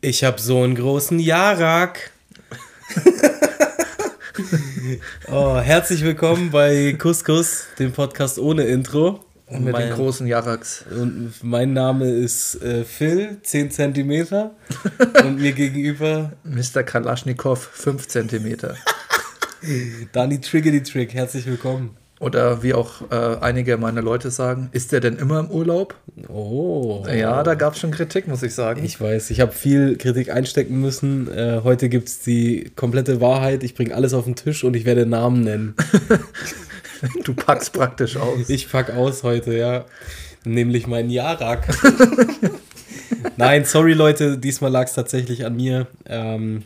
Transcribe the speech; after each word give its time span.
Ich 0.00 0.22
habe 0.22 0.40
so 0.40 0.62
einen 0.62 0.76
großen 0.76 1.18
Jarak. 1.18 2.12
oh, 5.26 5.58
herzlich 5.58 6.04
willkommen 6.04 6.52
bei 6.52 6.94
Couscous, 6.96 7.64
dem 7.80 7.90
Podcast 7.90 8.38
ohne 8.38 8.62
Intro. 8.62 9.24
Und 9.46 9.64
mit 9.64 9.72
mein, 9.72 9.88
den 9.88 9.96
großen 9.96 10.28
Jaraks. 10.28 10.84
Und 10.88 11.34
mein 11.42 11.72
Name 11.72 12.08
ist 12.08 12.62
äh, 12.62 12.84
Phil, 12.84 13.38
10 13.42 13.72
cm. 13.72 14.52
und 15.24 15.40
mir 15.40 15.50
gegenüber. 15.50 16.34
Mr. 16.44 16.84
Kalaschnikow, 16.84 17.58
5 17.58 18.06
cm. 18.06 18.56
Dani 20.12 20.40
Triggedy 20.40 20.84
Trick, 20.84 21.12
herzlich 21.12 21.44
willkommen. 21.46 21.96
Oder 22.20 22.64
wie 22.64 22.74
auch 22.74 23.10
äh, 23.10 23.36
einige 23.40 23.76
meiner 23.76 24.02
Leute 24.02 24.30
sagen, 24.30 24.70
ist 24.72 24.90
der 24.90 25.00
denn 25.00 25.16
immer 25.16 25.38
im 25.38 25.50
Urlaub? 25.50 25.94
Oh. 26.26 27.04
Ja, 27.06 27.44
da 27.44 27.54
gab 27.54 27.74
es 27.74 27.80
schon 27.80 27.92
Kritik, 27.92 28.26
muss 28.26 28.42
ich 28.42 28.54
sagen. 28.54 28.84
Ich 28.84 29.00
weiß, 29.00 29.30
ich 29.30 29.40
habe 29.40 29.52
viel 29.52 29.96
Kritik 29.96 30.30
einstecken 30.30 30.80
müssen. 30.80 31.30
Äh, 31.32 31.60
heute 31.62 31.88
gibt 31.88 32.08
es 32.08 32.20
die 32.20 32.72
komplette 32.74 33.20
Wahrheit. 33.20 33.62
Ich 33.62 33.74
bringe 33.74 33.94
alles 33.94 34.14
auf 34.14 34.24
den 34.24 34.34
Tisch 34.34 34.64
und 34.64 34.74
ich 34.74 34.84
werde 34.84 35.06
Namen 35.06 35.44
nennen. 35.44 35.74
du 37.24 37.34
packst 37.34 37.72
praktisch 37.72 38.16
aus. 38.16 38.48
Ich 38.48 38.68
pack 38.68 38.90
aus 38.90 39.22
heute, 39.22 39.56
ja. 39.56 39.84
Nämlich 40.44 40.88
meinen 40.88 41.10
Jarak. 41.10 41.68
Nein, 43.36 43.64
sorry 43.64 43.92
Leute, 43.92 44.38
diesmal 44.38 44.72
lag 44.72 44.86
es 44.86 44.94
tatsächlich 44.94 45.46
an 45.46 45.54
mir. 45.54 45.86
Ähm, 46.06 46.64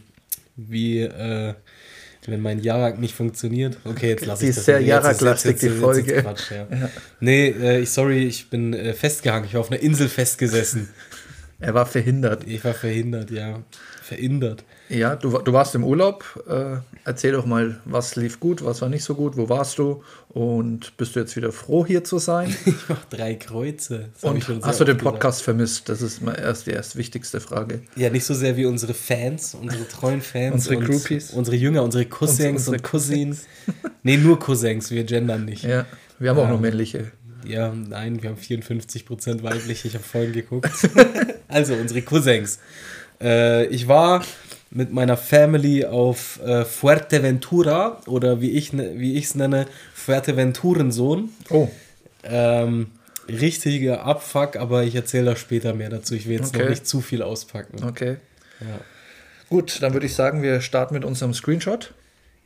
wie. 0.57 1.01
Äh, 1.01 1.55
wenn 2.31 2.41
mein 2.41 2.61
Jarak 2.61 2.99
nicht 3.01 3.15
funktioniert. 3.15 3.77
Okay, 3.85 4.11
jetzt 4.11 4.27
lasse 4.27 4.45
ich 4.45 4.55
das. 4.55 4.57
Die 4.57 4.61
ist 4.61 4.67
sehr 4.67 4.80
Jarak-lastig, 4.80 5.59
die 5.59 5.71
Folge. 5.71 6.23
Quatsch, 6.23 6.53
ja. 6.53 6.67
ja. 6.71 6.89
Nee, 7.21 7.49
äh, 7.49 7.80
ich, 7.80 7.91
sorry, 7.91 8.25
ich 8.25 8.49
bin 8.49 8.75
äh, 8.75 8.95
festgehangen. 8.95 9.47
Ich 9.47 9.55
war 9.55 9.61
auf 9.61 9.71
einer 9.71 9.80
Insel 9.80 10.09
festgesessen. 10.09 10.89
Er 11.62 11.75
war 11.75 11.87
verhindert. 11.87 12.45
Ich 12.47 12.65
war 12.65 12.75
verhindert, 12.75 13.30
ja. 13.30 13.62
Verhindert. 14.02 14.65
Ja, 14.89 15.16
du, 15.16 15.39
du 15.39 15.52
warst 15.52 15.75
im 15.75 15.85
Urlaub. 15.85 16.25
Äh, 16.48 16.79
erzähl 17.05 17.32
doch 17.32 17.46
mal, 17.46 17.80
was 17.85 18.16
lief 18.16 18.41
gut, 18.41 18.65
was 18.65 18.82
war 18.82 18.88
nicht 18.88 19.05
so 19.05 19.15
gut, 19.15 19.37
wo 19.37 19.49
warst 19.49 19.79
du 19.79 20.02
und 20.29 20.96
bist 20.96 21.15
du 21.15 21.21
jetzt 21.21 21.37
wieder 21.37 21.52
froh, 21.52 21.87
hier 21.87 22.05
zu 22.05 22.18
sein? 22.18 22.55
ich 22.66 22.88
mache 22.88 23.07
drei 23.10 23.35
Kreuze. 23.37 24.10
und 24.23 24.46
hast 24.63 24.80
du 24.80 24.85
den 24.85 24.99
Podcast 24.99 25.38
gesagt. 25.38 25.45
vermisst? 25.45 25.88
Das 25.88 26.02
ist 26.02 26.21
mal 26.21 26.35
erst 26.35 26.66
die 26.66 26.73
erst 26.73 26.96
wichtigste 26.96 27.40
Frage. 27.40 27.83
Ja, 27.96 28.10
nicht 28.10 28.24
so 28.24 28.35
sehr 28.35 28.57
wie 28.57 28.66
unsere 28.66 28.93
Fans, 28.93 29.55
unsere 29.55 29.87
treuen 29.88 30.21
Fans. 30.33 30.55
unsere 30.55 30.79
Groupies. 30.79 31.30
Unsere 31.30 31.57
Jünger, 31.57 31.85
unsere 31.85 32.05
Cousins 32.07 32.66
unsere 32.66 32.77
und 32.77 32.83
Cousins. 32.83 33.46
nee, 34.02 34.16
nur 34.16 34.38
Cousins, 34.38 34.90
wir 34.90 35.05
gendern 35.05 35.45
nicht. 35.45 35.63
Ja, 35.63 35.87
wir 36.18 36.30
haben 36.30 36.38
ähm, 36.38 36.45
auch 36.45 36.51
noch 36.51 36.60
männliche. 36.60 37.13
Ja, 37.46 37.73
nein, 37.73 38.23
wir 38.23 38.30
haben 38.30 38.38
54% 38.38 39.43
weibliche, 39.43 39.88
ich 39.88 39.95
habe 39.95 40.04
vorhin 40.04 40.32
geguckt. 40.32 40.71
also, 41.49 41.74
unsere 41.74 42.02
Cousins. 42.02 42.59
Äh, 43.21 43.66
ich 43.66 43.88
war 43.88 44.23
mit 44.71 44.93
meiner 44.93 45.16
Family 45.16 45.84
auf 45.84 46.40
äh, 46.43 46.65
Fuerteventura 46.65 48.01
oder 48.07 48.40
wie 48.40 48.52
ich 48.52 48.73
ne, 48.73 48.95
wie 48.96 49.18
es 49.18 49.34
nenne, 49.34 49.66
Fuerteventurensohn. 49.95 51.30
Oh. 51.51 51.68
Ähm, 52.24 52.88
richtiger 53.29 54.04
Abfuck, 54.04 54.56
aber 54.56 54.84
ich 54.84 54.95
erzähle 54.95 55.27
da 55.27 55.37
später 55.37 55.74
mehr 55.74 55.90
dazu. 55.90 56.15
Ich 56.15 56.27
will 56.27 56.37
jetzt 56.37 56.54
okay. 56.54 56.65
noch 56.65 56.71
nicht 56.71 56.87
zu 56.87 57.01
viel 57.01 57.23
auspacken. 57.23 57.84
Okay. 57.84 58.16
Ja. 58.60 58.80
Gut, 59.49 59.82
dann 59.82 59.93
würde 59.93 60.06
ich 60.06 60.15
sagen, 60.15 60.43
wir 60.43 60.60
starten 60.60 60.95
mit 60.95 61.04
unserem 61.04 61.34
Screenshot. 61.34 61.93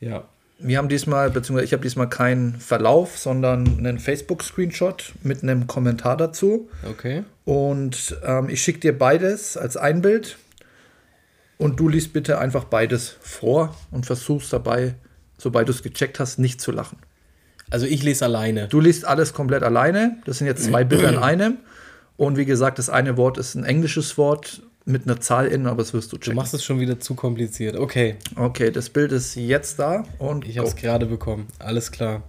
Ja. 0.01 0.27
Wir 0.59 0.79
haben 0.79 0.89
diesmal, 0.89 1.29
beziehungsweise 1.29 1.65
ich 1.65 1.73
habe 1.73 1.83
diesmal 1.83 2.09
keinen 2.09 2.55
Verlauf, 2.55 3.17
sondern 3.17 3.77
einen 3.77 3.99
Facebook-Screenshot 3.99 5.13
mit 5.21 5.43
einem 5.43 5.67
Kommentar 5.67 6.17
dazu. 6.17 6.69
Okay. 6.89 7.23
Und 7.45 8.17
ähm, 8.25 8.49
ich 8.49 8.61
schicke 8.61 8.79
dir 8.79 8.97
beides 8.97 9.55
als 9.55 9.77
ein 9.77 10.01
Bild 10.01 10.37
und 11.57 11.79
du 11.79 11.89
liest 11.89 12.13
bitte 12.13 12.39
einfach 12.39 12.63
beides 12.63 13.17
vor 13.19 13.75
und 13.91 14.05
versuchst 14.05 14.51
dabei, 14.51 14.95
sobald 15.37 15.67
du 15.67 15.73
es 15.73 15.83
gecheckt 15.83 16.19
hast, 16.19 16.39
nicht 16.39 16.59
zu 16.59 16.71
lachen. 16.71 16.97
Also 17.69 17.85
ich 17.85 18.01
lese 18.03 18.25
alleine. 18.25 18.67
Du 18.67 18.79
liest 18.79 19.05
alles 19.05 19.33
komplett 19.33 19.63
alleine. 19.63 20.17
Das 20.25 20.37
sind 20.37 20.47
jetzt 20.47 20.63
zwei 20.63 20.83
Bilder 20.83 21.09
in 21.09 21.17
einem. 21.19 21.57
Und 22.15 22.37
wie 22.37 22.45
gesagt, 22.45 22.79
das 22.79 22.89
eine 22.89 23.17
Wort 23.17 23.37
ist 23.37 23.55
ein 23.55 23.63
englisches 23.63 24.17
Wort 24.17 24.63
mit 24.87 25.03
einer 25.03 25.19
Zahl 25.19 25.47
innen, 25.47 25.67
aber 25.67 25.83
das 25.83 25.93
wirst 25.93 26.13
du 26.13 26.17
checken. 26.17 26.31
Du 26.31 26.35
machst 26.37 26.53
es 26.53 26.63
schon 26.63 26.79
wieder 26.79 26.99
zu 26.99 27.13
kompliziert. 27.13 27.75
Okay. 27.75 28.15
Okay, 28.35 28.71
das 28.71 28.89
Bild 28.89 29.11
ist 29.11 29.35
jetzt 29.35 29.79
da 29.79 30.05
und 30.17 30.47
ich 30.47 30.57
habe 30.57 30.67
es 30.67 30.75
gerade 30.77 31.05
bekommen. 31.05 31.47
Alles 31.59 31.91
klar. 31.91 32.23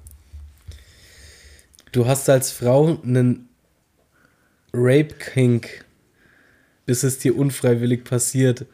Du 1.92 2.06
hast 2.06 2.28
als 2.28 2.50
Frau 2.50 2.98
einen 3.02 3.48
Rape 4.72 5.14
Kink, 5.14 5.84
bis 6.84 7.04
es 7.04 7.18
dir 7.18 7.38
unfreiwillig 7.38 8.02
passiert. 8.02 8.66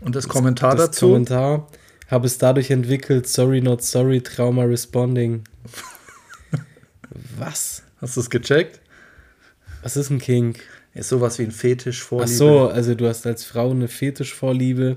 Und 0.00 0.16
das 0.16 0.26
Kommentar 0.26 0.74
das 0.74 0.86
dazu? 0.86 1.08
Kommentar 1.08 1.68
habe 2.08 2.26
es 2.26 2.38
dadurch 2.38 2.70
entwickelt, 2.70 3.28
sorry, 3.28 3.60
not 3.60 3.82
sorry, 3.82 4.22
Trauma 4.22 4.64
responding. 4.64 5.44
Was? 7.38 7.82
Hast 8.00 8.16
du 8.16 8.20
es 8.20 8.30
gecheckt? 8.30 8.80
Was 9.82 9.96
ist 9.96 10.08
ein 10.08 10.18
Kink? 10.18 10.60
Ist 10.98 11.10
sowas 11.10 11.38
wie 11.38 11.44
ein 11.44 11.52
Fetischvorliebe. 11.52 12.32
Ach 12.32 12.36
so, 12.36 12.68
also 12.68 12.94
du 12.94 13.06
hast 13.06 13.26
als 13.26 13.44
Frau 13.44 13.70
eine 13.70 13.86
Fetischvorliebe, 13.86 14.96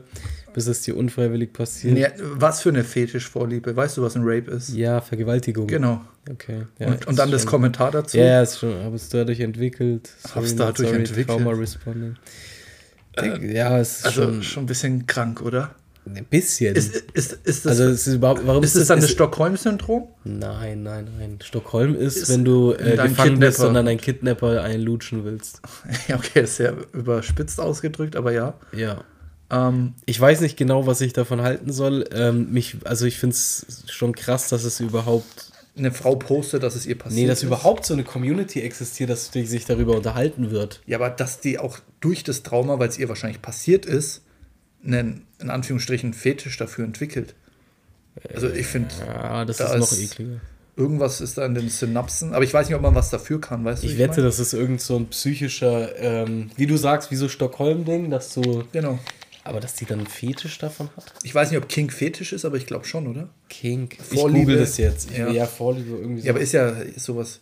bis 0.53 0.67
es 0.67 0.81
dir 0.81 0.97
unfreiwillig 0.97 1.53
passiert. 1.53 1.93
Nee, 1.93 2.07
was 2.19 2.61
für 2.61 2.69
eine 2.69 2.83
Fetischvorliebe? 2.83 3.75
Weißt 3.75 3.97
du, 3.97 4.01
was 4.01 4.15
ein 4.15 4.23
Rape 4.25 4.49
ist? 4.49 4.69
Ja, 4.69 4.99
Vergewaltigung. 5.01 5.67
Genau. 5.67 6.01
Okay. 6.29 6.63
Ja, 6.79 6.87
und, 6.87 7.07
und 7.07 7.19
dann 7.19 7.29
das 7.29 7.45
Kommentar 7.45 7.91
dazu? 7.91 8.17
Ja, 8.17 8.41
ist 8.41 8.59
schon, 8.59 8.83
habe 8.83 8.95
es 8.95 9.09
dadurch 9.09 9.39
entwickelt. 9.39 10.09
Habe 10.33 10.45
es 10.45 10.55
dadurch 10.55 10.89
sorry, 10.89 11.01
entwickelt. 11.01 11.27
Trauma 11.27 11.51
responding. 11.51 12.15
Äh, 13.17 13.53
ja, 13.53 13.77
es 13.79 13.99
ist 13.99 14.05
also 14.05 14.23
schon, 14.23 14.43
schon 14.43 14.63
ein 14.63 14.67
bisschen 14.67 15.05
krank, 15.05 15.41
oder? 15.41 15.75
Ein 16.05 16.25
bisschen. 16.25 16.75
Ist, 16.75 16.95
ist, 17.13 17.33
ist 17.43 17.65
das, 17.65 17.79
also 17.79 17.91
ist 17.91 18.07
überhaupt, 18.07 18.41
warum 18.45 18.63
ist, 18.63 18.75
das 18.75 18.87
dann 18.87 19.01
das 19.01 19.11
Stockholm-Syndrom? 19.11 20.07
Nein, 20.23 20.81
nein, 20.81 21.07
nein. 21.17 21.39
Stockholm 21.43 21.95
ist, 21.95 22.27
wenn 22.29 22.43
du 22.43 22.73
äh, 22.73 22.97
gefangen 22.97 23.39
bist 23.39 23.59
und 23.59 23.75
dann 23.75 23.87
einen 23.87 23.99
Kidnapper 23.99 24.63
einlutschen 24.63 25.23
willst. 25.25 25.61
Ja, 26.07 26.15
okay, 26.15 26.41
ist 26.41 26.55
sehr 26.55 26.75
überspitzt 26.93 27.59
ausgedrückt, 27.59 28.15
aber 28.15 28.31
ja. 28.31 28.55
Ja. 28.75 29.03
Ähm, 29.51 29.93
ich 30.05 30.19
weiß 30.19 30.41
nicht 30.41 30.57
genau, 30.57 30.87
was 30.87 31.01
ich 31.01 31.13
davon 31.13 31.41
halten 31.41 31.71
soll. 31.71 32.05
Ähm, 32.11 32.51
mich, 32.51 32.77
also 32.83 33.05
ich 33.05 33.17
finde 33.17 33.35
es 33.35 33.83
schon 33.87 34.15
krass, 34.15 34.49
dass 34.49 34.63
es 34.63 34.79
überhaupt 34.79 35.51
eine 35.77 35.91
Frau 35.91 36.15
postet, 36.15 36.63
dass 36.63 36.75
es 36.75 36.85
ihr 36.85 36.97
passiert. 36.97 37.21
Nee, 37.21 37.27
dass 37.27 37.39
ist. 37.39 37.43
überhaupt 37.43 37.85
so 37.85 37.93
eine 37.93 38.03
Community 38.03 38.61
existiert, 38.61 39.09
dass 39.09 39.31
sich 39.31 39.65
darüber 39.65 39.95
unterhalten 39.95 40.51
wird. 40.51 40.81
Ja, 40.85 40.97
aber 40.97 41.09
dass 41.09 41.39
die 41.39 41.59
auch 41.59 41.79
durch 41.99 42.23
das 42.23 42.43
Trauma, 42.43 42.79
weil 42.79 42.89
es 42.89 42.97
ihr 42.97 43.07
wahrscheinlich 43.07 43.41
passiert 43.41 43.85
ist, 43.85 44.23
einen, 44.85 45.25
in 45.39 45.49
Anführungsstrichen, 45.49 46.13
Fetisch 46.13 46.57
dafür 46.57 46.85
entwickelt. 46.85 47.35
Also 48.33 48.49
ich 48.49 48.67
finde. 48.67 48.89
Ja, 49.05 49.45
das 49.45 49.57
da 49.57 49.73
ist 49.73 49.91
noch 49.91 49.97
ekliger. 49.97 50.41
Irgendwas 50.77 51.21
ist 51.21 51.37
da 51.37 51.45
in 51.45 51.53
den 51.53 51.69
Synapsen, 51.69 52.33
aber 52.33 52.43
ich 52.43 52.53
weiß 52.53 52.67
nicht, 52.67 52.75
ob 52.75 52.81
man 52.81 52.95
was 52.95 53.09
dafür 53.09 53.41
kann, 53.41 53.63
weißt 53.65 53.83
du? 53.83 53.87
Ich 53.87 53.97
wette, 53.97 54.11
meine? 54.11 54.23
das 54.23 54.39
ist 54.39 54.53
irgend 54.53 54.81
so 54.81 54.95
ein 54.95 55.07
psychischer, 55.07 55.97
ähm, 55.99 56.49
wie 56.55 56.65
du 56.65 56.77
sagst, 56.77 57.11
wie 57.11 57.17
so 57.17 57.27
Stockholm-Ding, 57.27 58.09
dass 58.09 58.33
du. 58.33 58.63
Genau. 58.71 58.97
Aber 59.43 59.59
dass 59.59 59.73
die 59.73 59.85
dann 59.85 59.99
einen 59.99 60.07
Fetisch 60.07 60.59
davon 60.59 60.89
hat? 60.95 61.13
Ich 61.23 61.33
weiß 61.33 61.49
nicht, 61.49 61.57
ob 61.61 61.67
King 61.67 61.89
Fetisch 61.89 62.31
ist, 62.31 62.45
aber 62.45 62.57
ich 62.57 62.67
glaube 62.67 62.85
schon, 62.85 63.07
oder? 63.07 63.29
King. 63.49 63.89
Vorliebe. 63.99 64.37
Ich 64.37 64.45
google 64.45 64.59
das 64.59 64.77
jetzt. 64.77 65.11
Ich 65.11 65.17
ja. 65.17 65.29
ja, 65.29 65.45
Vorliebe 65.45 65.97
irgendwie 65.97 66.21
so. 66.21 66.27
Ja, 66.27 66.33
aber 66.33 66.41
ist 66.41 66.51
ja 66.51 66.69
ist 66.69 67.05
sowas. 67.05 67.41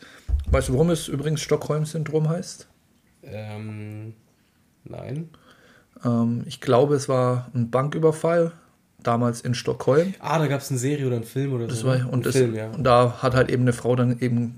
Weißt 0.49 0.69
du, 0.69 0.73
warum 0.73 0.89
es 0.89 1.07
übrigens 1.07 1.41
Stockholm-Syndrom 1.41 2.29
heißt? 2.29 2.67
Ähm, 3.23 4.13
nein. 4.85 5.29
Ähm, 6.03 6.43
ich 6.45 6.61
glaube, 6.61 6.95
es 6.95 7.09
war 7.09 7.49
ein 7.53 7.69
Banküberfall, 7.69 8.51
damals 9.03 9.41
in 9.41 9.53
Stockholm. 9.53 10.13
Ah, 10.19 10.39
da 10.39 10.47
gab 10.47 10.61
es 10.61 10.69
eine 10.69 10.79
Serie 10.79 11.07
oder 11.07 11.17
einen 11.17 11.25
Film 11.25 11.53
oder 11.53 11.67
das 11.67 11.79
so. 11.79 11.87
War, 11.87 11.97
ne? 11.97 12.07
und, 12.07 12.25
das, 12.25 12.35
Film, 12.35 12.55
ja. 12.55 12.69
und 12.69 12.83
da 12.83 13.21
hat 13.21 13.33
halt 13.33 13.49
eben 13.49 13.63
eine 13.63 13.73
Frau 13.73 13.95
dann 13.95 14.19
eben 14.19 14.55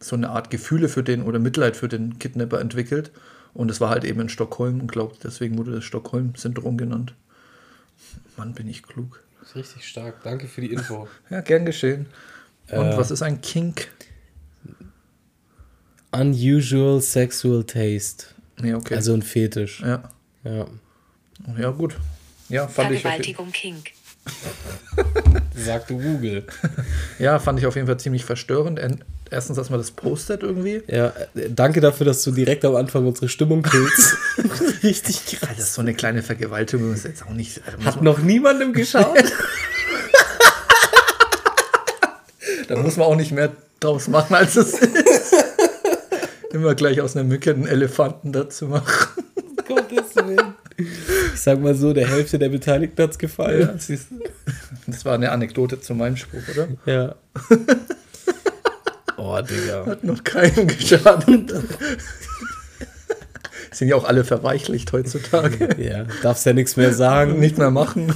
so 0.00 0.16
eine 0.16 0.30
Art 0.30 0.50
Gefühle 0.50 0.88
für 0.88 1.02
den 1.02 1.22
oder 1.22 1.38
Mitleid 1.38 1.76
für 1.76 1.88
den 1.88 2.18
Kidnapper 2.18 2.60
entwickelt. 2.60 3.10
Und 3.54 3.70
es 3.70 3.80
war 3.80 3.90
halt 3.90 4.04
eben 4.04 4.20
in 4.20 4.28
Stockholm 4.28 4.80
und 4.80 4.90
glaube, 4.90 5.14
deswegen 5.22 5.58
wurde 5.58 5.72
das 5.72 5.84
Stockholm-Syndrom 5.84 6.78
genannt. 6.78 7.14
Mann, 8.36 8.54
bin 8.54 8.68
ich 8.68 8.82
klug. 8.82 9.22
Das 9.40 9.50
ist 9.50 9.56
richtig 9.56 9.86
stark. 9.86 10.22
Danke 10.24 10.46
für 10.46 10.62
die 10.62 10.72
Info. 10.72 11.06
ja, 11.30 11.42
gern 11.42 11.66
geschehen. 11.66 12.06
Und 12.70 12.86
äh, 12.86 12.96
was 12.96 13.10
ist 13.10 13.22
ein 13.22 13.42
Kink? 13.42 13.88
Unusual 16.12 17.00
Sexual 17.00 17.64
Taste. 17.64 18.26
Ja, 18.62 18.76
okay. 18.76 18.94
Also 18.94 19.12
ein 19.12 19.22
Fetisch. 19.22 19.80
Ja. 19.80 20.10
Ja. 20.44 20.66
Ja, 21.58 21.70
gut. 21.70 21.96
Ja, 22.48 22.68
fand 22.68 22.88
Vergewaltigung 22.88 23.48
ich. 23.48 23.54
Kink. 23.54 23.92
Sagte 25.56 25.94
Google. 25.94 26.46
Ja, 27.18 27.38
fand 27.38 27.58
ich 27.58 27.66
auf 27.66 27.74
jeden 27.74 27.86
Fall 27.86 27.98
ziemlich 27.98 28.24
verstörend. 28.24 28.80
Erstens, 29.30 29.56
dass 29.56 29.70
man 29.70 29.80
das 29.80 29.90
postet 29.90 30.42
irgendwie. 30.42 30.82
Ja, 30.86 31.12
äh, 31.34 31.48
danke 31.50 31.80
dafür, 31.80 32.04
dass 32.06 32.22
du 32.22 32.30
direkt 32.30 32.64
am 32.64 32.76
Anfang 32.76 33.06
unsere 33.06 33.28
Stimmung 33.28 33.62
killst. 33.62 34.16
Richtig 34.82 35.24
krass. 35.26 35.48
Das 35.56 35.68
ist 35.68 35.74
so 35.74 35.80
eine 35.80 35.94
kleine 35.94 36.22
Vergewaltigung 36.22 36.92
ist 36.92 37.04
jetzt 37.04 37.24
auch 37.24 37.30
nicht. 37.30 37.62
Also 37.64 37.84
Hat 37.84 38.02
noch 38.02 38.18
niemandem 38.18 38.72
geschaut? 38.74 39.16
da 42.68 42.76
muss 42.76 42.96
man 42.96 43.06
auch 43.06 43.16
nicht 43.16 43.32
mehr 43.32 43.52
draus 43.80 44.08
machen, 44.08 44.34
als 44.34 44.56
es 44.56 44.74
ist. 44.74 45.34
Immer 46.50 46.74
gleich 46.74 47.00
aus 47.00 47.16
einer 47.16 47.24
Mücke 47.24 47.50
einen 47.52 47.66
Elefanten 47.66 48.32
dazu 48.32 48.66
machen. 48.68 49.21
Gottes 49.74 50.16
Willen. 50.16 50.54
Ich 51.34 51.40
sag 51.40 51.60
mal 51.60 51.74
so, 51.74 51.92
der 51.92 52.08
Hälfte 52.08 52.38
der 52.38 52.48
Beteiligten 52.48 53.02
hat's 53.02 53.18
gefallen. 53.18 53.78
Ja. 53.88 53.96
Das 54.86 55.04
war 55.04 55.14
eine 55.14 55.30
Anekdote 55.32 55.80
zu 55.80 55.94
meinem 55.94 56.16
Spruch, 56.16 56.42
oder? 56.50 56.68
Ja. 56.86 57.14
Oh, 59.24 59.40
Digga. 59.40 59.86
Hat 59.86 60.02
noch 60.02 60.24
keinem 60.24 60.66
geschadet. 60.66 61.52
Sind 63.70 63.86
ja 63.88 63.94
auch 63.94 64.04
alle 64.04 64.24
verweichlicht 64.24 64.92
heutzutage. 64.92 65.68
Ja, 65.80 66.06
darfst 66.22 66.44
ja 66.44 66.52
nichts 66.52 66.76
mehr 66.76 66.92
sagen. 66.92 67.38
Nicht 67.38 67.56
mehr 67.56 67.70
machen. 67.70 68.12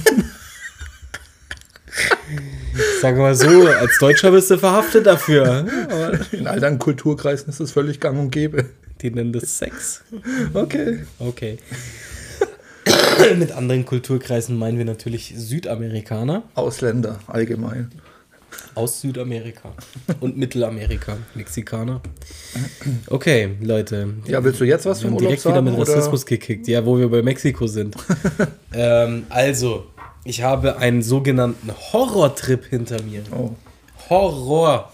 Sag 3.01 3.15
mal 3.17 3.35
so, 3.35 3.67
als 3.67 3.97
Deutscher 3.99 4.31
bist 4.31 4.51
du 4.51 4.57
verhaftet 4.57 5.05
dafür. 5.05 5.65
Aber 5.89 6.19
In 6.31 6.45
all 6.45 6.59
deinen 6.59 6.77
Kulturkreisen 6.77 7.49
ist 7.49 7.61
es 7.61 7.71
völlig 7.71 8.01
gang 8.01 8.19
und 8.19 8.31
gäbe. 8.31 8.65
Die 9.01 9.11
nennen 9.11 9.33
das 9.33 9.57
Sex. 9.57 10.03
Okay. 10.53 11.05
Okay. 11.19 11.57
Mit 13.37 13.51
anderen 13.51 13.85
Kulturkreisen 13.85 14.57
meinen 14.57 14.77
wir 14.77 14.85
natürlich 14.85 15.33
Südamerikaner 15.35 16.43
Ausländer 16.55 17.19
allgemein. 17.27 17.91
aus 18.75 19.01
Südamerika 19.01 19.73
und 20.19 20.37
Mittelamerika, 20.37 21.17
Mexikaner. 21.35 22.01
Okay, 23.07 23.55
Leute. 23.61 24.13
Ja, 24.25 24.43
willst 24.43 24.61
du 24.61 24.65
jetzt 24.65 24.85
was 24.85 25.01
vom 25.01 25.13
Urlaub 25.13 25.21
direkt 25.29 25.45
wieder 25.45 25.61
mit 25.61 25.73
oder? 25.73 25.81
Rassismus 25.81 26.25
gekickt, 26.25 26.67
ja, 26.67 26.85
wo 26.85 26.97
wir 26.97 27.09
bei 27.09 27.21
Mexiko 27.21 27.67
sind. 27.67 27.95
ähm, 28.73 29.25
also, 29.29 29.87
ich 30.23 30.41
habe 30.43 30.77
einen 30.77 31.01
sogenannten 31.01 31.71
Horrortrip 31.91 32.65
hinter 32.65 33.01
mir. 33.03 33.23
Oh. 33.31 33.51
Horror. 34.09 34.91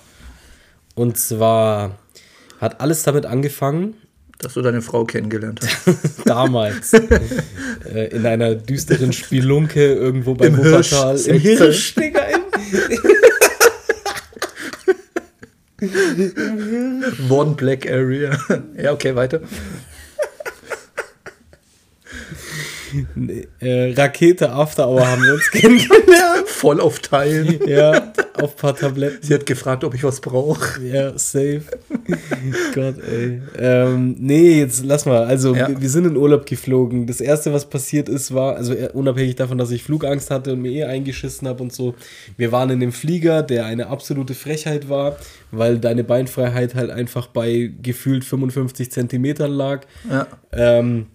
Und 0.96 1.18
zwar 1.18 1.98
hat 2.64 2.82
alles 2.82 3.04
damit 3.04 3.26
angefangen, 3.26 3.94
Dass 4.40 4.54
du 4.56 4.62
deine 4.62 4.82
Frau 4.82 5.06
kennengelernt 5.06 5.60
hast. 5.62 6.26
damals 6.26 6.94
äh, 6.94 8.08
in 8.12 8.26
einer 8.26 8.56
düsteren 8.56 9.14
Spelunke 9.14 9.94
irgendwo 9.94 10.34
bei 10.34 10.48
Im 10.48 10.58
Wuppertal. 10.58 11.16
Hirsch- 11.16 11.28
Im. 11.28 11.40
Hirsch, 11.40 11.96
Digga, 11.96 12.22
im 12.26 12.42
One 17.30 17.56
Black 17.56 17.86
Area. 17.90 18.38
ja, 18.82 18.94
okay, 18.94 19.16
weiter. 19.16 19.42
Äh, 23.60 23.94
Rakete 23.94 24.52
After 24.52 24.88
Hour 24.88 25.08
haben 25.08 25.24
wir 25.24 25.34
uns 25.34 25.50
kennengelernt. 25.52 26.00
Voll 26.48 26.80
auf 26.80 27.00
Teilen. 27.00 27.60
ja, 27.68 28.14
auf 28.42 28.52
ein 28.56 28.58
paar 28.58 28.76
Tabletten. 28.76 29.18
Sie 29.22 29.34
hat 29.34 29.46
gefragt, 29.46 29.84
ob 29.84 29.94
ich 29.96 30.04
was 30.04 30.22
brauche. 30.22 30.82
Ja, 30.84 31.18
safe. 31.18 31.64
Gott, 32.74 32.96
ey. 33.10 33.42
Ähm, 33.58 34.16
nee, 34.20 34.60
jetzt 34.60 34.86
lass 34.86 35.06
mal. 35.06 35.24
Also, 35.26 35.56
Ja. 35.56 35.68
wir, 35.70 35.82
wir 35.82 35.90
sind 35.90 36.06
in 36.06 36.16
Urlaub 36.18 36.46
geflogen. 36.46 37.08
Das 37.08 37.22
erste, 37.22 37.54
was 37.54 37.70
passiert 37.70 38.10
ist, 38.10 38.34
war, 38.34 38.56
also 38.56 38.74
äh, 38.74 38.90
unabhängig 38.94 39.36
davon, 39.36 39.58
dass 39.58 39.72
ich 39.72 39.84
Flugangst 39.84 40.30
hatte 40.32 40.54
und 40.54 40.62
mir 40.62 40.72
eh 40.72 40.84
eingeschissen 40.84 41.48
habe 41.48 41.64
und 41.64 41.74
so, 41.74 41.96
wir 42.38 42.52
waren 42.52 42.70
in 42.70 42.80
dem 42.80 42.92
Flieger, 42.92 43.44
der 43.44 43.66
eine 43.66 43.88
absolute 43.88 44.34
Frechheit 44.34 44.90
war, 44.90 45.18
weil 45.52 45.78
deine 45.80 46.04
Beinfreiheit 46.04 46.76
halt 46.76 46.90
einfach 46.92 47.28
bei 47.28 47.72
gefühlt 47.82 48.24
55 48.24 48.92
Zentimetern 48.92 49.52
lag. 49.52 49.82
Ja. 50.10 50.28
Ähm, 50.52 51.08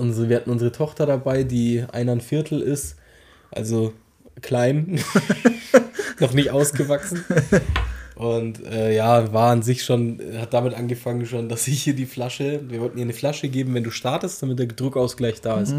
unsere, 0.00 0.28
wir 0.28 0.36
hatten 0.36 0.50
unsere 0.50 0.72
Tochter 0.72 1.06
dabei, 1.06 1.44
die 1.44 1.84
ein 1.92 2.20
Viertel 2.20 2.60
ist, 2.60 2.96
also 3.50 3.92
klein, 4.40 5.00
noch 6.20 6.32
nicht 6.32 6.50
ausgewachsen. 6.50 7.24
Und 8.14 8.62
äh, 8.66 8.94
ja, 8.94 9.32
war 9.32 9.50
an 9.50 9.62
sich 9.62 9.82
schon, 9.82 10.20
hat 10.36 10.52
damit 10.52 10.74
angefangen 10.74 11.24
schon, 11.24 11.48
dass 11.48 11.66
ich 11.68 11.82
hier 11.82 11.94
die 11.94 12.04
Flasche, 12.04 12.60
wir 12.68 12.80
wollten 12.82 12.98
ihr 12.98 13.04
eine 13.04 13.14
Flasche 13.14 13.48
geben, 13.48 13.72
wenn 13.72 13.84
du 13.84 13.90
startest, 13.90 14.42
damit 14.42 14.58
der 14.58 14.66
Druckausgleich 14.66 15.40
da 15.40 15.60
ist. 15.60 15.72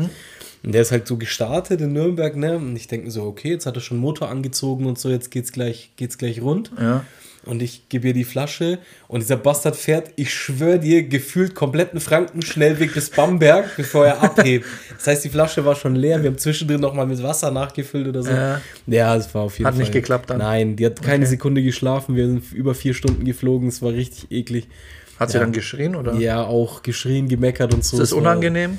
Und 0.64 0.74
der 0.74 0.82
ist 0.82 0.92
halt 0.92 1.08
so 1.08 1.18
gestartet 1.18 1.82
in 1.82 1.94
Nürnberg, 1.94 2.36
ne? 2.36 2.56
Und 2.56 2.76
ich 2.76 2.88
denke 2.88 3.06
mir 3.06 3.12
so, 3.12 3.24
okay, 3.24 3.50
jetzt 3.50 3.66
hat 3.66 3.76
er 3.76 3.82
schon 3.82 3.98
Motor 3.98 4.30
angezogen 4.30 4.86
und 4.86 4.98
so, 4.98 5.10
jetzt 5.10 5.32
geht's 5.32 5.52
gleich, 5.52 5.92
geht's 5.98 6.18
gleich 6.18 6.42
rund. 6.42 6.72
Ja. 6.80 7.06
Und 7.46 7.64
ich 7.64 7.90
gebe 7.90 8.10
ihr 8.10 8.14
die 8.14 8.24
Flasche 8.24 8.78
und 9.08 9.22
dieser 9.22 9.36
Bastard 9.38 9.76
fährt, 9.76 10.12
ich 10.16 10.32
schwöre 10.32 10.78
dir, 10.78 11.02
gefühlt 11.04 11.56
kompletten 11.56 12.00
Frankenschnellweg 12.00 12.94
bis 12.94 13.10
Bamberg, 13.10 13.76
bevor 13.76 14.06
er 14.06 14.22
abhebt. 14.22 14.66
Das 14.96 15.08
heißt, 15.08 15.24
die 15.26 15.30
Flasche 15.30 15.66
war 15.66 15.76
schon 15.76 15.96
leer. 15.96 16.22
Wir 16.22 16.30
haben 16.30 16.38
zwischendrin 16.38 16.80
nochmal 16.80 17.08
mit 17.08 17.22
Wasser 17.24 17.50
nachgefüllt 17.50 18.08
oder 18.08 18.22
so. 18.22 18.30
Ja. 18.30 18.62
Ja, 18.86 19.16
es 19.16 19.34
war 19.34 19.42
auf 19.42 19.58
jeden 19.58 19.66
Hat 19.68 19.74
Fall. 19.74 19.82
nicht 19.82 19.92
geklappt 19.92 20.30
dann? 20.30 20.38
Nein, 20.38 20.76
die 20.76 20.86
hat 20.86 21.02
keine 21.02 21.24
Okay. 21.24 21.32
Sekunde 21.32 21.64
geschlafen. 21.64 22.16
Wir 22.16 22.28
sind 22.28 22.52
über 22.54 22.76
vier 22.76 22.94
Stunden 22.94 23.26
geflogen. 23.26 23.70
Es 23.70 23.82
war 23.82 23.92
richtig 23.92 24.32
eklig. 24.32 24.68
Hat 25.20 25.32
sie 25.32 25.38
Ja. 25.38 25.44
dann 25.44 25.52
geschrien 25.52 25.96
oder? 25.96 26.14
Ja, 26.16 26.44
auch 26.44 26.84
geschrien, 26.84 27.28
gemeckert 27.28 27.74
und 27.74 27.84
so. 27.84 27.96
Ist 27.98 28.02
das 28.02 28.10
Es 28.10 28.12
war- 28.14 28.22
unangenehm? 28.22 28.78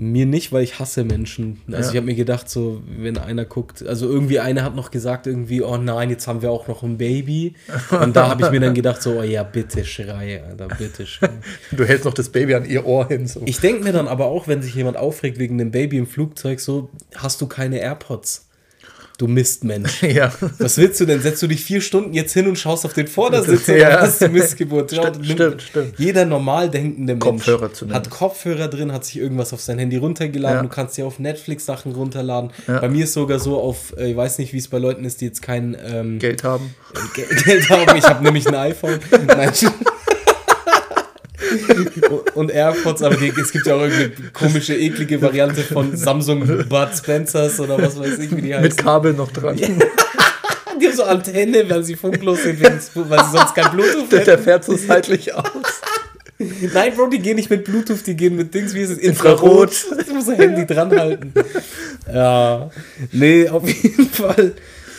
Mir 0.00 0.24
nicht, 0.26 0.50
weil 0.52 0.64
ich 0.64 0.78
hasse 0.78 1.04
Menschen. 1.04 1.60
Also 1.68 1.78
Ja. 1.82 1.90
ich 1.90 1.96
habe 1.96 2.06
mir 2.06 2.14
gedacht, 2.14 2.48
so, 2.48 2.82
wenn 2.98 3.18
einer 3.18 3.44
guckt, 3.44 3.86
also 3.86 4.08
irgendwie 4.08 4.40
einer 4.40 4.62
hat 4.64 4.74
noch 4.74 4.90
gesagt, 4.90 5.26
irgendwie, 5.26 5.62
oh 5.62 5.76
nein, 5.76 6.08
jetzt 6.10 6.26
haben 6.26 6.42
wir 6.42 6.50
auch 6.50 6.68
noch 6.68 6.82
ein 6.82 6.96
Baby. 6.96 7.54
Und 7.90 8.16
da 8.16 8.28
habe 8.28 8.44
ich 8.44 8.50
mir 8.50 8.60
dann 8.60 8.74
gedacht, 8.74 9.02
so, 9.02 9.18
oh 9.18 9.22
ja, 9.22 9.42
bitte 9.42 9.84
schrei, 9.84 10.42
Alter, 10.42 10.68
bitte 10.68 11.06
schrei. 11.06 11.30
Du 11.72 11.84
hältst 11.84 12.04
noch 12.04 12.14
das 12.14 12.30
Baby 12.30 12.54
an 12.54 12.64
ihr 12.64 12.86
Ohr 12.86 13.08
hin. 13.08 13.26
So. 13.26 13.42
Ich 13.44 13.60
denke 13.60 13.84
mir 13.84 13.92
dann 13.92 14.08
aber 14.08 14.26
auch, 14.26 14.48
wenn 14.48 14.62
sich 14.62 14.74
jemand 14.74 14.96
aufregt 14.96 15.38
wegen 15.38 15.60
einem 15.60 15.70
Baby 15.70 15.98
im 15.98 16.06
Flugzeug, 16.06 16.60
so, 16.60 16.90
hast 17.14 17.40
du 17.40 17.46
keine 17.46 17.78
AirPods. 17.78 18.46
Du 19.20 19.26
Mistmensch. 19.28 20.02
ja. 20.14 20.32
Was 20.58 20.78
willst 20.78 20.98
du 20.98 21.04
denn? 21.04 21.20
Setzt 21.20 21.42
du 21.42 21.46
dich 21.46 21.62
vier 21.62 21.82
Stunden 21.82 22.14
jetzt 22.14 22.32
hin 22.32 22.48
und 22.48 22.56
schaust 22.58 22.86
auf 22.86 22.94
den 22.94 23.06
Vordersitz 23.06 23.66
Ja. 23.66 23.74
oder 23.74 24.00
was? 24.00 24.18
Du 24.18 24.28
Missgeburt. 24.28 24.90
Stimmt, 24.92 25.18
nimm- 25.20 25.24
stimmt, 25.36 25.60
stimmt. 25.62 25.98
Jeder 25.98 26.24
normal 26.24 26.70
denkende 26.70 27.14
Mensch 27.16 27.46
hat 27.46 28.08
Kopfhörer 28.08 28.68
drin, 28.68 28.92
hat 28.92 29.04
sich 29.04 29.18
irgendwas 29.18 29.52
auf 29.52 29.60
sein 29.60 29.78
Handy 29.78 29.98
runtergeladen. 29.98 30.56
Ja. 30.56 30.62
Du 30.62 30.68
kannst 30.70 30.96
dir 30.96 31.04
auf 31.04 31.18
Netflix 31.18 31.66
Sachen 31.66 31.92
runterladen. 31.92 32.50
Ja. 32.66 32.80
Bei 32.80 32.88
mir 32.88 33.04
ist 33.04 33.12
sogar 33.12 33.38
so 33.38 33.60
auf, 33.60 33.94
äh, 33.98 34.10
ich 34.12 34.16
weiß 34.16 34.38
nicht, 34.38 34.54
wie 34.54 34.58
es 34.58 34.68
bei 34.68 34.78
Leuten 34.78 35.04
ist, 35.04 35.20
die 35.20 35.26
jetzt 35.26 35.42
kein 35.42 35.76
ähm, 35.86 36.18
Geld 36.18 36.42
haben. 36.42 36.74
Ge- 37.14 37.26
Geld 37.44 37.68
haben. 37.68 37.98
Ich 37.98 38.04
habe 38.04 38.24
nämlich 38.24 38.46
ein 38.48 38.54
iPhone. 38.54 39.00
Nein. 39.26 39.52
Und 42.34 42.50
AirPods, 42.50 43.02
aber 43.02 43.16
die, 43.16 43.28
es 43.40 43.52
gibt 43.52 43.66
ja 43.66 43.74
auch 43.74 43.82
irgendeine 43.82 44.30
komische, 44.32 44.74
eklige 44.76 45.20
Variante 45.20 45.62
von 45.62 45.96
Samsung 45.96 46.46
Bud 46.68 46.88
Spencers 46.96 47.60
oder 47.60 47.80
was 47.80 47.98
weiß 47.98 48.18
ich, 48.18 48.34
wie 48.36 48.42
die 48.42 48.54
heißen. 48.54 48.68
Mit 48.68 48.76
Kabel 48.76 49.12
noch 49.14 49.30
dran. 49.32 49.56
Die 50.80 50.86
haben 50.86 50.96
so 50.96 51.04
Antenne, 51.04 51.68
weil 51.68 51.84
sie 51.84 51.94
funklos 51.94 52.42
sind, 52.42 52.62
weil 52.62 52.78
sie 52.78 53.30
sonst 53.36 53.54
kein 53.54 53.70
Bluetooth 53.70 54.06
Der, 54.10 54.20
hätten. 54.20 54.24
der 54.30 54.38
fährt 54.38 54.64
so 54.64 54.76
seitlich 54.76 55.34
aus. 55.34 55.44
Nein, 56.38 56.94
Bro, 56.96 57.08
die 57.08 57.18
gehen 57.18 57.36
nicht 57.36 57.50
mit 57.50 57.64
Bluetooth, 57.64 58.06
die 58.06 58.16
gehen 58.16 58.34
mit 58.34 58.54
Dings, 58.54 58.72
wie 58.72 58.80
ist 58.80 58.88
es? 58.90 58.96
Infrarot. 58.98 59.72
Infrarot. 59.72 60.08
Du 60.08 60.14
musst 60.14 60.30
ein 60.30 60.36
Handy 60.36 60.64
dran 60.66 60.90
halten. 60.98 61.34
Ja. 62.10 62.70
Nee, 63.12 63.46
auf 63.50 63.68
jeden 63.68 64.08
Fall. 64.08 64.52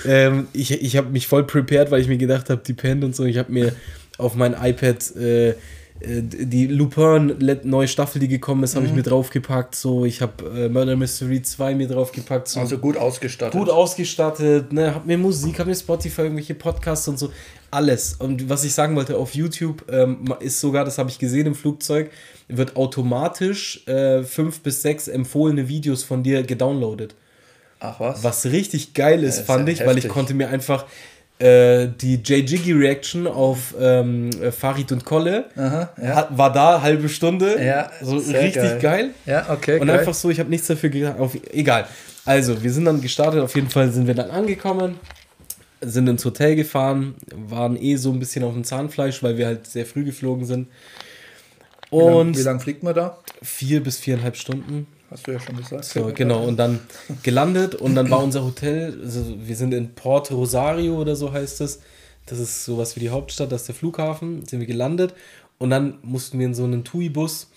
Ähm, 0.06 0.48
ich 0.54 0.72
ich 0.72 0.98
habe 0.98 1.10
mich 1.10 1.26
voll 1.28 1.46
prepared, 1.46 1.90
weil 1.90 2.02
ich 2.02 2.08
mir 2.08 2.18
gedacht 2.18 2.52
habe, 2.52 2.62
die 2.64 2.74
pennt 2.74 3.04
und 3.04 3.16
so. 3.16 3.26
Ich 3.26 3.40
habe 3.40 3.52
mir 3.52 3.74
auf 4.20 4.36
mein 4.36 4.54
iPad 4.54 5.16
äh, 5.16 5.56
die 6.04 6.68
Lupin 6.68 7.36
neue 7.64 7.88
Staffel, 7.88 8.20
die 8.20 8.28
gekommen 8.28 8.64
ist, 8.64 8.76
habe 8.76 8.86
ich 8.86 8.92
mir 8.94 9.04
draufgepackt. 9.04 9.76
So, 9.76 10.06
ich 10.06 10.22
habe 10.22 10.44
äh, 10.66 10.70
Murder 10.70 10.96
Mystery 10.96 11.42
2 11.42 11.76
mir 11.76 11.88
draufgepackt. 11.88 12.48
So 12.48 12.60
Also 12.60 12.78
gut 12.80 12.98
ausgestattet. 12.98 13.54
gut 13.60 13.70
ausgestattet, 13.70 14.74
ne, 14.74 14.96
hab 14.96 15.06
mir 15.06 15.18
Musik, 15.18 15.60
hab 15.60 15.68
mir 15.68 15.76
Spotify, 15.76 16.22
irgendwelche 16.24 16.56
Podcasts 16.56 17.08
und 17.08 17.20
so, 17.20 17.32
alles. 17.70 18.14
Und 18.16 18.50
was 18.50 18.64
ich 18.64 18.74
sagen 18.74 18.96
wollte, 18.96 19.16
auf 19.18 19.36
YouTube 19.36 19.86
ähm, 19.92 20.34
ist 20.40 20.60
sogar, 20.60 20.86
das 20.86 20.98
habe 20.98 21.10
ich 21.10 21.20
gesehen 21.20 21.46
im 21.48 21.56
Flugzeug, 21.56 22.10
wird 22.48 22.76
automatisch 22.76 23.86
äh, 23.88 24.24
fünf 24.24 24.62
bis 24.62 24.82
sechs 24.82 25.08
empfohlene 25.08 25.68
Videos 25.68 26.04
von 26.04 26.24
dir 26.24 26.44
gedownloadet. 26.44 27.16
Ach 27.80 28.00
was? 28.00 28.24
Was 28.24 28.46
richtig 28.46 28.94
geil 28.94 29.24
ist, 29.24 29.40
Ja, 29.40 29.44
fand 29.46 29.68
ja 29.68 29.74
ich, 29.74 29.80
weil 29.82 29.90
ich 29.98 30.04
heftig. 30.04 30.12
konnte 30.12 30.34
mir 30.34 30.50
einfach 30.50 30.86
äh, 31.42 31.88
die 32.00 32.16
J. 32.16 32.48
Jiggy 32.50 32.72
Reaction 32.74 33.28
auf 33.28 33.74
ähm, 33.80 34.30
äh, 34.42 34.52
Farid 34.52 34.92
und 34.92 35.04
Kolle 35.06 35.46
Aha, 35.56 35.90
ja. 36.02 36.16
hat, 36.16 36.38
war 36.38 36.52
da 36.54 36.82
halbe 36.82 37.10
Stunde. 37.10 37.62
Ja, 37.64 37.90
so 38.02 38.18
richtig 38.18 38.54
geil. 38.56 38.80
geil. 38.82 39.10
Ja, 39.26 39.48
okay. 39.50 39.80
Und 39.80 39.88
geil. 39.88 40.00
einfach 40.00 40.14
so, 40.14 40.30
ich 40.30 40.40
habe 40.40 40.50
nichts 40.50 40.68
dafür 40.68 40.90
getan. 40.90 41.16
Egal. 41.52 41.86
Also, 42.26 42.62
wir 42.62 42.72
sind 42.72 42.86
dann 42.86 43.02
gestartet. 43.02 43.42
Auf 43.42 43.56
jeden 43.56 43.70
Fall 43.70 43.92
sind 43.92 44.06
wir 44.08 44.14
dann 44.14 44.30
angekommen, 44.30 45.00
sind 45.82 46.08
ins 46.08 46.24
Hotel 46.24 46.56
gefahren, 46.56 47.16
waren 47.36 47.76
eh 47.82 47.96
so 47.96 48.12
ein 48.12 48.20
bisschen 48.20 48.44
auf 48.44 48.54
dem 48.54 48.64
Zahnfleisch, 48.64 49.24
weil 49.24 49.38
wir 49.38 49.48
halt 49.48 49.66
sehr 49.68 49.86
früh 49.88 50.04
geflogen 50.04 50.46
sind. 50.46 50.68
Lang- 51.90 52.14
Und 52.14 52.38
wie 52.38 52.42
lange 52.44 52.60
fliegt 52.60 52.84
man 52.84 52.94
da? 52.94 53.18
vier 53.42 53.82
bis 53.82 53.98
viereinhalb 53.98 54.38
Stunden. 54.38 54.86
Hast 55.12 55.28
du 55.28 55.32
ja 55.32 55.40
schon 55.42 55.58
gesagt. 55.58 55.84
So, 55.84 56.12
genau. 56.16 56.46
Und 56.46 56.58
dann 56.58 56.80
gelandet 57.22 57.76
und 57.76 57.96
dann 57.96 58.10
war 58.10 58.24
unser 58.24 58.46
Hotel, 58.46 58.98
also 59.04 59.26
wir 59.38 59.58
sind 59.58 59.74
in 59.74 59.94
Port 59.94 60.32
Rosario 60.32 60.96
oder 60.96 61.18
so 61.18 61.34
heißt 61.34 61.60
es. 61.62 61.82
Das 62.28 62.40
ist 62.40 62.64
sowas 62.64 62.96
wie 62.96 63.02
die 63.02 63.10
Hauptstadt, 63.10 63.52
das 63.52 63.62
ist 63.62 63.68
der 63.68 63.76
Flughafen. 63.76 64.46
Sind 64.46 64.62
wir 64.62 64.68
gelandet 64.68 65.14
und 65.58 65.70
dann 65.70 65.98
mussten 66.02 66.40
wir 66.40 66.46
in 66.46 66.54
so 66.54 66.64
einen 66.64 66.86
TUI-Bus 66.86 67.50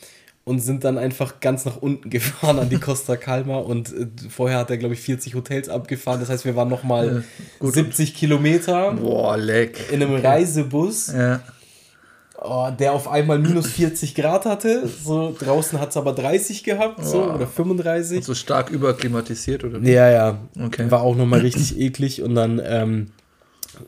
und 0.42 0.58
sind 0.58 0.84
dann 0.84 0.98
einfach 0.98 1.38
ganz 1.38 1.64
nach 1.64 1.76
unten 1.76 2.10
gefahren 2.10 2.58
an 2.58 2.68
die 2.68 2.78
Costa 2.78 3.16
Calma 3.16 3.58
und 3.58 3.92
äh, 3.92 4.06
vorher 4.28 4.58
hat 4.58 4.70
er, 4.70 4.76
glaube 4.76 4.94
ich, 4.94 5.00
40 5.00 5.36
Hotels 5.36 5.68
abgefahren. 5.68 6.18
Das 6.18 6.30
heißt, 6.30 6.44
wir 6.44 6.56
waren 6.56 6.68
nochmal 6.68 7.24
gut. 7.60 7.74
70 7.74 8.14
Kilometer 8.14 8.92
Boah, 8.92 9.36
leck. 9.36 9.78
in 9.92 10.02
einem 10.02 10.16
Reisebus. 10.16 11.12
Ja. 11.12 11.40
Oh, 12.44 12.70
der 12.78 12.92
auf 12.92 13.08
einmal 13.08 13.38
minus 13.38 13.66
40 13.72 14.14
Grad 14.14 14.44
hatte. 14.44 14.86
So 14.86 15.34
draußen 15.38 15.80
hat 15.80 15.90
es 15.90 15.96
aber 15.96 16.12
30 16.12 16.62
gehabt, 16.64 17.04
so 17.04 17.18
Wow. 17.22 17.34
oder 17.36 17.46
35. 17.46 18.24
So 18.24 18.34
stark 18.34 18.70
überklimatisiert, 18.70 19.64
oder? 19.64 19.82
wie? 19.82 19.90
Ja, 19.92 20.10
ja. 20.10 20.38
Okay. 20.60 20.90
War 20.90 21.00
auch 21.02 21.16
nochmal 21.16 21.40
richtig 21.40 21.78
eklig. 21.80 22.22
Und 22.22 22.34
dann, 22.34 22.60
ähm, 22.64 23.08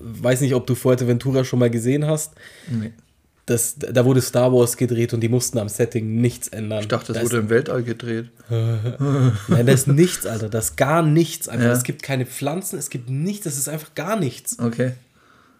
weiß 0.01 0.41
nicht, 0.41 0.55
ob 0.55 0.67
du 0.67 0.75
Fuerteventura 0.75 1.45
schon 1.45 1.59
mal 1.59 1.71
gesehen 1.71 2.07
hast. 2.07 2.33
Nee. 2.69 2.93
Das, 3.49 3.77
da 3.79 4.05
wurde 4.05 4.21
Star 4.23 4.53
Wars 4.53 4.77
gedreht 4.77 5.15
und 5.15 5.21
die 5.21 5.29
mussten 5.29 5.59
am 5.59 5.69
Setting 5.69 6.21
nichts 6.21 6.49
ändern. 6.49 6.81
Ich 6.81 6.89
dachte, 6.89 7.13
das 7.13 7.23
da 7.23 7.29
wurde 7.29 7.37
im 7.39 7.49
Weltall 7.49 7.85
gedreht. 7.85 8.31
Nein, 8.51 9.67
da 9.67 9.73
ist 9.73 9.87
nichts, 9.87 10.27
Alter. 10.27 10.49
Das 10.49 10.71
ist 10.71 10.77
gar 10.77 11.03
nichts. 11.05 11.49
Einfach. 11.49 11.67
Ja. 11.67 11.73
Es 11.73 11.85
gibt 11.85 12.03
keine 12.03 12.27
Pflanzen, 12.27 12.77
es 12.77 12.91
gibt 12.91 13.09
nichts. 13.09 13.45
Das 13.45 13.57
ist 13.57 13.69
einfach 13.69 13.95
gar 13.95 14.19
nichts. 14.19 14.59
Okay, 14.59 14.95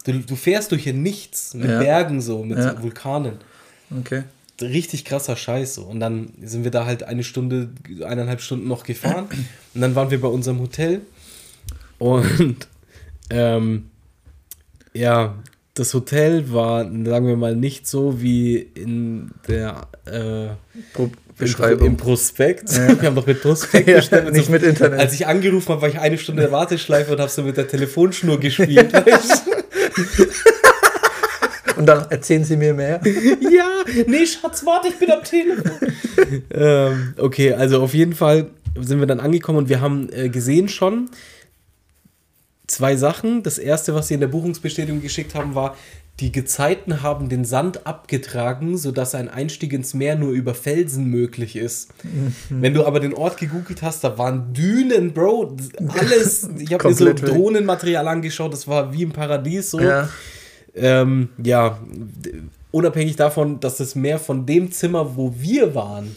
Du, 0.07 0.13
du 0.21 0.37
fährst 0.37 0.71
durch 0.73 0.85
hier 0.85 0.95
nichts. 0.95 1.55
Mit 1.55 1.69
Ja. 1.69 1.79
Bergen 1.81 2.21
so, 2.21 2.43
mit 2.45 2.59
Ja. 2.59 2.75
so 2.77 2.83
Vulkanen. 2.83 3.35
okay. 3.99 4.23
richtig 4.63 5.05
krasser 5.05 5.37
Scheiß 5.37 5.75
so. 5.75 5.83
Und 5.83 6.01
dann 6.01 6.31
sind 6.43 6.65
wir 6.65 6.71
da 6.71 6.87
halt 6.87 7.03
eine 7.03 7.25
Stunde, 7.25 7.69
eineinhalb 8.05 8.41
Stunden 8.41 8.69
noch 8.69 8.85
gefahren. 8.85 9.27
Und 9.75 9.81
dann 9.81 9.95
waren 9.95 10.11
wir 10.11 10.21
bei 10.21 10.29
unserem 10.29 10.61
Hotel. 10.61 11.03
Und 11.99 12.67
ähm, 13.31 13.91
ja, 14.95 15.35
das 15.75 15.93
Hotel 15.93 16.51
war, 16.53 16.85
sagen 16.85 17.27
wir 17.27 17.37
mal, 17.37 17.55
nicht 17.55 17.87
so 17.87 18.23
wie 18.23 18.57
in 18.57 19.31
der 19.49 19.89
äh, 20.07 20.49
Pro 20.95 21.11
Beschreibung. 21.37 21.87
im 21.89 21.97
Prospekt. 21.99 22.73
Ja. 22.73 22.89
Wir 23.01 23.09
haben 23.09 23.15
doch 23.15 23.27
mit 23.27 23.43
Prospekt 23.43 23.87
Ja, 23.89 23.97
bestellt. 23.97 24.33
nicht 24.33 24.47
so, 24.47 24.53
mit 24.53 24.63
Internet. 24.63 24.99
Als 25.01 25.13
ich 25.13 25.27
angerufen 25.27 25.69
habe, 25.69 25.83
war 25.83 25.89
ich 25.91 25.99
eine 25.99 26.17
Stunde 26.17 26.43
in 26.45 26.49
der 26.49 26.53
Warteschleife 26.59 27.13
und 27.13 27.21
habe 27.21 27.31
so 27.31 27.43
mit 27.43 27.59
der 27.59 27.69
Telefonschnur 27.69 28.41
gespielt. 28.41 28.91
weißt? 28.95 29.45
Und 31.77 31.87
dann 31.87 32.11
erzählen 32.11 32.45
Sie 32.45 32.57
mir 32.57 32.73
mehr. 32.73 33.01
ja, 33.05 33.85
nee, 34.07 34.27
Schatz, 34.27 34.65
warte, 34.65 34.89
ich 34.89 34.99
bin 34.99 35.11
am 35.11 35.23
Telefon. 35.23 35.73
ähm, 36.51 37.15
okay, 37.19 37.53
also 37.53 37.83
auf 37.83 37.93
jeden 37.93 38.15
Fall 38.15 38.51
sind 38.81 38.99
wir 38.99 39.07
dann 39.07 39.21
angekommen 39.21 39.59
und 39.59 39.69
wir 39.69 39.81
haben 39.81 40.09
äh, 40.13 40.29
gesehen 40.29 40.69
schon 40.69 41.11
zwei 42.67 42.97
Sachen. 42.97 43.43
Das 43.43 43.59
erste, 43.59 43.95
was 43.95 44.09
sie 44.09 44.15
in 44.15 44.21
der 44.21 44.29
Buchungsbestätigung 44.29 45.03
geschickt 45.03 45.35
haben, 45.35 45.55
war, 45.55 45.77
die 46.21 46.33
Gezeiten 46.33 47.03
haben 47.03 47.29
den 47.29 47.45
Sand 47.45 47.87
abgetragen, 47.87 48.79
sodass 48.79 49.15
ein 49.15 49.29
Einstieg 49.29 49.75
ins 49.75 49.93
Meer 49.93 50.17
nur 50.17 50.33
über 50.33 50.55
Felsen 50.55 51.07
möglich 51.11 51.57
ist. 51.57 51.91
Wenn 52.49 52.73
du 52.73 52.87
aber 52.87 53.01
den 53.01 53.13
Ort 53.13 53.37
gegoogelt 53.37 53.83
hast, 53.83 54.03
da 54.03 54.17
waren 54.17 54.55
Dünen, 54.55 55.13
Bro, 55.13 55.57
alles. 55.89 56.49
Ich 56.59 56.73
habe 56.73 56.89
mir 56.89 56.95
so. 56.95 57.13
Drohnenmaterial 57.13 58.09
angeschaut, 58.09 58.53
das 58.55 58.67
war 58.67 58.95
wie 58.95 59.03
im 59.03 59.13
Paradies 59.13 59.71
so. 59.73 59.81
Ja. 59.81 60.09
Ähm, 60.75 61.29
ja, 61.43 61.79
unabhängig 62.71 63.17
davon, 63.17 63.61
dass 63.61 63.77
das 63.77 63.95
Meer 63.95 64.19
von 64.19 64.47
dem 64.47 64.73
Zimmer, 64.73 65.17
wo 65.17 65.35
wir 65.39 65.75
waren, 65.75 66.17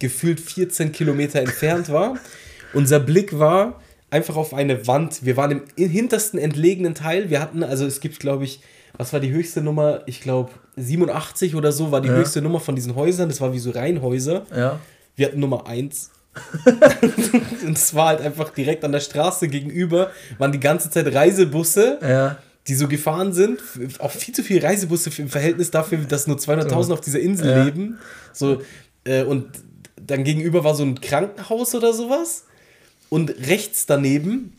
gefühlt 0.00 0.40
14 0.40 0.92
Kilometer 0.92 1.40
entfernt 1.40 1.88
war. 1.90 2.18
Unser 2.74 3.00
Blick 3.00 3.38
war 3.38 3.80
einfach 4.10 4.36
auf 4.36 4.52
eine 4.52 4.86
Wand. 4.86 5.24
Wir 5.24 5.36
waren 5.38 5.50
im 5.50 5.62
in- 5.76 5.88
hintersten 5.90 6.38
entlegenen 6.38 6.94
Teil. 6.94 7.30
Wir 7.30 7.40
hatten, 7.40 7.62
also 7.62 7.86
es 7.86 8.00
gibt, 8.00 8.20
glaube 8.20 8.44
ich, 8.44 8.60
was 8.96 9.12
war 9.12 9.20
die 9.20 9.30
höchste 9.30 9.60
Nummer? 9.60 10.02
Ich 10.06 10.20
glaube 10.20 10.50
87 10.76 11.54
oder 11.54 11.72
so 11.72 11.90
war 11.92 12.00
die 12.00 12.08
Ja. 12.08 12.14
höchste 12.14 12.40
Nummer 12.42 12.60
von 12.60 12.74
diesen 12.76 12.94
Häusern. 12.94 13.28
Das 13.28 13.40
war 13.40 13.52
wie 13.52 13.58
so 13.58 13.70
Reihenhäuser. 13.70 14.46
Ja. 14.54 14.80
Wir 15.16 15.26
hatten 15.26 15.40
Nummer 15.40 15.66
1. 15.66 16.10
Und 17.64 17.76
es 17.76 17.94
war 17.94 18.08
halt 18.08 18.20
einfach 18.20 18.50
direkt 18.50 18.84
an 18.84 18.92
der 18.92 19.00
Straße 19.00 19.48
gegenüber, 19.48 20.10
waren 20.38 20.50
die 20.52 20.60
ganze 20.60 20.90
Zeit 20.90 21.12
Reisebusse 21.14 21.98
Ja. 22.02 22.38
die 22.66 22.74
so 22.74 22.88
gefahren 22.88 23.32
sind, 23.32 23.60
auch 23.98 24.10
viel 24.10 24.34
zu 24.34 24.42
viele 24.42 24.62
Reisebusse 24.62 25.10
im 25.18 25.28
Verhältnis 25.28 25.70
dafür, 25.70 25.98
dass 25.98 26.26
nur 26.26 26.38
200.000 26.38 26.92
auf 26.92 27.00
dieser 27.00 27.20
Insel 27.20 27.50
Ja. 27.50 27.64
leben. 27.64 27.98
So, 28.32 28.62
äh, 29.04 29.22
und 29.22 29.46
dann 30.04 30.24
gegenüber 30.24 30.64
war 30.64 30.74
so 30.74 30.82
ein 30.82 31.00
Krankenhaus 31.00 31.74
oder 31.74 31.92
sowas. 31.92 32.44
Und 33.10 33.30
rechts 33.48 33.86
daneben, 33.86 34.54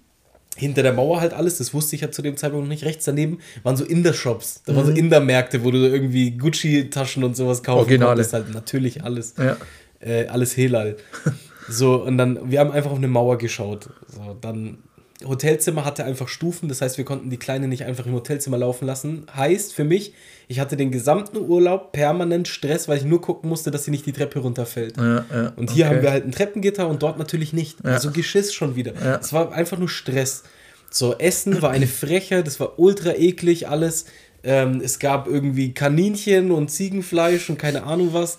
hinter 0.55 0.83
der 0.83 0.93
Mauer 0.93 1.19
halt 1.21 1.33
alles, 1.33 1.57
das 1.57 1.73
wusste 1.73 1.95
ich 1.95 2.01
ja 2.01 2.11
zu 2.11 2.21
dem 2.21 2.37
Zeitpunkt 2.37 2.65
noch 2.65 2.69
nicht, 2.73 2.83
rechts 2.85 3.05
daneben 3.05 3.39
waren 3.63 3.75
so 3.75 3.83
Inder-Shops. 3.85 4.61
Da 4.65 4.71
Mhm. 4.73 4.77
waren 4.77 4.85
so 4.87 4.91
Inder-Märkte, 4.93 5.63
wo 5.63 5.71
du 5.71 5.77
irgendwie 5.79 6.31
Gucci-Taschen 6.31 7.23
und 7.23 7.35
sowas 7.35 7.61
kaufen 7.63 7.79
Originale. 7.79 8.09
konntest. 8.11 8.33
Halt 8.33 8.53
natürlich 8.53 9.03
alles. 9.03 9.33
Ja. 9.37 9.57
Äh, 9.99 10.27
alles 10.27 10.55
Helal. 10.57 10.95
So, 11.67 11.95
und 12.03 12.19
dann, 12.19 12.51
wir 12.51 12.59
haben 12.59 12.71
einfach 12.71 12.91
auf 12.91 12.97
eine 12.99 13.07
Mauer 13.07 13.39
geschaut. 13.39 13.89
So, 14.07 14.37
dann, 14.39 14.77
Hotelzimmer 15.27 15.85
hatte 15.85 16.05
einfach 16.05 16.27
Stufen, 16.27 16.69
das 16.69 16.81
heißt, 16.81 16.97
wir 16.97 17.05
konnten 17.05 17.29
die 17.29 17.37
Kleine 17.37 17.67
nicht 17.67 17.85
einfach 17.85 18.05
im 18.05 18.13
Hotelzimmer 18.13 18.57
laufen 18.57 18.85
lassen. 18.85 19.25
Heißt 19.35 19.73
für 19.73 19.83
mich, 19.83 20.13
ich 20.47 20.59
hatte 20.59 20.77
den 20.77 20.91
gesamten 20.91 21.37
Urlaub 21.37 21.91
permanent 21.91 22.47
Stress, 22.47 22.87
weil 22.87 22.97
ich 22.97 23.05
nur 23.05 23.21
gucken 23.21 23.49
musste, 23.49 23.71
dass 23.71 23.85
sie 23.85 23.91
nicht 23.91 24.05
die 24.05 24.13
Treppe 24.13 24.39
runterfällt. 24.39 24.97
Ja, 24.97 25.25
ja. 25.33 25.53
Und 25.55 25.71
hier 25.71 25.85
okay. 25.85 25.95
haben 25.95 26.01
wir 26.03 26.11
halt 26.11 26.25
ein 26.25 26.31
Treppengitter 26.31 26.87
und 26.87 27.01
dort 27.03 27.17
natürlich 27.17 27.53
nicht. 27.53 27.77
Ja. 27.83 27.91
Also 27.91 28.11
Geschiss 28.11 28.53
schon 28.53 28.75
wieder. 28.75 28.93
Es 29.19 29.33
war 29.33 29.51
einfach 29.51 29.77
nur 29.77 29.89
Stress. 29.89 30.43
So, 30.89 31.17
Essen 31.17 31.61
war 31.61 31.71
eine 31.71 31.87
Frechheit, 31.87 32.47
das 32.47 32.59
war 32.59 32.79
ultra 32.79 33.13
eklig 33.15 33.67
alles. 33.67 34.05
Ähm, 34.43 34.79
es 34.83 34.99
gab 34.99 35.27
irgendwie 35.27 35.73
Kaninchen 35.73 36.51
und 36.51 36.69
Ziegenfleisch 36.69 37.49
und 37.49 37.57
keine 37.57 37.83
Ahnung 37.83 38.09
was. 38.13 38.37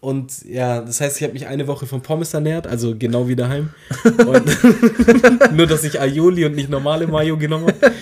Und 0.00 0.44
ja, 0.44 0.80
das 0.80 1.00
heißt, 1.00 1.16
ich 1.16 1.22
habe 1.22 1.32
mich 1.32 1.46
eine 1.46 1.66
Woche 1.66 1.86
von 1.86 2.02
Pommes 2.02 2.34
ernährt, 2.34 2.66
also 2.66 2.94
genau 2.96 3.28
wie 3.28 3.36
daheim. 3.36 3.70
Nur, 5.54 5.66
dass 5.66 5.84
ich 5.84 6.00
Aioli 6.00 6.44
und 6.44 6.54
nicht 6.54 6.68
normale 6.68 7.06
Mayo 7.06 7.36
genommen 7.36 7.66
habe. 7.66 7.92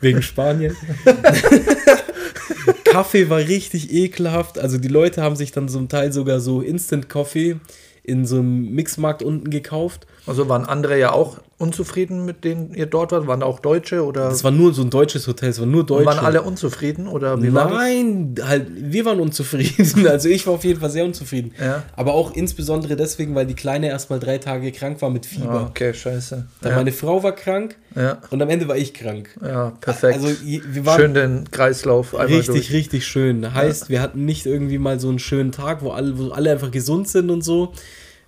Wegen 0.00 0.22
Spanien. 0.22 0.76
Kaffee 2.84 3.30
war 3.30 3.38
richtig 3.38 3.92
ekelhaft. 3.92 4.58
Also 4.58 4.78
die 4.78 4.88
Leute 4.88 5.22
haben 5.22 5.36
sich 5.36 5.52
dann 5.52 5.68
zum 5.68 5.88
Teil 5.88 6.12
sogar 6.12 6.40
so 6.40 6.60
Instant 6.60 7.08
Coffee 7.08 7.56
in 8.02 8.24
so 8.24 8.36
einem 8.36 8.70
Mixmarkt 8.70 9.22
unten 9.22 9.50
gekauft. 9.50 10.06
Also 10.26 10.48
waren 10.48 10.64
andere 10.64 10.98
ja 10.98 11.12
auch 11.12 11.38
unzufrieden, 11.58 12.24
mit 12.24 12.44
denen 12.44 12.72
ihr 12.72 12.86
dort 12.86 13.10
wart? 13.12 13.26
Waren 13.26 13.40
da 13.40 13.46
auch 13.46 13.58
Deutsche 13.58 14.04
oder 14.04 14.28
Es 14.30 14.44
war 14.44 14.52
nur 14.52 14.72
so 14.72 14.82
ein 14.82 14.90
deutsches 14.90 15.26
Hotel, 15.26 15.50
es 15.50 15.58
war 15.58 15.66
nur 15.66 15.84
Deutsche. 15.84 16.06
waren 16.06 16.18
alle 16.24 16.42
unzufrieden? 16.42 17.08
Oder 17.08 17.42
wie 17.42 17.52
war 17.52 17.64
das? 17.68 17.72
Nein, 17.78 18.34
halt, 18.42 18.66
wir 18.72 19.04
waren 19.04 19.18
unzufrieden. 19.20 20.06
Also 20.08 20.28
ich 20.28 20.46
war 20.46 20.54
auf 20.54 20.64
jeden 20.64 20.78
Fall 20.80 20.90
sehr 20.90 21.04
unzufrieden. 21.04 21.52
Ja. 21.60 21.82
Aber 21.96 22.14
auch 22.14 22.32
insbesondere 22.34 22.94
deswegen, 22.96 23.34
weil 23.34 23.44
die 23.46 23.54
Kleine 23.54 23.88
erst 23.88 24.08
mal 24.08 24.20
drei 24.20 24.38
Tage 24.38 24.70
krank 24.72 25.02
war 25.02 25.10
mit 25.10 25.26
Ah, 25.26 25.28
Fieber. 25.28 25.66
okay, 25.68 25.92
scheiße. 25.92 26.46
Dann 26.60 26.70
Ja, 26.70 26.76
meine 26.78 26.92
Frau 26.92 27.22
war 27.22 27.32
krank 27.32 27.76
ja, 27.96 28.18
und 28.30 28.40
am 28.40 28.48
Ende 28.48 28.68
war 28.68 28.76
ich 28.76 28.94
krank. 28.94 29.30
ja, 29.42 29.70
perfekt. 29.80 30.14
Also 30.14 30.28
wir 30.42 30.86
waren 30.86 31.00
Schön 31.00 31.14
den 31.14 31.50
Kreislauf 31.50 32.14
einmal 32.14 32.26
richtig, 32.28 32.46
durch. 32.68 32.72
richtig 32.72 33.06
schön. 33.06 33.52
Heißt, 33.52 33.88
wir 33.90 34.00
hatten 34.00 34.24
nicht 34.24 34.46
irgendwie 34.46 34.78
mal 34.78 35.00
so 35.00 35.08
einen 35.08 35.18
schönen 35.18 35.50
Tag, 35.52 35.82
wo 35.82 35.90
alle, 35.90 36.16
wo 36.18 36.28
alle 36.30 36.52
einfach 36.52 36.70
gesund 36.70 37.08
sind 37.08 37.30
und 37.30 37.42
so. 37.42 37.72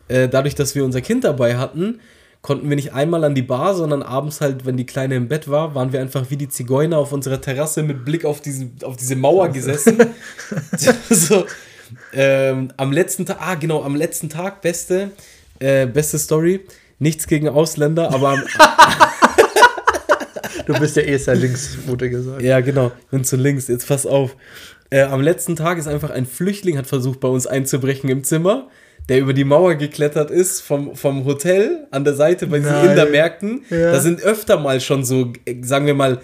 Äh, 0.09 0.29
dadurch, 0.29 0.57
dass 0.57 0.75
wir 0.75 0.85
unser 0.85 1.01
Kind 1.01 1.23
dabei 1.23 1.57
hatten, 1.57 2.01
konnten 2.43 2.69
wir 2.69 2.77
nicht 2.77 2.95
einmal 2.95 3.25
an 3.25 3.35
die 3.35 3.43
Bar, 3.43 3.75
sondern 3.75 4.03
abends 4.03 4.41
halt, 4.41 4.65
wenn 4.65 4.77
die 4.77 4.87
Kleine 4.87 5.17
im 5.17 5.29
Bett 5.29 5.49
war, 5.49 5.75
waren 5.75 5.93
wir 5.93 6.01
einfach 6.01 6.31
wie 6.31 6.37
die 6.37 6.49
Zigeuner 6.49 6.99
auf 6.99 7.13
unserer 7.13 7.41
Terrasse 7.41 7.83
mit 7.83 8.05
Blick 8.05 8.25
auf, 8.25 8.41
diesen, 8.41 8.77
auf 8.83 8.97
diese 8.97 9.17
Mauer 9.17 9.49
gesessen. 9.49 9.99
so, 11.11 11.45
ähm, 12.13 12.73
am 12.77 12.93
letzten 12.93 13.27
Tag, 13.27 13.39
ah 13.41 13.55
genau, 13.57 13.83
am 13.83 13.95
letzten 13.95 14.29
Tag, 14.29 14.63
beste, 14.63 15.11
äh, 15.59 15.87
beste 15.87 16.19
Story. 16.19 16.61
Nichts 16.99 17.27
gegen 17.27 17.49
Ausländer, 17.49 18.13
aber 18.13 18.31
am, 18.31 18.43
Du 20.67 20.79
bist 20.79 20.97
ja 20.97 21.03
eh 21.03 21.17
sehr 21.17 21.35
links, 21.35 21.79
wurde 21.87 22.09
gesagt. 22.11 22.43
Ja, 22.43 22.61
genau. 22.61 22.93
Und 23.11 23.27
zu 23.27 23.37
links, 23.37 23.67
jetzt 23.69 23.89
pass 23.89 24.07
auf. 24.07 24.37
Äh, 24.91 25.03
am 25.03 25.21
letzten 25.21 25.57
Tag 25.57 25.79
ist 25.79 25.89
einfach 25.89 26.11
ein 26.11 26.27
Flüchtling 26.27 26.79
hat 26.79 26.87
versucht, 26.87 27.21
bei 27.21 27.29
uns 27.29 27.47
einzubrechen 27.47 28.09
im 28.09 28.23
Zimmer, 28.23 28.69
der 29.09 29.21
über 29.21 29.33
die 29.33 29.45
Mauer 29.45 29.75
geklettert 29.75 30.31
ist 30.31 30.61
vom, 30.61 30.95
vom 30.95 31.25
Hotel 31.25 31.87
an 31.91 32.05
der 32.05 32.15
Seite 32.15 32.47
bei 32.47 32.59
Nein. 32.59 32.91
Indermärkten. 32.91 33.63
Ja. 33.71 33.93
Da 33.93 34.01
sind 34.01 34.23
öfter 34.23 34.59
mal 34.59 34.81
schon 34.81 35.05
so, 35.05 35.33
äh, 35.45 35.57
sagen 35.63 35.87
wir 35.87 35.95
mal, 35.95 36.21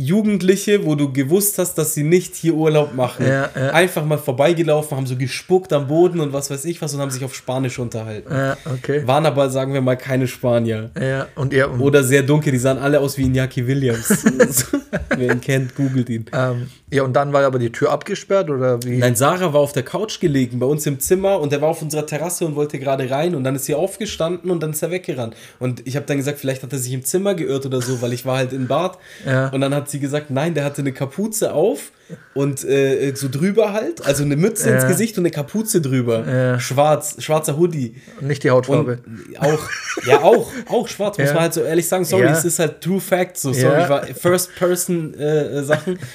Jugendliche, 0.00 0.86
wo 0.86 0.94
du 0.94 1.12
gewusst 1.12 1.58
hast, 1.58 1.74
dass 1.74 1.92
sie 1.92 2.04
nicht 2.04 2.34
hier 2.34 2.54
Urlaub 2.54 2.94
machen. 2.94 3.26
Ja, 3.26 3.50
ja. 3.54 3.70
Einfach 3.72 4.02
mal 4.02 4.16
vorbeigelaufen, 4.16 4.96
haben 4.96 5.06
so 5.06 5.14
gespuckt 5.14 5.74
am 5.74 5.88
Boden 5.88 6.20
und 6.20 6.32
was 6.32 6.50
weiß 6.50 6.64
ich 6.64 6.80
was 6.80 6.94
und 6.94 7.00
haben 7.00 7.10
sich 7.10 7.22
auf 7.22 7.34
Spanisch 7.34 7.78
unterhalten. 7.78 8.32
Ja, 8.32 8.56
okay. 8.64 9.06
Waren 9.06 9.26
aber, 9.26 9.50
sagen 9.50 9.74
wir 9.74 9.82
mal, 9.82 9.96
keine 9.96 10.26
Spanier. 10.26 10.90
Ja, 10.98 11.26
und 11.34 11.52
ihr, 11.52 11.78
Oder 11.78 12.02
sehr 12.02 12.22
dunkel, 12.22 12.50
die 12.52 12.58
sahen 12.58 12.78
alle 12.78 12.98
aus 12.98 13.18
wie 13.18 13.26
Iñaki 13.26 13.66
Williams. 13.66 14.24
Wer 15.16 15.32
ihn 15.32 15.40
kennt, 15.42 15.74
googelt 15.74 16.08
ihn. 16.08 16.24
ähm, 16.32 16.68
ja, 16.92 17.02
und 17.04 17.12
dann 17.12 17.32
war 17.32 17.44
aber 17.44 17.58
die 17.58 17.70
Tür 17.70 17.92
abgesperrt 17.92 18.50
oder 18.50 18.82
wie? 18.82 18.96
Nein, 18.96 19.14
Sarah 19.14 19.52
war 19.52 19.60
auf 19.60 19.72
der 19.72 19.84
Couch 19.84 20.18
gelegen, 20.18 20.58
bei 20.58 20.66
uns 20.66 20.86
im 20.86 20.98
Zimmer 20.98 21.40
und 21.40 21.52
er 21.52 21.60
war 21.60 21.68
auf 21.68 21.82
unserer 21.82 22.06
Terrasse 22.06 22.46
und 22.46 22.56
wollte 22.56 22.78
gerade 22.78 23.08
rein 23.10 23.34
und 23.34 23.44
dann 23.44 23.54
ist 23.54 23.66
sie 23.66 23.74
aufgestanden 23.74 24.50
und 24.50 24.62
dann 24.62 24.70
ist 24.70 24.82
er 24.82 24.90
weggerannt. 24.90 25.36
Und 25.58 25.86
ich 25.86 25.94
habe 25.96 26.06
dann 26.06 26.16
gesagt, 26.16 26.38
vielleicht 26.38 26.62
hat 26.62 26.72
er 26.72 26.78
sich 26.78 26.92
im 26.92 27.04
Zimmer 27.04 27.34
geirrt 27.34 27.66
oder 27.66 27.82
so, 27.82 28.00
weil 28.02 28.12
ich 28.12 28.24
war 28.24 28.38
halt 28.38 28.52
im 28.52 28.66
Bad. 28.66 28.98
Ja. 29.26 29.50
Und 29.50 29.60
dann 29.60 29.74
hat 29.74 29.89
sie 29.90 30.00
gesagt, 30.00 30.30
nein, 30.30 30.54
der 30.54 30.64
hatte 30.64 30.80
eine 30.82 30.92
Kapuze 30.92 31.52
auf 31.52 31.92
und 32.34 32.64
äh, 32.64 33.12
so 33.14 33.28
drüber 33.28 33.72
halt, 33.72 34.04
also 34.06 34.24
eine 34.24 34.36
Mütze 34.36 34.68
Ja. 34.70 34.76
ins 34.76 34.86
Gesicht 34.86 35.16
und 35.18 35.22
eine 35.22 35.30
Kapuze 35.30 35.80
drüber. 35.80 36.26
Ja. 36.26 36.58
Schwarz, 36.60 37.16
schwarzer 37.22 37.56
Hoodie. 37.56 37.94
Nicht 38.20 38.42
die 38.44 38.50
Hautfarbe. 38.50 38.98
Und 39.06 39.38
auch, 39.38 39.68
ja, 40.06 40.20
auch, 40.22 40.50
auch 40.68 40.88
schwarz, 40.88 41.18
muss 41.18 41.28
Ja. 41.28 41.34
man 41.34 41.42
halt 41.44 41.54
so 41.54 41.62
ehrlich 41.62 41.86
sagen. 41.88 42.04
Sorry, 42.04 42.26
es 42.26 42.44
ist 42.44 42.58
halt 42.58 42.80
True 42.80 43.00
Fact, 43.00 43.36
so 43.38 43.52
sorry, 43.52 43.88
war 43.88 44.04
First-Person-Sachen. 44.06 45.98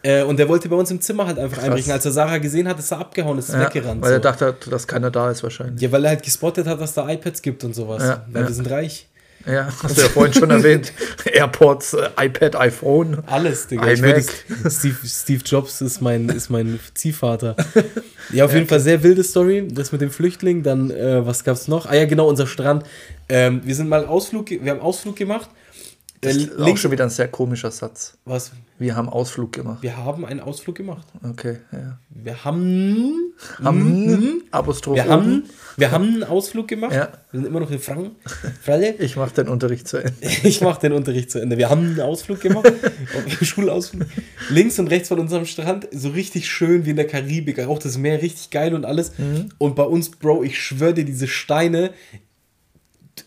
Äh, 0.00 0.22
und 0.22 0.38
der 0.38 0.48
wollte 0.48 0.68
bei 0.68 0.76
uns 0.76 0.92
im 0.92 1.00
Zimmer 1.00 1.26
halt 1.26 1.40
einfach 1.40 1.60
einbrechen. 1.60 1.90
Als 1.90 2.04
er 2.04 2.12
Sarah 2.12 2.38
gesehen 2.38 2.68
hat, 2.68 2.78
ist 2.78 2.92
er 2.92 3.00
abgehauen, 3.00 3.36
ist 3.36 3.52
Ja, 3.52 3.62
weggerannt. 3.66 4.00
weil 4.00 4.10
so. 4.10 4.14
er 4.14 4.20
dachte, 4.20 4.54
dass 4.70 4.86
keiner 4.86 5.10
da 5.10 5.28
ist 5.28 5.42
wahrscheinlich. 5.42 5.82
ja, 5.82 5.90
weil 5.90 6.04
er 6.04 6.10
halt 6.10 6.22
gespottet 6.22 6.68
hat, 6.68 6.80
dass 6.80 6.94
da 6.94 7.10
iPads 7.10 7.42
gibt 7.42 7.64
und 7.64 7.74
sowas. 7.74 8.04
Ja, 8.04 8.24
weil 8.30 8.42
ja. 8.42 8.48
wir 8.48 8.54
sind 8.54 8.70
reich. 8.70 9.08
Ja, 9.48 9.68
hast 9.82 9.96
du 9.96 10.02
ja 10.02 10.08
vorhin 10.08 10.34
schon 10.34 10.50
erwähnt. 10.50 10.92
AirPods, 11.24 11.94
äh, 11.94 12.10
iPad, 12.18 12.56
iPhone. 12.56 13.22
Alles, 13.26 13.66
Digga. 13.66 13.90
Ich 13.90 14.00
iMac. 14.00 14.24
Steve, 14.70 14.96
Steve 15.04 15.42
Jobs 15.44 15.80
ist 15.80 16.02
mein, 16.02 16.28
ist 16.28 16.50
mein 16.50 16.78
Ziehvater. 16.94 17.56
Ja, 18.30 18.44
auf 18.44 18.52
jeden 18.52 18.66
Fall 18.66 18.80
sehr 18.80 19.02
wilde 19.02 19.24
Story. 19.24 19.66
Das 19.72 19.90
mit 19.90 20.02
dem 20.02 20.10
Flüchtling. 20.10 20.62
Dann, 20.62 20.90
äh, 20.90 21.24
was 21.24 21.44
gab's 21.44 21.66
noch? 21.66 21.86
Ah 21.86 21.94
ja, 21.94 22.04
genau, 22.04 22.28
unser 22.28 22.46
Strand. 22.46 22.84
Ähm, 23.30 23.62
wir 23.64 23.74
sind 23.74 23.88
mal 23.88 24.04
Ausflug, 24.04 24.50
wir 24.50 24.70
haben 24.70 24.80
Ausflug 24.80 25.16
gemacht. 25.16 25.48
Das 26.20 26.36
Äh, 26.36 26.40
ist 26.42 26.58
auch 26.58 26.76
schon 26.76 26.90
wieder 26.90 27.04
ein 27.04 27.10
sehr 27.10 27.28
komischer 27.28 27.70
Satz. 27.70 28.16
was? 28.24 28.52
Wir 28.80 28.94
haben 28.94 29.08
Ausflug 29.08 29.52
gemacht. 29.52 29.82
Wir 29.82 29.96
haben 29.96 30.24
einen 30.24 30.38
Ausflug 30.38 30.76
gemacht. 30.76 31.04
Okay, 31.28 31.56
ja. 31.72 31.98
Wir 32.10 32.44
haben, 32.44 33.32
Haben 33.60 34.42
Apostroph 34.52 34.94
wir 34.94 35.08
haben, 35.08 35.44
wir 35.76 35.90
haben 35.90 36.04
einen 36.04 36.22
Ausflug 36.24 36.68
gemacht. 36.68 36.92
Ja. 36.94 37.08
Wir 37.32 37.40
sind 37.40 37.46
immer 37.48 37.58
noch 37.58 37.70
in 37.72 37.80
Franken. 37.80 38.12
Fralle. 38.62 38.94
Ich 39.00 39.16
mache 39.16 39.34
den 39.34 39.48
Unterricht 39.48 39.88
zu 39.88 39.96
Ende. 39.96 40.12
Ich 40.44 40.60
mache 40.60 40.80
den 40.80 40.92
Unterricht 40.92 41.28
zu 41.32 41.40
Ende. 41.40 41.56
Wir 41.58 41.70
haben 41.70 41.86
einen 41.86 42.00
Ausflug 42.00 42.40
gemacht, 42.40 42.72
Schulausflug. 43.42 44.06
Links 44.50 44.78
und 44.78 44.86
rechts 44.88 45.08
von 45.08 45.18
unserem 45.18 45.44
Strand, 45.46 45.88
so 45.92 46.10
richtig 46.10 46.48
schön 46.48 46.84
wie 46.86 46.90
in 46.90 46.96
der 46.96 47.06
Karibik. 47.08 47.58
Auch 47.66 47.80
das 47.80 47.98
Meer 47.98 48.22
richtig 48.22 48.50
geil 48.50 48.74
und 48.74 48.84
alles. 48.84 49.18
Mhm. 49.18 49.48
Und 49.58 49.74
bei 49.74 49.82
uns, 49.84 50.10
Bro, 50.10 50.44
ich 50.44 50.60
schwöre 50.60 50.94
dir, 50.94 51.04
diese 51.04 51.26
Steine, 51.26 51.90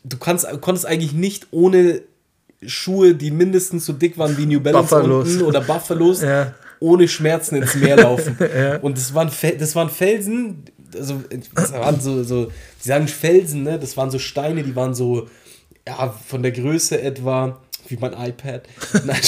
du 0.05 0.17
kannst, 0.17 0.47
konntest 0.61 0.85
eigentlich 0.85 1.11
nicht 1.13 1.47
ohne 1.51 2.01
Schuhe, 2.65 3.15
die 3.15 3.31
mindestens 3.31 3.85
so 3.85 3.93
dick 3.93 4.17
waren 4.17 4.37
wie 4.37 4.45
New 4.45 4.59
Balance 4.59 4.93
Buffalos. 4.95 5.27
unten 5.29 5.41
oder 5.43 5.61
Buffalos, 5.61 6.21
Ja. 6.21 6.53
ohne 6.79 7.07
Schmerzen 7.07 7.55
ins 7.55 7.75
Meer 7.75 7.97
laufen. 7.97 8.37
Ja. 8.55 8.77
Und 8.77 8.97
das 8.97 9.13
waren, 9.13 9.31
das 9.59 9.75
waren 9.75 9.89
Felsen, 9.89 10.63
also 10.95 11.23
das 11.55 11.71
waren 11.73 11.99
so, 11.99 12.23
so, 12.23 12.45
die 12.83 12.87
sagen 12.87 13.07
Felsen, 13.07 13.63
ne? 13.63 13.79
Das 13.79 13.97
waren 13.97 14.11
so 14.11 14.19
Steine, 14.19 14.61
die 14.63 14.75
waren 14.75 14.93
so, 14.93 15.27
ja, 15.87 16.09
von 16.27 16.43
der 16.43 16.51
Größe 16.51 17.01
etwa, 17.01 17.59
wie 17.87 17.97
mein 17.97 18.13
iPad. 18.13 18.63
Nein, 19.05 19.19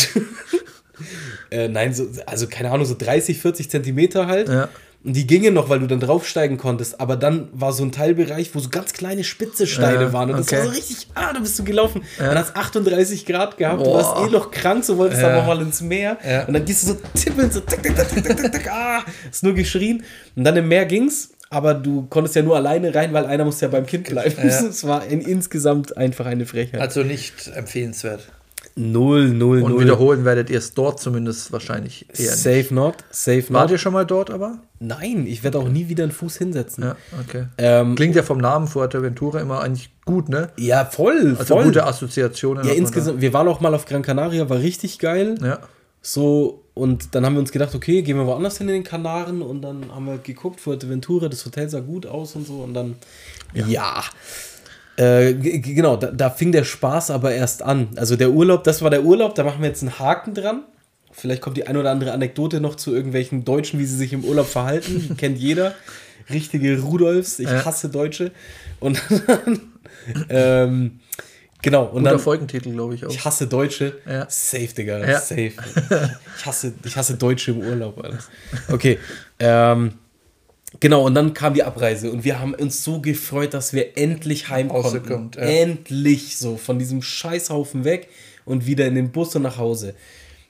äh, 1.50 1.68
nein 1.68 1.94
so, 1.94 2.08
also 2.25 2.48
keine 2.48 2.70
Ahnung, 2.72 2.86
so 2.86 2.96
30, 2.98 3.40
40 3.40 3.70
Zentimeter 3.70 4.28
halt. 4.28 4.48
Ja. 4.50 4.70
Und 5.05 5.13
die 5.13 5.27
gingen 5.27 5.53
noch, 5.53 5.67
weil 5.67 5.79
du 5.79 5.88
dann 5.88 6.00
draufsteigen 6.00 6.57
konntest. 6.57 7.01
Aber 7.01 7.17
dann 7.17 7.50
war 7.51 7.74
so 7.74 7.83
ein 7.83 7.91
Teilbereich, 7.91 8.55
wo 8.55 8.60
so 8.60 8.69
ganz 8.69 8.93
kleine 8.93 9.25
spitze 9.25 9.67
Steine 9.67 10.03
Ja, 10.05 10.13
waren. 10.13 10.29
Und 10.31 10.38
das 10.39 10.48
okay. 10.48 10.57
war 10.60 10.63
so 10.65 10.69
richtig, 10.72 11.07
ah, 11.13 11.33
da 11.33 11.39
bist 11.39 11.60
du 11.60 11.65
gelaufen. 11.65 12.03
Dann 12.17 12.38
hat 12.38 12.45
es 12.50 12.55
38 12.55 13.25
Grad 13.25 13.57
gehabt. 13.57 13.81
Du 13.81 13.83
Boah. 13.86 13.95
warst 14.01 14.27
eh 14.27 14.31
noch 14.31 14.50
krank, 14.50 14.86
so 14.86 14.98
wolltest 14.98 15.22
Ja. 15.22 15.29
aber 15.36 15.45
mal 15.45 15.62
ins 15.62 15.81
Meer. 15.81 16.17
Ja. 16.25 16.45
Und 16.45 16.53
dann 16.53 16.63
gehst 16.63 16.83
du 16.83 16.88
so 16.93 16.98
tippeln, 17.15 17.51
so 17.51 17.60
tick, 17.60 17.83
tick, 17.83 17.95
tick, 17.98 18.07
tick, 18.07 18.24
tick, 18.24 18.38
tick, 18.38 18.51
tick, 18.53 18.72
ah, 18.72 19.03
hast 19.29 19.43
nur 19.43 19.53
geschrien. 19.53 20.03
Und 20.38 20.45
dann 20.45 20.55
im 20.55 20.69
Meer 20.69 20.86
ging's. 20.86 21.31
Aber 21.50 21.74
du 21.75 22.07
konntest 22.10 22.36
ja 22.36 22.41
nur 22.41 22.55
alleine 22.55 22.95
rein, 22.95 23.13
weil 23.13 23.25
einer 23.27 23.45
musste 23.45 23.65
ja 23.65 23.72
beim 23.72 23.86
Kind 23.86 24.07
bleiben. 24.10 24.36
Ja. 24.38 24.43
Es 24.69 24.88
war 24.88 25.05
in, 25.05 25.19
insgesamt 25.22 25.98
einfach 25.98 26.25
eine 26.25 26.45
Frechheit. 26.45 26.79
Also 26.81 27.03
nicht 27.03 27.50
empfehlenswert. 27.53 28.22
Null, 28.75 29.30
null, 29.30 29.62
Und 29.62 29.72
null. 29.74 29.84
wiederholen 29.84 30.25
werdet 30.25 30.50
ihr 30.50 30.58
es 30.58 30.74
dort 30.74 31.00
zumindest 31.00 31.51
wahrscheinlich 31.51 32.08
eher 32.10 32.32
nicht. 32.32 32.38
Safe 32.44 32.74
not, 32.74 32.96
safe 33.12 33.46
Wart 33.50 33.65
not. 33.65 33.72
ihr 33.72 33.77
schon 33.77 33.94
mal 33.94 34.06
dort 34.06 34.30
aber? 34.32 34.60
Nein, 34.80 35.25
ich 35.27 35.44
werde 35.44 35.60
auch 35.60 35.70
nie 35.70 35.88
wieder 35.89 36.03
einen 36.03 36.12
Fuß 36.12 36.38
hinsetzen. 36.38 36.84
Ja, 36.84 36.96
okay. 37.22 37.46
Ähm, 37.58 37.96
Klingt 37.96 38.15
ja 38.15 38.24
vom 38.24 38.38
Namen 38.39 38.68
Fuerteventura 38.68 39.39
immer 39.39 39.62
eigentlich 39.62 39.92
gut, 40.06 40.27
ne? 40.30 40.50
ja, 40.58 40.86
voll, 40.86 41.36
Also 41.39 41.56
voll. 41.56 41.65
gute 41.65 41.86
Assoziationen. 41.86 42.65
Ja, 42.68 42.74
insgesamt, 42.74 43.22
wir 43.22 43.32
waren 43.34 43.48
auch 43.48 43.62
mal 43.62 43.74
auf 43.75 43.86
Gran 43.86 44.01
Canaria, 44.01 44.50
war 44.50 44.60
richtig 44.60 45.00
geil. 45.00 45.36
Ja. 45.42 45.60
So, 46.01 46.63
und 46.74 47.15
dann 47.15 47.25
haben 47.25 47.34
wir 47.36 47.39
uns 47.39 47.51
gedacht, 47.53 47.74
okay, 47.75 48.01
gehen 48.01 48.18
wir 48.18 48.25
woanders 48.25 48.58
hin 48.58 48.68
in 48.68 48.74
den 48.74 48.84
Kanaren 48.84 49.42
und 49.42 49.62
dann 49.62 49.86
haben 49.94 50.06
wir 50.06 50.18
geguckt, 50.18 50.60
Fuerteventura, 50.60 51.30
das 51.30 51.46
Hotel 51.46 51.70
sah 51.70 51.80
gut 51.80 52.06
aus 52.06 52.36
und 52.36 52.46
so 52.46 52.56
und 52.56 52.74
dann, 52.74 52.96
ja. 53.53 54.03
Äh, 54.96 55.34
genau, 55.34 55.98
da, 55.98 56.12
da 56.12 56.30
fing 56.30 56.52
der 56.52 56.64
Spaß 56.64 57.10
aber 57.12 57.34
erst 57.34 57.64
an. 57.64 57.90
Also 57.96 58.16
der 58.16 58.32
Urlaub, 58.32 58.64
das 58.64 58.82
war 58.82 58.90
der 58.90 59.04
Urlaub, 59.04 59.34
da 59.36 59.44
machen 59.44 59.62
wir 59.62 59.68
jetzt 59.70 59.82
einen 59.82 59.98
Haken 60.00 60.34
dran. 60.34 60.64
Vielleicht 61.12 61.42
kommt 61.42 61.58
die 61.58 61.68
ein 61.68 61.77
oder 61.77 61.92
andere 61.92 62.12
Anekdote 62.12 62.60
noch 62.60 62.75
zu 62.75 62.94
irgendwelchen 62.94 63.44
Deutschen, 63.46 63.79
wie 63.79 63.86
sie 63.86 63.96
sich 63.98 64.14
im 64.14 64.24
Urlaub 64.24 64.48
verhalten. 64.48 65.16
Kennt 65.18 65.38
jeder. 65.38 65.74
Richtige 66.29 66.79
Rudolfs, 66.79 67.40
ich 67.40 67.50
Ja. 67.50 67.66
hasse 67.66 67.90
Deutsche. 67.90 68.32
Und 68.79 69.01
dann, 69.27 69.62
ähm, 70.29 71.00
genau, 71.62 71.84
und 71.86 72.00
Guter 72.00 72.12
dann, 72.12 72.20
Folgentitel, 72.20 72.72
glaube 72.72 72.96
ich 72.96 73.06
auch. 73.06 73.10
ich 73.12 73.24
hasse 73.25 73.48
Deutsche. 73.48 74.00
Ja. 74.08 74.25
Safe, 74.29 74.68
Digga. 74.68 75.00
Ja. 75.00 75.20
Safe. 75.20 75.51
Ich 76.38 76.46
hasse, 76.46 76.74
ich 76.84 76.96
hasse 76.98 77.16
Deutsche 77.16 77.51
im 77.51 77.60
Urlaub. 77.60 78.03
Alter. 78.03 78.18
Okay. 78.72 78.98
Ähm, 79.40 79.94
genau, 80.79 81.05
und 81.05 81.16
dann 81.16 81.33
kam 81.33 81.53
die 81.53 81.64
Abreise 81.64 82.12
und 82.12 82.24
wir 82.24 82.40
haben 82.40 82.53
uns 82.53 82.83
so 82.83 83.01
gefreut, 83.01 83.53
dass 83.53 83.74
wir 83.74 83.98
endlich 83.98 84.50
heim 84.50 84.70
konnten. 84.70 85.31
Ja. 85.36 85.42
Endlich 85.42 86.38
so 86.38 86.57
von 86.57 86.79
diesem 86.79 87.01
Scheißhaufen 87.01 87.83
weg 87.83 88.09
und 88.46 88.66
wieder 88.66 88.86
in 88.86 88.96
den 88.96 89.12
Bus 89.12 89.36
und 89.36 89.44
nach 89.44 89.57
Hause. 89.57 89.96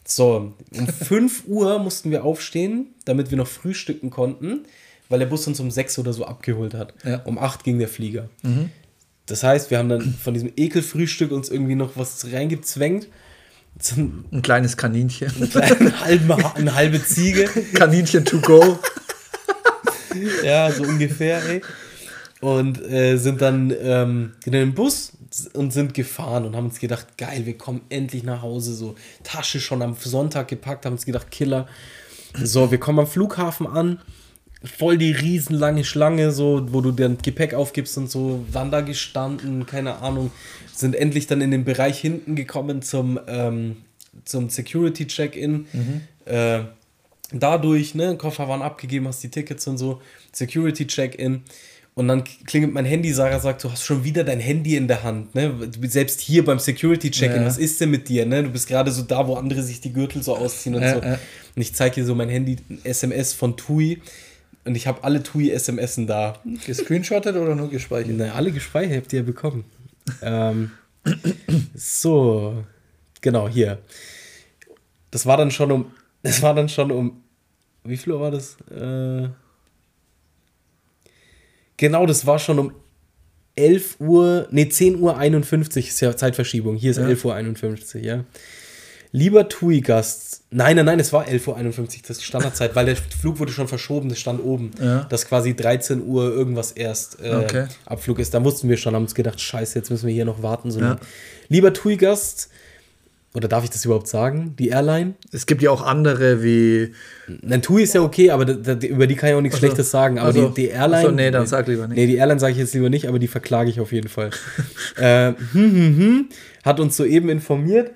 So, 0.05 0.53
um 0.71 0.87
5 1.07 1.43
Uhr 1.47 1.79
mussten 1.79 2.11
wir 2.11 2.23
aufstehen, 2.23 2.87
damit 3.05 3.31
wir 3.31 3.37
noch 3.37 3.47
frühstücken 3.47 4.09
konnten, 4.09 4.65
weil 5.09 5.19
der 5.19 5.25
Bus 5.27 5.47
uns 5.47 5.59
um 5.59 5.71
6 5.71 5.99
oder 5.99 6.13
so 6.13 6.25
abgeholt 6.25 6.73
hat. 6.73 6.93
Ja. 7.03 7.21
Um 7.23 7.37
8 7.37 7.63
ging 7.63 7.79
der 7.79 7.87
Flieger. 7.87 8.29
Das 9.25 9.43
heißt, 9.43 9.71
wir 9.71 9.77
haben 9.77 9.89
dann 9.89 10.13
von 10.13 10.33
diesem 10.33 10.51
Ekelfrühstück 10.55 11.31
uns 11.31 11.49
irgendwie 11.49 11.75
noch 11.75 11.91
was 11.95 12.31
reingezwängt. 12.31 13.07
Sind 13.79 14.31
Ein 14.31 14.41
kleines 14.41 14.77
Kaninchen. 14.77 15.31
eine 15.55 16.01
halbe, 16.01 16.55
eine 16.55 16.75
halbe 16.75 17.03
Ziege. 17.03 17.45
Kaninchen 17.73 18.25
to 18.25 18.39
go. 18.39 18.77
Ja, 20.43 20.71
so 20.71 20.83
ungefähr, 20.83 21.41
ey. 21.45 21.61
Und 22.41 22.81
äh, 22.81 23.17
sind 23.17 23.41
dann 23.41 23.73
ähm, 23.81 24.33
in 24.45 24.51
den 24.51 24.73
Bus 24.73 25.13
und 25.53 25.71
sind 25.71 25.93
gefahren 25.93 26.45
und 26.45 26.55
haben 26.55 26.65
uns 26.65 26.79
gedacht, 26.79 27.17
geil, 27.17 27.45
wir 27.45 27.57
kommen 27.57 27.81
endlich 27.89 28.23
nach 28.23 28.41
Hause. 28.41 28.73
So 28.73 28.95
Tasche 29.23 29.59
schon 29.59 29.81
am 29.81 29.95
Sonntag 29.95 30.49
gepackt, 30.49 30.85
haben 30.85 30.93
uns 30.93 31.05
gedacht, 31.05 31.31
Killer. 31.31 31.67
So, 32.41 32.71
wir 32.71 32.79
kommen 32.79 32.99
am 32.99 33.07
Flughafen 33.07 33.65
an. 33.67 33.99
Voll 34.63 34.97
die 34.97 35.11
riesenlange 35.11 35.83
Schlange, 35.83 36.31
so, 36.31 36.67
wo 36.71 36.81
du 36.81 36.91
dein 36.91 37.17
Gepäck 37.17 37.53
aufgibst 37.53 37.97
und 37.97 38.09
so, 38.09 38.45
waren 38.51 38.71
da 38.71 38.81
gestanden, 38.81 39.65
keine 39.65 39.97
Ahnung, 39.97 40.31
sind 40.73 40.95
endlich 40.95 41.27
dann 41.27 41.41
in 41.41 41.51
den 41.51 41.65
Bereich 41.65 41.99
hinten 41.99 42.35
gekommen 42.35 42.81
zum, 42.81 43.19
ähm, 43.27 43.77
zum 44.23 44.49
Security-Check-In. 44.49 45.65
Äh, 46.25 46.59
dadurch, 47.31 47.95
ne, 47.95 48.17
Koffer 48.17 48.47
waren 48.47 48.61
abgegeben, 48.61 49.07
hast 49.07 49.23
die 49.23 49.29
Tickets 49.29 49.65
und 49.67 49.77
so, 49.77 50.01
Security 50.31 50.87
Check-in. 50.87 51.41
Und 51.95 52.07
dann 52.07 52.23
klingelt 52.23 52.73
mein 52.73 52.85
Handy, 52.85 53.13
Sarah 53.13 53.39
sagt, 53.39 53.63
du 53.63 53.71
hast 53.71 53.83
schon 53.85 54.03
wieder 54.03 54.23
dein 54.23 54.39
Handy 54.39 54.75
in 54.75 54.87
der 54.87 55.03
Hand, 55.03 55.35
ne? 55.35 55.53
Selbst 55.83 56.21
hier 56.21 56.43
beim 56.43 56.57
Security 56.57 57.11
Check-in, 57.11 57.41
Ja. 57.41 57.45
was 57.47 57.59
ist 57.59 57.79
denn 57.81 57.91
mit 57.91 58.09
dir, 58.09 58.25
ne? 58.25 58.41
Du 58.41 58.49
bist 58.49 58.67
gerade 58.67 58.89
so 58.91 59.03
da, 59.03 59.27
wo 59.27 59.35
andere 59.35 59.61
sich 59.61 59.79
die 59.79 59.93
Gürtel 59.93 60.23
so 60.23 60.35
ausziehen 60.35 60.73
und 60.75 60.81
Ja, 60.81 60.95
so. 60.95 61.01
ja. 61.03 61.19
Und 61.55 61.61
ich 61.61 61.75
zeige 61.75 61.93
hier 61.95 62.05
so 62.05 62.15
mein 62.15 62.29
Handy, 62.29 62.55
SMS 62.83 63.33
von 63.33 63.57
TUI. 63.57 64.01
Und 64.65 64.73
ich 64.75 64.87
habe 64.87 65.03
alle 65.03 65.21
TUI-SMSen 65.21 66.07
da. 66.07 66.39
Gescreenshottet 66.65 67.35
oder 67.35 67.53
nur 67.53 67.69
gespeichert? 67.69 68.15
Na, 68.17 68.31
alle 68.31 68.51
gespeichert 68.51 68.97
habt 68.97 69.13
ihr 69.13 69.19
ja 69.19 69.25
bekommen. 69.25 69.63
ähm, 70.23 70.71
so, 71.75 72.63
genau, 73.21 73.47
hier. 73.49 73.79
Das 75.11 75.25
war 75.25 75.37
dann 75.37 75.51
schon 75.51 75.71
um, 75.71 75.91
das 76.23 76.41
war 76.41 76.53
dann 76.55 76.69
schon 76.69 76.91
um, 76.91 77.21
wie 77.83 77.97
viel 77.97 78.13
Uhr 78.13 78.19
war 78.21 78.31
das? 78.31 78.57
Äh, 78.71 79.29
genau, 81.77 82.05
das 82.05 82.25
war 82.25 82.39
schon 82.39 82.59
um 82.59 82.73
11 83.55 83.97
Uhr, 83.99 84.47
nee, 84.51 84.67
10 84.67 84.99
Uhr 84.99 85.17
51 85.17 85.89
ist 85.89 85.99
ja 86.01 86.15
Zeitverschiebung. 86.15 86.75
Hier 86.75 86.91
ist 86.91 86.97
Ja. 86.97 87.07
11 87.07 87.25
Uhr 87.25 87.35
51, 87.35 88.03
ja. 88.03 88.23
Lieber 89.15 89.47
TUI-Gast, 89.47 90.45
nein, 90.49 90.75
nein, 90.75 90.85
nein, 90.87 90.99
es 90.99 91.13
war 91.13 91.27
11 91.27 91.47
Uhr 91.47 91.55
51, 91.55 92.01
das 92.01 92.11
ist 92.17 92.21
die 92.21 92.25
Standardzeit, 92.25 92.75
weil 92.75 92.87
der 92.87 92.95
Flug 92.95 93.37
wurde 93.37 93.51
schon 93.51 93.67
verschoben, 93.67 94.09
das 94.09 94.17
stand 94.19 94.43
oben, 94.43 94.71
Ja. 94.81 95.03
dass 95.03 95.27
quasi 95.27 95.55
13 95.55 96.01
Uhr 96.03 96.31
irgendwas 96.33 96.71
erst 96.71 97.19
äh, 97.21 97.29
Okay. 97.35 97.67
Abflug 97.85 98.17
ist. 98.17 98.33
Da 98.33 98.43
wussten 98.43 98.69
wir 98.69 98.77
schon, 98.77 98.95
haben 98.95 99.03
uns 99.03 99.13
gedacht, 99.13 99.39
scheiße, 99.39 99.77
jetzt 99.77 99.91
müssen 99.91 100.07
wir 100.07 100.13
hier 100.15 100.25
noch 100.25 100.41
warten. 100.41 100.71
So 100.71 100.79
Ja. 100.79 100.97
Lieber 101.47 101.73
TUI-Gast, 101.73 102.49
oder 103.35 103.47
darf 103.47 103.63
ich 103.63 103.71
das 103.71 103.83
überhaupt 103.83 104.07
sagen? 104.07 104.55
Die 104.59 104.69
Airline? 104.69 105.15
Es 105.31 105.47
gibt 105.47 105.63
ja 105.63 105.71
auch 105.71 105.81
andere 105.81 106.43
wie. 106.43 106.93
TUI 107.61 107.83
ist 107.83 107.95
ja 107.95 108.01
okay, 108.01 108.29
aber 108.29 108.45
da, 108.45 108.75
da, 108.75 108.87
über 108.87 109.07
die 109.07 109.15
kann 109.15 109.29
ich 109.29 109.35
auch 109.35 109.41
nichts 109.41 109.57
Ach 109.57 109.61
so. 109.61 109.65
Schlechtes 109.65 109.89
sagen. 109.89 110.19
Aber 110.19 110.29
Ach 110.29 110.33
so. 110.33 110.49
die, 110.49 110.61
die 110.63 110.67
Airline. 110.67 110.97
Ach 110.97 111.09
so, 111.09 111.11
nee, 111.11 111.31
dann 111.31 111.47
sag 111.47 111.67
lieber 111.67 111.87
nicht. 111.87 111.97
Nee, 111.97 112.05
die 112.05 112.15
Airline 112.15 112.39
sage 112.39 112.53
ich 112.53 112.59
jetzt 112.59 112.75
lieber 112.75 112.91
nicht, 112.91 113.07
aber 113.07 113.17
die 113.17 113.27
verklage 113.27 113.71
ich 113.71 113.79
auf 113.79 113.91
jeden 113.91 114.07
Fall. 114.07 114.29
äh, 114.97 115.29
hm, 115.29 115.35
hm, 115.53 115.97
hm, 115.97 116.29
hat 116.63 116.79
uns 116.79 116.95
soeben 116.95 117.29
informiert, 117.29 117.91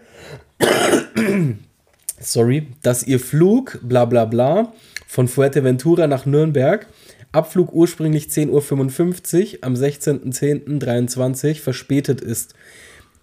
sorry, 2.19 2.67
dass 2.81 3.03
ihr 3.03 3.19
Flug, 3.19 3.79
bla 3.83 4.05
bla 4.05 4.25
bla, 4.25 4.73
von 5.05 5.27
Fuerteventura 5.27 6.07
nach 6.07 6.25
Nürnberg, 6.25 6.87
Abflug 7.31 7.73
ursprünglich 7.73 8.27
10.55 8.27 9.57
Uhr 9.57 9.59
am 9.61 9.73
16.10.23 9.75 11.61
verspätet 11.61 12.21
ist. 12.21 12.55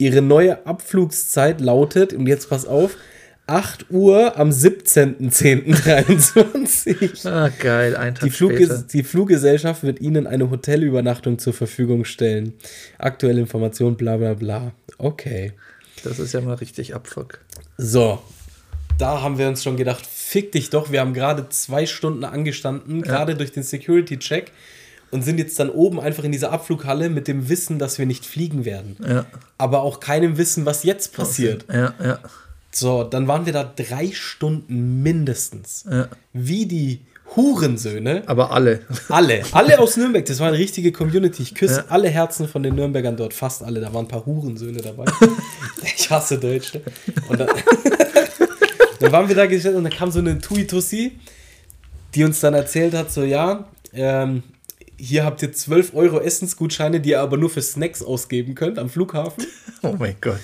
Ihre 0.04 0.22
neue 0.22 0.66
Abflugszeit 0.66 1.62
lautet, 1.62 2.12
und 2.12 2.26
jetzt 2.26 2.50
pass 2.50 2.66
auf, 2.66 2.96
8 3.46 3.90
Uhr 3.90 4.38
am 4.38 4.48
17.10.23. 4.50 7.28
Ah, 7.28 7.50
geil, 7.58 7.96
ein 7.96 8.14
Tag 8.14 8.24
Die, 8.24 8.30
später. 8.30 8.54
Flugges 8.54 8.86
die 8.86 9.02
Fluggesellschaft 9.02 9.82
wird 9.82 10.00
Ihnen 10.00 10.26
eine 10.26 10.50
Hotelübernachtung 10.50 11.38
zur 11.38 11.52
Verfügung 11.54 12.04
stellen. 12.04 12.52
Aktuelle 12.98 13.40
Information, 13.40 13.96
bla 13.96 14.18
bla 14.18 14.34
bla. 14.34 14.72
Okay. 14.98 15.54
Das 16.02 16.18
ist 16.18 16.34
ja 16.34 16.42
mal 16.42 16.56
richtig 16.56 16.94
Abfuck. 16.94 17.38
So, 17.78 18.22
da 18.98 19.22
haben 19.22 19.38
wir 19.38 19.48
uns 19.48 19.62
schon 19.62 19.78
gedacht, 19.78 20.04
fick 20.06 20.52
dich 20.52 20.68
doch. 20.70 20.92
Wir 20.92 21.00
haben 21.00 21.14
gerade 21.14 21.48
zwei 21.48 21.86
Stunden 21.86 22.24
angestanden, 22.24 23.00
gerade 23.00 23.36
durch 23.36 23.52
den 23.52 23.62
Security-Check 23.62 24.52
und 25.14 25.22
sind 25.22 25.38
jetzt 25.38 25.58
dann 25.60 25.70
oben 25.70 26.00
einfach 26.00 26.24
in 26.24 26.32
dieser 26.32 26.50
Abflughalle 26.52 27.08
mit 27.08 27.28
dem 27.28 27.48
Wissen, 27.48 27.78
dass 27.78 27.98
wir 27.98 28.04
nicht 28.06 28.26
fliegen 28.26 28.64
werden. 28.64 28.96
Ja, 29.06 29.24
Aber 29.56 29.82
auch 29.82 30.00
keinem 30.00 30.36
Wissen, 30.36 30.66
was 30.66 30.82
jetzt 30.82 31.14
passiert. 31.14 31.64
ja, 31.72 31.94
ja. 32.02 32.18
So, 32.72 33.04
dann 33.04 33.28
waren 33.28 33.46
wir 33.46 33.52
da 33.52 33.62
drei 33.62 34.10
Stunden 34.12 35.00
mindestens. 35.04 35.84
Ja. 35.88 36.08
Wie 36.32 36.66
die 36.66 37.02
Hurensöhne. 37.36 38.24
Aber 38.26 38.50
alle. 38.50 38.80
Alle, 39.08 39.42
alle 39.52 39.78
aus 39.78 39.96
Nürnberg, 39.96 40.24
das 40.26 40.40
war 40.40 40.48
eine 40.48 40.58
richtige 40.58 40.90
Community. 40.90 41.42
Ich 41.44 41.54
küsse 41.54 41.80
Ja. 41.80 41.84
alle 41.90 42.08
Herzen 42.08 42.48
von 42.48 42.64
den 42.64 42.74
Nürnbergern 42.74 43.16
dort, 43.16 43.32
fast 43.32 43.62
alle. 43.62 43.80
Da 43.80 43.94
waren 43.94 44.06
ein 44.06 44.08
paar 44.08 44.26
Hurensöhne 44.26 44.82
dabei. 44.82 45.04
ich 45.96 46.10
hasse 46.10 46.38
Deutsche. 46.38 46.80
Und 47.28 47.38
dann, 47.38 47.48
dann 49.00 49.12
waren 49.12 49.28
wir 49.28 49.36
da 49.36 49.46
gestellt 49.46 49.76
und 49.76 49.84
dann 49.84 49.92
kam 49.92 50.10
so 50.10 50.18
eine 50.18 50.38
Tui-Tussi, 50.40 51.12
die 52.16 52.24
uns 52.24 52.40
dann 52.40 52.54
erzählt 52.54 52.94
hat, 52.94 53.12
so 53.12 53.22
ja, 53.22 53.68
ähm, 53.92 54.42
hier 54.96 55.24
habt 55.24 55.42
ihr 55.42 55.52
12 55.52 55.94
Euro 55.94 56.20
Essensgutscheine, 56.20 57.00
die 57.00 57.10
ihr 57.10 57.20
aber 57.20 57.36
nur 57.36 57.50
für 57.50 57.62
Snacks 57.62 58.02
ausgeben 58.02 58.54
könnt 58.54 58.78
am 58.78 58.88
Flughafen. 58.88 59.44
Oh 59.86 59.96
mein 59.98 60.16
Gott. 60.22 60.40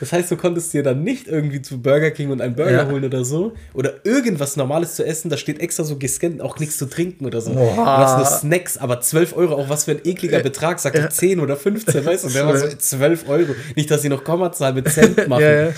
Das 0.00 0.12
heißt, 0.12 0.30
du 0.30 0.36
konntest 0.36 0.74
dir 0.74 0.82
dann 0.82 1.02
nicht 1.02 1.26
irgendwie 1.26 1.62
zu 1.62 1.80
Burger 1.80 2.10
King 2.10 2.30
und 2.30 2.42
einen 2.42 2.54
Burger 2.54 2.72
Ja. 2.84 2.90
holen 2.90 3.06
oder 3.06 3.24
so. 3.24 3.54
Oder 3.72 4.04
irgendwas 4.04 4.56
Normales 4.58 4.96
zu 4.96 5.06
essen. 5.06 5.30
Da 5.30 5.38
steht 5.38 5.60
extra 5.60 5.82
so 5.84 5.96
gescannt, 5.96 6.42
auch 6.42 6.58
nichts 6.58 6.76
zu 6.76 6.84
trinken 6.84 7.24
oder 7.24 7.40
so. 7.40 7.54
Boah. 7.54 7.74
Du 7.74 7.86
hast 7.86 8.16
nur 8.18 8.26
Snacks, 8.26 8.76
aber 8.76 9.00
12 9.00 9.34
Euro, 9.34 9.54
auch 9.54 9.70
was 9.70 9.84
für 9.86 9.92
ein 9.92 10.00
ekliger 10.04 10.40
Betrag. 10.40 10.78
Sag 10.78 10.94
ich 10.94 11.08
10 11.08 11.40
oder 11.40 11.56
15, 11.56 12.04
weißt 12.04 12.24
du? 12.24 12.26
Und 12.26 12.34
der 12.34 12.46
war 12.46 12.54
so 12.58 12.68
12 12.78 13.26
Euro. 13.30 13.54
Nicht, 13.76 13.90
dass 13.90 14.02
sie 14.02 14.10
noch 14.10 14.24
Kommazahl 14.24 14.74
mit 14.74 14.90
Cent 14.90 15.26
machen. 15.26 15.40
Ja, 15.42 15.68
ja. 15.68 15.72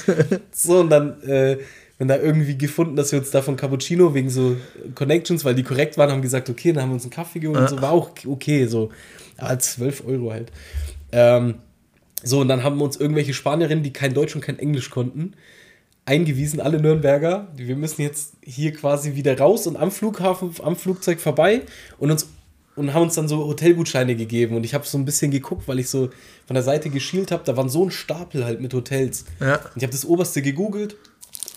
So, 0.51 0.81
und 0.81 0.91
dann, 0.91 1.23
äh, 1.23 1.59
wenn 1.99 2.09
da 2.09 2.17
irgendwie 2.17 2.59
gefunden, 2.59 2.97
dass 2.97 3.13
wir 3.13 3.21
uns 3.21 3.31
davon 3.31 3.57
Cappuccino 3.57 4.15
wegen 4.15 4.31
so 4.31 4.57
Connections, 4.95 5.45
weil 5.45 5.55
die 5.55 5.63
korrekt 5.63 5.97
waren, 5.97 6.11
haben 6.11 6.23
gesagt, 6.23 6.51
okay, 6.51 6.73
dann 6.73 6.83
haben 6.83 6.91
wir 6.91 6.95
uns 6.95 7.05
einen 7.05 7.13
Kaffee 7.13 7.39
geholt 7.39 7.61
und 7.61 7.69
so, 7.69 7.81
war 7.81 7.93
auch 7.93 8.11
okay, 8.27 8.67
so. 8.67 8.91
Ja, 9.41 9.59
12 9.59 10.05
Euro 10.07 10.33
halt. 10.33 10.51
Ähm, 11.13 11.57
so, 12.23 12.41
und 12.41 12.49
dann 12.49 12.63
haben 12.63 12.81
uns 12.81 12.97
irgendwelche 12.97 13.35
Spanierinnen, 13.35 13.85
die 13.85 13.93
kein 13.93 14.15
Deutsch 14.15 14.35
und 14.35 14.41
kein 14.41 14.59
Englisch 14.59 14.91
konnten, 14.91 15.35
eingewiesen, 16.07 16.61
alle 16.61 16.81
Nürnberger. 16.81 17.49
Wir 17.57 17.77
müssen 17.77 18.03
jetzt 18.03 18.35
hier 18.43 18.73
quasi 18.73 19.15
wieder 19.15 19.39
raus 19.39 19.67
und 19.67 19.77
am 19.77 19.91
Flughafen, 19.91 20.51
am 20.63 20.77
Flugzeug 20.77 21.21
vorbei 21.21 21.63
und 21.99 22.11
uns 22.11 22.29
und 22.77 22.93
haben 22.93 23.03
uns 23.03 23.15
dann 23.15 23.29
so 23.29 23.39
Hotelgutscheine 23.47 24.17
gegeben. 24.17 24.57
Und 24.57 24.65
ich 24.65 24.75
habe 24.75 24.85
so 24.85 24.99
ein 24.99 25.05
bisschen 25.05 25.31
geguckt, 25.31 25.69
weil 25.69 25.79
ich 25.79 25.89
so 25.89 26.11
von 26.47 26.55
der 26.55 26.63
Seite 26.63 26.91
geschielt 26.91 27.31
habe. 27.31 27.45
Da 27.45 27.57
waren 27.57 27.69
so 27.69 27.85
ein 27.85 27.91
Stapel 27.91 28.45
halt 28.45 28.61
mit 28.61 28.75
Hotels. 28.75 29.27
Ja. 29.41 29.57
Und 29.57 29.77
ich 29.77 29.83
habe 29.83 29.93
das 29.93 30.05
oberste 30.05 30.43
gegoogelt. 30.43 30.97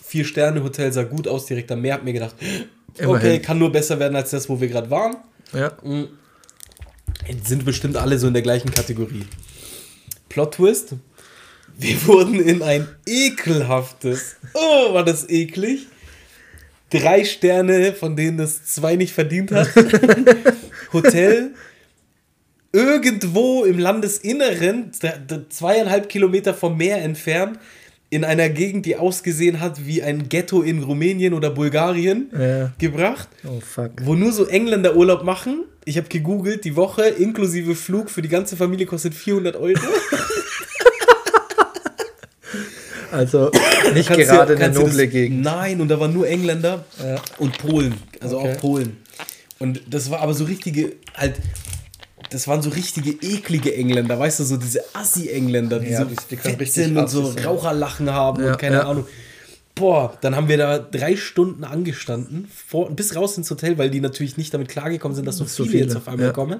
Vier 0.08 0.24
Sterne 0.24 0.62
Hotel 0.62 0.90
sah 0.90 1.02
gut 1.02 1.28
aus, 1.28 1.44
direkt 1.44 1.70
am 1.70 1.82
Meer. 1.82 1.94
Hab 1.94 2.02
mir 2.02 2.14
gedacht, 2.14 2.34
okay, 2.94 3.04
Immerhin. 3.04 3.42
kann 3.42 3.58
nur 3.58 3.70
besser 3.70 3.98
werden 3.98 4.16
als 4.16 4.30
das, 4.30 4.48
wo 4.48 4.58
wir 4.58 4.68
gerade 4.68 4.90
waren. 4.90 5.16
Ja. 5.52 5.70
Die 5.82 7.46
sind 7.46 7.66
bestimmt 7.66 7.94
alle 7.98 8.18
so 8.18 8.26
in 8.26 8.32
der 8.32 8.40
gleichen 8.40 8.70
Kategorie. 8.70 9.26
Plot 10.30 10.54
Twist. 10.54 10.94
Wir 11.76 12.06
wurden 12.06 12.40
in 12.40 12.62
ein 12.62 12.88
ekelhaftes, 13.04 14.36
oh, 14.54 14.94
war 14.94 15.04
das 15.04 15.28
eklig. 15.28 15.86
Drei 16.88 17.26
Sterne, 17.26 17.92
von 17.92 18.16
denen 18.16 18.38
das 18.38 18.64
zwei 18.64 18.96
nicht 18.96 19.12
verdient 19.12 19.52
hat. 19.52 19.68
Hotel. 20.94 21.50
Irgendwo 22.72 23.66
im 23.66 23.78
Landesinneren, 23.78 24.90
zweieinhalb 25.50 26.08
Kilometer 26.08 26.54
vom 26.54 26.78
Meer 26.78 27.02
entfernt, 27.02 27.58
in 28.10 28.24
einer 28.24 28.48
Gegend, 28.48 28.86
die 28.86 28.96
ausgesehen 28.96 29.60
hat 29.60 29.86
wie 29.86 30.02
ein 30.02 30.28
Ghetto 30.30 30.62
in 30.62 30.82
Rumänien 30.82 31.34
oder 31.34 31.50
Bulgarien, 31.50 32.30
Ja. 32.38 32.72
gebracht 32.78 33.28
Oh 33.46 33.60
fuck. 33.60 33.90
wo 34.02 34.14
nur 34.14 34.32
so 34.32 34.46
Engländer 34.46 34.96
Urlaub 34.96 35.24
machen. 35.24 35.64
Ich 35.84 35.96
habe 35.98 36.08
gegoogelt, 36.08 36.64
die 36.64 36.74
Woche 36.76 37.02
inklusive 37.02 37.74
Flug 37.74 38.10
für 38.10 38.22
die 38.22 38.28
ganze 38.28 38.56
Familie 38.56 38.86
kostet 38.86 39.14
400 39.14 39.56
Euro. 39.56 39.78
Also 43.10 43.50
nicht 43.94 44.08
Kannst 44.08 44.26
gerade 44.28 44.56
dir- 44.56 44.64
eine 44.66 44.74
noble 44.74 45.04
das- 45.04 45.12
Gegend. 45.12 45.42
Nein, 45.42 45.80
und 45.80 45.88
da 45.88 45.98
waren 45.98 46.12
nur 46.12 46.28
Engländer 46.28 46.84
Ja. 47.02 47.16
und 47.38 47.56
Polen. 47.58 47.94
Also 48.20 48.38
Okay. 48.38 48.52
auch 48.54 48.60
Polen. 48.60 48.96
Und 49.58 49.80
das 49.90 50.10
war 50.10 50.20
aber 50.20 50.34
so 50.34 50.44
richtige, 50.44 50.92
halt, 51.14 51.34
das 52.30 52.46
waren 52.48 52.62
so 52.62 52.70
richtige 52.70 53.10
eklige 53.26 53.74
Engländer, 53.74 54.18
weißt 54.18 54.40
du, 54.40 54.44
so 54.44 54.56
diese 54.56 54.80
Assi-Engländer, 54.94 55.80
die 55.80 55.90
Ja, 55.90 55.98
so 56.00 56.04
die- 56.04 56.16
die 56.30 56.36
fett 56.36 56.60
richtig 56.60 56.84
sind 56.84 56.96
und 56.96 57.08
so. 57.08 57.22
Raucherlachen 57.44 58.10
haben 58.12 58.42
Ja, 58.44 58.52
und 58.52 58.58
keine 58.58 58.76
ja. 58.76 58.88
Ahnung. 58.88 59.06
Boah, 59.74 60.18
dann 60.22 60.34
haben 60.34 60.48
wir 60.48 60.58
da 60.58 60.78
drei 60.78 61.14
Stunden 61.14 61.62
angestanden, 61.62 62.48
vor, 62.66 62.90
bis 62.90 63.14
raus 63.14 63.38
ins 63.38 63.48
Hotel, 63.48 63.78
weil 63.78 63.90
die 63.90 64.00
natürlich 64.00 64.36
nicht 64.36 64.52
damit 64.52 64.68
klargekommen 64.68 65.14
sind, 65.14 65.24
dass 65.26 65.36
so 65.36 65.44
viele, 65.44 65.68
viele, 65.68 65.84
jetzt 65.84 65.96
auf 65.96 66.08
einmal 66.08 66.32
kommen. 66.32 66.58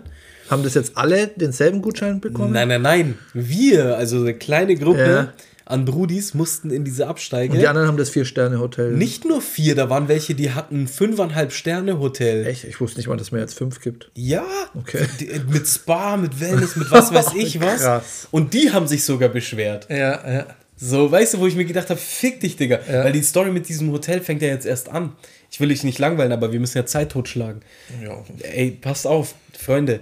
Haben 0.48 0.62
das 0.62 0.74
jetzt 0.74 0.96
alle 0.96 1.26
denselben 1.26 1.83
Gutschein 1.83 2.20
bekommen? 2.20 2.52
Nein, 2.52 2.68
nein, 2.68 2.83
nein. 2.83 3.18
Wir, 3.35 3.96
also 3.98 4.18
eine 4.20 4.35
kleine 4.35 4.76
Gruppe. 4.76 5.33
An 5.68 5.85
Brudis, 5.85 6.33
mussten 6.33 6.70
in 6.70 6.85
diese 6.85 7.07
Absteige. 7.07 7.52
Und 7.52 7.59
die 7.61 7.68
anderen 7.68 7.87
haben 7.88 7.98
das 7.98 8.09
Vier-Sterne-Hotel. 8.09 8.92
Nicht 8.92 9.26
nur 9.26 9.42
vier, 9.42 9.74
da 9.74 9.90
waren 9.90 10.09
welche, 10.09 10.35
die 10.35 10.52
hatten 10.52 10.88
fünfeinhalb 10.88 11.52
Sterne 11.52 11.98
Hotel. 11.98 12.46
Echt? 12.46 12.64
Ich 12.64 12.81
wusste 12.81 12.98
nicht 12.98 13.07
mal, 13.09 13.16
dass 13.18 13.28
es 13.28 13.33
mehr 13.33 13.42
als 13.42 13.52
fünf 13.52 13.81
gibt. 13.81 14.11
Ja, 14.14 14.46
Okay. 14.74 15.07
Mit 15.50 15.66
Spa, 15.66 16.16
mit 16.16 16.40
Wellness, 16.40 16.76
mit 16.76 16.90
was 16.90 17.12
weiß 17.12 17.35
ich 17.37 17.61
was. 17.61 17.83
Krass. 17.83 18.28
Und 18.31 18.54
die 18.54 18.72
haben 18.72 18.87
sich 18.87 19.04
sogar 19.04 19.28
beschwert. 19.28 19.87
Ja, 19.90 20.31
ja. 20.31 20.46
So, 20.76 21.11
weißt 21.11 21.35
du, 21.35 21.40
wo 21.40 21.46
ich 21.46 21.57
mir 21.57 21.64
gedacht 21.64 21.90
habe, 21.90 22.00
fick 22.00 22.40
dich, 22.40 22.57
Digga. 22.57 22.78
Ja. 22.90 23.04
Weil 23.04 23.12
die 23.12 23.22
Story 23.22 23.50
mit 23.50 23.68
diesem 23.68 23.90
Hotel 23.92 24.20
fängt 24.20 24.40
ja 24.42 24.48
jetzt 24.48 24.64
erst 24.64 24.88
an. 24.88 25.12
Ich 25.50 25.61
will 25.61 25.68
dich 25.68 25.85
nicht 25.85 25.98
langweilen, 25.98 26.33
aber 26.33 26.52
wir 26.52 26.61
müssen 26.61 26.78
ja 26.78 26.87
Zeit 26.87 27.11
totschlagen. 27.12 27.61
ja. 28.02 28.24
Ey, 28.40 28.70
passt 28.70 29.07
auf, 29.07 29.35
Freunde. 29.59 30.00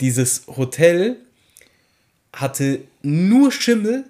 Dieses 0.00 0.42
Hotel 0.48 1.16
hatte 2.32 2.80
nur 3.02 3.52
Schimmel 3.52 4.04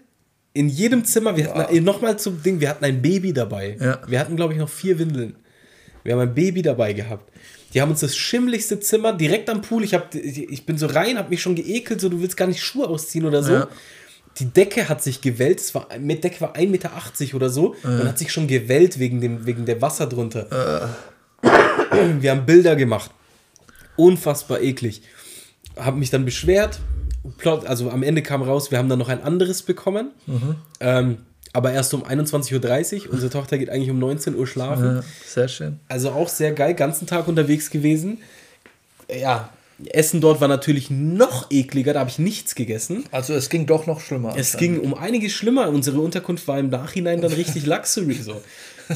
in 0.58 0.68
jedem 0.68 1.04
Zimmer. 1.04 1.36
Wir 1.36 1.54
hatten 1.54 1.84
nochmal 1.84 2.18
zum 2.18 2.42
Ding, 2.42 2.58
wir 2.58 2.68
hatten 2.68 2.84
ein 2.84 3.00
Baby 3.00 3.32
dabei. 3.32 3.76
Ja. 3.80 4.00
Wir 4.08 4.18
hatten, 4.18 4.34
glaube 4.34 4.54
ich, 4.54 4.58
noch 4.58 4.68
vier 4.68 4.98
Windeln. 4.98 5.36
Wir 6.02 6.14
haben 6.14 6.20
ein 6.20 6.34
Baby 6.34 6.62
dabei 6.62 6.94
gehabt. 6.94 7.30
Die 7.72 7.80
haben 7.80 7.90
uns 7.90 8.00
das 8.00 8.16
schimmligste 8.16 8.80
Zimmer 8.80 9.12
direkt 9.12 9.48
am 9.50 9.62
Pool. 9.62 9.84
Ich, 9.84 9.94
hab, 9.94 10.12
ich 10.16 10.66
bin 10.66 10.76
so 10.76 10.86
rein, 10.86 11.16
habe 11.16 11.30
mich 11.30 11.42
schon 11.42 11.54
geekelt, 11.54 12.00
so 12.00 12.08
du 12.08 12.20
willst 12.20 12.36
gar 12.36 12.48
nicht 12.48 12.60
Schuhe 12.60 12.88
ausziehen 12.88 13.24
oder 13.24 13.44
so. 13.44 13.52
Ja. 13.52 13.68
Die 14.38 14.46
Decke 14.46 14.88
hat 14.88 15.00
sich 15.00 15.20
gewellt, 15.20 15.60
es 15.60 15.74
war, 15.76 15.86
mit 16.00 16.24
Decke 16.24 16.40
war 16.40 16.56
1,80 16.56 16.66
Meter 16.68 16.90
oder 17.34 17.50
so 17.50 17.76
und 17.84 18.08
hat 18.08 18.18
sich 18.18 18.32
schon 18.32 18.48
gewellt 18.48 18.98
wegen 18.98 19.20
dem, 19.20 19.46
wegen 19.46 19.64
dem 19.64 19.80
Wasser 19.80 20.06
drunter. 20.06 20.96
Wir 22.20 22.30
haben 22.32 22.46
Bilder 22.46 22.74
gemacht. 22.74 23.12
Unfassbar 23.96 24.60
eklig. 24.60 25.02
Hab 25.76 25.96
mich 25.96 26.10
dann 26.10 26.24
beschwert. 26.24 26.80
Plot, 27.36 27.66
also 27.66 27.90
am 27.90 28.02
Ende 28.02 28.22
kam 28.22 28.42
raus, 28.42 28.70
wir 28.70 28.78
haben 28.78 28.88
dann 28.88 28.98
noch 28.98 29.08
ein 29.08 29.22
anderes 29.22 29.62
bekommen. 29.62 30.10
Ähm, 30.80 31.18
aber 31.52 31.72
erst 31.72 31.94
um 31.94 32.04
21.30 32.04 33.06
Uhr. 33.06 33.12
Unsere 33.12 33.30
Tochter 33.30 33.58
geht 33.58 33.70
eigentlich 33.70 33.90
um 33.90 33.98
19 33.98 34.34
Uhr 34.36 34.46
schlafen. 34.46 34.96
ja. 34.96 35.02
Sehr 35.26 35.48
schön. 35.48 35.80
Also 35.88 36.10
auch 36.10 36.28
sehr 36.28 36.52
geil, 36.52 36.74
ganzen 36.74 37.06
Tag 37.06 37.26
unterwegs 37.28 37.70
gewesen. 37.70 38.18
Ja, 39.10 39.48
Essen 39.90 40.20
dort 40.20 40.40
war 40.40 40.48
natürlich 40.48 40.90
noch 40.90 41.50
ekliger, 41.50 41.92
da 41.92 42.00
habe 42.00 42.10
ich 42.10 42.18
nichts 42.18 42.54
gegessen. 42.56 43.04
Also 43.12 43.32
es 43.34 43.48
ging 43.48 43.64
doch 43.66 43.86
noch 43.86 44.00
schlimmer. 44.00 44.34
Es 44.36 44.56
ging 44.56 44.80
um 44.80 44.92
einiges 44.94 45.32
schlimmer. 45.32 45.68
Unsere 45.68 46.00
Unterkunft 46.00 46.48
war 46.48 46.58
im 46.58 46.68
Nachhinein 46.68 47.20
dann 47.20 47.32
richtig 47.32 47.64
Luxury 47.66 48.14
so. 48.14 48.40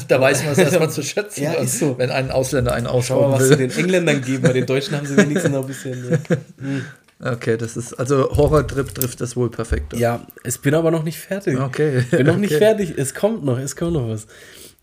Da 0.07 0.19
weiß 0.19 0.43
man 0.43 0.51
es 0.53 0.57
erstmal 0.57 0.89
zu 0.89 1.01
schätzen, 1.03 1.43
Ja, 1.43 1.53
ist 1.53 1.79
so. 1.79 1.97
wenn 1.97 2.09
ein 2.11 2.31
Ausländer 2.31 2.73
einen 2.73 2.85
Schau 2.87 2.91
mal, 2.91 2.97
ausschauen 2.97 3.31
was 3.33 3.47
sie 3.47 3.55
den 3.57 3.71
Engländern 3.71 4.21
geben. 4.21 4.41
Bei 4.43 4.51
den 4.53 4.65
Deutschen 4.65 4.97
haben 4.97 5.05
sie 5.05 5.15
wenigstens 5.15 5.51
noch 5.51 5.61
ein 5.61 5.67
bisschen. 5.67 6.09
Ne? 6.09 6.19
Okay, 7.25 7.55
das 7.55 7.77
ist, 7.77 7.93
also 7.93 8.29
Horrortrip 8.35 8.93
trifft 8.93 9.21
das 9.21 9.35
wohl 9.37 9.49
perfekt. 9.49 9.93
Ja, 9.93 10.25
ich 10.43 10.59
bin 10.59 10.73
aber 10.75 10.91
noch 10.91 11.03
nicht 11.03 11.17
fertig. 11.17 11.57
Okay. 11.57 11.99
Ich 11.99 12.09
bin 12.17 12.25
noch 12.25 12.35
nicht 12.37 12.51
Okay. 12.51 12.59
fertig. 12.59 12.93
Es 12.97 13.13
kommt 13.13 13.45
noch, 13.45 13.57
es 13.57 13.75
kommt 13.77 13.93
noch 13.93 14.09
was. 14.09 14.27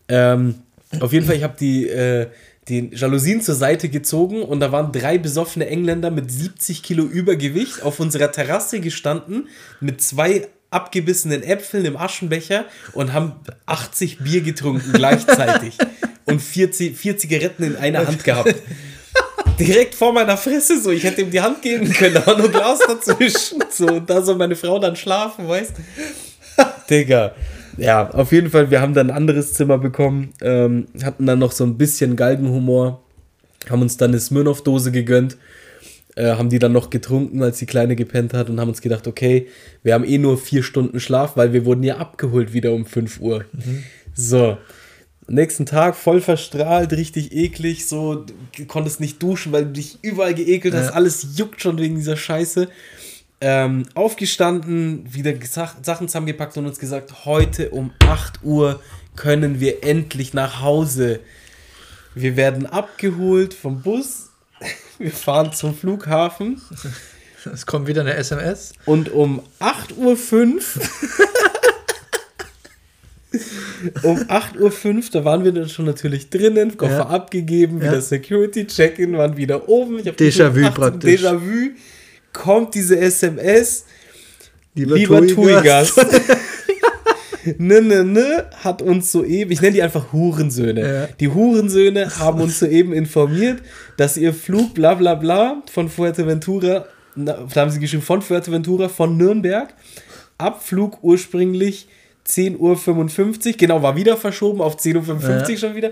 Ähm, 0.07 0.55
auf 0.99 1.13
jeden 1.13 1.25
Fall, 1.27 1.35
ich 1.35 1.43
habe 1.43 1.55
die, 1.59 1.87
äh, 1.87 2.27
die 2.67 2.89
Jalousien 2.93 3.41
zur 3.41 3.55
Seite 3.55 3.89
gezogen 3.89 4.41
und 4.41 4.59
da 4.59 4.71
waren 4.71 4.91
drei 4.91 5.17
besoffene 5.19 5.67
Engländer 5.67 6.09
mit 6.09 6.31
70 6.31 6.81
Kilo 6.81 7.03
Übergewicht 7.03 7.83
auf 7.83 7.99
unserer 7.99 8.31
Terrasse 8.31 8.79
gestanden 8.79 9.47
mit 9.79 10.01
zwei 10.01 10.47
abgebissenen 10.71 11.43
Äpfeln 11.43 11.85
im 11.85 11.97
Aschenbecher 11.97 12.65
und 12.93 13.13
haben 13.13 13.33
80 13.67 14.19
Bier 14.19 14.41
getrunken 14.41 14.93
gleichzeitig 14.93 15.77
und 16.25 16.41
vier, 16.41 16.71
vier 16.73 17.17
Zigaretten 17.17 17.63
in 17.63 17.75
einer 17.75 18.07
Hand 18.07 18.23
gehabt. 18.23 18.55
Direkt 19.59 19.95
vor 19.95 20.13
meiner 20.13 20.37
Fresse 20.37 20.81
so. 20.81 20.91
Ich 20.91 21.03
hätte 21.03 21.21
ihm 21.21 21.31
die 21.31 21.41
Hand 21.41 21.61
geben 21.61 21.91
können, 21.91 22.15
war 22.25 22.37
nur 22.37 22.49
Glas 22.49 22.79
dazwischen. 22.79 23.63
So, 23.71 23.87
und 23.87 24.09
da 24.09 24.21
soll 24.21 24.35
meine 24.35 24.55
Frau 24.55 24.79
dann 24.79 24.95
schlafen, 24.95 25.47
weißt 25.47 25.73
du? 25.77 26.63
Digga. 26.89 27.33
Ja, 27.77 28.09
auf 28.11 28.33
jeden 28.33 28.49
Fall, 28.49 28.69
wir 28.69 28.81
haben 28.81 28.93
dann 28.93 29.09
ein 29.09 29.15
anderes 29.15 29.53
Zimmer 29.53 29.77
bekommen, 29.77 30.33
ähm, 30.41 30.87
hatten 31.03 31.25
dann 31.25 31.39
noch 31.39 31.53
so 31.53 31.63
ein 31.63 31.77
bisschen 31.77 32.17
Galgenhumor, 32.17 33.01
haben 33.69 33.81
uns 33.81 33.95
dann 33.95 34.11
eine 34.11 34.19
Smirnoff-Dose 34.19 34.91
gegönnt, 34.91 35.37
äh, 36.15 36.33
haben 36.33 36.49
die 36.49 36.59
dann 36.59 36.73
noch 36.73 36.89
getrunken, 36.89 37.41
als 37.41 37.59
die 37.59 37.65
Kleine 37.65 37.95
gepennt 37.95 38.33
hat 38.33 38.49
und 38.49 38.59
haben 38.59 38.67
uns 38.67 38.81
gedacht, 38.81 39.07
okay, 39.07 39.47
wir 39.83 39.93
haben 39.93 40.03
eh 40.03 40.17
nur 40.17 40.37
vier 40.37 40.63
Stunden 40.63 40.99
Schlaf, 40.99 41.37
weil 41.37 41.53
wir 41.53 41.63
wurden 41.63 41.83
ja 41.83 41.97
abgeholt 41.97 42.51
wieder 42.51 42.73
um 42.73 42.85
5 42.85 43.21
Uhr. 43.21 43.45
Mhm. 43.53 43.83
So, 44.13 44.57
nächsten 45.27 45.65
Tag 45.65 45.95
voll 45.95 46.21
verstrahlt, 46.21 46.91
richtig 46.93 47.31
eklig, 47.33 47.87
so, 47.87 48.25
du 48.57 48.65
konntest 48.65 48.99
nicht 48.99 49.21
duschen, 49.21 49.51
weil 49.51 49.65
du 49.65 49.71
dich 49.71 49.99
überall 50.01 50.33
geekelt 50.33 50.73
hast, 50.73 50.87
ja. 50.87 50.93
alles 50.93 51.37
juckt 51.37 51.61
schon 51.61 51.77
wegen 51.77 51.95
dieser 51.95 52.17
Scheiße 52.17 52.67
ähm, 53.41 53.87
aufgestanden, 53.95 55.11
wieder 55.11 55.33
Sachen 55.43 56.07
zusammengepackt 56.07 56.55
und 56.57 56.67
uns 56.67 56.79
gesagt, 56.79 57.25
heute 57.25 57.71
um 57.71 57.91
8 57.99 58.43
Uhr 58.43 58.79
können 59.15 59.59
wir 59.59 59.83
endlich 59.83 60.33
nach 60.33 60.61
Hause. 60.61 61.19
Wir 62.13 62.35
werden 62.37 62.67
abgeholt 62.67 63.53
vom 63.53 63.81
Bus. 63.81 64.29
Wir 64.99 65.11
fahren 65.11 65.51
zum 65.51 65.75
Flughafen. 65.75 66.61
Es 67.51 67.65
kommt 67.65 67.87
wieder 67.87 68.01
eine 68.01 68.13
SMS. 68.13 68.73
Und 68.85 69.09
um 69.09 69.41
8.05 69.59 69.97
Uhr. 69.97 70.61
um 74.03 74.17
8.05 74.17 74.95
Uhr, 74.95 75.03
da 75.11 75.25
waren 75.25 75.43
wir 75.43 75.51
dann 75.51 75.69
schon 75.69 75.85
natürlich 75.85 76.29
drinnen, 76.29 76.75
Koffer 76.77 76.95
ja. 76.95 77.07
abgegeben, 77.07 77.79
wieder 77.79 77.93
ja. 77.93 78.01
Security 78.01 78.67
Check-in, 78.67 79.17
waren 79.17 79.37
wieder 79.37 79.69
oben. 79.69 79.99
Déjà-vu 79.99 80.69
praktisch. 80.71 81.21
Déjà-vu 81.21 81.71
kommt 82.33 82.75
diese 82.75 82.99
SMS, 82.99 83.85
lieber, 84.75 84.95
lieber 84.95 85.25
Tuigas. 85.25 85.95
ne, 87.57 87.81
ne, 87.81 88.03
ne, 88.03 88.45
hat 88.63 88.81
uns 88.81 89.11
soeben, 89.11 89.51
ich 89.51 89.61
nenne 89.61 89.73
die 89.73 89.81
einfach 89.81 90.11
Hurensöhne. 90.11 90.81
Ja. 90.81 91.07
Die 91.19 91.29
Hurensöhne 91.29 92.17
haben 92.19 92.41
uns 92.41 92.59
soeben 92.59 92.91
informiert, 92.91 93.61
dass 93.95 94.17
ihr 94.17 94.33
Flug 94.33 94.73
bla 94.73 94.95
bla 94.95 95.15
bla 95.15 95.63
von 95.71 95.87
Fuerteventura, 95.89 96.85
da 97.15 97.47
haben 97.55 97.71
sie 97.71 97.79
geschrieben, 97.79 98.03
von 98.03 98.21
Fuerteventura, 98.21 98.89
von 98.89 99.15
Nürnberg, 99.15 99.73
Abflug 100.37 101.01
ursprünglich 101.01 101.87
10.55 102.27 103.47
Uhr, 103.47 103.53
genau, 103.57 103.81
war 103.81 103.95
wieder 103.95 104.17
verschoben 104.17 104.61
auf 104.61 104.77
10.55 104.77 105.19
Uhr 105.19 105.49
ja. 105.49 105.57
schon 105.57 105.75
wieder, 105.75 105.91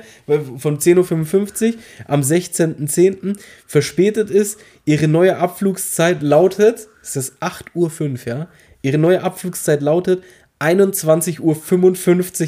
von 0.57 0.79
10.55 0.79 1.67
Uhr 1.67 1.73
am 2.07 2.21
16.10. 2.21 3.37
verspätet 3.65 4.29
ist. 4.29 4.59
Ihre 4.85 5.07
neue 5.07 5.37
Abflugszeit 5.37 6.21
lautet, 6.21 6.87
es 7.01 7.15
ist 7.15 7.33
8.05 7.41 8.01
Uhr, 8.01 8.17
ja, 8.25 8.47
ihre 8.81 8.97
neue 8.97 9.23
Abflugszeit 9.23 9.81
lautet 9.81 10.23
21.55 10.59 11.41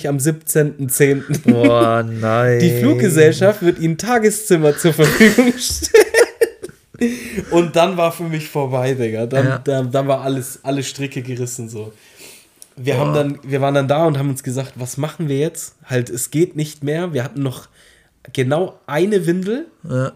Uhr 0.03 0.09
am 0.09 0.17
17.10. 0.17 1.49
Boah, 1.49 2.03
nein. 2.03 2.59
Die 2.61 2.79
Fluggesellschaft 2.79 3.61
wird 3.61 3.79
ihnen 3.79 3.97
Tageszimmer 3.97 4.77
zur 4.77 4.93
Verfügung 4.93 5.53
stellen. 5.57 6.05
Und 7.49 7.75
dann 7.75 7.97
war 7.97 8.11
für 8.11 8.23
mich 8.23 8.47
vorbei, 8.49 8.93
Digga. 8.93 9.25
Dann, 9.25 9.45
ja. 9.45 9.57
dann, 9.59 9.91
dann 9.91 10.07
war 10.07 10.21
alles, 10.21 10.59
alle 10.61 10.83
Stricke 10.83 11.21
gerissen 11.21 11.67
so 11.69 11.93
wir 12.75 12.97
haben 12.97 13.13
dann, 13.13 13.39
wir 13.43 13.61
waren 13.61 13.73
dann 13.73 13.87
da 13.87 14.05
und 14.05 14.17
haben 14.17 14.29
uns 14.29 14.43
gesagt, 14.43 14.73
was 14.75 14.97
machen 14.97 15.27
wir 15.27 15.37
jetzt? 15.37 15.75
Halt, 15.85 16.09
es 16.09 16.31
geht 16.31 16.55
nicht 16.55 16.83
mehr. 16.83 17.13
Wir 17.13 17.23
hatten 17.23 17.43
noch 17.43 17.67
genau 18.33 18.79
eine 18.87 19.25
Windel 19.25 19.67
ja. 19.87 20.13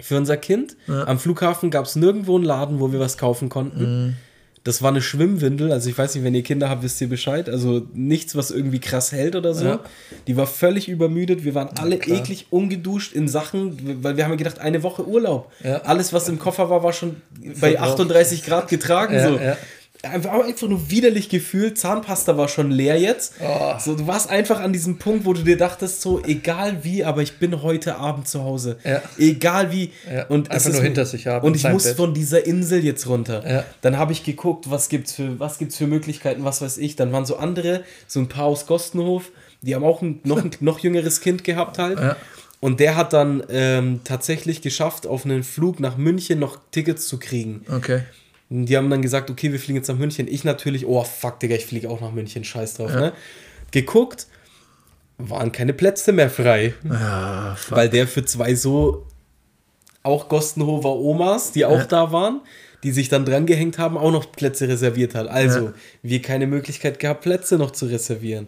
für 0.00 0.16
unser 0.16 0.36
Kind. 0.36 0.76
Ja. 0.86 1.06
Am 1.06 1.18
Flughafen 1.18 1.70
gab 1.70 1.86
es 1.86 1.96
nirgendwo 1.96 2.36
einen 2.36 2.44
Laden, 2.44 2.80
wo 2.80 2.92
wir 2.92 3.00
was 3.00 3.18
kaufen 3.18 3.48
konnten. 3.48 4.06
Mhm. 4.06 4.16
Das 4.64 4.82
war 4.82 4.90
eine 4.90 5.00
Schwimmwindel. 5.00 5.72
Also 5.72 5.88
ich 5.88 5.96
weiß 5.96 6.14
nicht, 6.14 6.24
wenn 6.24 6.34
ihr 6.34 6.42
Kinder 6.42 6.68
habt, 6.68 6.82
wisst 6.82 7.00
ihr 7.00 7.08
Bescheid. 7.08 7.48
Also 7.48 7.86
nichts, 7.94 8.36
was 8.36 8.50
irgendwie 8.50 8.80
krass 8.80 9.12
hält 9.12 9.34
oder 9.34 9.54
so. 9.54 9.64
Ja. 9.64 9.80
Die 10.26 10.36
war 10.36 10.46
völlig 10.46 10.88
übermüdet. 10.88 11.44
Wir 11.44 11.54
waren 11.54 11.70
alle 11.78 11.96
eklig 11.96 12.48
ungeduscht 12.50 13.14
in 13.14 13.28
Sachen, 13.28 14.02
weil 14.02 14.16
wir 14.18 14.26
haben 14.26 14.36
gedacht, 14.36 14.58
eine 14.58 14.82
Woche 14.82 15.06
Urlaub. 15.06 15.50
Alles, 15.84 16.12
was 16.12 16.28
im 16.28 16.38
Koffer 16.38 16.68
war, 16.68 16.82
war 16.82 16.92
schon 16.92 17.16
bei 17.60 17.80
38 17.80 18.44
Grad 18.44 18.68
getragen. 18.68 19.18
so 19.22 19.38
einfach, 20.02 20.32
einfach 20.32 20.68
nur 20.68 20.90
widerlich 20.90 21.28
gefühlt. 21.28 21.78
Zahnpasta 21.78 22.36
war 22.36 22.48
schon 22.48 22.70
leer 22.70 23.00
jetzt. 23.00 23.34
Oh. 23.40 23.74
So, 23.78 23.94
du 23.94 24.06
warst 24.06 24.30
einfach 24.30 24.60
an 24.60 24.72
diesem 24.72 24.98
Punkt, 24.98 25.24
wo 25.24 25.32
du 25.32 25.42
dir 25.42 25.56
dachtest, 25.56 26.00
so, 26.00 26.22
egal 26.22 26.84
wie, 26.84 27.04
aber 27.04 27.22
ich 27.22 27.38
bin 27.38 27.62
heute 27.62 27.96
Abend 27.96 28.28
zu 28.28 28.42
Hause. 28.42 28.78
Ja. 28.84 29.02
Egal 29.18 29.72
wie. 29.72 29.92
Ja. 30.12 30.26
Und 30.26 30.50
einfach 30.50 30.72
nur 30.72 30.82
hinter 30.82 31.04
sich 31.04 31.26
haben. 31.26 31.46
Und 31.46 31.56
ich 31.56 31.68
muss 31.68 31.84
Bett. 31.84 31.96
von 31.96 32.14
dieser 32.14 32.46
Insel 32.46 32.84
jetzt 32.84 33.06
runter. 33.08 33.48
Ja. 33.48 33.64
Dann 33.80 33.98
habe 33.98 34.12
ich 34.12 34.24
geguckt, 34.24 34.70
was 34.70 34.88
gibt's 34.88 35.14
für, 35.14 35.38
was 35.40 35.58
gibt's 35.58 35.76
für 35.76 35.86
Möglichkeiten, 35.86 36.44
was 36.44 36.62
weiß 36.62 36.78
ich. 36.78 36.96
Dann 36.96 37.12
waren 37.12 37.26
so 37.26 37.36
andere, 37.36 37.82
so 38.06 38.20
ein 38.20 38.28
paar 38.28 38.44
aus 38.44 38.66
Gostenhof, 38.66 39.30
die 39.62 39.74
haben 39.74 39.84
auch 39.84 40.02
ein, 40.02 40.20
noch 40.24 40.44
ein 40.44 40.50
noch 40.60 40.78
jüngeres 40.78 41.20
Kind 41.20 41.42
gehabt 41.42 41.78
halt. 41.78 41.98
Und 42.60 42.80
der 42.80 42.96
hat 42.96 43.12
dann 43.12 43.42
ähm, 43.50 44.00
tatsächlich 44.04 44.62
geschafft, 44.62 45.06
auf 45.06 45.24
einen 45.24 45.44
Flug 45.44 45.78
nach 45.80 45.96
München 45.96 46.38
noch 46.38 46.58
Tickets 46.72 47.06
zu 47.06 47.18
kriegen. 47.18 47.64
Okay. 47.70 48.02
Die 48.50 48.76
haben 48.76 48.88
dann 48.88 49.02
gesagt, 49.02 49.30
okay, 49.30 49.52
wir 49.52 49.58
fliegen 49.58 49.76
jetzt 49.76 49.88
nach 49.88 49.98
München. 49.98 50.26
Ich 50.26 50.42
natürlich, 50.42 50.86
oh 50.86 51.04
fuck, 51.04 51.38
Digga, 51.40 51.54
ich 51.54 51.66
fliege 51.66 51.90
auch 51.90 52.00
nach 52.00 52.12
München, 52.12 52.44
scheiß 52.44 52.74
drauf, 52.74 52.90
ja. 52.90 53.00
ne? 53.00 53.12
Geguckt, 53.70 54.26
waren 55.18 55.52
keine 55.52 55.74
Plätze 55.74 56.12
mehr 56.12 56.30
frei. 56.30 56.74
Ah, 56.88 57.56
weil 57.68 57.90
der 57.90 58.08
für 58.08 58.24
zwei 58.24 58.54
so 58.54 59.06
auch 60.02 60.28
Gostenhofer 60.28 60.94
Omas, 60.94 61.52
die 61.52 61.66
auch 61.66 61.78
ja. 61.78 61.84
da 61.84 62.12
waren, 62.12 62.40
die 62.82 62.92
sich 62.92 63.08
dann 63.08 63.26
dran 63.26 63.44
gehängt 63.44 63.78
haben, 63.78 63.98
auch 63.98 64.12
noch 64.12 64.32
Plätze 64.32 64.68
reserviert 64.68 65.14
hat. 65.14 65.28
Also, 65.28 65.66
ja. 65.66 65.74
wir 66.02 66.22
keine 66.22 66.46
Möglichkeit 66.46 66.98
gehabt, 66.98 67.22
Plätze 67.22 67.58
noch 67.58 67.72
zu 67.72 67.86
reservieren. 67.86 68.46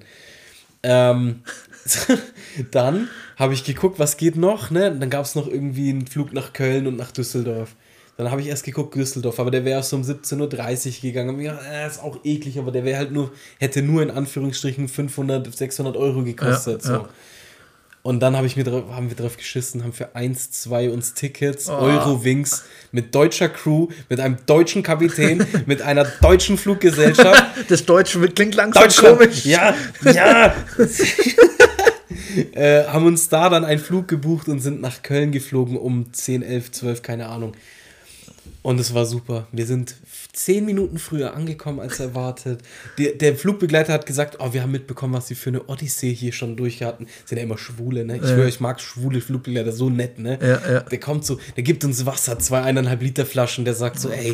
Ähm, 0.82 1.42
dann 2.70 3.08
habe 3.36 3.52
ich 3.52 3.64
geguckt, 3.64 3.98
was 3.98 4.16
geht 4.16 4.36
noch, 4.36 4.70
ne? 4.70 4.94
dann 4.98 5.10
gab 5.10 5.24
es 5.24 5.34
noch 5.34 5.48
irgendwie 5.48 5.90
einen 5.90 6.06
Flug 6.06 6.32
nach 6.32 6.52
Köln 6.52 6.86
und 6.86 6.96
nach 6.96 7.10
Düsseldorf. 7.10 7.74
Dann 8.20 8.30
habe 8.30 8.42
ich 8.42 8.48
erst 8.48 8.64
geguckt, 8.64 8.94
Düsseldorf, 8.94 9.40
aber 9.40 9.50
der 9.50 9.64
wäre 9.64 9.82
so 9.82 9.96
um 9.96 10.02
17.30 10.02 10.88
Uhr 10.88 11.00
gegangen. 11.00 11.36
Und 11.36 11.40
ja, 11.40 11.58
äh, 11.72 11.86
ist 11.86 12.02
auch 12.02 12.18
eklig, 12.22 12.58
aber 12.58 12.70
der 12.70 12.84
wäre 12.84 12.98
halt 12.98 13.12
nur, 13.12 13.32
hätte 13.58 13.80
nur 13.80 14.02
in 14.02 14.10
Anführungsstrichen 14.10 14.88
500, 14.88 15.56
600 15.56 15.96
Euro 15.96 16.22
gekostet. 16.22 16.82
Ja, 16.82 16.86
so. 16.86 16.92
Ja. 16.92 17.08
Und 18.02 18.20
dann 18.20 18.36
hab 18.36 18.44
ich 18.44 18.58
mir 18.58 18.64
drauf, 18.64 18.84
haben 18.90 19.08
wir 19.08 19.16
drauf 19.16 19.38
geschissen, 19.38 19.82
haben 19.82 19.94
für 19.94 20.14
1, 20.14 20.50
2 20.50 20.90
uns 20.90 21.14
Tickets, 21.14 21.70
oh. 21.70 21.72
Eurowings, 21.72 22.64
mit 22.92 23.14
deutscher 23.14 23.48
Crew, 23.48 23.88
mit 24.10 24.20
einem 24.20 24.36
deutschen 24.44 24.82
Kapitän, 24.82 25.46
mit 25.64 25.80
einer 25.80 26.04
deutschen 26.04 26.58
Fluggesellschaft. 26.58 27.42
Das 27.70 27.86
Deutsche 27.86 28.20
klingt 28.28 28.54
langsam 28.54 28.90
komisch. 28.90 29.46
Ja, 29.46 29.74
ja. 30.04 30.54
äh, 32.52 32.84
haben 32.84 33.06
uns 33.06 33.30
da 33.30 33.48
dann 33.48 33.64
einen 33.64 33.80
Flug 33.80 34.08
gebucht 34.08 34.48
und 34.48 34.60
sind 34.60 34.82
nach 34.82 35.00
Köln 35.00 35.32
geflogen 35.32 35.78
um 35.78 36.12
10, 36.12 36.42
11, 36.42 36.72
12, 36.72 37.00
keine 37.00 37.26
Ahnung. 37.26 37.54
Und 38.62 38.78
es 38.78 38.92
war 38.92 39.06
super. 39.06 39.46
Wir 39.52 39.64
sind 39.64 39.94
zehn 40.32 40.66
Minuten 40.66 40.98
früher 40.98 41.34
angekommen 41.34 41.80
als 41.80 41.98
erwartet. 41.98 42.60
Der, 42.98 43.12
der 43.12 43.34
Flugbegleiter 43.34 43.92
hat 43.92 44.04
gesagt, 44.04 44.36
oh, 44.38 44.52
wir 44.52 44.62
haben 44.62 44.70
mitbekommen, 44.70 45.14
was 45.14 45.28
sie 45.28 45.34
für 45.34 45.50
eine 45.50 45.66
Odyssee 45.66 46.12
hier 46.12 46.32
schon 46.32 46.56
durch 46.56 46.82
hatten. 46.82 47.06
Sind 47.24 47.38
ja 47.38 47.44
immer 47.44 47.56
Schwule, 47.56 48.04
ne? 48.04 48.16
Ich 48.16 48.22
ja. 48.22 48.28
höre, 48.28 48.46
ich 48.46 48.60
mag 48.60 48.80
schwule 48.80 49.20
Flugbegleiter, 49.22 49.72
so 49.72 49.88
nett, 49.88 50.18
ne? 50.18 50.38
Ja, 50.42 50.72
ja. 50.72 50.80
Der 50.80 51.00
kommt 51.00 51.24
so, 51.24 51.38
der 51.56 51.62
gibt 51.62 51.84
uns 51.84 52.04
Wasser, 52.04 52.38
zwei 52.38 52.60
eineinhalb 52.60 53.02
Liter 53.02 53.24
Flaschen, 53.24 53.64
der 53.64 53.74
sagt 53.74 53.98
so, 53.98 54.10
ey, 54.10 54.32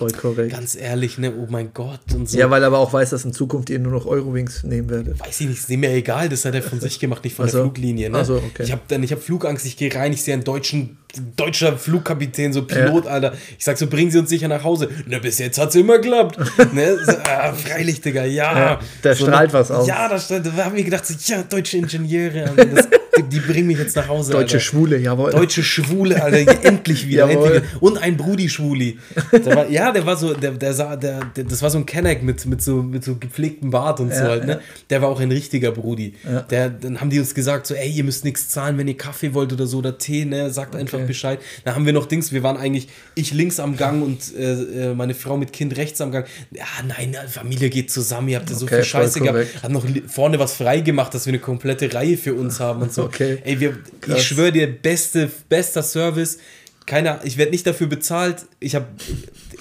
ganz 0.49 0.75
ehrlich, 0.75 1.19
ne? 1.19 1.33
Oh 1.37 1.47
mein 1.49 1.73
Gott 1.73 2.01
und 2.15 2.29
so. 2.29 2.37
Ja, 2.37 2.51
weil 2.51 2.63
er 2.63 2.69
aber 2.69 2.79
auch 2.79 2.93
weiß, 2.93 3.11
dass 3.11 3.25
in 3.25 3.33
Zukunft 3.33 3.71
ihr 3.71 3.79
nur 3.79 3.93
noch 3.93 4.07
Eurowings 4.07 4.65
nehmen 4.65 4.91
werdet. 4.91 5.21
Weiß 5.21 5.41
ich 5.41 5.49
nicht, 5.49 5.59
ist 5.59 5.71
mir 5.71 5.93
egal, 5.93 6.29
das 6.29 6.45
hat 6.45 6.55
er 6.55 6.63
von 6.63 6.81
sich 6.81 6.99
gemacht, 6.99 7.23
nicht 7.23 7.37
von 7.37 7.45
also, 7.45 7.59
der 7.59 7.65
Fluglinie, 7.65 8.11
ne? 8.11 8.19
Also, 8.19 8.37
okay. 8.37 8.65
Ich 8.65 8.73
habe 8.73 8.83
habe 8.93 9.21
Flugangst, 9.21 9.67
ich 9.67 9.77
gehe 9.77 9.95
rein, 9.95 10.13
ich 10.13 10.23
sehe 10.23 10.35
einen 10.35 10.45
deutschen 10.45 10.99
deutscher 11.37 11.77
Flugkapitän, 11.77 12.53
so 12.53 12.63
Pilot, 12.63 13.05
ja. 13.05 13.11
Alter. 13.11 13.33
Ich 13.59 13.65
sag 13.65 13.79
so, 13.79 13.87
bringen 13.87 14.11
Sie 14.11 14.19
uns 14.19 14.29
sicher 14.29 14.49
nach 14.49 14.65
Hause. 14.65 14.89
Na, 15.07 15.19
bis 15.19 15.39
jetzt 15.39 15.59
hat 15.59 15.71
es 15.71 15.75
immer 15.75 15.99
geklappt. 15.99 16.39
ne? 16.73 16.99
so, 17.05 17.13
ah, 17.25 17.53
freilich, 17.53 18.01
Digga, 18.01 18.25
ja. 18.25 18.59
ja 18.59 18.81
da 19.03 19.15
so, 19.15 19.27
strahlt 19.27 19.53
was 19.53 19.71
aus. 19.71 19.87
Ja, 19.87 20.09
da, 20.09 20.39
da 20.39 20.65
haben 20.65 20.77
wir 20.77 20.85
gedacht, 20.85 21.07
so, 21.07 21.15
ja, 21.33 21.43
deutsche 21.43 21.79
Ingenieure, 21.79 22.51
Alter, 22.51 22.65
das, 22.67 22.89
die 23.23 23.41
bringen 23.41 23.67
mich 23.67 23.79
jetzt 23.79 23.97
nach 23.97 24.09
Hause. 24.09 24.33
Deutsche 24.33 24.57
Alter. 24.57 24.61
Schwule, 24.61 24.99
jawohl. 24.99 25.31
Deutsche 25.31 25.63
Schwule, 25.63 26.23
Alter, 26.23 26.65
endlich 26.65 27.09
wieder. 27.09 27.29
endlich 27.29 27.63
Und 27.81 27.99
ein 27.99 28.17
Brudi-Schwuli. 28.17 28.99
ja, 29.71 29.93
der 29.93 30.07
war 30.07 30.17
so, 30.17 30.35
der, 30.35 30.53
der 30.53 30.73
sah, 30.73 30.97
der, 30.97 31.21
der, 31.37 31.45
das 31.45 31.63
war 31.63 31.71
so 31.71 31.79
ein 31.79 31.87
Kenneck 31.87 32.23
mit, 32.23 32.47
mit, 32.47 32.63
so, 32.63 32.83
mit 32.83 33.05
so 33.05 33.17
gepflegtem 33.17 33.71
Bart 33.71 34.01
und 34.01 34.11
ja, 34.11 34.17
so 34.17 34.23
halt, 34.25 34.47
ne? 34.47 34.61
Der 34.91 35.03
war 35.03 35.09
auch 35.09 35.21
ein 35.21 35.31
richtiger 35.31 35.73
Brudi. 35.73 36.15
Der, 36.51 36.71
dann 36.71 37.01
haben 37.01 37.11
die 37.11 37.19
uns 37.19 37.35
gesagt, 37.35 37.67
so, 37.67 37.75
ey, 37.75 37.91
ihr 37.91 38.05
müsst 38.05 38.25
nichts 38.25 38.49
zahlen, 38.49 38.79
wenn 38.79 38.89
ihr 38.89 38.97
Kaffee 38.97 39.35
wollt 39.35 39.53
oder 39.53 39.67
so 39.67 39.79
oder 39.79 39.99
Tee, 39.99 40.25
ne? 40.25 40.51
Sagt 40.51 40.75
okay. 40.75 40.81
einfach 40.81 41.06
Bescheid. 41.07 41.41
Dann 41.65 41.75
haben 41.75 41.87
wir 41.87 41.93
noch 41.93 42.07
Dings, 42.07 42.33
wir 42.33 42.43
waren 42.43 42.57
eigentlich, 42.57 42.89
ich 43.15 43.33
links 43.33 43.61
am 43.61 43.77
Gang 43.77 44.03
und 44.03 44.35
äh, 44.37 44.91
äh 44.91 44.95
meine 44.95 45.15
Frau 45.15 45.37
mit 45.37 45.53
Kind 45.53 45.77
rechts 45.77 46.01
am 46.01 46.13
Gang. 46.13 46.27
Ja, 46.51 46.65
nein, 46.87 47.17
Familie 47.29 47.71
geht 47.71 47.91
zusammen, 47.91 48.29
ihr 48.29 48.39
habt 48.39 48.51
ja 48.51 48.57
so 48.57 48.67
okay, 48.67 48.77
viel 48.77 48.85
Scheiße 48.85 49.21
gehabt. 49.21 49.63
Hat 49.63 49.71
noch 49.71 49.85
vorne 50.09 50.39
was 50.39 50.55
frei 50.55 50.81
gemacht, 50.81 51.15
dass 51.15 51.27
wir 51.27 51.33
eine 51.33 51.41
komplette 51.41 51.93
Reihe 51.93 52.17
für 52.17 52.35
uns 52.35 52.61
haben 52.61 52.83
und 52.83 52.93
so. 52.93 53.05
Okay. 53.05 53.39
Ey, 53.45 53.61
wir, 53.61 53.79
ich 54.15 54.23
schwöre 54.23 54.53
dir, 54.53 54.67
beste, 54.67 55.31
bester 55.49 55.83
Service. 55.83 56.39
Keiner, 56.87 57.21
ich 57.25 57.37
werde 57.37 57.51
nicht 57.51 57.67
dafür 57.67 57.89
bezahlt. 57.89 58.47
Ich 58.61 58.75
habe 58.75 58.87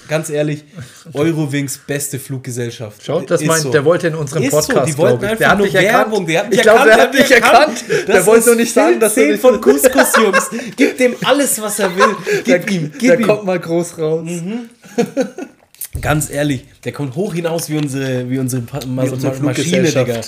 ganz 0.08 0.30
ehrlich, 0.30 0.64
Eurowings 1.12 1.78
beste 1.86 2.18
Fluggesellschaft. 2.18 3.02
Schau, 3.04 3.20
das 3.20 3.40
Ist 3.40 3.46
meint, 3.46 3.62
so. 3.62 3.70
der 3.70 3.84
wollte 3.84 4.08
in 4.08 4.14
unserem 4.14 4.42
Ist 4.42 4.50
Podcast, 4.50 4.70
so, 4.80 4.84
die 4.86 4.98
wollten 4.98 5.18
glaub 5.20 5.22
ich. 5.22 5.28
einfach 5.30 5.38
Der 5.38 5.48
hat 5.50 5.58
nur 5.58 5.66
nicht 5.66 5.74
erkannt. 5.76 6.10
Werbung, 6.12 6.26
die 6.26 6.38
hat 6.38 6.44
ich 6.46 6.50
nicht 6.50 6.62
glaube, 6.62 6.84
der 6.84 6.92
erkannt, 6.92 7.08
hat 7.12 7.14
nicht 7.20 7.30
erkannt. 7.30 7.84
Der 8.08 8.16
Das 8.16 8.26
wollte 8.26 8.46
nur 8.46 8.54
nicht 8.56 8.72
sagen, 8.74 9.00
dass 9.00 9.16
er 9.16 9.22
10 9.24 9.32
nicht 9.32 9.40
von 9.40 9.60
Couscous, 9.60 10.12
Jungs. 10.22 10.50
Gib 10.76 10.98
dem 10.98 11.14
alles, 11.24 11.60
was 11.60 11.78
er 11.78 11.94
will. 11.96 12.16
der, 12.46 12.58
Gib 12.60 12.70
ihm, 12.70 12.90
der 12.92 12.98
gib 12.98 13.20
ihm. 13.20 13.26
kommt 13.26 13.44
mal 13.44 13.58
groß 13.60 13.98
raus. 13.98 14.26
Ganz 16.00 16.30
ehrlich, 16.30 16.64
der 16.84 16.92
kommt 16.92 17.16
hoch 17.16 17.32
hinaus 17.34 17.70
wie 17.70 17.76
unsere, 17.78 18.28
wie 18.28 18.38
unsere, 18.38 18.62
pa 18.62 18.80
Ma 18.86 19.02
unsere 19.04 19.34
Ma 19.36 19.46
Maschine, 19.46 19.82
Digga. 19.90 20.20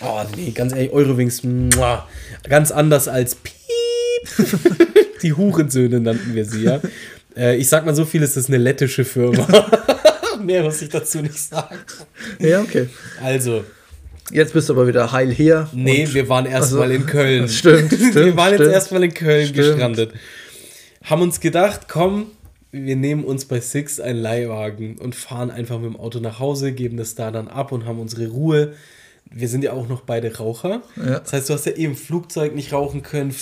Oh 0.00 0.20
nee, 0.36 0.50
ganz 0.50 0.72
ehrlich, 0.72 0.92
Eurowings, 0.92 1.42
muah. 1.42 2.06
ganz 2.48 2.70
anders 2.70 3.08
als 3.08 3.34
Piep. 3.34 3.54
Die 5.22 5.32
Hurensöhne 5.32 5.98
nannten 6.00 6.34
wir 6.34 6.44
sie, 6.44 6.62
ja. 6.64 6.80
Äh, 7.38 7.56
ich 7.56 7.68
sag 7.68 7.86
mal 7.86 7.94
so 7.94 8.04
viel, 8.04 8.22
es 8.22 8.36
ist 8.36 8.48
eine 8.48 8.58
lettische 8.58 9.04
Firma. 9.04 9.46
Mehr 10.42 10.62
muss 10.62 10.82
ich 10.82 10.88
dazu 10.88 11.20
nicht 11.22 11.38
sagen. 11.38 11.76
Ja, 12.38 12.60
okay. 12.60 12.88
Also, 13.22 13.64
Jetzt 14.30 14.52
bist 14.52 14.68
du 14.68 14.74
aber 14.74 14.86
wieder 14.86 15.10
heil 15.10 15.30
hier. 15.30 15.68
nee, 15.72 16.06
wir 16.12 16.28
waren 16.28 16.44
erstmal 16.44 16.82
Also, 16.90 16.94
in 16.94 17.06
Köln. 17.06 17.42
das 17.42 17.54
stimmt, 17.58 17.90
wir 17.92 18.10
stimmt, 18.10 18.36
waren 18.36 18.50
jetzt 18.50 18.60
stimmt. 18.60 18.74
erstmal 18.74 19.04
in 19.04 19.14
Köln 19.14 19.46
Stimmt. 19.46 19.56
gestrandet. 19.56 20.12
Haben 21.04 21.22
uns 21.22 21.40
gedacht, 21.40 21.88
komm, 21.88 22.26
wir 22.70 22.96
nehmen 22.96 23.24
uns 23.24 23.46
bei 23.46 23.58
Six 23.60 23.98
einen 24.00 24.18
Leihwagen 24.20 24.98
und 24.98 25.14
fahren 25.14 25.50
einfach 25.50 25.78
mit 25.78 25.86
dem 25.86 25.96
Auto 25.96 26.20
nach 26.20 26.38
Hause, 26.40 26.72
geben 26.72 26.98
das 26.98 27.14
da 27.14 27.30
dann 27.30 27.48
ab 27.48 27.72
und 27.72 27.86
haben 27.86 27.98
unsere 27.98 28.26
Ruhe. 28.28 28.74
Wir 29.30 29.48
sind 29.48 29.62
ja 29.62 29.72
auch 29.72 29.88
noch 29.88 30.02
beide 30.02 30.36
Raucher. 30.36 30.82
Ja. 30.96 31.20
Das 31.20 31.32
heißt, 31.32 31.48
du 31.48 31.54
hast 31.54 31.66
ja 31.66 31.72
eben 31.72 31.92
im 31.92 31.96
Flugzeug 31.96 32.54
nicht 32.54 32.72
rauchen 32.72 33.02
können. 33.02 33.34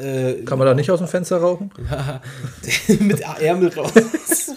Äh, 0.00 0.42
Kann 0.44 0.58
man 0.58 0.66
da 0.66 0.74
nicht 0.74 0.90
aus 0.90 0.98
dem 0.98 1.08
Fenster 1.08 1.38
rauchen? 1.38 1.70
mit 3.00 3.20
Ärmel 3.20 3.68
raus. 3.68 3.92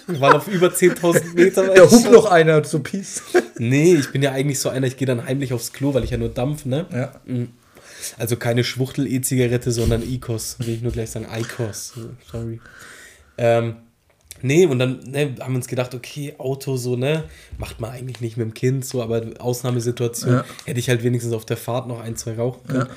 Wir 0.07 0.19
waren 0.19 0.33
auf 0.33 0.47
über 0.47 0.67
10.000 0.67 1.35
Meter. 1.35 1.67
Da 1.73 1.89
hupt 1.89 2.11
noch 2.11 2.25
einer 2.25 2.63
zu 2.63 2.79
Peace. 2.79 3.21
Nee, 3.57 3.95
ich 3.95 4.11
bin 4.11 4.23
ja 4.23 4.31
eigentlich 4.31 4.59
so 4.59 4.69
einer, 4.69 4.87
ich 4.87 4.97
gehe 4.97 5.05
dann 5.05 5.25
heimlich 5.25 5.53
aufs 5.53 5.71
Klo, 5.71 5.93
weil 5.93 6.03
ich 6.03 6.09
ja 6.09 6.17
nur 6.17 6.29
Dampf, 6.29 6.65
ne? 6.65 6.87
Ja. 6.91 7.13
Also 8.17 8.35
keine 8.37 8.63
Schwuchtel-E-Zigarette, 8.63 9.71
sondern 9.71 10.01
ICOS. 10.01 10.57
Will 10.59 10.75
ich 10.75 10.81
nur 10.81 10.91
gleich 10.91 11.11
sagen, 11.11 11.27
ICOS. 11.31 11.93
Sorry. 12.31 12.59
Ähm, 13.37 13.75
nee, 14.41 14.65
und 14.65 14.79
dann 14.79 14.99
ne, 15.05 15.35
haben 15.39 15.53
wir 15.53 15.57
uns 15.57 15.67
gedacht, 15.67 15.93
okay, 15.95 16.35
Auto 16.37 16.77
so, 16.77 16.95
ne? 16.95 17.23
Macht 17.57 17.79
man 17.79 17.91
eigentlich 17.91 18.21
nicht 18.21 18.37
mit 18.37 18.45
dem 18.45 18.53
Kind 18.53 18.85
so, 18.85 19.01
aber 19.01 19.21
Ausnahmesituation 19.39 20.33
Ja. 20.33 20.45
hätte 20.65 20.79
ich 20.79 20.89
halt 20.89 21.03
wenigstens 21.03 21.33
auf 21.33 21.45
der 21.45 21.57
Fahrt 21.57 21.87
noch 21.87 22.01
ein, 22.01 22.15
zwei 22.15 22.35
rauchen 22.35 22.67
können. 22.67 22.87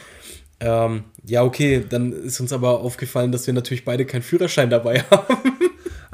Ja. 0.63 0.87
Ähm, 0.87 1.05
ja, 1.27 1.43
okay, 1.43 1.85
dann 1.89 2.13
ist 2.13 2.41
uns 2.41 2.53
aber 2.53 2.81
aufgefallen, 2.81 3.33
dass 3.33 3.47
wir 3.47 3.55
natürlich 3.55 3.85
beide 3.85 4.07
keinen 4.07 4.23
Führerschein 4.23 4.71
dabei 4.71 5.01
haben, 5.11 5.39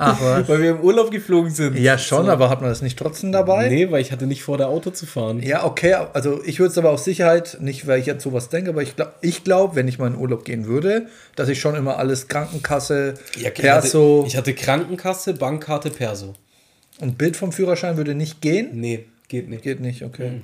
Ach 0.03 0.21
was. 0.23 0.49
weil 0.49 0.61
wir 0.63 0.71
im 0.71 0.81
Urlaub 0.81 1.11
geflogen 1.11 1.51
sind. 1.51 1.77
Ja, 1.79 1.99
schon, 1.99 2.27
so. 2.27 2.33
aber 2.33 2.49
hat 2.49 2.61
man 2.63 2.71
das 2.71 2.81
nicht 2.83 2.99
trotzdem 2.99 3.33
dabei? 3.33 3.69
Nee, 3.69 3.91
weil 3.91 4.01
ich 4.01 4.13
hatte 4.13 4.27
nicht 4.27 4.43
vor, 4.43 4.57
der 4.59 4.69
Auto 4.69 4.91
zu 4.91 5.05
fahren. 5.07 5.43
Ja, 5.43 5.65
okay, 5.65 5.95
also 6.13 6.43
ich 6.45 6.59
würde 6.59 6.73
es 6.73 6.79
aber 6.79 6.91
auf 6.91 7.01
Sicherheit, 7.01 7.59
nicht 7.61 7.87
weil 7.87 8.01
ich 8.01 8.07
jetzt 8.07 8.25
sowas 8.25 8.49
denke, 8.49 8.71
aber 8.71 8.83
ich 8.83 8.97
glaube, 8.97 9.13
ich 9.21 9.45
glaub, 9.45 9.75
wenn 9.77 9.87
ich 9.89 9.99
mal 9.99 10.07
in 10.07 10.17
Urlaub 10.17 10.45
gehen 10.45 10.67
würde, 10.67 11.07
dass 11.37 11.49
ich 11.49 11.61
schon 11.61 11.75
immer 11.75 11.99
alles 11.99 12.29
Krankenkasse, 12.29 13.15
Ja, 13.39 13.51
Perso 13.51 14.25
Ich 14.27 14.37
hatte, 14.37 14.51
ich 14.51 14.57
hatte 14.59 14.65
Krankenkasse, 14.65 15.35
Bankkarte, 15.35 15.91
Perso. 15.91 16.35
und 17.01 17.19
Bild 17.19 17.37
vom 17.37 17.53
Führerschein 17.53 17.97
würde 17.97 18.15
nicht 18.15 18.41
gehen. 18.41 18.69
Nee, 18.73 19.07
geht 19.29 19.49
nicht. 19.51 19.63
Geht 19.63 19.81
nicht, 19.81 20.03
okay. 20.03 20.31
Mhm. 20.31 20.43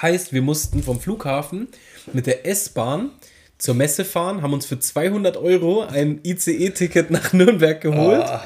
Heißt, 0.00 0.32
wir 0.32 0.42
mussten 0.42 0.82
vom 0.82 1.00
Flughafen 1.00 1.68
mit 2.12 2.26
der 2.26 2.46
S-Bahn 2.46 3.10
zur 3.58 3.74
Messe 3.74 4.04
fahren, 4.04 4.42
haben 4.42 4.52
uns 4.52 4.66
für 4.66 4.78
200 4.78 5.36
Euro 5.36 5.82
ein 5.82 6.20
ICE-Ticket 6.24 7.10
nach 7.10 7.32
Nürnberg 7.32 7.80
geholt 7.80 8.22
Ah. 8.22 8.44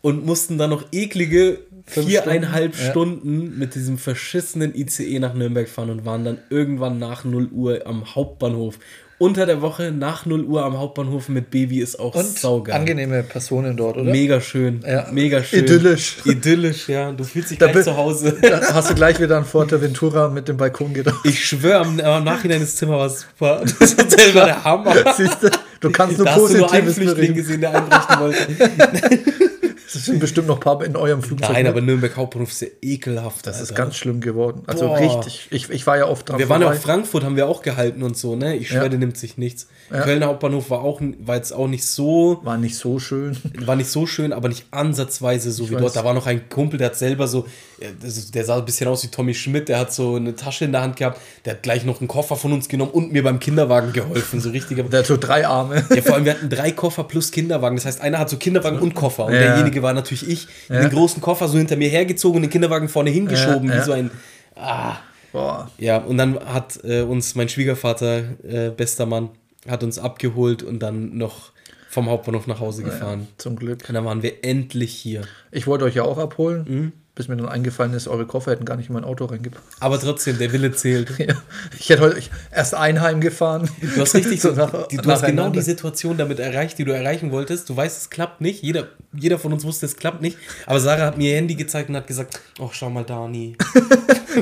und 0.00 0.24
mussten 0.24 0.58
dann 0.58 0.70
noch 0.70 0.84
eklige 0.92 1.60
viereinhalb 1.86 2.74
Stunden, 2.74 2.84
ja. 2.84 2.90
Stunden 2.90 3.58
mit 3.58 3.74
diesem 3.74 3.98
verschissenen 3.98 4.74
ICE 4.74 5.18
nach 5.18 5.34
Nürnberg 5.34 5.68
fahren 5.68 5.90
und 5.90 6.04
waren 6.04 6.24
dann 6.24 6.38
irgendwann 6.50 6.98
nach 6.98 7.24
0 7.24 7.48
Uhr 7.52 7.86
am 7.86 8.14
Hauptbahnhof. 8.14 8.78
Unter 9.20 9.46
der 9.46 9.60
Woche 9.62 9.90
nach 9.90 10.26
0 10.26 10.44
Uhr 10.44 10.64
am 10.64 10.78
Hauptbahnhof 10.78 11.28
mit 11.28 11.50
Baby 11.50 11.80
ist 11.80 11.98
auch 11.98 12.14
Und 12.14 12.38
saugeil. 12.38 12.76
angenehme 12.76 13.24
Personen 13.24 13.76
dort, 13.76 13.96
oder? 13.96 14.12
Mega 14.12 14.40
schön. 14.40 14.80
Ja. 14.86 15.08
Mega 15.10 15.42
schön. 15.42 15.64
Idyllisch. 15.64 16.18
Idyllisch, 16.24 16.88
ja. 16.88 17.10
Du 17.10 17.24
fühlst 17.24 17.50
dich 17.50 17.58
Da 17.58 17.66
gleich 17.66 17.82
zu 17.84 17.96
Hause. 17.96 18.36
Da 18.40 18.60
hast 18.72 18.90
du 18.90 18.94
gleich 18.94 19.18
wieder 19.20 19.36
an 19.38 19.44
Forteventura 19.44 20.28
mit 20.28 20.46
dem 20.46 20.56
Balkon 20.56 20.94
gedacht. 20.94 21.18
Ich 21.24 21.44
schwöre, 21.44 21.80
am, 21.80 21.98
am 21.98 22.22
Nachhinein 22.22 22.60
das 22.60 22.76
Zimmer 22.76 22.98
war 22.98 23.10
super. 23.10 23.64
Das 23.80 23.96
Hotel 23.96 24.34
war 24.36 24.44
der 24.46 24.62
Hammer. 24.62 24.94
Siehst 25.16 25.42
du, 25.42 25.50
du 25.80 25.90
kannst 25.90 26.16
nur 26.18 26.24
da 26.24 26.36
hast 26.36 26.54
du 26.54 26.58
nur 26.58 26.72
einen 26.72 26.84
Positives 26.86 26.94
Flüchtling 27.14 27.34
gesehen, 27.34 27.60
der 27.60 27.74
einbrechen 27.74 28.20
wollte. 28.20 29.57
Es 29.94 30.04
sind 30.04 30.18
bestimmt 30.20 30.46
noch 30.48 30.56
ein 30.56 30.60
paar 30.60 30.84
in 30.84 30.96
eurem 30.96 31.22
Flugzeug. 31.22 31.50
Nein, 31.50 31.62
ne? 31.64 31.70
aber 31.70 31.80
Nürnberg 31.80 32.14
Hauptbahnhof 32.16 32.50
ist 32.50 32.60
ja 32.60 32.68
ekelhaft. 32.82 33.46
das 33.46 33.56
ist 33.60 33.70
Alter. 33.70 33.82
ganz 33.84 33.96
schlimm 33.96 34.20
geworden. 34.20 34.62
Also 34.66 34.86
Boah. 34.88 34.98
richtig. 34.98 35.48
Ich, 35.50 35.70
ich 35.70 35.86
war 35.86 35.96
ja 35.96 36.06
oft 36.06 36.28
dran 36.28 36.38
Wir 36.38 36.48
waren 36.48 36.60
ja 36.60 36.66
vorbei. 36.68 36.78
auch 36.78 36.82
Frankfurt, 36.82 37.24
haben 37.24 37.36
wir 37.36 37.48
auch 37.48 37.62
gehalten 37.62 38.02
und 38.02 38.16
so, 38.16 38.36
ne? 38.36 38.54
Ich 38.56 38.68
schwöre, 38.68 38.84
Ja. 38.84 38.88
der 38.90 38.98
nimmt 38.98 39.16
sich 39.16 39.38
nichts. 39.38 39.66
Ja. 39.90 40.00
Kölner 40.02 40.26
Hauptbahnhof 40.26 40.68
war 40.70 40.80
auch 40.82 41.00
war 41.20 41.36
jetzt 41.36 41.52
auch 41.52 41.68
nicht 41.68 41.86
so, 41.86 42.40
War 42.42 42.58
nicht 42.58 42.76
so 42.76 42.98
schön. 42.98 43.36
war 43.64 43.76
nicht 43.76 43.90
so 43.90 44.06
schön, 44.06 44.32
aber 44.32 44.48
nicht 44.48 44.66
ansatzweise 44.70 45.50
so 45.52 45.68
wie 45.70 45.74
weiß. 45.74 45.80
dort. 45.80 45.96
Da 45.96 46.04
war 46.04 46.12
noch 46.14 46.26
ein 46.26 46.48
Kumpel, 46.48 46.78
der 46.78 46.88
hat 46.88 46.96
selber 46.96 47.26
so, 47.28 47.40
ist- 47.44 47.50
der 47.80 48.44
sah 48.44 48.56
ein 48.58 48.64
bisschen 48.64 48.88
aus 48.88 49.02
wie 49.04 49.08
Tommy 49.08 49.34
Schmidt, 49.34 49.68
der 49.68 49.78
hat 49.78 49.92
so 49.92 50.16
eine 50.16 50.34
Tasche 50.34 50.64
in 50.64 50.72
der 50.72 50.80
Hand 50.82 50.96
gehabt, 50.96 51.20
der 51.44 51.54
hat 51.54 51.62
gleich 51.62 51.84
noch 51.84 52.00
einen 52.00 52.08
Koffer 52.08 52.36
von 52.36 52.52
uns 52.52 52.68
genommen 52.68 52.90
und 52.90 53.12
mir 53.12 53.22
beim 53.22 53.38
Kinderwagen 53.40 53.92
geholfen, 53.92 54.40
so 54.40 54.50
richtig. 54.50 54.78
Der 54.90 54.98
hat 55.00 55.06
so 55.06 55.16
drei 55.16 55.46
Arme. 55.46 55.84
Ja, 55.94 56.02
vor 56.02 56.14
allem, 56.16 56.24
wir 56.24 56.32
hatten 56.32 56.48
drei 56.50 56.72
Koffer 56.72 57.04
plus 57.04 57.30
Kinderwagen. 57.30 57.76
Das 57.76 57.86
heißt, 57.86 58.00
einer 58.00 58.18
hat 58.18 58.30
so 58.30 58.36
Kinderwagen 58.36 58.78
und 58.78 58.94
Koffer. 58.94 59.26
Und 59.26 59.34
Ja. 59.34 59.40
derjenige 59.40 59.82
war 59.82 59.92
natürlich 59.92 60.28
ich. 60.28 60.48
Ja. 60.68 60.80
Den 60.80 60.90
großen 60.90 61.20
Koffer 61.22 61.48
so 61.48 61.58
hinter 61.58 61.76
mir 61.76 61.88
hergezogen 61.88 62.36
und 62.36 62.42
den 62.42 62.50
Kinderwagen 62.50 62.88
vorne 62.88 63.10
hingeschoben, 63.10 63.68
Ja, 63.68 63.76
wie 63.80 63.84
so 63.84 63.92
ein. 63.92 64.10
Ah. 64.56 64.96
Boah. 65.32 65.70
Ja, 65.78 65.98
und 65.98 66.16
dann 66.18 66.38
hat 66.40 66.80
äh, 66.84 67.02
uns 67.02 67.34
mein 67.34 67.48
Schwiegervater, 67.48 68.22
äh, 68.48 68.70
bester 68.70 69.04
Mann, 69.04 69.28
hat 69.68 69.82
uns 69.84 69.98
abgeholt 69.98 70.62
und 70.62 70.78
dann 70.80 71.18
noch 71.18 71.52
vom 71.90 72.08
Hauptbahnhof 72.08 72.46
nach 72.46 72.60
Hause 72.60 72.82
gefahren. 72.82 73.28
Zum 73.38 73.56
Glück. 73.56 73.84
Und 73.88 73.94
dann 73.94 74.04
waren 74.04 74.22
wir 74.22 74.42
endlich 74.44 74.92
hier. 74.94 75.22
Ich 75.50 75.66
wollte 75.66 75.84
euch 75.84 75.94
ja 75.96 76.02
auch 76.04 76.18
abholen, 76.18 76.64
Mhm. 76.66 76.92
Bis 77.18 77.26
mir 77.28 77.36
dann 77.36 77.48
eingefallen 77.48 77.92
ist, 77.94 78.06
eure 78.08 78.26
Koffer 78.26 78.52
hätten 78.52 78.64
gar 78.64 78.76
nicht 78.76 78.88
in 78.88 78.94
mein 78.94 79.02
Auto 79.04 79.24
reingepasst. 79.26 79.62
Aber 79.80 79.98
trotzdem, 80.00 80.38
der 80.38 80.52
Wille 80.52 80.72
zählt. 80.72 81.10
Ja. 81.18 81.34
Ich 81.78 81.90
hätte 81.90 82.02
heute 82.02 82.22
erst 82.54 82.74
ein 82.74 83.00
Heim 83.00 83.20
gefahren. 83.20 83.68
Du 83.94 84.00
hast 84.00 84.14
richtig 84.14 84.40
so, 84.42 84.52
nach- 84.52 84.86
die, 84.86 84.96
du 84.98 85.10
hast 85.10 85.26
genau 85.26 85.50
die 85.50 85.60
Situation 85.60 86.16
damit 86.16 86.38
erreicht, 86.38 86.78
die 86.78 86.84
du 86.84 86.92
erreichen 86.92 87.32
wolltest. 87.32 87.68
Du 87.68 87.76
weißt, 87.76 88.00
es 88.00 88.08
klappt 88.10 88.40
nicht. 88.40 88.62
Jeder, 88.62 88.86
jeder 89.12 89.38
von 89.38 89.52
uns 89.52 89.64
wusste, 89.64 89.86
es 89.86 89.96
klappt 89.96 90.22
nicht. 90.22 90.38
Aber 90.64 90.78
Sarah 90.78 91.06
hat 91.06 91.18
mir 91.18 91.30
ihr 91.30 91.36
Handy 91.36 91.56
gezeigt 91.56 91.88
und 91.90 91.96
hat 91.96 92.06
gesagt, 92.06 92.40
oh, 92.60 92.70
schau 92.72 92.88
mal, 92.88 93.04
Dani. 93.04 93.56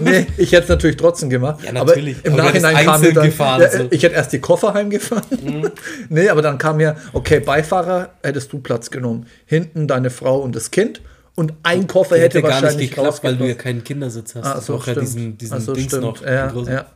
Nee, 0.00 0.26
ich 0.36 0.52
hätte 0.52 0.64
es 0.64 0.68
natürlich 0.68 0.96
trotzdem 0.98 1.30
gemacht. 1.30 1.60
Ja, 1.64 1.72
natürlich. 1.72 2.18
Aber 2.18 2.26
im 2.26 2.32
Aber 2.34 2.42
Nachhinein 2.42 2.84
kam 2.84 3.00
mir 3.00 3.14
dann, 3.14 3.24
gefahren, 3.26 3.60
ja, 3.62 3.70
so. 3.70 3.82
Mhm. 3.84 3.88
ich 3.92 4.02
hätte 4.02 4.14
erst 4.16 4.32
die 4.32 4.40
Koffer 4.40 4.74
heimgefahren. 4.74 5.70
Nee, 6.10 6.28
aber 6.28 6.42
dann 6.42 6.58
kam 6.58 6.76
mir, 6.78 6.96
okay, 7.14 7.40
Beifahrer 7.40 8.10
hättest 8.22 8.52
du 8.52 8.58
Platz 8.58 8.90
genommen. 8.90 9.26
Hinten 9.46 9.86
deine 9.88 10.10
Frau 10.10 10.40
und 10.40 10.54
das 10.54 10.70
Kind. 10.70 11.00
Und 11.37 11.53
ein 11.62 11.87
Koffer 11.87 12.16
hätte, 12.16 12.38
hätte 12.38 12.49
gar 12.49 12.62
nicht 12.62 12.79
geklappt, 12.79 13.22
weil 13.22 13.37
du 13.37 13.46
ja 13.46 13.55
keinen 13.55 13.85
Kindersitz 13.85 14.35
hast. 14.35 14.44
Ah, 14.46 14.61
so, 14.61 14.75
auch 14.75 14.87
ja 14.87 14.92
stimmt. 14.94 15.07
diesen, 15.07 15.38
diesen 15.38 15.57
Ach 15.59 15.61
so, 15.61 15.75
Dings 15.75 15.87
stimmt. 15.88 16.03
noch. 16.03 16.22
Ja, 16.25 16.51
ja. 16.51 16.87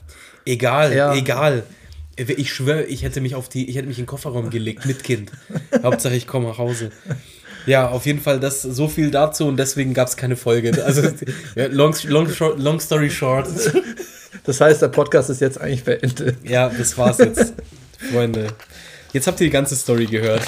Egal, 0.46 0.94
Ja. 0.94 1.14
egal. 1.14 1.62
Ich 2.16 2.52
schwöre, 2.52 2.84
ich 2.84 3.02
hätte 3.02 3.20
mich 3.20 3.34
auf 3.34 3.48
die, 3.48 3.68
ich 3.70 3.76
hätte 3.76 3.86
mich 3.86 3.98
in 3.98 4.04
den 4.04 4.08
Kofferraum 4.08 4.50
gelegt 4.50 4.84
mit 4.86 5.04
Kind. 5.04 5.30
Hauptsache 5.82 6.14
ich 6.14 6.26
komme 6.26 6.48
nach 6.48 6.58
Hause. 6.58 6.90
Ja, 7.66 7.88
auf 7.90 8.06
jeden 8.06 8.20
Fall 8.20 8.40
das 8.40 8.62
so 8.62 8.88
viel 8.88 9.10
dazu 9.10 9.46
und 9.46 9.58
deswegen 9.58 9.92
gab 9.94 10.08
es 10.08 10.16
keine 10.16 10.36
Folge. 10.36 10.84
Also 10.84 11.02
ja, 11.54 11.66
long, 11.66 11.94
long, 12.04 12.28
short, 12.28 12.58
long 12.58 12.80
story 12.80 13.10
short. 13.10 13.46
Das 14.44 14.60
heißt, 14.60 14.80
der 14.80 14.88
Podcast 14.88 15.28
ist 15.30 15.40
jetzt 15.40 15.60
eigentlich 15.60 15.84
beendet. 15.84 16.36
Ja, 16.48 16.68
das 16.70 16.96
war's 16.96 17.18
jetzt, 17.18 17.52
Freunde. 18.10 18.46
Jetzt 19.12 19.26
habt 19.26 19.40
ihr 19.40 19.46
die 19.48 19.52
ganze 19.52 19.76
Story 19.76 20.06
gehört. 20.06 20.42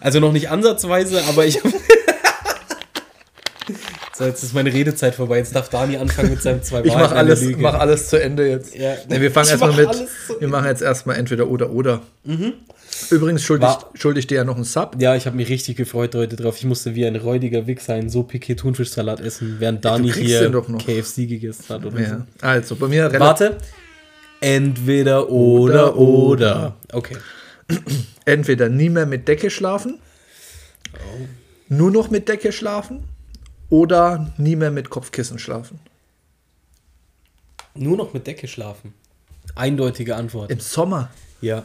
Also 0.00 0.20
noch 0.20 0.32
nicht 0.32 0.50
ansatzweise, 0.50 1.22
aber 1.28 1.46
ich. 1.46 1.58
So, 4.18 4.24
jetzt 4.24 4.42
ist 4.42 4.54
meine 4.54 4.72
Redezeit 4.72 5.14
vorbei. 5.14 5.38
Jetzt 5.38 5.54
darf 5.54 5.68
Dani 5.68 5.96
anfangen 5.96 6.30
mit 6.30 6.42
seinem 6.42 6.62
zwei 6.62 6.80
Ich 6.82 6.94
mache 6.94 7.14
alles, 7.14 7.42
Lüge. 7.42 7.60
mach 7.60 7.74
alles 7.74 8.08
zu 8.08 8.20
Ende 8.20 8.48
jetzt. 8.48 8.74
Ja. 8.74 8.94
Nee, 9.08 9.20
wir 9.20 9.30
fangen 9.30 9.46
Ich 9.46 9.52
erstmal 9.52 9.72
mit. 9.72 10.08
Wir 10.40 10.48
machen 10.48 10.66
jetzt 10.66 10.82
erstmal 10.82 11.16
entweder 11.16 11.48
oder 11.48 11.70
oder. 11.70 12.02
Übrigens 13.10 13.42
schuldig, 13.44 13.68
War- 13.68 13.90
schuldig 13.94 14.26
dir 14.26 14.36
ja 14.36 14.44
noch 14.44 14.54
einen 14.56 14.64
Sub. 14.64 14.96
Ja, 14.98 15.14
ich 15.16 15.26
habe 15.26 15.36
mich 15.36 15.48
richtig 15.50 15.76
gefreut 15.76 16.14
heute 16.14 16.34
drauf. 16.36 16.56
Ich 16.56 16.64
musste 16.64 16.94
wie 16.94 17.04
ein 17.04 17.16
räudiger 17.16 17.66
Wichser 17.66 17.92
einen 17.94 18.08
so 18.08 18.20
piqué 18.22 18.56
Thunfischsalat 18.56 19.20
essen, 19.20 19.56
während 19.58 19.84
Dani 19.84 20.10
hier 20.10 20.40
den 20.40 20.52
doch 20.52 20.68
noch. 20.68 20.78
KFC 20.84 21.26
gegessen 21.28 21.64
hat 21.68 21.84
oder 21.84 21.96
so. 21.98 22.02
Ja. 22.02 22.26
Also, 22.40 22.76
bei 22.76 22.88
mir. 22.88 23.12
Warte. 23.20 23.58
Entweder 24.40 25.28
oder 25.30 25.96
Oder, 25.96 25.96
oder. 25.98 26.76
Okay. 26.92 27.16
entweder 28.24 28.68
nie 28.68 28.88
mehr 28.90 29.06
mit 29.06 29.28
Decke 29.28 29.50
schlafen, 29.50 29.98
Oh. 30.94 31.26
nur 31.68 31.90
noch 31.90 32.10
mit 32.10 32.28
Decke 32.28 32.52
schlafen 32.52 33.04
oder 33.70 34.32
nie 34.38 34.56
mehr 34.56 34.70
mit 34.70 34.90
Kopfkissen 34.90 35.38
schlafen. 35.38 35.80
Nur 37.74 37.96
noch 37.96 38.14
mit 38.14 38.26
Decke 38.26 38.48
schlafen. 38.48 38.94
Eindeutige 39.54 40.16
Antwort. 40.16 40.50
Im 40.50 40.60
Sommer. 40.60 41.10
Ja. 41.40 41.64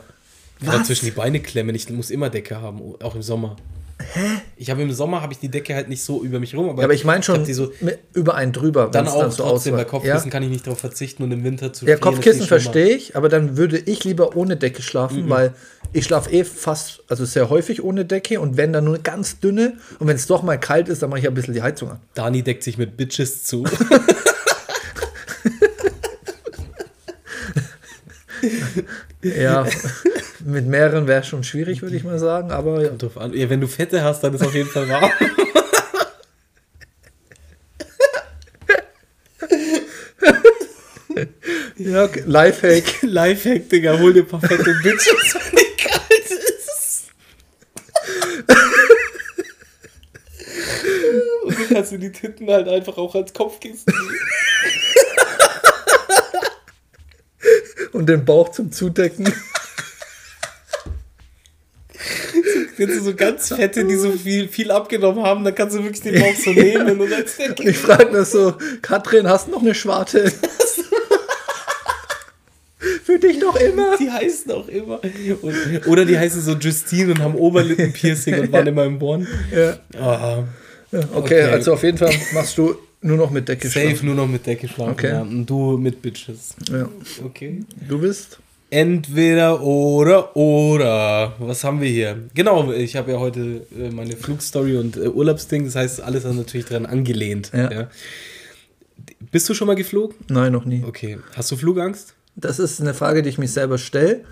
Was? 0.60 0.76
Oder 0.76 0.84
zwischen 0.84 1.06
die 1.06 1.12
Beine 1.12 1.40
klemmen. 1.40 1.76
Ich 1.76 1.90
muss 1.90 2.10
immer 2.10 2.30
Decke 2.30 2.62
haben, 2.62 2.82
auch 3.02 3.16
im 3.16 3.22
Sommer. 3.22 3.56
Hä? 4.14 4.20
Ich 4.58 4.70
habe 4.70 4.82
im 4.82 4.92
Sommer 4.92 5.22
habe 5.22 5.34
ich 5.34 5.40
die 5.40 5.50
Decke 5.50 5.74
halt 5.76 5.90
nicht 5.90 6.04
so 6.04 6.24
über 6.24 6.40
mich 6.40 6.56
rum, 6.56 6.70
aber, 6.70 6.80
Ja, 6.80 6.86
aber 6.86 6.94
ich 6.94 7.06
meine 7.06 7.24
schon 7.24 7.44
die 7.46 7.54
so 7.54 7.72
über 8.14 8.36
einen 8.36 8.52
drüber. 8.54 8.90
dann 8.92 9.08
auch 9.08 9.32
so 9.32 9.44
trotzdem, 9.44 9.76
bei. 9.76 9.84
Kopfkissen 9.86 10.28
Ja? 10.28 10.32
kann 10.32 10.44
ich 10.44 10.50
nicht 10.50 10.66
darauf 10.68 10.80
verzichten 10.80 11.24
und 11.24 11.32
im 11.32 11.44
Winter 11.44 11.74
zu 11.74 11.86
Ja, 11.86 11.98
frieren 11.98 12.02
Kopfkissen 12.02 12.46
verstehe 12.48 12.96
ich, 12.96 13.16
aber 13.16 13.30
dann 13.30 13.58
würde 13.58 13.78
ich 13.78 14.04
lieber 14.04 14.36
ohne 14.36 14.58
Decke 14.58 14.82
schlafen, 14.82 15.26
Mhm. 15.26 15.30
weil 15.30 15.54
ich 15.94 16.06
schlafe 16.06 16.32
eh 16.32 16.44
fast, 16.44 17.04
also 17.10 17.26
sehr 17.26 17.50
häufig 17.50 17.84
ohne 17.84 18.06
Decke 18.06 18.40
und 18.40 18.58
wenn 18.58 18.72
dann 18.74 18.84
nur 18.86 18.94
eine 18.96 19.04
ganz 19.04 19.40
dünne 19.40 19.74
und 20.00 20.08
wenn 20.08 20.16
es 20.16 20.28
doch 20.28 20.44
mal 20.44 20.60
kalt 20.60 20.88
ist, 20.90 21.02
dann 21.02 21.10
mache 21.10 21.20
ich 21.22 21.28
ein 21.28 21.34
bisschen 21.34 21.54
die 21.54 21.62
Heizung 21.62 21.90
an. 21.92 22.00
Dani 22.14 22.42
deckt 22.44 22.64
sich 22.64 22.78
mit 22.78 22.98
Bitches 22.98 23.44
zu. 23.44 23.64
Ja, 29.24 29.68
mit 30.46 30.66
mehreren 30.68 31.08
wäre 31.08 31.24
schon 31.24 31.44
schwierig, 31.44 31.82
würde 31.82 31.96
ich 31.96 32.04
mal 32.04 32.20
sagen, 32.20 32.52
aber 32.52 32.84
ja. 32.84 32.92
Ja, 33.34 33.50
wenn 33.50 33.62
du 33.62 33.68
Fette 33.68 34.04
hast, 34.04 34.24
dann 34.24 34.34
ist 34.34 34.44
auf 34.44 34.56
jeden 34.56 34.70
Fall 34.70 34.90
warm. 34.90 35.12
ja 41.78 42.04
okay. 42.06 42.24
Lifehack. 42.26 43.02
Lifehack, 43.04 43.70
Digga, 43.70 44.00
hol 44.00 44.14
dir 44.14 44.24
ein 44.24 44.28
paar 44.28 44.42
fette 44.42 44.76
Bitches, 44.82 45.36
wenn 45.36 45.58
die 45.58 45.76
kalt 45.78 46.32
ist. 46.32 47.12
Und 51.44 51.60
dann 51.60 51.70
kannst 51.70 51.92
du 51.92 51.98
die 51.98 52.12
Titten 52.12 52.50
halt 52.50 52.68
einfach 52.68 52.98
auch 52.98 53.14
als 53.14 53.34
Kopfkissen 53.34 53.94
nehmen. 53.94 54.18
Und 57.94 58.08
den 58.08 58.26
Bauch 58.26 58.50
zum 58.50 58.72
Zudecken. 58.72 59.26
Jetzt 62.78 63.04
so 63.04 63.14
ganz 63.14 63.50
fette, 63.50 63.86
die 63.86 63.96
so 63.96 64.12
viel, 64.12 64.48
viel 64.48 64.72
abgenommen 64.72 65.24
haben, 65.24 65.44
dann 65.44 65.54
kannst 65.54 65.76
du 65.78 65.84
wirklich 65.84 66.02
den 66.02 66.20
Bauch 66.20 66.34
so 66.36 66.52
nehmen 66.52 67.00
und 67.00 67.14
als. 67.14 67.34
Ich 67.60 67.78
frage 67.78 68.12
nur 68.12 68.26
so, 68.26 68.56
Katrin, 68.82 69.28
hast 69.30 69.48
du 69.48 69.52
noch 69.52 69.62
eine 69.62 69.76
Schwarte? 69.76 70.32
Für 73.04 73.20
dich 73.20 73.40
noch 73.40 73.56
immer. 73.58 73.98
Die 73.98 74.10
heißen 74.10 74.52
auch 74.52 74.68
immer. 74.68 75.00
Und, 75.42 75.86
oder 75.88 76.06
die 76.06 76.18
heißen 76.18 76.42
so 76.42 76.54
Justine 76.54 77.12
und 77.12 77.20
haben 77.20 77.36
Oberlippenpiercing 77.36 78.40
und 78.40 78.52
waren 78.52 78.66
immer 78.66 78.86
im 78.86 78.98
Bonn. 78.98 79.28
Ja. 79.54 79.78
Ah, 80.00 80.44
Okay, 80.92 81.06
Okay. 81.14 81.42
also 81.44 81.74
auf 81.74 81.84
jeden 81.84 81.98
Fall 81.98 82.14
machst 82.34 82.58
du 82.58 82.76
nur 83.02 83.18
noch 83.18 83.32
mit 83.32 83.48
Decke 83.48 83.68
safe 83.68 83.88
schlafen. 83.88 84.06
nur 84.06 84.16
noch 84.16 84.28
mit 84.28 84.46
Decke 84.46 84.68
schlafen. 84.68 84.92
Okay. 84.94 85.10
Ja. 85.10 85.22
Und 85.22 85.46
du 85.46 85.78
mit 85.78 86.02
Bitches. 86.02 86.56
Ja. 86.72 86.88
Okay. 87.26 87.64
Du 87.88 88.00
bist? 88.00 88.40
Entweder 88.70 89.62
oder 89.62 90.36
oder. 90.38 91.34
Was 91.40 91.64
haben 91.64 91.82
wir 91.82 91.90
hier? 91.90 92.30
Genau, 92.34 92.72
ich 92.72 92.96
habe 92.96 93.12
ja 93.12 93.20
heute 93.20 93.66
äh, 93.78 93.90
meine 93.90 94.16
Flugstory 94.16 94.78
und 94.78 94.98
äh, 94.98 95.10
Urlaubsding. 95.10 95.66
Das 95.66 95.76
heißt, 95.76 96.02
alles 96.02 96.24
ist 96.24 96.36
natürlich 96.36 96.68
dran 96.68 96.86
angelehnt. 96.86 97.52
Ja. 97.54 97.90
Bist 99.32 99.50
du 99.50 99.54
schon 99.54 99.68
mal 99.68 99.76
geflogen? 99.76 100.16
Nein, 100.30 100.52
noch 100.52 100.66
nie. 100.66 100.84
Okay. 100.86 101.18
Hast 101.36 101.52
du 101.52 101.58
Flugangst? 101.58 102.14
Das 102.36 102.60
ist 102.60 102.80
eine 102.80 102.94
Frage, 102.94 103.24
die 103.24 103.30
ich 103.30 103.38
mich 103.38 103.52
selber 103.52 103.78
stelle, 103.78 104.24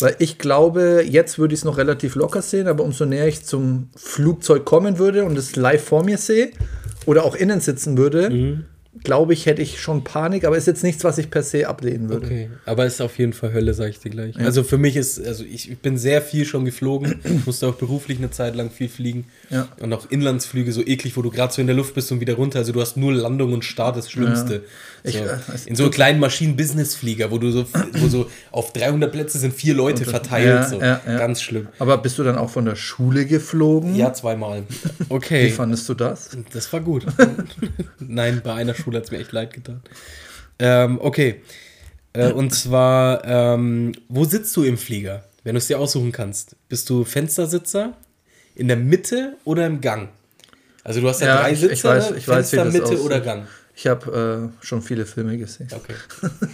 weil 0.00 0.16
ich 0.18 0.38
glaube, 0.38 1.04
jetzt 1.08 1.38
würde 1.38 1.54
ich 1.54 1.60
es 1.60 1.64
noch 1.64 1.76
relativ 1.78 2.16
locker 2.16 2.42
sehen, 2.42 2.66
aber 2.66 2.82
umso 2.84 3.04
näher 3.04 3.28
ich 3.28 3.44
zum 3.44 3.90
Flugzeug 3.94 4.64
kommen 4.64 4.98
würde 4.98 5.24
und 5.24 5.38
es 5.38 5.54
live 5.54 5.84
vor 5.84 6.04
mir 6.04 6.18
sehe 6.18 6.50
oder 7.06 7.24
auch 7.24 7.34
innen 7.34 7.60
sitzen 7.60 7.96
würde, 7.98 8.30
Mhm. 8.30 8.64
Glaube 9.04 9.34
ich, 9.34 9.46
hätte 9.46 9.62
ich 9.62 9.80
schon 9.80 10.02
Panik, 10.02 10.44
aber 10.44 10.56
ist 10.56 10.66
jetzt 10.66 10.82
nichts, 10.82 11.04
was 11.04 11.18
ich 11.18 11.30
per 11.30 11.42
se 11.42 11.68
ablehnen 11.68 12.08
würde. 12.08 12.26
Okay, 12.26 12.50
aber 12.64 12.86
ist 12.86 13.00
auf 13.00 13.18
jeden 13.18 13.34
Fall 13.34 13.52
Hölle, 13.52 13.74
sage 13.74 13.90
ich 13.90 14.00
dir 14.00 14.10
gleich. 14.10 14.36
Also 14.38 14.64
für 14.64 14.78
mich 14.78 14.96
ist, 14.96 15.24
also 15.24 15.44
ich, 15.44 15.78
bin 15.78 15.98
sehr 15.98 16.22
viel 16.22 16.44
schon 16.46 16.64
geflogen, 16.64 17.20
musste 17.46 17.68
auch 17.68 17.74
beruflich 17.74 18.18
eine 18.18 18.30
Zeit 18.30 18.56
lang 18.56 18.70
viel 18.70 18.88
fliegen. 18.88 19.26
Ja. 19.50 19.68
Und 19.80 19.92
auch 19.92 20.10
Inlandsflüge 20.10 20.72
so 20.72 20.82
eklig, 20.84 21.16
wo 21.16 21.22
du 21.22 21.30
gerade 21.30 21.52
so 21.52 21.60
in 21.60 21.66
der 21.66 21.76
Luft 21.76 21.94
bist 21.94 22.10
und 22.10 22.20
wieder 22.20 22.34
runter. 22.34 22.60
Also 22.60 22.72
du 22.72 22.80
hast 22.80 22.96
nur 22.96 23.12
Landung 23.12 23.52
und 23.52 23.64
Start, 23.64 23.96
das 23.96 24.10
Schlimmste. 24.10 24.64
Ich, 25.02 25.18
so. 25.18 25.24
es 25.52 25.66
in 25.66 25.76
so 25.76 25.90
kleinen 25.90 26.18
Maschinen-Business-Flieger, 26.20 27.30
wo 27.30 27.36
du 27.36 27.50
so, 27.50 27.66
wo 27.92 28.08
so 28.08 28.30
auf 28.50 28.72
300 28.72 29.12
Plätze 29.12 29.38
sind 29.38 29.52
vier 29.52 29.74
Leute 29.74 30.06
verteilt. 30.06 30.46
Ja, 30.46 30.66
so. 30.66 30.80
ja, 30.80 31.00
ja. 31.06 31.18
Ganz 31.18 31.42
schlimm. 31.42 31.68
Aber 31.78 31.98
bist 31.98 32.18
du 32.18 32.22
dann 32.22 32.38
auch 32.38 32.48
von 32.48 32.64
der 32.64 32.76
Schule 32.76 33.26
geflogen? 33.26 33.94
Ja, 33.94 34.14
zweimal. 34.14 34.62
Wie 34.98 35.04
Okay. 35.10 35.50
fandest 35.50 35.86
du 35.90 35.94
das? 35.94 36.30
Das 36.54 36.72
war 36.72 36.80
gut. 36.80 37.04
Nein, 37.98 38.40
bei 38.42 38.54
einer 38.54 38.74
Schule 38.74 38.93
hat 38.96 39.04
es 39.04 39.10
mir 39.10 39.18
echt 39.18 39.32
leid 39.32 39.52
getan. 39.52 39.82
Ähm, 40.58 40.98
okay. 41.00 41.42
Äh, 42.12 42.30
und 42.32 42.54
zwar, 42.54 43.24
ähm, 43.24 43.92
wo 44.08 44.24
sitzt 44.24 44.56
du 44.56 44.62
im 44.62 44.78
Flieger, 44.78 45.24
wenn 45.42 45.54
du 45.54 45.58
es 45.58 45.66
dir 45.66 45.78
aussuchen 45.78 46.12
kannst? 46.12 46.56
Bist 46.68 46.88
du 46.90 47.04
Fenstersitzer, 47.04 47.94
in 48.54 48.68
der 48.68 48.76
Mitte 48.76 49.36
oder 49.44 49.66
im 49.66 49.80
Gang? 49.80 50.10
Also 50.84 51.00
du 51.00 51.08
hast 51.08 51.20
ja, 51.22 51.26
Ja, 51.28 51.40
drei 51.42 51.52
ich- 51.52 51.60
Sitze, 51.60 51.72
ich 51.74 51.84
weiß- 51.84 52.14
ich 52.14 52.28
weiß, 52.28 52.50
Fenster, 52.50 52.64
das 52.64 52.72
Mitte 52.72 52.84
aussieht. 52.86 53.00
oder 53.00 53.20
Gang. 53.20 53.46
Ich 53.76 53.88
habe 53.88 54.52
äh, 54.62 54.64
schon 54.64 54.82
viele 54.82 55.04
Filme 55.06 55.36
gesehen. 55.36 55.66
Okay. 55.74 55.94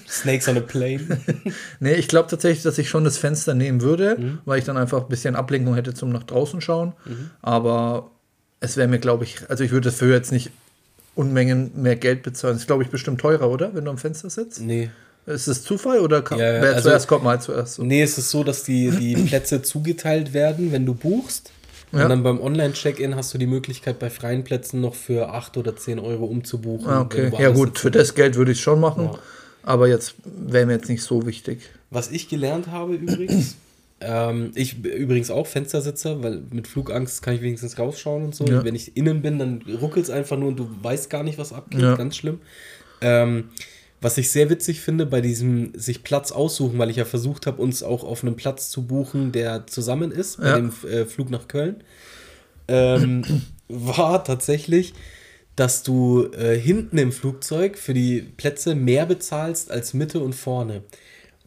Snakes 0.09 0.49
on 0.49 0.57
a 0.57 0.61
Plane. 0.61 1.21
Nee, 1.81 1.93
ich 1.95 2.09
glaube 2.09 2.31
tatsächlich, 2.31 2.63
dass 2.63 2.79
ich 2.79 2.89
schon 2.89 3.05
das 3.05 3.19
Fenster 3.19 3.53
nehmen 3.53 3.83
würde, 3.83 4.17
Mhm. 4.19 4.39
weil 4.47 4.59
ich 4.59 4.65
dann 4.65 4.79
einfach 4.79 5.03
ein 5.03 5.09
bisschen 5.11 5.37
Ablenkung 5.37 5.75
hätte 5.75 5.93
zum 5.93 6.11
nach 6.11 6.23
draußen 6.23 6.63
schauen. 6.63 6.95
Aber 7.43 8.11
es 8.61 8.79
wäre 8.79 8.89
mir, 8.89 8.99
glaube 9.01 9.25
ich, 9.25 9.39
also 9.51 9.63
ich 9.65 9.71
würde 9.71 9.91
dafür 9.91 10.15
jetzt 10.15 10.33
nicht 10.33 10.51
Unmengen 11.21 11.71
mehr 11.75 11.97
Geld 11.97 12.23
bezahlen. 12.23 12.55
Das 12.55 12.63
ist, 12.63 12.67
glaube 12.67 12.83
ich, 12.83 12.89
bestimmt 12.91 13.21
teurer, 13.21 13.49
oder? 13.51 13.75
Wenn 13.75 13.85
du 13.85 13.91
am 13.91 13.99
Fenster 13.99 14.31
sitzt. 14.31 14.61
Nee. 14.61 14.91
Ist 15.27 15.49
es 15.49 15.63
Zufall 15.63 16.01
oder 16.01 16.23
kann, 16.23 16.39
Ja, 16.39 16.55
ja, 16.55 16.63
wer 16.63 16.75
also- 16.75 16.89
zuerst 16.89 17.07
kommt, 17.07 17.25
mal 17.25 17.41
zuerst? 17.41 17.75
So. 17.75 17.85
Nee, 17.85 18.03
es 18.03 18.17
ist 18.19 18.31
so, 18.31 18.43
dass 18.43 18.63
die, 18.65 18.91
die 18.91 19.15
Plätze 19.29 19.61
zugeteilt 19.63 20.33
werden, 20.33 20.73
wenn 20.73 20.87
du 20.87 20.95
buchst. 20.95 21.53
Ja. 21.93 22.05
Und 22.05 22.09
dann 22.09 22.23
beim 22.23 22.41
Online-Check-In 22.41 23.17
hast 23.17 23.35
du 23.35 23.39
die 23.39 23.47
Möglichkeit, 23.47 23.99
bei 23.99 24.11
freien 24.11 24.45
Plätzen 24.45 24.81
noch 24.81 24.95
für 24.95 25.29
8 25.31 25.57
oder 25.57 25.77
10 25.77 25.99
Euro 25.99 26.25
umzubuchen. 26.25 26.89
Ah, 26.89 27.01
okay. 27.03 27.31
Ja 27.39 27.51
gut, 27.51 27.79
für 27.79 27.91
das 27.91 28.15
Geld 28.15 28.37
würde 28.37 28.53
ich 28.53 28.61
schon 28.61 28.81
machen. 28.81 29.11
Aber 29.63 29.89
jetzt 29.89 30.15
wäre 30.25 30.65
mir 30.67 30.75
jetzt 30.75 30.89
nicht 30.89 31.03
so 31.03 31.27
wichtig. 31.27 31.61
Was 31.91 32.11
ich 32.11 32.29
gelernt 32.29 32.69
habe 32.69 32.95
übrigens, 32.95 33.57
ähm, 34.01 34.53
ich 34.55 34.83
übrigens 34.85 35.31
auch 35.31 35.47
Fenstersitzer, 35.47 36.23
weil 36.23 36.43
mit 36.51 36.67
Flugangst 36.67 37.23
kann 37.23 37.35
ich 37.35 37.43
wenigstens 37.43 37.79
rausschauen 37.79 38.25
und 38.25 38.35
so. 38.35 38.45
Ja. 38.47 38.65
Wenn 38.65 38.75
ich 38.75 38.97
innen 38.97 39.23
bin, 39.23 39.39
dann 39.39 39.63
ruckelt 39.81 40.05
es 40.05 40.11
einfach 40.11 40.37
nur 40.39 40.49
und 40.49 40.59
du 40.59 40.69
weißt 40.83 41.11
gar 41.11 41.23
nicht, 41.23 41.39
was 41.39 41.53
abgeht. 41.53 41.81
Ja. 41.81 41.97
Ganz 41.97 42.17
schlimm. 42.17 42.41
Ähm, 43.03 43.51
was 44.03 44.17
ich 44.17 44.31
sehr 44.31 44.49
witzig 44.49 44.81
finde 44.81 45.05
bei 45.05 45.21
diesem 45.21 45.73
sich 45.79 46.03
Platz 46.03 46.33
aussuchen, 46.33 46.79
weil 46.79 46.89
ich 46.89 46.97
ja 46.97 47.05
versucht 47.05 47.47
habe, 47.47 47.61
uns 47.61 47.83
auch 47.83 48.03
auf 48.03 48.23
einem 48.25 48.37
Platz 48.37 48.71
zu 48.71 48.87
buchen, 48.87 49.33
der 49.33 49.67
zusammen 49.67 50.11
ist, 50.11 50.39
bei 50.41 50.49
Ja. 50.49 50.57
dem 50.57 50.73
äh, 50.91 51.05
Flug 51.05 51.29
nach 51.31 51.49
Köln, 51.49 51.83
ähm, 52.69 53.23
war 53.69 54.25
tatsächlich, 54.25 54.95
dass 55.57 55.83
du 55.83 56.29
äh, 56.33 56.59
hinten 56.59 56.97
im 56.97 57.13
Flugzeug 57.13 57.77
für 57.77 57.93
die 57.93 58.23
Plätze 58.23 58.75
mehr 58.75 59.05
bezahlst 59.05 59.71
als 59.71 59.93
Mitte 59.93 60.21
und 60.21 60.35
vorne. 60.35 60.83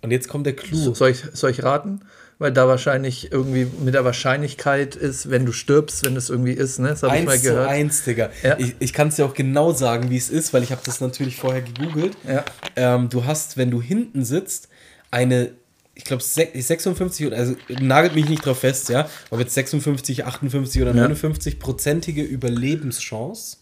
Und 0.01 0.11
jetzt 0.11 0.27
kommt 0.27 0.45
der 0.45 0.55
Clou. 0.55 0.77
So, 0.77 0.93
soll, 0.93 1.09
ich, 1.11 1.23
soll 1.33 1.49
ich 1.49 1.63
raten? 1.63 2.01
Weil 2.43 2.51
da 2.51 2.67
wahrscheinlich 2.67 3.31
irgendwie 3.31 3.65
mit 3.85 3.93
der 3.93 4.03
Wahrscheinlichkeit 4.03 4.97
ist, 4.97 5.29
wenn 5.29 5.45
du 5.45 5.53
stirbst, 5.53 6.03
wenn 6.03 6.17
es 6.17 6.29
irgendwie 6.29 6.51
ist, 6.51 6.77
ne? 6.77 6.89
Das 6.89 7.01
habe 7.03 7.15
ich 7.17 7.23
mal 7.23 7.31
Eins 7.31 7.41
zu 7.43 7.49
gehört. 7.49 7.69
eins, 7.69 8.03
Digga. 8.03 8.29
Ja. 8.43 8.59
Ich, 8.59 8.75
ich 8.79 8.91
kann 8.91 9.07
es 9.07 9.15
dir 9.15 9.25
auch 9.25 9.33
genau 9.33 9.71
sagen, 9.71 10.09
wie 10.09 10.17
es 10.17 10.29
ist, 10.29 10.53
weil 10.53 10.61
ich 10.61 10.71
habe 10.71 10.81
das 10.83 10.99
natürlich 10.99 11.37
vorher 11.37 11.61
gegoogelt. 11.61 12.17
Ja. 12.27 12.43
Ähm, 12.75 13.07
du 13.07 13.23
hast, 13.23 13.55
wenn 13.55 13.71
du 13.71 13.81
hinten 13.81 14.25
sitzt, 14.25 14.67
eine, 15.09 15.51
ich 15.95 16.03
glaube, 16.03 16.21
56 16.21 17.27
oder, 17.27 17.37
also 17.37 17.55
nagelt 17.79 18.13
mich 18.13 18.27
nicht 18.27 18.45
drauf 18.45 18.59
fest, 18.59 18.89
ja, 18.89 19.07
ob 19.29 19.39
jetzt 19.39 19.53
56, 19.53 20.25
58 20.25 20.81
oder 20.81 20.93
Ja. 20.93 21.05
59-prozentige 21.05 22.23
Überlebenschance. 22.23 23.57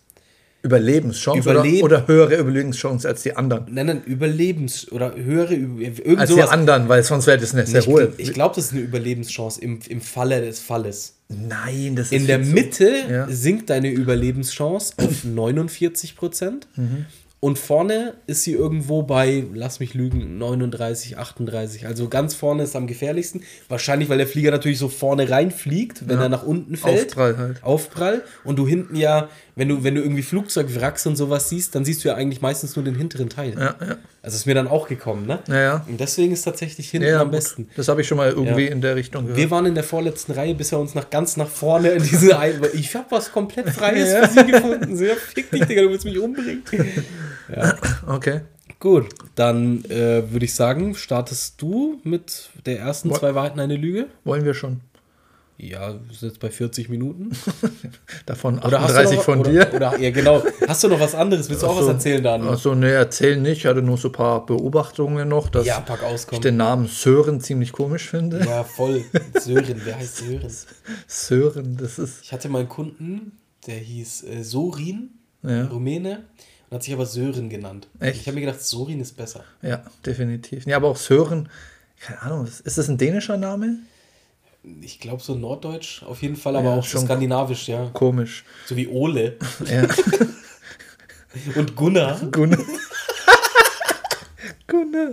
Überlebenschance 0.64 1.40
Überleben- 1.50 1.84
oder, 1.84 1.98
oder 2.04 2.08
höhere 2.08 2.36
Überlebenschance 2.38 3.08
als 3.08 3.24
die 3.24 3.36
anderen. 3.36 3.66
Nein, 3.72 3.86
nein, 3.88 4.02
Überlebens- 4.06 4.92
oder 4.92 5.16
höhere, 5.16 5.56
Über- 5.56 5.82
irgend 5.82 6.20
Als 6.20 6.34
die 6.34 6.42
anderen, 6.42 6.88
weil 6.88 7.04
sonst 7.04 7.28
wäre 7.28 7.38
das 7.40 7.54
eine 7.54 7.66
sehr 7.66 7.82
Ich, 7.82 7.88
hohe. 7.88 8.14
ich 8.18 8.34
glaube, 8.34 8.56
das 8.56 8.66
ist 8.66 8.74
eine 8.74 8.82
Überlebenschance 8.82 9.60
im, 9.62 9.80
im 9.90 10.02
Falle 10.02 10.42
des 10.42 10.60
Falles. 10.60 11.16
Nein, 11.30 11.96
das 11.96 12.08
ist 12.08 12.12
In 12.14 12.28
der 12.28 12.40
Mitte 12.40 12.92
Ja. 13.10 13.28
sinkt 13.30 13.70
deine 13.70 13.90
Überlebenschance 13.90 14.94
auf 14.98 15.24
49 15.24 16.16
Prozent. 16.16 16.68
Mhm. 16.76 17.06
Und 17.44 17.58
vorne 17.58 18.14
ist 18.28 18.44
sie 18.44 18.52
irgendwo 18.54 19.02
bei, 19.02 19.46
lass 19.56 19.80
mich 19.80 19.96
lügen, 19.96 20.38
39, 20.38 21.18
38. 21.18 21.88
Also 21.88 22.08
ganz 22.08 22.36
vorne 22.36 22.62
ist 22.62 22.76
am 22.76 22.86
gefährlichsten. 22.86 23.42
Wahrscheinlich, 23.68 24.10
weil 24.10 24.20
der 24.20 24.28
Flieger 24.28 24.52
natürlich 24.52 24.78
so 24.78 24.90
vorne 24.90 25.28
reinfliegt, 25.28 26.08
wenn 26.08 26.18
Ja. 26.18 26.24
er 26.26 26.30
nach 26.30 26.44
unten 26.44 26.76
fällt. 26.76 27.08
Aufprall 27.08 27.38
halt. 27.40 27.64
Aufprall. 27.64 28.22
Und 28.44 28.60
du 28.60 28.68
hinten 28.68 28.96
ja, 28.96 29.28
wenn 29.62 29.70
du, 29.70 29.84
wenn 29.84 29.94
du 29.94 30.02
irgendwie 30.02 30.24
Flugzeugwracks 30.24 31.06
und 31.06 31.16
sowas 31.16 31.48
siehst, 31.50 31.76
dann 31.76 31.86
siehst 31.86 32.04
du 32.04 32.08
ja 32.08 32.16
eigentlich 32.16 32.42
meistens 32.42 32.76
nur 32.76 32.84
den 32.84 32.96
hinteren 32.96 33.30
Teil. 33.30 33.54
Ja, 33.56 33.76
ja. 33.80 33.96
Also 34.24 34.36
ist 34.36 34.48
mir 34.48 34.56
dann 34.56 34.68
auch 34.68 34.88
gekommen, 34.88 35.28
ne? 35.28 35.38
Ja, 35.48 35.62
ja. 35.62 35.86
Und 35.88 36.00
deswegen 36.00 36.34
ist 36.34 36.42
tatsächlich 36.42 36.90
hinten 36.90 37.08
ja 37.08 37.20
am 37.22 37.28
gut. 37.28 37.36
besten. 37.36 37.70
Das 37.76 37.88
habe 37.88 38.02
ich 38.02 38.08
schon 38.08 38.18
mal 38.18 38.32
irgendwie 38.32 38.66
in 38.66 38.82
der 38.82 38.96
Richtung 38.96 39.26
gehört. 39.26 39.38
Wir 39.38 39.52
waren 39.52 39.68
in 39.68 39.76
der 39.76 39.84
vorletzten 39.84 40.32
Reihe, 40.32 40.56
bis 40.56 40.72
er 40.72 40.80
uns 40.80 40.96
nach 40.96 41.12
ganz 41.12 41.38
nach 41.38 41.48
vorne 41.48 41.90
in 41.90 42.02
diese 42.02 42.40
Ein 42.40 42.60
Ich 42.74 42.96
habe 42.96 43.06
was 43.12 43.32
komplett 43.32 43.70
Freies 43.70 44.12
Ja. 44.12 44.28
für 44.28 44.40
sie 44.40 44.52
gefunden. 44.52 44.96
Sehr 44.98 45.16
fick 45.16 45.52
dich, 45.52 45.64
Digga, 45.66 45.84
du 45.84 45.90
willst 45.92 46.06
mich 46.06 46.18
umbringen. 46.18 46.64
Ja. 47.56 47.76
okay. 48.08 48.42
Gut, 48.80 49.10
dann 49.36 49.86
äh, 49.86 50.24
würde 50.32 50.46
ich 50.46 50.56
sagen, 50.56 50.96
startest 50.96 51.62
du 51.62 52.00
mit 52.04 52.50
der 52.66 52.80
ersten 52.80 53.12
Wo- 53.12 53.14
zwei 53.18 53.36
Wahrheiten 53.36 53.60
eine 53.60 53.76
Lüge? 53.76 54.08
Wollen 54.24 54.44
wir 54.44 54.56
schon. 54.56 54.80
Ja, 55.64 55.94
wir 55.94 56.16
sind 56.16 56.30
jetzt 56.30 56.40
bei 56.40 56.50
40 56.50 56.90
Minuten. 56.90 57.30
Davon 58.26 58.58
Oder 58.58 58.82
hast 58.82 58.96
du 58.96 59.00
38 59.00 59.18
noch, 59.18 59.24
von 59.24 59.40
oder, 59.42 59.52
dir. 59.52 59.74
Oder, 59.76 60.00
ja, 60.00 60.10
genau. 60.10 60.42
Hast 60.68 60.84
du 60.84 60.88
noch 60.88 61.00
was 61.00 61.14
anderes? 61.14 61.50
Willst 61.50 61.62
du 61.62 61.68
auch 61.68 61.80
was 61.80 61.86
erzählen, 61.86 62.24
Dan? 62.24 62.48
Also, 62.48 62.74
ne, 62.74 62.90
erzähl 62.90 63.38
nicht. 63.38 63.60
Ich 63.60 63.66
hatte 63.68 63.84
nur 63.84 63.96
so 64.00 64.08
ein 64.08 64.12
paar 64.12 64.44
Beobachtungen 64.44 65.30
noch, 65.30 65.50
dass 65.50 65.68
Ja, 65.68 65.86
ich 66.32 66.40
den 66.40 66.58
Namen 66.58 66.88
Sören 66.88 67.42
ziemlich 67.42 67.74
komisch 67.74 68.10
finde. 68.10 68.44
Ja, 68.44 68.64
voll. 68.64 69.06
Sören, 69.40 69.80
wer 69.84 69.98
heißt 70.00 70.18
Sören? 70.26 70.52
Sören, 71.06 71.78
das 71.78 72.00
ist. 72.00 72.24
Ich 72.24 72.34
hatte 72.34 72.50
mal 72.50 72.60
einen 72.60 72.70
Kunden, 72.70 73.34
der 73.68 73.76
hieß 73.76 74.24
äh, 74.24 74.44
Sorin, 74.44 75.12
Ja. 75.44 75.66
Rumäne, 75.66 76.24
und 76.72 76.76
hat 76.76 76.84
sich 76.84 76.94
aber 76.94 77.06
Sören 77.06 77.50
genannt. 77.50 77.88
Echt? 78.00 78.22
Ich 78.22 78.28
habe 78.28 78.34
mir 78.34 78.48
gedacht, 78.48 78.64
Sorin 78.64 79.00
ist 79.00 79.16
besser. 79.16 79.44
Ja, 79.62 79.84
definitiv. 80.04 80.66
Ja, 80.66 80.78
aber 80.78 80.88
auch 80.88 80.98
Sören, 80.98 81.50
keine 82.00 82.20
Ahnung, 82.24 82.48
ist 82.48 82.78
das 82.80 82.90
ein 82.90 82.98
dänischer 82.98 83.38
Name? 83.38 83.78
Ich 84.82 85.00
glaube 85.00 85.24
so 85.24 85.34
norddeutsch 85.34 86.04
auf 86.04 86.22
jeden 86.22 86.36
Fall, 86.36 86.56
aber 86.56 86.70
Ja, 86.70 86.76
auch 86.78 86.84
schon 86.84 87.06
skandinavisch, 87.06 87.68
ja. 87.68 87.90
Komisch. 87.94 88.44
So 88.68 88.76
wie 88.76 88.88
Ole 88.88 89.38
Ja, 89.66 89.84
und 91.56 91.76
Gunnar. 91.76 92.20
Gunnar. 92.32 92.60
Gunnar. 94.68 95.12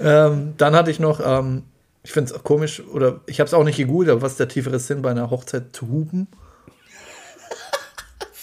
Ähm, 0.00 0.54
dann 0.58 0.74
hatte 0.74 0.90
ich 0.90 1.00
noch, 1.00 1.20
ähm, 1.24 1.62
ich 2.02 2.12
finde 2.12 2.34
es 2.34 2.42
komisch, 2.42 2.80
oder 2.80 3.20
ich 3.26 3.40
habe 3.40 3.48
es 3.48 3.54
auch 3.54 3.64
nicht 3.64 3.78
gegoogelt, 3.78 4.10
aber 4.10 4.20
was 4.22 4.32
ist 4.32 4.40
der 4.40 4.48
tiefere 4.48 4.78
Sinn 4.78 5.00
bei 5.02 5.10
einer 5.10 5.30
Hochzeit 5.30 5.74
zu 5.74 5.88
hupen? 5.88 6.28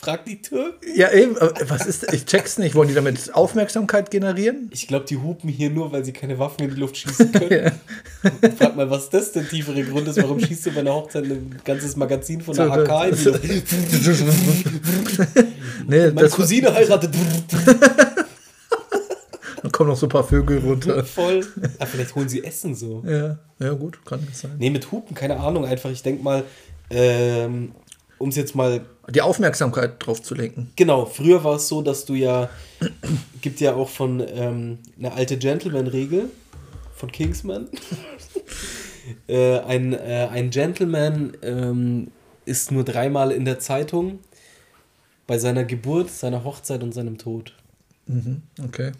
Frag 0.02 0.24
die 0.24 0.42
Türken. 0.42 0.88
Ja, 0.96 1.12
eben, 1.12 1.36
was 1.36 1.86
ist, 1.86 2.14
ich 2.14 2.24
check's 2.26 2.58
nicht. 2.58 2.74
Wollen 2.74 2.88
die 2.88 2.94
damit 2.94 3.34
Aufmerksamkeit 3.34 4.10
generieren? 4.10 4.70
Ich 4.72 4.88
glaube, 4.88 5.04
die 5.06 5.18
hupen 5.18 5.50
hier 5.50 5.70
nur, 5.70 5.92
weil 5.92 6.06
sie 6.06 6.14
keine 6.14 6.40
Waffen 6.40 6.64
in 6.64 6.74
die 6.74 6.80
Luft 6.80 6.96
schießen 6.96 7.34
können. 7.34 7.74
Frag 8.58 8.78
mal, 8.78 8.90
was 8.90 9.10
das 9.10 9.34
der 9.34 9.46
tiefere 9.46 9.84
Grund 9.84 10.08
ist. 10.08 10.16
Warum 10.22 10.40
schießt 10.40 10.68
du 10.68 10.72
bei 10.72 10.80
einer 10.80 10.94
Hochzeit 10.94 11.26
ein 11.26 11.60
ganzes 11.66 11.98
Magazin 11.98 12.40
von 12.40 12.56
der 12.56 12.72
AK 12.72 13.10
in 13.10 13.18
die? 13.42 13.62
Nee, 15.86 16.12
Meine 16.12 16.14
das, 16.14 16.32
Cousine 16.32 16.74
heiratet. 16.74 17.14
dann 19.62 19.72
kommen 19.74 19.90
noch 19.90 19.98
so 19.98 20.06
ein 20.06 20.10
paar 20.10 20.24
Vögel 20.24 20.60
runter. 20.60 21.04
Voll. 21.04 21.46
Ah, 21.78 21.86
vielleicht 21.86 22.16
holen 22.16 22.30
sie 22.30 22.42
Essen 22.42 22.74
so. 22.74 23.04
Ja, 23.06 23.38
ja 23.60 23.74
gut, 23.74 24.06
kann 24.06 24.26
das 24.30 24.40
sein. 24.40 24.56
Nee, 24.60 24.70
mit 24.70 24.90
Hupen, 24.94 25.14
keine 25.14 25.38
Ahnung. 25.42 25.66
Einfach, 25.66 25.90
ich 25.90 26.04
denke 26.04 26.24
mal, 26.24 26.46
ähm, 26.90 27.74
um 28.20 28.30
es 28.30 28.36
jetzt 28.36 28.56
mal 28.56 28.86
Die 29.10 29.22
Aufmerksamkeit 29.22 30.06
drauf 30.06 30.22
zu 30.22 30.36
lenken. 30.36 30.72
Genau, 30.76 31.06
früher 31.06 31.44
war 31.44 31.56
es 31.56 31.68
so, 31.68 31.82
dass 31.82 32.06
du 32.06 32.14
ja, 32.14 32.50
gibt 33.42 33.60
ja 33.60 33.74
auch 33.74 33.90
von 33.90 34.24
ähm, 34.28 34.78
eine 34.98 35.14
alte 35.14 35.38
Gentleman-Regel 35.38 36.30
von 36.94 37.12
Kingsman. 37.12 37.68
äh, 39.28 39.60
ein, 39.60 39.94
äh, 39.94 40.28
ein 40.32 40.50
Gentleman 40.52 41.36
ähm, 41.42 42.12
ist 42.46 42.72
nur 42.72 42.84
dreimal 42.84 43.32
in 43.32 43.46
der 43.46 43.60
Zeitung 43.60 44.20
bei 45.26 45.40
seiner 45.40 45.64
Geburt, 45.64 46.10
seiner 46.10 46.44
Hochzeit 46.44 46.84
und 46.84 46.94
seinem 46.94 47.18
Tod. 47.18 47.56
Okay. 48.64 48.92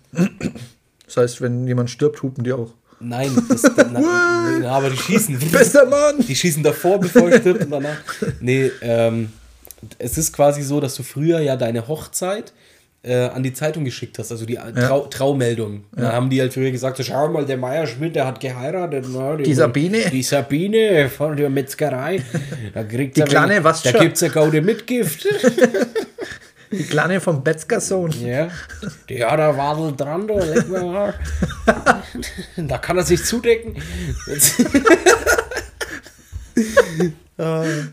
Das 1.06 1.18
heißt, 1.18 1.42
wenn 1.42 1.66
jemand 1.68 1.90
stirbt, 1.90 2.22
hupen 2.22 2.44
die 2.44 2.54
auch. 2.54 2.74
Nein, 3.00 3.32
das, 3.48 3.64
na, 3.64 4.02
na, 4.62 4.70
aber 4.72 4.90
die 4.90 4.98
schießen. 4.98 5.40
Bester 5.52 5.86
Mann! 5.86 6.16
Die 6.20 6.36
schießen 6.36 6.62
davor, 6.64 7.00
bevor 7.00 7.30
er 7.30 7.40
stirbt 7.40 7.64
und 7.66 7.72
danach. 7.72 7.98
Nee, 8.42 8.72
ähm, 8.82 9.32
es 9.98 10.18
ist 10.18 10.34
quasi 10.34 10.62
so, 10.62 10.80
dass 10.80 10.96
du 10.96 11.04
früher 11.04 11.40
ja 11.40 11.56
deine 11.56 11.88
Hochzeit 11.88 12.52
äh, 13.02 13.16
an 13.28 13.44
die 13.44 13.54
Zeitung 13.54 13.86
geschickt 13.86 14.20
hast, 14.20 14.32
also 14.32 14.46
die 14.46 14.60
Trau 14.76 15.08
Traumeldung. 15.08 15.86
Dann 15.94 16.12
haben 16.12 16.30
die 16.30 16.42
halt 16.42 16.54
früher 16.54 16.72
gesagt, 16.72 16.98
so, 16.98 17.04
schau 17.04 17.30
mal, 17.30 17.46
der 17.46 17.56
Meier 17.58 17.88
Schmidt, 17.88 18.16
der 18.16 18.26
hat 18.26 18.42
geheiratet. 18.42 19.06
Na, 19.10 19.38
Die 19.38 19.54
Sabine. 19.54 20.10
Die 20.12 20.22
Sabine 20.24 21.10
von 21.10 21.38
der 21.38 21.50
Metzgerei. 21.50 22.22
Da 22.74 22.84
kriegt 22.84 23.18
Die 23.18 23.22
kleine, 23.22 23.64
was 23.64 23.82
Da 23.84 23.92
gibt 23.94 24.18
es 24.18 24.24
eine 24.24 24.32
gaude 24.34 24.62
Mitgift. 24.62 25.26
Die 26.72 26.84
Kleine 26.84 27.20
vom 27.20 27.42
Metzgersohn. 27.44 28.12
ja. 28.26 28.48
Hat 28.50 29.40
er 29.40 29.58
Wadel 29.58 29.96
dran, 29.96 30.28
da 30.28 30.36
leck 30.44 30.70
mal. 30.70 31.14
Da 32.58 32.78
kann 32.78 32.98
er 32.98 33.04
sich 33.04 33.24
zudecken. 33.24 33.76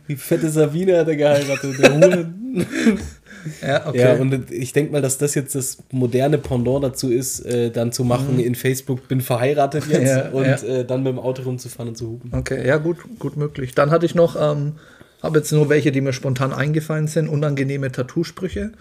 Die 0.09 0.17
fette 0.17 0.51
Sabine 0.51 0.99
hat 0.99 1.09
er 1.09 1.17
geheiratet. 1.17 1.79
Der 1.79 1.95
Huren. 1.95 3.01
Ja, 3.63 3.87
okay. 3.87 3.99
Ja, 4.01 4.15
und 4.15 4.51
ich 4.51 4.73
denke 4.73 4.93
mal, 4.93 5.03
dass 5.03 5.19
das 5.19 5.35
jetzt 5.35 5.55
das 5.55 5.79
moderne 5.93 6.39
Pendant 6.39 6.83
dazu 6.83 7.13
ist, 7.13 7.41
äh, 7.41 7.71
dann 7.71 7.93
zu 7.93 8.03
machen 8.03 8.41
in 8.41 8.55
Facebook, 8.57 9.07
bin 9.09 9.21
verheiratet 9.21 9.85
jetzt 9.89 10.01
Mhm. 10.01 10.07
Ja, 10.07 10.29
und 10.31 10.45
ja. 10.45 10.57
Äh, 10.81 10.85
dann 10.85 11.03
mit 11.05 11.13
dem 11.13 11.19
Auto 11.21 11.43
rumzufahren 11.43 11.91
und 11.91 11.97
zu 11.97 12.09
hupen. 12.11 12.35
Okay, 12.35 12.67
ja, 12.67 12.79
gut, 12.79 12.97
gut 13.19 13.37
möglich. 13.37 13.75
Dann 13.75 13.91
hatte 13.91 14.05
ich 14.07 14.15
noch, 14.17 14.37
ähm, 14.41 14.73
habe 15.27 15.39
jetzt 15.39 15.53
nur 15.53 15.69
welche, 15.69 15.93
die 15.93 16.01
mir 16.01 16.13
spontan 16.13 16.53
eingefallen 16.53 17.09
sind, 17.09 17.29
unangenehme 17.29 17.93
Tattoo-Sprüche. 17.93 18.73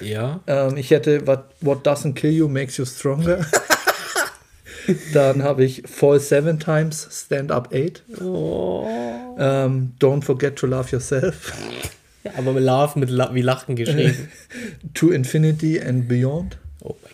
Ja. 0.00 0.40
Ähm, 0.46 0.76
ich 0.76 0.90
hätte 0.90 1.26
what, 1.26 1.44
what 1.60 1.86
doesn't 1.86 2.14
kill 2.14 2.32
you 2.32 2.48
makes 2.48 2.76
you 2.76 2.84
stronger. 2.84 3.44
Dann 5.14 5.42
habe 5.42 5.64
ich 5.64 5.84
Fall 5.86 6.18
seven 6.18 6.58
times, 6.58 7.08
stand 7.10 7.52
up 7.52 7.72
eight. 7.72 8.02
Oh. 8.20 9.36
Ähm, 9.38 9.92
don't 10.00 10.22
forget 10.24 10.56
to 10.56 10.66
love 10.66 10.90
yourself. 10.90 11.52
ja. 12.24 12.32
Aber 12.36 12.52
mit 12.52 12.64
Love, 12.64 12.98
mit 12.98 13.10
La 13.10 13.34
wie 13.34 13.42
Lachen 13.42 13.76
geschrieben. 13.76 14.28
To 14.94 15.10
infinity 15.10 15.80
and 15.80 16.08
beyond. 16.08 16.58
oh 16.82 16.96
mein. 17.02 17.12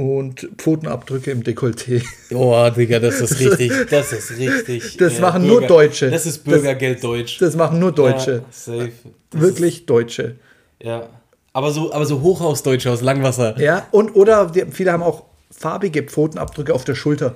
Und 0.00 0.48
Pfotenabdrücke 0.56 1.30
im 1.30 1.42
Dekolleté. 1.42 2.02
Oh, 2.32 2.70
Digga, 2.74 3.00
das 3.00 3.20
ist 3.20 3.38
richtig. 3.38 3.70
Das 3.90 4.14
ist 4.14 4.38
richtig. 4.38 4.96
Das 4.98 5.20
machen 5.20 5.46
nur 5.46 5.60
Deutsche. 5.66 6.10
Das 6.10 6.24
ist 6.24 6.42
Bürgergeld 6.42 7.04
Deutsch. 7.04 7.36
Das 7.38 7.54
machen 7.54 7.78
nur 7.78 7.92
Deutsche. 7.92 8.42
Ja, 8.66 8.88
Wirklich 9.32 9.84
Deutsche. 9.84 10.22
Ist, 10.22 10.86
ja. 10.86 11.06
Aber 11.52 11.70
so, 11.70 11.92
aber 11.92 12.06
so 12.06 12.22
Hochhausdeutsche 12.22 12.90
aus 12.90 13.02
Langwasser. 13.02 13.60
Ja, 13.60 13.88
und 13.90 14.16
oder 14.16 14.46
die, 14.46 14.64
viele 14.70 14.90
haben 14.92 15.02
auch 15.02 15.24
farbige 15.50 16.02
Pfotenabdrücke 16.04 16.72
auf 16.72 16.84
der 16.84 16.94
Schulter. 16.94 17.34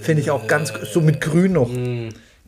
Finde 0.00 0.22
ich 0.22 0.32
auch 0.32 0.48
ganz, 0.48 0.72
so 0.92 1.00
mit 1.00 1.20
grün 1.20 1.52
noch. 1.52 1.70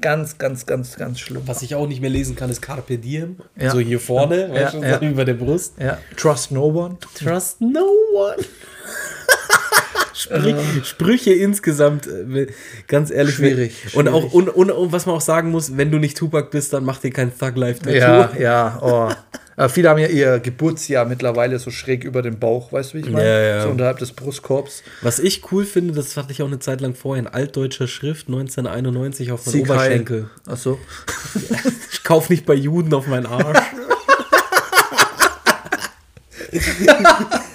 Ganz, 0.02 0.36
ganz, 0.36 0.66
ganz, 0.66 0.96
ganz 0.96 1.18
schlimm. 1.20 1.42
Was 1.46 1.62
ich 1.62 1.74
auch 1.74 1.86
nicht 1.86 2.00
mehr 2.02 2.10
lesen 2.10 2.36
kann, 2.36 2.50
ist 2.50 2.60
Carpe 2.60 2.98
Diem. 2.98 3.36
Ja. 3.58 3.70
So 3.70 3.80
hier 3.80 3.98
vorne, 4.00 4.48
Ja, 4.48 4.54
weißt 4.54 4.74
du, 4.74 4.82
ja. 4.82 5.00
über 5.00 5.24
der 5.24 5.34
Brust. 5.34 5.74
Ja, 5.80 5.96
trust 6.16 6.50
no 6.52 6.64
one. 6.66 6.98
Trust 7.14 7.60
no 7.60 7.86
one. 8.14 8.36
Sprüche, 10.14 10.84
Sprüche 10.84 11.32
insgesamt, 11.32 12.06
äh, 12.06 12.46
ganz 12.86 13.10
ehrlich. 13.10 13.34
Schwierig, 13.34 13.72
Und, 13.94 14.08
auch, 14.08 14.20
schwierig. 14.30 14.34
und, 14.34 14.48
und, 14.50 14.70
und 14.70 14.92
was 14.92 15.06
man 15.06 15.16
auch 15.16 15.20
sagen 15.20 15.50
muss, 15.50 15.76
wenn 15.76 15.90
du 15.90 15.98
nicht 15.98 16.16
Tupac 16.16 16.50
bist, 16.50 16.72
dann 16.72 16.84
mach 16.84 16.98
dir 16.98 17.10
kein 17.10 17.36
Thug 17.36 17.56
Life 17.56 17.80
Tattoo. 17.80 17.96
Ja, 17.96 18.30
ja, 18.38 18.78
oh. 18.82 19.08
Aber 19.56 19.68
viele 19.68 19.90
haben 19.90 19.98
ja 19.98 20.06
ihr 20.08 20.38
Geburtsjahr 20.40 21.04
mittlerweile 21.04 21.58
so 21.58 21.70
schräg 21.70 22.04
über 22.04 22.22
dem 22.22 22.38
Bauch, 22.38 22.72
weißt 22.72 22.92
du, 22.92 22.98
wie 22.98 23.00
ich 23.02 23.10
meine? 23.10 23.26
Ja, 23.26 23.40
ja. 23.56 23.62
So 23.64 23.68
unterhalb 23.68 23.98
des 23.98 24.12
Brustkorbs. 24.12 24.82
Was 25.02 25.18
ich 25.18 25.52
cool 25.52 25.64
finde, 25.66 25.92
das 25.92 26.16
hatte 26.16 26.32
ich 26.32 26.42
auch 26.42 26.46
eine 26.46 26.58
Zeit 26.58 26.80
lang 26.80 26.94
vorher 26.94 27.20
in 27.22 27.28
altdeutscher 27.28 27.86
Schrift, 27.86 28.28
1991 28.28 29.30
auf 29.32 29.44
meinen 29.44 29.52
Sieg 29.52 29.68
Heil. 29.68 29.76
Oberschenkel. 29.76 30.30
Ach 30.46 30.56
so. 30.56 30.78
Ich 31.92 32.02
kauf 32.04 32.30
nicht 32.30 32.46
bei 32.46 32.54
Juden 32.54 32.92
auf 32.94 33.06
meinen 33.06 33.26
Arsch. 33.26 33.58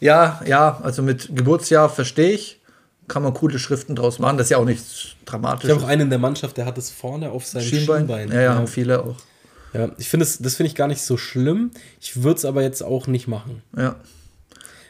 Ja, 0.00 0.40
ja, 0.46 0.78
also 0.82 1.02
mit 1.02 1.34
Geburtsjahr 1.34 1.88
verstehe 1.88 2.30
ich. 2.30 2.60
Kann 3.08 3.22
man 3.22 3.32
coole 3.34 3.58
Schriften 3.58 3.96
draus 3.96 4.18
machen. 4.18 4.36
Das 4.36 4.46
ist 4.46 4.50
ja 4.50 4.58
auch 4.58 4.64
nichts 4.64 4.92
Ich 4.94 5.16
Dramatisches. 5.24 5.74
habe 5.74 5.84
auch 5.84 5.88
einen 5.88 6.02
in 6.02 6.10
der 6.10 6.18
Mannschaft, 6.18 6.56
der 6.56 6.66
hat 6.66 6.76
es 6.78 6.90
vorne 6.90 7.30
auf 7.30 7.46
seinem 7.46 7.64
Schienbein. 7.64 8.00
Schienbein. 8.06 8.32
Ja, 8.32 8.40
ja, 8.42 8.54
haben 8.54 8.66
viele 8.66 9.02
auch. 9.02 9.16
Ja, 9.74 9.90
ich 9.98 10.08
finde 10.08 10.24
es, 10.24 10.38
das 10.38 10.56
finde 10.56 10.68
ich 10.68 10.74
gar 10.74 10.88
nicht 10.88 11.02
so 11.02 11.16
schlimm. 11.16 11.70
Ich 12.00 12.22
würde 12.22 12.38
es 12.38 12.44
aber 12.44 12.62
jetzt 12.62 12.82
auch 12.82 13.06
nicht 13.06 13.28
machen. 13.28 13.62
Ja. 13.76 13.96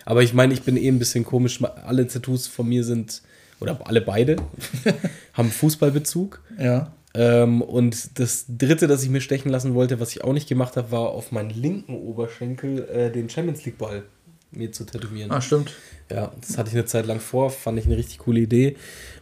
Aber 0.05 0.23
ich 0.23 0.33
meine, 0.33 0.55
ich 0.55 0.63
bin 0.63 0.77
eh 0.77 0.89
ein 0.89 0.99
bisschen 0.99 1.25
komisch. 1.25 1.63
Alle 1.63 2.07
Tattoos 2.07 2.47
von 2.47 2.69
mir 2.69 2.85
sind, 2.85 3.23
oder 3.61 3.79
alle 3.87 4.01
beide, 4.01 4.37
haben 5.35 5.51
Fußballbezug. 5.51 6.41
Ja. 6.59 6.93
Ähm, 7.15 7.63
und 7.63 8.19
das 8.19 8.45
dritte, 8.49 8.87
das 8.87 9.03
ich 9.03 9.11
mir 9.11 9.21
stechen 9.21 9.51
lassen 9.51 9.75
wollte, 9.75 9.99
was 10.01 10.13
ich 10.13 10.25
auch 10.25 10.33
nicht 10.33 10.49
gemacht 10.49 10.77
habe, 10.77 10.91
war 10.91 11.11
auf 11.11 11.33
meinen 11.33 11.51
linken 11.51 11.95
Oberschenkel 11.95 12.89
äh, 12.89 13.11
den 13.11 13.29
Champions 13.29 13.65
League 13.65 13.79
Ball 13.79 14.05
mir 14.51 14.73
zu 14.73 14.85
tätowieren. 14.85 15.31
Ah, 15.31 15.41
stimmt. 15.41 15.73
Ja, 16.11 16.33
das 16.41 16.57
hatte 16.57 16.71
ich 16.71 16.75
eine 16.75 16.87
Zeit 16.87 17.07
lang 17.07 17.21
vor, 17.21 17.51
fand 17.51 17.79
ich 17.79 17.87
eine 17.87 17.97
richtig 17.97 18.19
coole 18.19 18.41
Idee. 18.41 18.77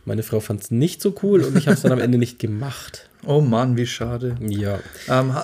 Meine 0.04 0.22
Frau 0.22 0.40
fand 0.40 0.62
es 0.62 0.70
nicht 0.70 1.02
so 1.02 1.14
cool 1.22 1.42
und 1.42 1.56
ich 1.56 1.66
habe 1.66 1.74
es 1.74 1.82
dann 1.82 1.92
am 1.92 2.00
Ende 2.00 2.18
nicht 2.18 2.38
gemacht. 2.38 3.08
Oh 3.26 3.40
Mann, 3.40 3.76
wie 3.76 3.86
schade. 3.86 4.36
Ja. 4.40 4.78
Ähm, 5.08 5.34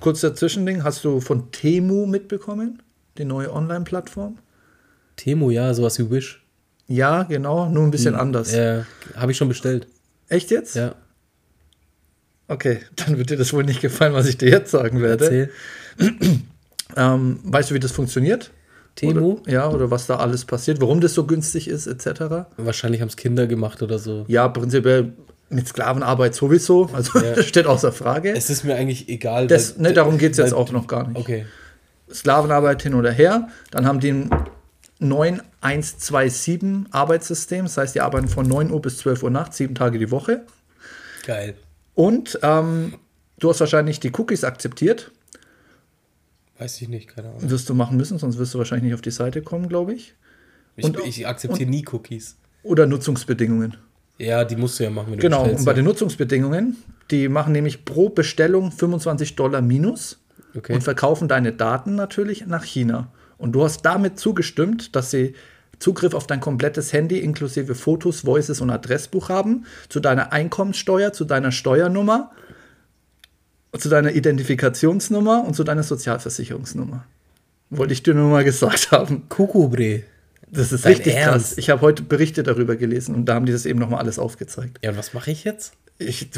kurz 0.00 0.20
dazwischending, 0.20 0.84
hast 0.84 1.04
du 1.04 1.20
von 1.20 1.50
Temu 1.50 2.06
mitbekommen? 2.06 2.82
Die 3.18 3.24
neue 3.24 3.52
Online-Plattform? 3.52 4.38
Temo, 5.16 5.50
ja, 5.50 5.72
sowas 5.74 5.98
wie 5.98 6.10
Wish. 6.10 6.44
Ja, 6.86 7.22
genau, 7.24 7.68
nur 7.68 7.84
ein 7.84 7.90
bisschen 7.90 8.14
anders. 8.14 8.52
Äh, 8.52 8.82
habe 9.16 9.32
ich 9.32 9.38
schon 9.38 9.48
bestellt. 9.48 9.86
Echt 10.28 10.50
jetzt? 10.50 10.76
Ja, 10.76 10.94
Okay, 12.52 12.80
dann 12.96 13.18
wird 13.18 13.30
dir 13.30 13.36
das 13.36 13.52
wohl 13.52 13.64
nicht 13.64 13.80
gefallen, 13.80 14.12
was 14.12 14.28
ich 14.28 14.36
dir 14.38 14.50
jetzt 14.50 14.70
sagen 14.70 15.00
werde. 15.00 15.50
Ähm, 16.94 17.38
weißt 17.44 17.70
du, 17.70 17.74
wie 17.74 17.80
das 17.80 17.92
funktioniert? 17.92 18.50
Temo? 18.96 19.40
Oder, 19.40 19.50
ja, 19.50 19.70
oder 19.70 19.90
was 19.90 20.06
da 20.06 20.16
alles 20.16 20.44
passiert, 20.44 20.78
warum 20.82 21.00
das 21.00 21.14
so 21.14 21.24
günstig 21.24 21.66
ist, 21.66 21.86
etc. 21.86 22.50
Wahrscheinlich 22.58 23.00
haben 23.00 23.08
es 23.08 23.16
Kinder 23.16 23.46
gemacht 23.46 23.80
oder 23.80 23.98
so. 23.98 24.26
Ja, 24.28 24.46
prinzipiell 24.48 25.14
mit 25.52 25.68
Sklavenarbeit 25.68 26.34
sowieso, 26.34 26.86
also 26.92 27.18
Ja. 27.20 27.34
das 27.34 27.46
steht 27.48 27.66
außer 27.66 27.92
Frage. 27.92 28.32
Es 28.36 28.50
ist 28.50 28.64
mir 28.64 28.74
eigentlich 28.76 29.08
egal. 29.08 29.46
Das, 29.46 29.76
weil- 29.76 29.82
ne, 29.82 29.92
darum 29.92 30.18
geht 30.18 30.32
es 30.32 30.38
jetzt 30.38 30.52
auch 30.54 30.70
noch 30.72 30.86
gar 30.86 31.06
nicht. 31.08 31.18
Okay. 31.18 31.46
Sklavenarbeit 32.12 32.82
hin 32.82 32.94
oder 32.94 33.10
her. 33.10 33.48
Dann 33.70 33.86
haben 33.86 34.00
die 34.00 34.10
ein 34.12 34.30
9127 34.98 36.92
Arbeitssystem. 36.92 37.64
Das 37.64 37.76
heißt, 37.76 37.94
die 37.94 38.00
arbeiten 38.00 38.28
von 38.28 38.46
9 38.46 38.70
Uhr 38.70 38.80
bis 38.82 38.98
12 38.98 39.22
Uhr 39.22 39.30
nachts, 39.30 39.56
sieben 39.56 39.74
Tage 39.74 39.98
die 39.98 40.10
Woche. 40.10 40.44
Geil. 41.26 41.54
Und 41.94 42.38
ähm, 42.42 42.94
du 43.38 43.50
hast 43.50 43.60
wahrscheinlich 43.60 44.00
die 44.00 44.12
Cookies 44.16 44.44
akzeptiert. 44.44 45.10
Weiß 46.58 46.80
ich 46.80 46.88
nicht, 46.88 47.08
keine 47.08 47.28
Ahnung. 47.28 47.50
Wirst 47.50 47.68
du 47.68 47.74
machen 47.74 47.96
müssen, 47.96 48.18
sonst 48.18 48.38
wirst 48.38 48.54
du 48.54 48.58
wahrscheinlich 48.58 48.84
nicht 48.84 48.94
auf 48.94 49.00
die 49.00 49.10
Seite 49.10 49.42
kommen, 49.42 49.68
glaube 49.68 49.94
ich. 49.94 50.14
Ich, 50.76 50.84
Und- 50.84 50.98
ich 51.04 51.26
akzeptiere 51.26 51.68
nie 51.68 51.84
Cookies. 51.92 52.36
Oder 52.62 52.86
Nutzungsbedingungen. 52.86 53.76
Ja, 54.22 54.44
die 54.44 54.56
musst 54.56 54.78
du 54.78 54.84
ja 54.84 54.90
machen, 54.90 55.10
wenn 55.10 55.18
du 55.18 55.22
Genau, 55.22 55.44
und 55.44 55.64
bei 55.64 55.72
den 55.74 55.84
Nutzungsbedingungen, 55.84 56.76
die 57.10 57.28
machen 57.28 57.52
nämlich 57.52 57.84
pro 57.84 58.08
Bestellung 58.08 58.70
25 58.72 59.36
Dollar 59.36 59.60
minus 59.62 60.18
Okay. 60.54 60.74
und 60.74 60.82
verkaufen 60.82 61.28
deine 61.28 61.52
Daten 61.52 61.94
natürlich 61.94 62.46
nach 62.46 62.64
China. 62.64 63.08
Und 63.38 63.52
du 63.52 63.64
hast 63.64 63.82
damit 63.82 64.18
zugestimmt, 64.18 64.94
dass 64.94 65.10
sie 65.10 65.34
Zugriff 65.78 66.14
auf 66.14 66.26
dein 66.26 66.40
komplettes 66.40 66.92
Handy 66.92 67.18
inklusive 67.18 67.74
Fotos, 67.74 68.24
Voices 68.26 68.60
und 68.60 68.70
Adressbuch 68.70 69.30
haben, 69.30 69.64
zu 69.88 69.98
deiner 69.98 70.32
Einkommenssteuer, 70.32 71.12
zu 71.12 71.24
deiner 71.24 71.50
Steuernummer, 71.52 72.30
zu 73.76 73.88
deiner 73.88 74.12
Identifikationsnummer 74.12 75.44
und 75.44 75.54
zu 75.54 75.64
deiner 75.64 75.82
Sozialversicherungsnummer. 75.82 77.04
Wollte 77.70 77.94
ich 77.94 78.02
dir 78.02 78.14
nur 78.14 78.28
mal 78.30 78.44
gesagt 78.52 78.92
haben. 78.92 79.28
Kukubre. 79.28 80.02
Das 80.54 80.70
ist 80.70 80.84
richtig 80.86 81.14
krass. 81.14 81.26
Ernst? 81.26 81.58
Ich 81.58 81.70
habe 81.70 81.80
heute 81.80 82.02
Berichte 82.02 82.42
darüber 82.42 82.76
gelesen 82.76 83.14
und 83.14 83.24
da 83.24 83.34
haben 83.34 83.46
die 83.46 83.52
das 83.52 83.66
eben 83.66 83.78
nochmal 83.78 84.00
alles 84.00 84.18
aufgezeigt. 84.18 84.78
Ja, 84.82 84.90
und 84.90 84.98
was 84.98 85.14
mache 85.14 85.30
ich 85.30 85.44
jetzt? 85.44 85.72
Ich, 85.98 86.28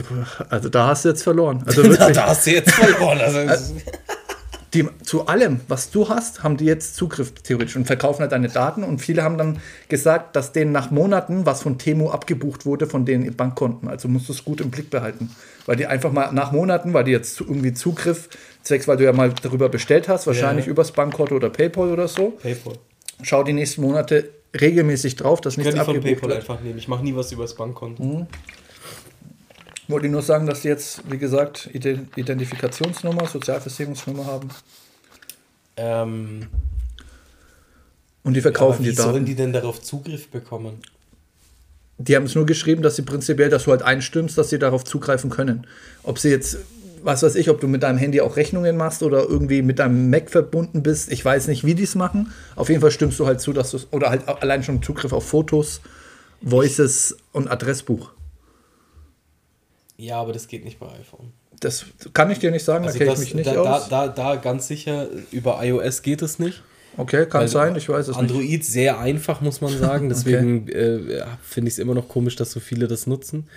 also 0.51 0.69
da 0.69 0.87
hast 0.89 1.05
du 1.05 1.09
jetzt 1.11 1.23
verloren. 1.23 1.62
Also 1.67 1.83
da, 1.83 1.89
wirklich, 1.91 2.17
da 2.17 2.27
hast 2.29 2.47
du 2.47 2.51
jetzt 2.53 2.71
verloren. 2.73 3.19
Also, 3.21 3.39
es- 3.41 3.75
die, 4.75 4.87
zu 5.05 5.27
allem, 5.27 5.61
was 5.69 5.91
du 5.91 6.09
hast, 6.09 6.43
haben 6.43 6.57
die 6.57 6.65
jetzt 6.65 6.97
Zugriff 6.97 7.33
theoretisch 7.33 7.77
und 7.77 7.87
verkaufen 7.87 8.21
halt 8.23 8.33
deine 8.33 8.49
Daten. 8.49 8.83
Und 8.85 9.01
viele 9.01 9.23
haben 9.23 9.39
dann 9.39 9.59
gesagt, 9.89 10.37
dass 10.37 10.53
denen 10.53 10.71
nach 10.73 10.91
Monaten 10.91 11.47
was 11.47 11.62
von 11.62 11.79
Temu 11.79 12.11
abgebucht 12.11 12.67
wurde 12.67 12.87
von 12.87 13.05
denen 13.05 13.35
Bankkonten. 13.35 13.89
Also 13.89 14.09
musst 14.09 14.29
du 14.29 14.33
es 14.33 14.45
gut 14.45 14.61
im 14.61 14.71
Blick 14.71 14.91
behalten. 14.91 15.31
Weil 15.67 15.77
die 15.77 15.87
einfach 15.87 16.12
mal 16.12 16.33
nach 16.33 16.53
Monaten, 16.53 16.93
weil 16.93 17.05
die 17.05 17.12
jetzt 17.12 17.41
irgendwie 17.41 17.73
Zugriff, 17.73 18.29
zwecks, 18.62 18.87
weil 18.87 18.97
du 18.97 19.05
ja 19.05 19.12
mal 19.12 19.33
darüber 19.43 19.69
bestellt 19.69 20.09
hast, 20.09 20.27
wahrscheinlich 20.27 20.67
Ja. 20.67 20.73
übers 20.73 20.93
Bankkonto 20.93 21.35
oder 21.37 21.51
PayPal 21.51 21.91
oder 21.91 22.07
so, 22.09 22.31
Paypal. 22.31 22.75
Schau 23.27 23.43
die 23.43 23.53
nächsten 23.53 23.81
Monate 23.83 24.31
regelmäßig 24.59 25.16
drauf, 25.16 25.41
dass 25.41 25.55
Ich 25.55 25.59
nichts 25.59 25.75
kann 25.75 25.81
die 25.81 25.85
von 25.87 25.97
abgebucht 25.97 26.20
Paypal 26.22 26.29
wird. 26.37 26.49
einfach 26.51 26.62
nehmen. 26.62 26.79
Ich 26.79 26.89
mache 26.89 27.03
nie 27.03 27.14
was 27.16 27.33
übers 27.33 27.55
Bankkonto. 27.55 28.27
Wollte 29.89 30.07
ich 30.07 30.12
nur 30.12 30.22
sagen, 30.22 30.47
dass 30.47 30.62
die 30.62 30.68
jetzt, 30.68 31.03
wie 31.11 31.18
gesagt, 31.18 31.68
Ide- 31.75 32.07
Identifikationsnummer, 32.16 33.27
Sozialversicherungsnummer 33.27 34.25
haben. 34.27 34.49
Ähm, 35.77 36.47
Und 38.22 38.35
die 38.35 38.41
verkaufen 38.41 38.85
wie 38.85 38.91
die 38.91 38.95
Daten. 38.95 39.11
sollen 39.11 39.25
die 39.27 39.35
denn 39.35 39.53
darauf 39.53 39.83
Zugriff 39.83 40.29
bekommen? 40.29 40.79
Die 41.99 42.16
haben 42.16 42.25
es 42.25 42.35
nur 42.35 42.47
geschrieben, 42.47 42.83
dass 42.83 42.97
sie 42.97 43.03
prinzipiell, 43.03 43.51
dass 43.51 43.64
du 43.64 43.70
halt 43.72 43.83
einstimmst, 43.83 44.37
dass 44.39 44.51
sie 44.51 44.59
darauf 44.59 44.85
zugreifen 44.85 45.31
können. 45.31 45.66
Ob 46.03 46.18
sie 46.18 46.31
jetzt, 46.31 46.59
was 47.05 47.23
weiß 47.23 47.35
ich, 47.37 47.51
ob 47.51 47.61
du 47.61 47.69
mit 47.69 47.83
deinem 47.83 47.99
Handy 47.99 48.21
auch 48.21 48.37
Rechnungen 48.37 48.77
machst 48.77 49.03
oder 49.03 49.23
irgendwie 49.29 49.63
mit 49.63 49.79
deinem 49.79 50.11
Mac 50.11 50.31
verbunden 50.31 50.83
bist. 50.83 51.13
Ich 51.13 51.25
weiß 51.25 51.49
nicht, 51.49 51.65
wie 51.65 51.75
die 51.75 51.83
es 51.83 51.95
machen. 51.95 52.33
Auf 52.57 52.69
jeden 52.69 52.81
Fall 52.81 52.91
stimmst 52.91 53.21
du 53.21 53.27
halt 53.27 53.41
zu, 53.41 53.53
dass 53.53 53.71
du 53.71 53.79
oder 53.91 54.11
halt 54.11 54.27
allein 54.27 54.63
schon 54.63 54.83
Zugriff 54.83 55.13
auf 55.13 55.27
Fotos, 55.29 55.81
Voices 56.41 57.17
und 57.33 57.49
Adressbuch. 57.49 58.11
Ja, 59.97 60.21
aber 60.21 60.33
das 60.33 60.49
geht 60.49 60.65
nicht 60.65 60.81
bei 60.81 60.87
iPhone. 60.87 61.33
Das 61.61 61.85
kann 62.13 62.31
ich 62.31 62.39
dir 62.41 62.51
nicht 62.51 62.65
sagen, 62.65 62.85
Also 62.85 62.99
da 62.99 63.05
kenne 63.05 63.15
ich 63.17 63.21
mich 63.21 63.35
nicht 63.35 63.47
da, 63.47 63.55
da, 63.55 63.77
aus. 63.77 63.89
da, 63.89 64.09
da 64.09 64.37
ganz 64.37 64.67
sicher, 64.67 65.07
über 65.31 65.63
iOS 65.63 66.03
geht 66.03 66.21
es 66.23 66.39
nicht. 66.39 66.63
okay, 66.97 67.27
kann 67.27 67.43
Weil 67.43 67.49
sein, 67.49 67.77
ich 67.77 67.89
weiß 67.89 68.09
es 68.09 68.17
nicht. 68.17 68.31
Android 68.31 68.65
sehr 68.65 68.99
einfach, 68.99 69.41
muss 69.41 69.61
man 69.61 69.77
sagen. 69.79 70.09
Deswegen 70.09 70.69
äh, 70.69 71.19
ja, 71.19 71.39
finde 71.43 71.69
ich 71.69 71.75
es 71.75 71.79
immer 71.79 71.95
noch 71.95 72.09
komisch, 72.09 72.37
dass 72.37 72.51
so 72.51 72.61
viele 72.61 72.89
das 72.89 73.07
nutzen. 73.07 73.49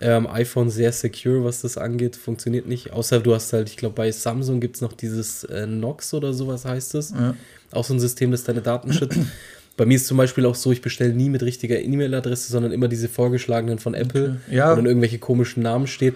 Ähm, 0.00 0.26
iPhone 0.26 0.68
sehr 0.68 0.92
secure, 0.92 1.42
was 1.44 1.62
das 1.62 1.78
angeht, 1.78 2.16
funktioniert 2.16 2.66
nicht. 2.66 2.92
Außer 2.92 3.18
du 3.20 3.34
hast 3.34 3.52
halt, 3.54 3.70
ich 3.70 3.76
glaube, 3.78 3.94
bei 3.94 4.10
Samsung 4.12 4.60
gibt 4.60 4.76
es 4.76 4.82
noch 4.82 4.92
dieses 4.92 5.44
äh, 5.44 5.66
Nox 5.66 6.12
oder 6.12 6.34
sowas 6.34 6.64
heißt 6.66 6.94
es. 6.96 7.10
Ja. 7.12 7.34
Auch 7.72 7.84
so 7.84 7.94
ein 7.94 8.00
System, 8.00 8.30
das 8.30 8.44
deine 8.44 8.60
Daten 8.60 8.92
schützt. 8.92 9.18
Bei 9.78 9.84
mir 9.86 9.96
ist 9.96 10.06
zum 10.06 10.16
Beispiel 10.16 10.44
auch 10.46 10.54
so, 10.54 10.70
ich 10.72 10.82
bestelle 10.82 11.12
nie 11.14 11.28
mit 11.30 11.42
richtiger 11.42 11.80
E-Mail-Adresse, 11.80 12.50
sondern 12.50 12.72
immer 12.72 12.88
diese 12.88 13.08
vorgeschlagenen 13.08 13.78
von 13.78 13.94
Apple, 13.94 14.40
Ja. 14.50 14.72
wo 14.72 14.76
dann 14.76 14.86
irgendwelche 14.86 15.18
komischen 15.18 15.62
Namen 15.62 15.86
steht. 15.86 16.14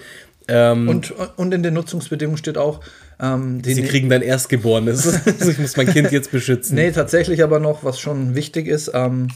Ähm, 0.48 0.88
Und, 0.88 1.14
und 1.36 1.54
in 1.54 1.62
den 1.62 1.74
Nutzungsbedingungen 1.74 2.38
steht 2.38 2.58
auch, 2.58 2.80
ähm, 3.20 3.62
die 3.62 3.74
sie 3.74 3.82
kriegen 3.82 4.08
dein 4.08 4.22
Erstgeborenes. 4.22 5.06
also 5.26 5.50
ich 5.50 5.58
muss 5.58 5.76
mein 5.76 5.86
Kind 5.88 6.10
jetzt 6.10 6.30
beschützen. 6.32 6.74
Nee, 6.74 6.90
tatsächlich 6.90 7.42
aber 7.42 7.60
noch, 7.60 7.84
was 7.84 8.00
schon 8.00 8.34
wichtig 8.34 8.66
ist, 8.66 8.90
ähm, 8.94 9.28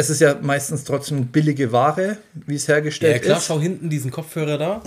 es 0.00 0.10
ist 0.10 0.20
ja 0.20 0.36
meistens 0.40 0.84
trotzdem 0.84 1.26
billige 1.26 1.72
Ware, 1.72 2.16
wie 2.46 2.54
es 2.56 2.66
Ja, 2.66 2.74
hergestellt 2.74 3.22
klar, 3.22 3.38
ist. 3.38 3.46
schau 3.46 3.60
hinten 3.60 3.88
diesen 3.90 4.10
Kopfhörer 4.10 4.58
da. 4.58 4.82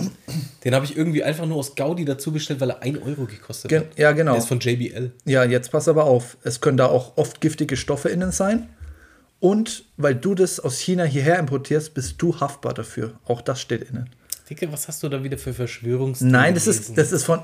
Den 0.64 0.74
habe 0.74 0.84
ich 0.84 0.96
irgendwie 0.96 1.22
einfach 1.24 1.46
nur 1.46 1.56
aus 1.58 1.74
Gaudi 1.74 2.04
dazu 2.04 2.32
bestellt, 2.32 2.60
weil 2.60 2.70
er 2.70 2.82
1 2.82 2.98
Euro 3.02 3.24
gekostet 3.26 3.68
Ge 3.70 3.78
hat. 3.80 3.98
ja, 3.98 4.12
genau. 4.12 4.32
Der 4.32 4.40
ist 4.40 4.48
von 4.48 4.60
JBL. 4.60 5.12
Ja, 5.24 5.44
jetzt 5.44 5.70
pass 5.72 5.88
aber 5.88 6.04
auf. 6.04 6.36
Es 6.42 6.60
können 6.60 6.76
da 6.76 6.86
auch 6.86 7.16
oft 7.16 7.40
giftige 7.40 7.76
Stoffe 7.76 8.08
innen 8.10 8.32
sein. 8.32 8.68
Und 9.40 9.84
weil 9.96 10.14
du 10.14 10.34
das 10.34 10.58
aus 10.60 10.78
China 10.78 11.04
hierher 11.04 11.38
importierst, 11.38 11.92
bist 11.94 12.14
du 12.22 12.40
haftbar 12.40 12.72
dafür. 12.74 13.14
Auch 13.24 13.42
das 13.42 13.60
steht 13.60 13.82
innen. 13.88 14.08
Dicke, 14.48 14.70
was 14.72 14.88
hast 14.88 15.02
du 15.02 15.08
da 15.08 15.22
wieder 15.22 15.38
für 15.38 15.54
Verschwörungs? 15.54 16.20
Nein, 16.20 16.54
das 16.54 16.66
ist, 16.66 16.96
das 16.98 17.12
ist 17.12 17.24
von. 17.24 17.40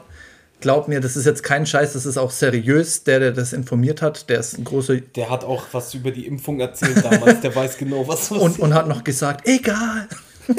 Glaub 0.60 0.88
mir, 0.88 1.00
das 1.00 1.16
ist 1.16 1.24
jetzt 1.24 1.42
kein 1.42 1.66
Scheiß, 1.66 1.94
das 1.94 2.06
ist 2.06 2.18
auch 2.18 2.30
seriös. 2.30 3.04
Der, 3.04 3.18
der 3.18 3.32
das 3.32 3.52
informiert 3.52 4.02
hat, 4.02 4.28
der 4.28 4.40
ist 4.40 4.58
ein 4.58 4.64
großer. 4.64 4.96
Der 4.96 5.30
hat 5.30 5.44
auch 5.44 5.66
was 5.72 5.94
über 5.94 6.10
die 6.10 6.26
Impfung 6.26 6.60
erzählt 6.60 7.02
damals. 7.04 7.40
Der 7.40 7.54
weiß 7.54 7.78
genau, 7.78 8.06
was 8.06 8.30
was 8.30 8.38
Und, 8.38 8.58
und 8.58 8.74
hat 8.74 8.88
noch 8.88 9.04
gesagt, 9.04 9.46
egal. 9.46 10.08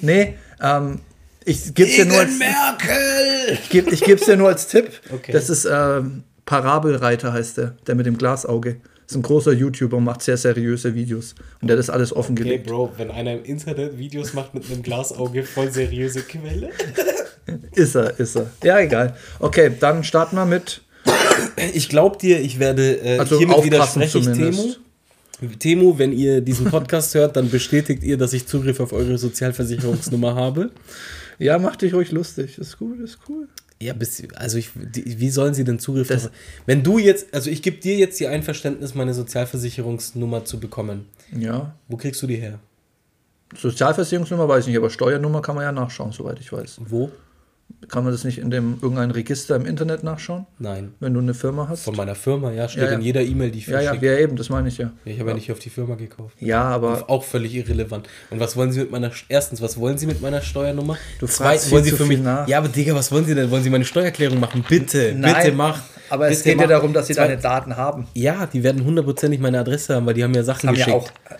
nee, 0.00 0.36
ähm, 0.60 1.00
ich 1.44 1.74
gebe 1.74 1.90
dir 1.90 2.04
nur 2.04 2.18
als. 2.18 2.38
Merkel! 2.38 3.54
Ich 3.54 3.68
gebe 3.70 3.90
ich 3.90 4.02
geb's 4.02 4.26
dir 4.26 4.36
nur 4.36 4.48
als 4.48 4.66
Tipp. 4.66 4.90
Okay. 5.12 5.32
Das 5.32 5.48
ist 5.48 5.64
ähm, 5.64 6.24
Parabelreiter 6.44 7.32
heißt 7.32 7.58
der, 7.58 7.76
der 7.86 7.94
mit 7.94 8.06
dem 8.06 8.18
Glasauge. 8.18 8.80
Ist 9.10 9.16
ein 9.16 9.22
großer 9.22 9.52
YouTuber 9.52 9.96
und 9.96 10.04
macht 10.04 10.22
sehr 10.22 10.36
seriöse 10.36 10.94
Videos. 10.94 11.34
Und 11.60 11.66
der 11.66 11.76
hat 11.76 11.80
das 11.80 11.90
alles 11.90 12.12
Okay, 12.12 12.20
offengelegt. 12.20 12.66
Bro, 12.68 12.92
wenn 12.96 13.10
einer 13.10 13.32
im 13.32 13.42
Internet 13.42 13.98
Videos 13.98 14.34
macht 14.34 14.54
mit 14.54 14.64
einem 14.70 14.84
Glasauge, 14.84 15.42
voll 15.42 15.68
seriöse 15.72 16.22
Quelle. 16.22 16.70
Ist 17.74 17.96
er, 17.96 18.20
ist 18.20 18.36
er. 18.36 18.48
Ja, 18.62 18.78
egal. 18.78 19.16
Okay, 19.40 19.72
dann 19.80 20.04
starten 20.04 20.36
wir 20.36 20.46
mit. 20.46 20.82
Ich 21.74 21.88
glaube 21.88 22.18
dir, 22.18 22.40
ich 22.40 22.60
werde 22.60 23.00
äh, 23.02 23.18
Also 23.18 23.38
hiermit 23.38 23.64
widerspreche 23.64 24.18
ich 24.18 24.24
zumindest. 24.24 24.78
Temu, 25.58 25.98
wenn 25.98 26.12
ihr 26.12 26.40
diesen 26.42 26.66
Podcast 26.66 27.12
hört, 27.16 27.34
dann 27.36 27.50
bestätigt 27.50 28.04
ihr, 28.04 28.16
dass 28.16 28.32
ich 28.32 28.46
Zugriff 28.46 28.78
auf 28.78 28.92
eure 28.92 29.18
Sozialversicherungsnummer 29.18 30.36
habe. 30.36 30.70
Ja, 31.40 31.58
mach 31.58 31.74
dich 31.74 31.92
ruhig 31.94 32.12
lustig. 32.12 32.58
Ist 32.58 32.78
gut, 32.78 33.00
ist 33.00 33.18
cool. 33.28 33.48
Ja, 33.82 33.94
bis, 33.94 34.22
also 34.34 34.58
ich, 34.58 34.70
die, 34.74 35.18
wie 35.20 35.30
sollen 35.30 35.54
sie 35.54 35.64
denn 35.64 35.78
Zugriff 35.78 36.08
Das- 36.08 36.24
darauf? 36.24 36.36
Wenn 36.66 36.82
du 36.82 36.98
jetzt, 36.98 37.32
also 37.32 37.48
ich 37.50 37.62
gebe 37.62 37.78
dir 37.78 37.96
jetzt 37.96 38.20
die 38.20 38.26
Einverständnis, 38.26 38.94
meine 38.94 39.14
Sozialversicherungsnummer 39.14 40.44
zu 40.44 40.60
bekommen. 40.60 41.06
Ja. 41.36 41.74
Wo 41.88 41.96
kriegst 41.96 42.20
du 42.22 42.26
die 42.26 42.36
her? 42.36 42.58
Sozialversicherungsnummer 43.56 44.48
weiß 44.48 44.64
ich 44.64 44.68
nicht, 44.68 44.76
aber 44.76 44.90
Steuernummer 44.90 45.42
kann 45.42 45.54
man 45.56 45.64
ja 45.64 45.72
nachschauen, 45.72 46.12
soweit 46.12 46.38
ich 46.40 46.52
weiß. 46.52 46.80
Wo? 46.86 47.10
Kann 47.88 48.04
man 48.04 48.12
das 48.12 48.24
nicht 48.24 48.38
in 48.38 48.50
dem 48.50 48.78
irgendein 48.82 49.10
Register 49.10 49.56
im 49.56 49.64
Internet 49.64 50.04
nachschauen, 50.04 50.46
Nein. 50.58 50.92
wenn 51.00 51.14
du 51.14 51.20
eine 51.20 51.32
Firma 51.34 51.66
hast? 51.68 51.84
Von 51.84 51.96
meiner 51.96 52.14
Firma, 52.14 52.52
ja, 52.52 52.68
steht 52.68 52.82
Ja, 52.82 52.88
ja. 52.90 52.94
in 52.96 53.00
jeder 53.00 53.22
E-Mail, 53.22 53.50
die 53.50 53.58
ich 53.58 53.66
ja, 53.66 53.80
ja, 53.80 53.90
verschicke. 53.90 54.06
ja, 54.12 54.18
eben, 54.18 54.36
das 54.36 54.50
meine 54.50 54.68
ich 54.68 54.76
ja. 54.78 54.90
Ich 55.04 55.18
habe 55.18 55.30
ja 55.30 55.34
nicht 55.34 55.50
auf 55.50 55.58
die 55.58 55.70
Firma 55.70 55.94
gekauft. 55.94 56.36
Ja, 56.40 56.62
aber 56.64 57.08
Auch 57.08 57.24
völlig 57.24 57.54
irrelevant. 57.54 58.08
Und 58.30 58.38
was 58.38 58.54
wollen 58.56 58.70
Sie 58.70 58.80
mit 58.80 58.90
meiner 58.90 59.10
erstens, 59.28 59.62
was 59.62 59.78
wollen 59.80 59.96
Sie 59.98 60.06
mit 60.06 60.20
meiner 60.20 60.42
Steuernummer? 60.42 60.98
Du 61.18 61.26
fragst 61.26 61.38
Zweitens, 61.38 61.70
wollen 61.72 61.84
Sie 61.84 61.90
zu 61.90 61.96
für 61.96 62.04
viel 62.06 62.16
mich 62.18 62.24
nach. 62.24 62.46
Ja, 62.46 62.58
aber 62.58 62.68
Digga, 62.68 62.94
was 62.94 63.10
wollen 63.10 63.24
Sie 63.24 63.34
denn? 63.34 63.50
Wollen 63.50 63.62
Sie 63.62 63.70
meine 63.70 63.84
Steuererklärung 63.86 64.38
machen? 64.38 64.64
Bitte, 64.68 65.14
Nein, 65.16 65.34
bitte 65.34 65.52
mach. 65.56 65.80
Aber 66.10 66.28
es 66.28 66.42
geht 66.42 66.60
ja 66.60 66.66
darum, 66.66 66.92
dass 66.92 67.06
sie 67.06 67.14
deine 67.14 67.38
Daten 67.38 67.76
haben. 67.76 68.06
Ja, 68.14 68.44
die 68.46 68.62
werden 68.62 68.84
hundertprozentig 68.84 69.40
meine 69.40 69.60
Adresse 69.60 69.94
haben, 69.94 70.06
weil 70.06 70.14
die 70.14 70.24
haben 70.24 70.32
mir 70.32 70.42
Sachen 70.44 70.68
Haben 70.68 70.76
ja 70.76 70.84
geschickt. 70.86 71.04
auch. 71.04 71.38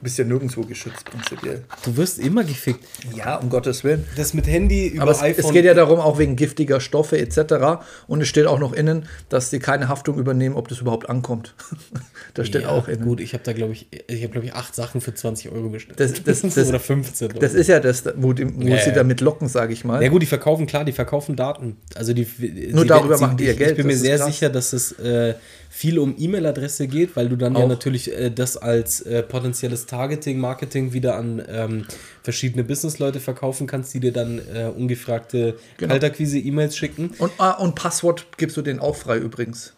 Du 0.00 0.04
bist 0.04 0.16
ja 0.16 0.24
nirgendwo 0.24 0.62
geschützt, 0.62 1.04
prinzipiell. 1.04 1.62
Du 1.84 1.94
wirst 1.98 2.18
immer 2.20 2.42
gefickt. 2.42 2.82
Ja, 3.14 3.36
um 3.36 3.50
Gottes 3.50 3.84
Willen. 3.84 4.06
Das 4.16 4.32
mit 4.32 4.46
Handy 4.46 4.86
über 4.88 5.02
Aber 5.02 5.10
es, 5.12 5.20
iPhone. 5.20 5.44
es 5.44 5.52
geht 5.52 5.66
ja 5.66 5.74
darum, 5.74 6.00
auch 6.00 6.18
wegen 6.18 6.36
giftiger 6.36 6.80
Stoffe 6.80 7.18
etc. 7.18 7.82
Und 8.06 8.22
es 8.22 8.28
steht 8.28 8.46
auch 8.46 8.58
noch 8.58 8.72
innen, 8.72 9.04
dass 9.28 9.50
sie 9.50 9.58
keine 9.58 9.88
Haftung 9.88 10.16
übernehmen, 10.18 10.54
ob 10.56 10.68
das 10.68 10.78
überhaupt 10.80 11.10
ankommt. 11.10 11.54
das 12.34 12.46
steht 12.46 12.62
ja, 12.62 12.70
auch 12.70 12.88
innen. 12.88 13.04
Gut, 13.04 13.20
ich 13.20 13.34
habe 13.34 13.44
da, 13.44 13.52
glaube 13.52 13.74
ich, 13.74 13.88
ich 14.06 14.22
habe, 14.22 14.32
glaube 14.32 14.46
ich, 14.46 14.54
acht 14.54 14.74
Sachen 14.74 15.02
für 15.02 15.12
20 15.12 15.50
Euro 15.52 15.68
bestellt. 15.68 16.00
Das- 16.00 16.14
das- 16.22 16.40
das- 16.54 16.68
Oder 16.70 16.80
15. 16.80 17.34
Das 17.38 17.52
ist 17.52 17.66
ja 17.66 17.78
das, 17.78 18.04
wo, 18.16 18.32
die, 18.32 18.46
wo 18.56 18.62
Ja, 18.68 18.78
sie 18.78 18.88
ja. 18.88 18.94
damit 18.94 19.20
locken, 19.20 19.48
sage 19.48 19.74
ich 19.74 19.84
mal. 19.84 20.02
Ja 20.02 20.08
gut, 20.08 20.22
die 20.22 20.26
verkaufen, 20.26 20.64
klar, 20.66 20.86
die 20.86 20.92
verkaufen 20.92 21.36
Daten. 21.36 21.76
Also 21.94 22.14
die, 22.14 22.26
Nur 22.72 22.82
sie- 22.84 22.88
darüber 22.88 23.18
sie, 23.18 23.22
machen 23.24 23.36
die 23.36 23.44
ihr 23.44 23.54
Geld, 23.54 23.72
Ich 23.72 23.76
bin 23.76 23.86
mir 23.86 23.98
sehr 23.98 24.16
krass. 24.16 24.28
sicher, 24.28 24.48
dass 24.48 24.72
es 24.72 24.92
äh, 24.92 25.34
viel 25.72 26.00
um 26.00 26.16
E-Mail-Adresse 26.18 26.88
geht, 26.88 27.14
weil 27.14 27.28
du 27.28 27.36
dann 27.36 27.54
ja 27.54 27.60
Auch. 27.62 27.68
natürlich 27.68 28.12
äh, 28.12 28.30
das 28.30 28.56
als 28.56 29.00
äh, 29.02 29.22
potenzielles 29.22 29.86
Targeting, 29.86 30.38
Marketing 30.38 30.92
wieder 30.92 31.14
an 31.14 31.40
ähm, 31.48 31.86
verschiedene 32.24 32.64
Businessleute 32.64 33.20
verkaufen 33.20 33.68
kannst, 33.68 33.94
die 33.94 34.00
dir 34.00 34.12
dann 34.12 34.40
äh, 34.52 34.64
ungefragte 34.76 35.54
Genau. 35.78 35.92
Kaltakquise-E-Mails 35.92 36.76
schicken. 36.76 37.12
Und, 37.18 37.30
ah, 37.38 37.52
und 37.52 37.76
Passwort 37.76 38.26
gibst 38.36 38.56
du 38.56 38.62
den 38.62 38.80
auch 38.80 38.96
frei 38.96 39.18
übrigens. 39.18 39.72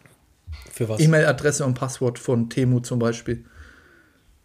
Für 0.73 0.89
was? 0.89 0.99
E-Mail-Adresse 0.99 1.65
und 1.67 1.75
Passwort 1.75 2.19
von 2.19 2.49
Temu 2.49 2.81
zum 2.81 2.99
Beispiel. 2.99 3.45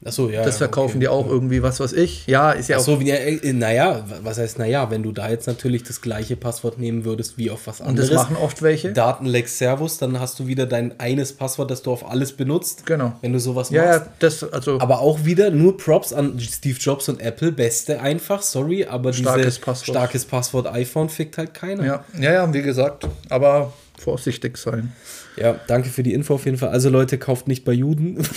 Achso, 0.05 0.29
ja. 0.29 0.43
Das 0.43 0.55
ja, 0.55 0.59
verkaufen 0.59 0.97
okay. 0.97 0.99
die 0.99 1.07
auch 1.07 1.27
irgendwie, 1.27 1.63
was 1.63 1.79
weiß 1.79 1.93
ich. 1.93 2.27
Ja, 2.27 2.51
ist 2.51 2.69
ja 2.69 2.77
auch. 2.77 2.81
Achso, 2.81 2.99
ja, 2.99 3.15
äh, 3.15 3.51
naja, 3.53 4.05
was 4.21 4.37
heißt 4.37 4.59
naja, 4.59 4.91
wenn 4.91 5.01
du 5.01 5.11
da 5.11 5.27
jetzt 5.27 5.47
natürlich 5.47 5.83
das 5.83 6.01
gleiche 6.01 6.35
Passwort 6.35 6.77
nehmen 6.77 7.03
würdest 7.03 7.39
wie 7.39 7.49
auf 7.49 7.65
was 7.65 7.81
und 7.81 7.87
anderes. 7.87 8.09
das 8.09 8.17
machen 8.23 8.37
oft 8.37 8.61
welche. 8.61 8.93
Datenleck 8.93 9.47
Servus, 9.47 9.97
dann 9.97 10.19
hast 10.19 10.37
du 10.39 10.45
wieder 10.45 10.67
dein 10.67 10.99
eines 10.99 11.33
Passwort, 11.33 11.71
das 11.71 11.81
du 11.81 11.91
auf 11.91 12.07
alles 12.09 12.33
benutzt. 12.33 12.85
Genau. 12.85 13.13
Wenn 13.21 13.33
du 13.33 13.39
sowas 13.39 13.71
ja, 13.71 13.85
machst. 13.85 13.99
ja, 14.01 14.11
das, 14.19 14.43
also. 14.53 14.79
Aber 14.79 14.99
auch 14.99 15.25
wieder 15.25 15.49
nur 15.49 15.77
Props 15.77 16.13
an 16.13 16.39
Steve 16.39 16.77
Jobs 16.79 17.09
und 17.09 17.19
Apple. 17.19 17.51
Beste 17.51 17.99
einfach, 17.99 18.43
sorry, 18.43 18.85
aber 18.85 19.13
Starkes 19.13 19.41
dieses 19.41 19.59
Passwort. 19.59 19.95
starkes 19.95 20.25
Passwort 20.25 20.67
iPhone 20.67 21.09
fickt 21.09 21.39
halt 21.39 21.55
keiner. 21.55 21.83
ja, 21.83 22.05
ja, 22.19 22.33
ja, 22.33 22.53
wie 22.53 22.61
gesagt. 22.61 23.07
Aber 23.29 23.73
vorsichtig 23.97 24.57
sein. 24.57 24.93
Ja, 25.37 25.55
danke 25.67 25.89
für 25.89 26.03
die 26.03 26.13
Info 26.13 26.35
auf 26.35 26.45
jeden 26.45 26.57
Fall. 26.57 26.69
Also 26.69 26.89
Leute, 26.89 27.17
kauft 27.17 27.47
nicht 27.47 27.65
bei 27.65 27.73
Juden. 27.73 28.17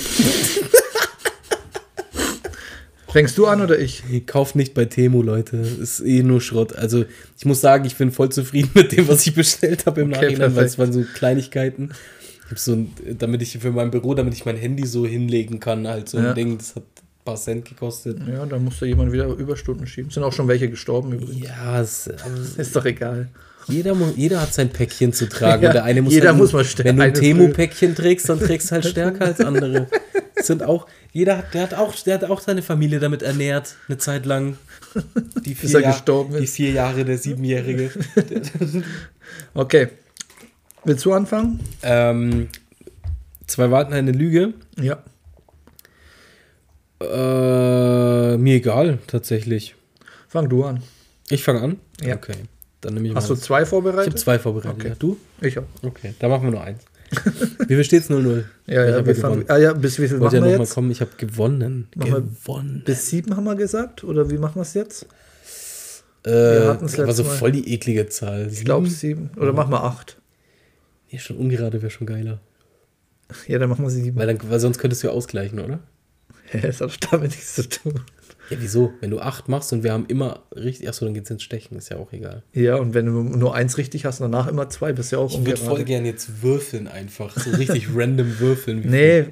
Fängst 3.12 3.36
du 3.38 3.46
an 3.46 3.60
oder 3.60 3.78
ich? 3.78 4.02
kauft 4.26 4.56
nicht 4.56 4.74
bei 4.74 4.84
Temu, 4.84 5.22
Leute. 5.22 5.56
Ist 5.56 6.00
eh 6.00 6.22
nur 6.22 6.40
Schrott. 6.40 6.74
Also 6.76 7.04
ich 7.38 7.44
muss 7.44 7.60
sagen, 7.60 7.84
ich 7.84 7.96
bin 7.96 8.10
voll 8.12 8.30
zufrieden 8.30 8.70
mit 8.74 8.92
dem, 8.92 9.08
was 9.08 9.26
ich 9.26 9.34
bestellt 9.34 9.86
habe 9.86 10.02
im 10.02 10.12
Okay, 10.12 10.22
Nachhinein, 10.26 10.56
weil 10.56 10.64
es 10.64 10.76
perfekt. 10.76 10.78
waren 10.78 10.92
so 11.04 11.12
Kleinigkeiten. 11.14 11.90
Ich 12.44 12.50
habe 12.50 12.58
so 12.60 12.72
ein, 12.72 12.92
damit 13.18 13.42
ich 13.42 13.58
für 13.58 13.70
mein 13.70 13.90
Büro, 13.90 14.14
damit 14.14 14.34
ich 14.34 14.44
mein 14.44 14.56
Handy 14.56 14.86
so 14.86 15.06
hinlegen 15.06 15.60
kann, 15.60 15.86
halt 15.86 16.08
so 16.08 16.18
Ja. 16.18 16.30
ein 16.30 16.34
Ding, 16.34 16.58
das 16.58 16.74
hat 16.76 16.82
ein 16.82 17.24
paar 17.24 17.36
Cent 17.36 17.64
gekostet. 17.64 18.18
Ja, 18.28 18.44
da 18.46 18.58
muss 18.58 18.78
da 18.80 18.86
jemand 18.86 19.12
wieder 19.12 19.26
Überstunden 19.26 19.86
schieben. 19.86 20.10
Sind 20.10 20.22
auch 20.24 20.32
schon 20.32 20.48
welche 20.48 20.68
gestorben 20.68 21.12
übrigens. 21.12 21.46
Ja, 21.46 21.80
es, 21.80 22.06
ähm, 22.08 22.14
Ist 22.56 22.74
doch 22.74 22.84
egal. 22.84 23.28
Jeder, 23.68 23.96
jeder 24.16 24.40
hat 24.40 24.52
sein 24.54 24.70
Päckchen 24.70 25.12
zu 25.12 25.28
tragen. 25.28 25.62
Ja, 25.64 25.72
der 25.72 25.84
eine 25.84 26.02
muss 26.02 26.12
jeder 26.12 26.28
halt, 26.30 26.38
muss 26.38 26.52
mal 26.52 26.64
stärker- 26.64 26.88
Wenn 26.88 26.96
du 26.96 27.02
ein 27.02 27.14
Temu-Päckchen 27.14 27.94
trägst, 27.94 28.28
dann 28.28 28.38
trägst 28.46 28.70
du 28.70 28.74
halt 28.74 28.84
stärker 28.86 29.26
als 29.26 29.40
andere. 29.40 29.86
Das 30.34 30.46
sind 30.48 30.62
auch, 30.62 30.86
jeder 31.12 31.38
hat, 31.38 31.54
der 31.54 31.62
hat 31.62 31.74
auch, 31.74 31.94
der 31.94 32.14
hat 32.14 32.24
auch 32.24 32.40
seine 32.40 32.62
Familie 32.62 32.98
damit 33.00 33.22
ernährt, 33.22 33.74
eine 33.88 33.98
Zeit 33.98 34.26
lang. 34.26 34.56
Die 35.44 35.54
Bis 35.54 35.70
vier, 35.70 35.78
er 35.78 35.82
Jahr- 35.82 35.92
gestorben 35.92 36.36
die 36.36 36.44
ist. 36.44 36.54
vier 36.54 36.70
Jahre, 36.72 37.04
der 37.04 37.18
Siebenjährige. 37.18 37.90
Okay. 39.54 39.88
Willst 40.84 41.04
du 41.04 41.12
anfangen? 41.12 41.60
ähm, 41.82 42.48
zwei 43.46 43.70
Warten, 43.70 43.92
eine 43.92 44.12
Lüge. 44.12 44.54
Ja. 44.80 45.02
Äh, 47.00 48.36
mir 48.36 48.54
egal, 48.56 48.98
tatsächlich. 49.06 49.74
Fang 50.28 50.48
du 50.48 50.64
an. 50.64 50.82
Ich 51.28 51.42
fange 51.44 51.60
an? 51.60 51.76
Ja. 52.02 52.16
Okay. 52.16 52.34
Dann 52.80 52.94
nehme 52.94 53.08
ich 53.08 53.14
Hast 53.14 53.28
du 53.28 53.34
mal. 53.34 53.40
zwei 53.40 53.56
Ich 53.56 53.60
habe 53.60 53.66
vorbereitet? 53.70 54.18
zwei 54.18 54.38
vorbereitet. 54.38 54.78
Okay. 54.78 54.88
Ja, 54.88 54.94
du? 54.98 55.16
Ich 55.40 55.58
auch. 55.58 55.64
Okay, 55.82 56.14
da 56.18 56.28
machen 56.28 56.44
wir 56.44 56.50
nur 56.52 56.62
eins. 56.64 56.82
Wie 57.66 57.74
viel 57.74 57.84
steht's 57.84 58.08
0-0? 58.08 58.44
Ja, 58.66 58.86
ja, 58.88 59.04
wir 59.04 59.16
fangen, 59.16 59.44
ah, 59.48 59.56
ja, 59.58 59.72
bis 59.72 59.98
wie 59.98 60.06
viel 60.06 60.20
Wollt 60.20 60.32
machen 60.32 60.32
wir 60.34 60.40
nochmal 60.52 60.60
jetzt? 60.60 60.74
kommen? 60.74 60.90
Ich 60.92 61.00
habe 61.00 61.10
gewonnen. 61.16 61.88
Machen 61.96 62.12
wir- 62.12 62.20
gewonnen. 62.20 62.82
Bis 62.86 63.10
sieben 63.10 63.36
haben 63.36 63.44
wir 63.44 63.56
gesagt? 63.56 64.04
Oder 64.04 64.30
wie 64.30 64.38
machen 64.38 64.54
wir 64.56 64.62
es 64.62 64.74
jetzt? 64.74 65.06
Äh, 66.24 66.66
hatten's 66.66 66.96
war 66.98 67.12
so 67.12 67.24
Mal. 67.24 67.30
voll 67.36 67.52
die 67.52 67.72
eklige 67.74 68.06
Zahl. 68.08 68.48
Ich 68.52 68.64
glaube 68.64 68.86
Sieben? 68.88 69.30
sieben. 69.30 69.40
Oder 69.42 69.52
machen 69.52 69.72
wir 69.72 69.82
acht? 69.82 70.18
Nee, 71.10 71.18
schon 71.18 71.36
ungerade 71.38 71.82
wäre 71.82 71.90
schon 71.90 72.06
geiler. 72.06 72.38
Ja, 73.48 73.58
dann 73.58 73.70
machen 73.70 73.84
wir 73.84 73.90
sieben. 73.90 74.16
Weil, 74.16 74.26
dann, 74.26 74.38
weil 74.50 74.60
sonst 74.60 74.78
könntest 74.78 75.02
du 75.02 75.08
ja 75.08 75.12
ausgleichen, 75.12 75.58
oder? 75.60 75.80
Das 76.62 76.80
hat 76.80 76.96
damit 77.10 77.30
nichts 77.30 77.54
zu 77.56 77.68
tun. 77.68 78.00
Ja, 78.50 78.56
wieso? 78.60 78.92
Wenn 79.00 79.10
du 79.10 79.20
acht 79.20 79.48
machst 79.48 79.72
und 79.72 79.82
wir 79.84 79.92
haben 79.92 80.06
immer 80.06 80.42
richtig. 80.54 80.88
Achso, 80.88 81.04
dann 81.04 81.14
geht's 81.14 81.30
ins 81.30 81.42
Stechen, 81.42 81.76
ist 81.78 81.88
ja 81.88 81.96
auch 81.96 82.12
egal. 82.12 82.42
Ja, 82.52 82.76
und 82.76 82.94
wenn 82.94 83.06
du 83.06 83.12
nur 83.12 83.54
eins 83.54 83.78
richtig 83.78 84.04
hast 84.04 84.20
und 84.20 84.30
danach 84.30 84.48
immer 84.48 84.68
zwei, 84.68 84.92
bist 84.92 85.12
ja 85.12 85.18
auch 85.18 85.30
Ich 85.30 85.38
würde 85.38 85.56
voll 85.56 85.84
gern 85.84 86.04
jetzt 86.04 86.42
würfeln 86.42 86.88
einfach. 86.88 87.36
So 87.38 87.50
richtig 87.50 87.88
random 87.94 88.38
würfeln. 88.40 88.82
Nee, 88.84 89.26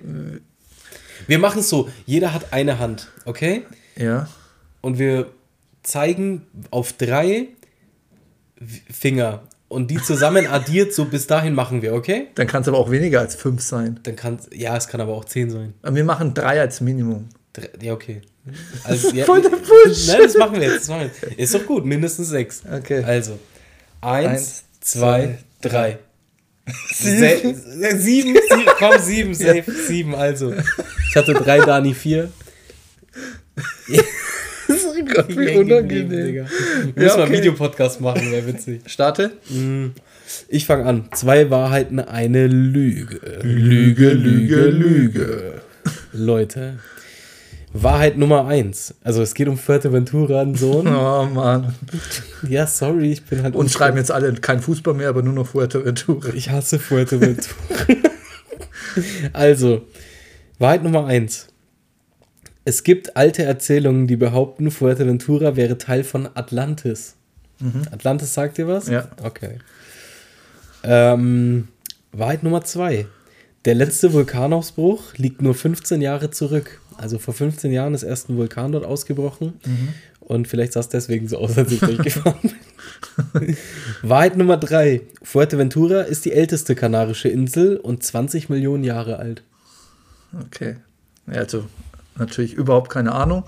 Wir 1.26 1.38
machen 1.38 1.60
es 1.60 1.68
so: 1.68 1.88
jeder 2.06 2.32
hat 2.32 2.52
eine 2.52 2.78
Hand, 2.78 3.08
okay? 3.24 3.62
ja. 3.96 4.28
Und 4.80 4.98
wir 5.00 5.26
zeigen 5.82 6.46
auf 6.70 6.92
drei 6.92 7.48
Finger. 8.90 9.42
Und 9.68 9.90
die 9.90 10.00
zusammen 10.00 10.46
addiert, 10.50 10.94
so 10.94 11.04
bis 11.04 11.26
dahin 11.26 11.54
machen 11.54 11.82
wir, 11.82 11.94
okay? 11.94 12.28
Dann 12.36 12.46
kann 12.46 12.62
es 12.62 12.68
aber 12.68 12.78
auch 12.78 12.90
weniger 12.90 13.20
als 13.20 13.34
fünf 13.34 13.60
sein. 13.62 14.00
Dann 14.04 14.16
kann 14.16 14.38
ja, 14.52 14.76
es 14.76 14.88
kann 14.88 15.00
aber 15.00 15.14
auch 15.14 15.24
zehn 15.24 15.50
sein. 15.50 15.74
Aber 15.82 15.96
wir 15.96 16.04
machen 16.04 16.32
drei 16.32 16.60
als 16.60 16.80
Minimum. 16.80 17.28
Drei, 17.52 17.68
ja, 17.82 17.92
okay. 17.92 18.22
Also, 18.84 19.10
ja, 19.10 19.24
Voll 19.24 19.42
der 19.42 19.50
Bullshit. 19.50 20.06
Nein, 20.08 20.20
das 20.22 20.36
machen 20.36 20.60
wir 20.60 20.68
jetzt. 20.68 20.80
Das 20.80 20.88
machen 20.88 21.10
wir 21.20 21.28
jetzt. 21.30 21.38
Ist 21.38 21.54
doch 21.54 21.66
gut, 21.66 21.84
mindestens 21.84 22.28
sechs. 22.28 22.62
Okay. 22.70 23.02
Also, 23.04 23.38
eins, 24.00 24.28
Eins, 24.30 24.64
zwei, 24.80 25.38
drei. 25.60 25.98
Sieben. 26.92 27.54
Se 27.54 27.96
sieben, 27.98 28.34
sieben, 28.34 28.66
komm, 28.78 28.98
sieben, 29.00 29.34
safe, 29.34 29.64
sieben, 29.86 30.14
also. 30.14 30.52
Ich 31.10 31.16
hatte 31.16 31.32
drei, 31.34 31.60
Dani 31.60 31.94
vier. 31.94 32.30
Gott, 35.14 35.28
wie 35.30 35.56
unangenehm. 35.56 36.10
Digga. 36.10 36.24
Wir 36.24 36.42
Ja, 36.44 36.92
müssen 36.94 37.16
mal 37.18 37.22
einen. 37.24 37.32
Videopodcast 37.32 38.00
machen, 38.00 38.30
wäre 38.30 38.46
witzig. 38.46 38.82
Starte. 38.86 39.32
Ich 40.48 40.66
fange 40.66 40.84
an. 40.84 41.08
Zwei 41.14 41.48
Wahrheiten, 41.50 42.00
eine 42.00 42.46
Lüge. 42.46 43.18
Lüge, 43.42 44.10
Lüge, 44.10 44.66
Lüge. 44.66 45.54
Leute. 46.12 46.78
Wahrheit 47.82 48.16
Nummer 48.16 48.46
eins. 48.46 48.94
Also 49.02 49.22
es 49.22 49.34
geht 49.34 49.48
um 49.48 49.56
Fuerteventura, 49.56 50.42
ein 50.42 50.54
Sohn. 50.54 50.86
Oh 50.98 51.26
Mann. 51.26 51.74
Ja, 52.48 52.66
sorry, 52.66 53.12
ich 53.12 53.24
bin 53.24 53.42
halt 53.42 53.54
Und 53.54 53.70
schreiben 53.70 53.96
jetzt 53.96 54.10
alle 54.10 54.32
kein 54.34 54.60
Fußball 54.60 54.94
mehr, 54.94 55.08
aber 55.08 55.22
nur 55.22 55.34
noch 55.34 55.48
Fuerteventura. 55.48 56.34
Ich 56.34 56.50
hasse 56.50 56.78
Fuerteventura. 56.78 57.54
also, 59.32 59.86
Wahrheit 60.58 60.82
Nummer 60.82 61.06
eins. 61.06 61.48
Es 62.64 62.82
gibt 62.82 63.16
alte 63.16 63.44
Erzählungen, 63.44 64.06
die 64.06 64.16
behaupten, 64.16 64.70
Fuerteventura 64.70 65.56
wäre 65.56 65.78
Teil 65.78 66.04
von 66.04 66.28
Atlantis. 66.34 67.14
Atlantis 67.90 68.34
sagt 68.34 68.58
dir 68.58 68.68
was? 68.68 68.88
Ja. 68.88 69.08
Okay. 69.22 69.58
Ähm, 70.84 71.68
Wahrheit 72.12 72.42
Nummer 72.42 72.62
zwei. 72.62 73.06
Der 73.64 73.74
letzte 73.74 74.12
Vulkanausbruch 74.12 75.14
liegt 75.16 75.42
nur 75.42 75.54
15 75.54 76.00
Jahre 76.00 76.30
zurück. 76.30 76.80
Also 76.98 77.18
vor 77.18 77.32
15 77.34 77.70
Jahren 77.72 77.94
ist 77.94 78.02
erst 78.02 78.28
ein 78.28 78.36
Vulkan 78.36 78.72
dort 78.72 78.84
ausgebrochen. 78.84 79.54
Und 80.20 80.46
vielleicht 80.48 80.72
sah 80.74 80.80
es 80.80 80.88
deswegen 80.88 81.26
so 81.28 81.38
aus, 81.38 81.56
als 81.56 81.72
ich 81.72 81.80
durchgefahren 81.80 82.38
bin. 82.42 83.56
Wahrheit 84.02 84.36
Nummer 84.36 84.56
drei. 84.56 85.02
Fuerteventura 85.22 86.02
ist 86.02 86.24
die 86.24 86.32
älteste 86.32 86.74
kanarische 86.74 87.28
Insel 87.28 87.76
und 87.76 88.02
20 88.02 88.48
Millionen 88.48 88.84
Jahre 88.84 89.18
alt. 89.18 89.42
Okay. 90.46 90.76
Ja, 91.26 91.34
also 91.40 91.64
natürlich 92.16 92.54
überhaupt 92.54 92.90
keine 92.90 93.12
Ahnung. 93.12 93.44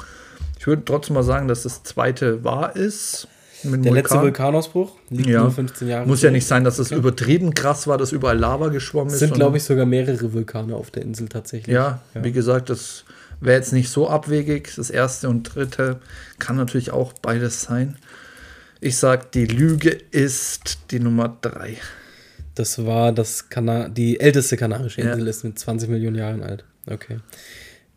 Ich 0.58 0.66
würde 0.66 0.84
trotzdem 0.84 1.14
mal 1.14 1.22
sagen, 1.22 1.48
dass 1.48 1.62
das 1.64 1.82
zweite 1.82 2.44
wahr 2.44 2.76
ist. 2.76 3.28
Der 3.62 3.70
letzte 3.92 4.14
Vulkan. 4.14 4.22
Vulkanausbruch 4.22 4.96
liegt 5.10 5.28
Ja. 5.28 5.42
nur 5.42 5.50
15 5.50 5.86
Jahre 5.88 6.06
Muss 6.06 6.22
ja 6.22 6.30
nicht 6.30 6.46
sein, 6.46 6.64
dass 6.64 6.78
es 6.78 6.92
übertrieben 6.92 7.52
krass 7.52 7.86
war, 7.86 7.98
dass 7.98 8.10
überall 8.12 8.38
Lava 8.38 8.68
geschwommen 8.68 9.08
Es 9.08 9.14
ist. 9.14 9.18
sind, 9.18 9.28
sondern- 9.30 9.48
glaube 9.48 9.56
ich, 9.58 9.64
sogar 9.64 9.84
mehrere 9.84 10.32
Vulkane 10.32 10.74
auf 10.74 10.90
der 10.90 11.02
Insel 11.02 11.28
tatsächlich. 11.28 11.74
Ja, 11.74 12.00
wie 12.14 12.32
gesagt, 12.32 12.70
das 12.70 13.04
wäre 13.40 13.56
jetzt 13.56 13.72
nicht 13.72 13.88
so 13.88 14.08
abwegig. 14.08 14.74
Das 14.76 14.90
erste 14.90 15.28
und 15.28 15.42
dritte 15.42 16.00
kann 16.38 16.56
natürlich 16.56 16.90
auch 16.90 17.12
beides 17.12 17.62
sein. 17.62 17.96
Ich 18.80 18.96
sage, 18.96 19.26
die 19.34 19.46
Lüge 19.46 19.90
ist 19.90 20.90
die 20.90 21.00
Nummer 21.00 21.36
drei. 21.40 21.76
Das 22.54 22.84
war 22.84 23.12
das 23.12 23.48
Kana 23.48 23.88
die 23.88 24.20
älteste 24.20 24.56
kanarische 24.56 25.02
Ja. 25.02 25.12
Insel, 25.12 25.28
ist 25.28 25.44
mit 25.44 25.58
20 25.58 25.88
Millionen 25.88 26.16
Jahren 26.16 26.42
alt. 26.42 26.64
Okay. 26.86 27.18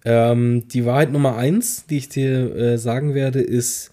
Ähm, 0.05 0.67
die 0.67 0.85
Wahrheit 0.85 1.11
Nummer 1.11 1.37
eins, 1.37 1.85
die 1.85 1.97
ich 1.97 2.09
dir 2.09 2.55
äh, 2.55 2.77
sagen 2.77 3.13
werde, 3.13 3.41
ist, 3.41 3.91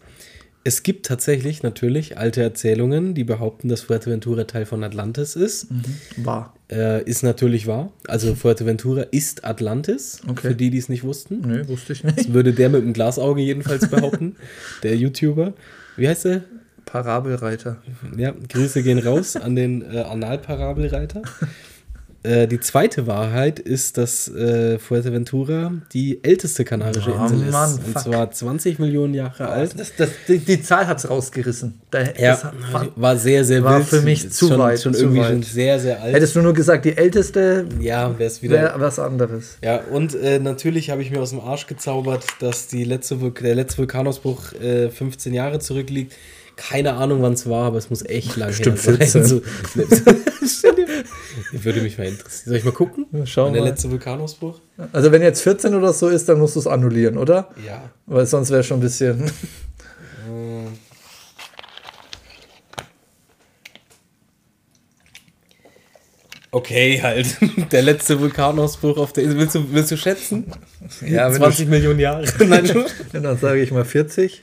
es 0.63 0.83
gibt 0.83 1.07
tatsächlich 1.07 1.63
natürlich 1.63 2.19
alte 2.19 2.43
Erzählungen, 2.43 3.15
die 3.15 3.25
behaupten, 3.25 3.69
dass 3.69 3.83
Fuerteventura 3.83 4.45
Teil 4.45 4.67
von 4.67 4.85
Atlantis 4.85 5.35
ist. 5.37 5.69
War. 6.19 6.55
Äh, 6.71 7.03
ist 7.05 7.23
natürlich 7.23 7.67
wahr. 7.67 7.93
Also 8.07 8.35
Fuerteventura 8.35 9.03
ist 9.03 9.45
Atlantis, 9.45 10.21
Okay. 10.29 10.49
für 10.49 10.55
die, 10.55 10.71
die 10.71 10.79
es 10.79 10.89
nicht 10.89 11.03
wussten. 11.03 11.41
Nö, 11.41 11.67
wusste 11.69 11.95
ich 11.95 12.05
nicht. 12.05 12.19
Das 12.19 12.33
würde 12.33 12.53
der 12.53 12.69
mit 12.69 12.83
dem 12.83 12.93
Glasauge 12.93 13.41
jedenfalls 13.41 13.89
behaupten, 13.89 14.37
der 14.83 14.97
YouTuber. 14.97 15.55
Wie 15.97 16.07
heißt 16.09 16.27
der? 16.27 16.43
Parabelreiter. 16.85 17.81
Ja, 18.17 18.35
Grüße 18.49 18.83
gehen 18.83 18.99
raus 18.99 19.37
an 19.37 19.55
den 19.57 19.83
äh, 19.83 19.99
Analparabelreiter. 20.01 21.23
Äh, 22.23 22.47
die 22.47 22.61
zweite 22.61 23.07
Wahrheit 23.07 23.59
ist, 23.59 23.97
dass 23.97 24.29
äh, 24.29 24.79
Fuerteventura 24.79 25.73
die 25.95 26.23
älteste 26.23 26.65
kanarische 26.67 27.15
Oh, 27.19 27.23
Insel 27.27 27.51
Mann, 27.51 27.71
ist. 27.71 27.79
Und 27.87 27.93
fuck. 27.95 28.03
zwar 28.03 28.31
20 28.31 28.79
Millionen 28.79 29.15
Jahre 29.15 29.49
alt. 29.49 29.75
Das, 29.79 29.97
das, 29.97 30.11
die, 30.29 30.39
die 30.39 30.61
Zahl 30.63 30.87
hat 30.87 30.99
es 30.99 31.09
rausgerissen. 31.09 31.81
Da, 31.91 32.03
Ja, 32.03 32.13
das 32.33 32.45
hat- 32.45 32.91
war 32.97 33.17
sehr, 33.17 33.43
sehr 33.47 33.65
war 33.65 33.79
wild. 33.79 33.89
für 33.89 34.03
mich 34.03 34.27
Ist 34.27 34.35
zu 34.35 34.49
schon, 34.49 34.59
weit, 34.59 34.81
Schon 34.83 34.93
zu 34.93 35.01
irgendwie 35.05 35.21
weit. 35.21 35.29
schon 35.31 35.43
sehr, 35.43 35.81
sehr 35.81 36.03
alt. 36.03 36.15
Hättest 36.15 36.37
du 36.37 36.43
nur 36.43 36.53
gesagt, 36.53 36.85
die 36.85 36.95
älteste 36.97 37.65
ja, 37.81 38.11
wäre 38.19 38.27
es 38.29 38.43
wieder. 38.43 38.55
wäre 38.55 38.75
was 38.81 38.99
anderes. 38.99 39.57
Ja, 39.65 39.81
und 39.91 40.15
äh, 40.15 40.39
natürlich 40.39 40.91
habe 40.91 41.01
ich 41.01 41.11
mir 41.11 41.21
aus 41.23 41.31
dem 41.31 41.41
Arsch 41.41 41.67
gezaubert, 41.69 42.25
dass 42.41 42.67
die 42.67 42.85
letzte 42.85 43.17
der 43.17 43.55
letzte 43.55 43.79
Vulkanausbruch 43.79 44.53
äh, 44.61 44.91
15 44.91 45.33
Jahre 45.33 45.59
zurückliegt. 45.59 46.13
Keine 46.69 46.93
Ahnung, 46.93 47.23
wann 47.23 47.33
es 47.33 47.49
war, 47.49 47.65
aber 47.69 47.79
es 47.79 47.89
muss 47.89 48.05
echt 48.05 48.37
lang 48.37 48.49
Bestimmt 48.49 48.77
her 48.87 49.07
sein. 49.07 49.25
14. 49.25 49.25
So, 49.25 49.41
dir- 50.73 50.87
würde 51.65 51.81
mich 51.81 51.97
mal 51.97 52.07
interessieren. 52.07 52.49
Soll 52.51 52.57
ich 52.57 52.65
mal 52.65 52.73
gucken? 52.73 53.07
Ja, 53.13 53.25
schau 53.25 53.47
Wann 53.47 53.55
der 53.55 53.63
mal. 53.63 53.69
letzte 53.69 53.91
Vulkanausbruch? 53.91 54.61
Also 54.93 55.11
wenn 55.11 55.23
jetzt 55.23 55.41
14 55.41 55.75
oder 55.75 55.93
so 55.95 56.09
ist, 56.09 56.29
dann 56.29 56.39
musst 56.39 56.57
du 56.57 56.61
es 56.61 56.67
annullieren, 56.67 57.17
oder? 57.17 57.49
Ja. 57.67 57.91
Weil 58.07 58.27
sonst 58.27 58.51
wäre 58.51 58.63
schon 58.63 58.79
ein 58.79 58.83
bisschen. 58.83 59.31
Okay, 66.53 67.01
halt. 67.01 67.37
Der 67.71 67.83
letzte 67.83 68.19
Vulkanausbruch 68.19 68.97
auf 68.99 69.13
der 69.13 69.23
Insel. 69.25 69.39
Willst 69.39 69.55
du, 69.55 69.73
willst 69.73 69.91
du 69.93 69.97
schätzen? 69.97 70.51
Ja, 71.07 71.29
wenn 71.31 71.37
20 71.37 71.69
Millionen 71.69 72.01
Jahre. 72.01 72.25
Nein, 72.45 72.69
dann 73.13 73.39
sage 73.39 73.61
ich 73.63 73.71
mal 73.71 73.85
40. 73.85 74.43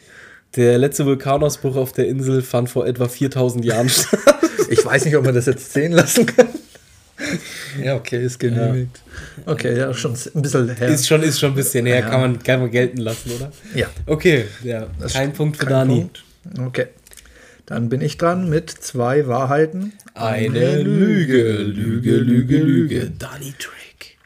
Der 0.58 0.78
letzte 0.78 1.05
Vulkanausbruch 1.05 1.76
auf 1.76 1.93
der 1.93 2.08
Insel 2.08 2.41
fand 2.41 2.70
vor 2.70 2.86
etwa 2.88 3.08
4000 3.08 3.64
Jahren 3.64 3.89
statt. 3.89 4.20
Ich 4.70 4.84
weiß 4.84 5.05
nicht, 5.05 5.16
ob 5.16 5.24
man 5.26 5.36
das 5.36 5.45
jetzt 5.45 5.72
zählen 5.72 5.91
lassen 5.93 6.26
kann. 6.26 6.47
Ja, 7.82 7.95
okay, 7.95 8.24
ist 8.24 8.39
genehmigt. 8.39 9.01
Okay, 9.45 9.78
ja, 9.78 9.93
schon 9.93 10.14
ein 10.36 10.41
bisschen 10.41 10.70
her. 10.76 10.88
Ist 10.89 11.08
schon, 11.08 11.24
ist 11.24 11.39
schon 11.39 11.51
ein 11.51 11.55
bisschen 11.55 11.84
näher, 11.86 11.99
Ja. 11.99 12.10
kann, 12.10 12.22
man, 12.22 12.43
kann 12.43 12.60
man 12.60 12.70
gelten 12.72 12.97
lassen, 12.97 13.32
oder? 13.32 13.51
ja, 13.76 13.88
Okay, 14.05 14.45
ja. 14.64 14.88
Das 14.99 15.14
Kein 15.14 15.34
Punkt 15.34 15.58
für 15.58 15.66
kein 15.66 15.74
Dani. 15.88 15.95
Punkt. 16.01 16.24
Okay. 16.68 16.88
Dann 17.66 17.89
bin 17.89 18.01
ich 18.01 18.18
dran 18.18 18.49
mit 18.49 18.70
zwei 18.70 19.28
Wahrheiten. 19.28 19.93
Eine 20.14 20.82
Lüge, 20.82 21.53
Lüge, 21.58 22.18
Lüge, 22.18 22.58
Lüge. 22.58 23.12
Dani 23.18 23.53
Trick. 23.60 24.18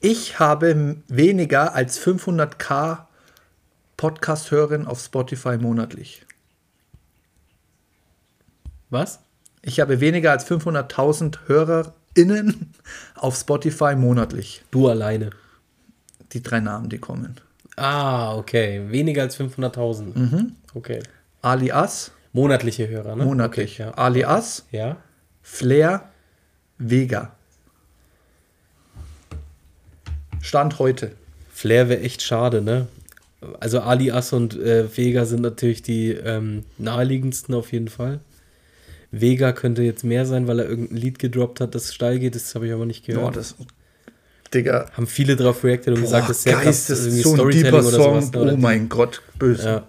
Ich 0.00 0.38
habe 0.38 0.96
weniger 1.08 1.74
als 1.74 2.00
500k 2.00 3.05
Podcast-Hörerinnen 3.96 4.86
auf 4.86 5.00
Spotify 5.00 5.56
monatlich. 5.56 6.24
Was? 8.90 9.20
Ich 9.62 9.80
habe 9.80 10.00
weniger 10.00 10.30
als 10.30 10.48
500.000 10.48 11.38
HörerInnen 11.46 12.72
auf 13.14 13.36
Spotify 13.36 13.96
monatlich. 13.96 14.62
Du 14.70 14.88
alleine. 14.88 15.30
Die 16.32 16.42
drei 16.42 16.60
Namen, 16.60 16.88
die 16.88 16.98
kommen. 16.98 17.36
Ah, 17.76 18.36
okay. 18.36 18.82
Weniger 18.90 19.22
als 19.22 19.38
500.000. 19.38 20.50
Okay. 20.74 21.02
Alias, 21.42 22.12
Monatliche 22.36 22.86
Hörer, 22.88 23.16
ne? 23.16 23.24
monatlich. 23.24 23.80
Okay, 23.80 23.88
ja. 23.88 23.94
Alias, 23.94 24.66
ja. 24.70 24.96
Flair, 25.40 26.10
Vega. 26.76 27.34
Stand 30.42 30.78
heute. 30.78 31.12
Flair 31.50 31.88
wäre 31.88 32.00
echt 32.00 32.20
schade, 32.20 32.60
ne? 32.60 32.88
Also 33.60 33.80
Alias 33.80 34.32
und 34.32 34.58
äh, 34.58 34.84
Vega 34.96 35.24
sind 35.24 35.42
natürlich 35.42 35.82
die 35.82 36.10
ähm, 36.12 36.64
naheliegendsten 36.78 37.54
auf 37.54 37.72
jeden 37.72 37.88
Fall. 37.88 38.20
Vega 39.10 39.52
könnte 39.52 39.82
jetzt 39.82 40.04
mehr 40.04 40.26
sein, 40.26 40.46
weil 40.46 40.58
er 40.60 40.68
irgendein 40.68 40.96
Lied 40.96 41.18
gedroppt 41.18 41.60
hat, 41.60 41.74
das 41.74 41.94
steil 41.94 42.18
geht. 42.18 42.34
Das 42.34 42.54
habe 42.54 42.66
ich 42.66 42.72
aber 42.72 42.86
nicht 42.86 43.04
gehört. 43.06 43.24
Ja, 43.24 43.30
das. 43.30 43.54
Digga. 44.52 44.90
Haben 44.92 45.06
viele 45.06 45.36
drauf 45.36 45.64
reacted 45.64 45.94
und 45.94 46.02
gesagt, 46.02 46.24
Boah, 46.26 46.28
das 46.28 46.36
ist 46.38 46.42
sehr 46.44 46.52
Geist, 46.54 46.64
krass. 46.64 46.86
das 46.86 47.00
ist 47.00 47.22
so 47.22 47.30
ein 47.30 47.36
Storytelling 47.36 47.64
deeper 47.64 47.78
oder 47.78 47.90
sowas, 47.90 48.30
Song. 48.32 48.46
ne? 48.46 48.54
Oh 48.54 48.56
mein 48.56 48.88
Gott, 48.88 49.22
böse. 49.38 49.64
Ja. 49.64 49.88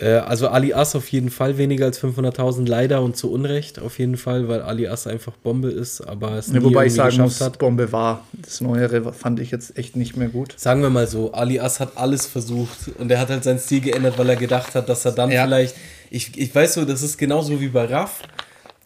Äh, 0.00 0.14
also 0.16 0.48
Ali 0.48 0.74
As 0.74 0.96
auf 0.96 1.08
jeden 1.10 1.30
Fall 1.30 1.56
weniger 1.56 1.84
als 1.86 2.02
500.000, 2.02 2.66
leider 2.68 3.00
und 3.00 3.16
zu 3.16 3.30
Unrecht 3.30 3.78
auf 3.78 3.98
jeden 3.98 4.16
Fall, 4.16 4.48
weil 4.48 4.60
Ali 4.62 4.88
As 4.88 5.06
einfach 5.06 5.32
Bombe 5.36 5.70
ist, 5.70 6.00
aber 6.00 6.32
es 6.32 6.48
Ja, 6.48 6.54
nie 6.54 6.64
wobei 6.64 6.86
ich 6.86 6.94
sagen 6.94 7.16
muss, 7.18 7.40
hat. 7.40 7.58
Bombe 7.58 7.92
war. 7.92 8.26
Das 8.32 8.60
Neuere 8.60 9.12
fand 9.12 9.38
ich 9.40 9.50
jetzt 9.52 9.78
echt 9.78 9.94
nicht 9.96 10.16
mehr 10.16 10.28
gut. 10.28 10.54
Sagen 10.58 10.82
wir 10.82 10.90
mal 10.90 11.06
so, 11.06 11.32
Ali 11.32 11.60
As 11.60 11.78
hat 11.78 11.92
alles 11.96 12.26
versucht 12.26 12.90
und 12.98 13.10
er 13.10 13.20
hat 13.20 13.28
halt 13.30 13.44
seinen 13.44 13.58
Stil 13.60 13.80
geändert, 13.82 14.18
weil 14.18 14.28
er 14.30 14.36
gedacht 14.36 14.74
hat, 14.74 14.88
dass 14.88 15.04
er 15.04 15.12
dann 15.12 15.30
Ja. 15.30 15.44
vielleicht, 15.44 15.76
ich, 16.10 16.36
ich 16.36 16.52
weiß 16.54 16.74
so, 16.74 16.84
das 16.84 17.02
ist 17.02 17.16
genauso 17.16 17.60
wie 17.60 17.68
bei 17.68 17.84
Raff, 17.84 18.20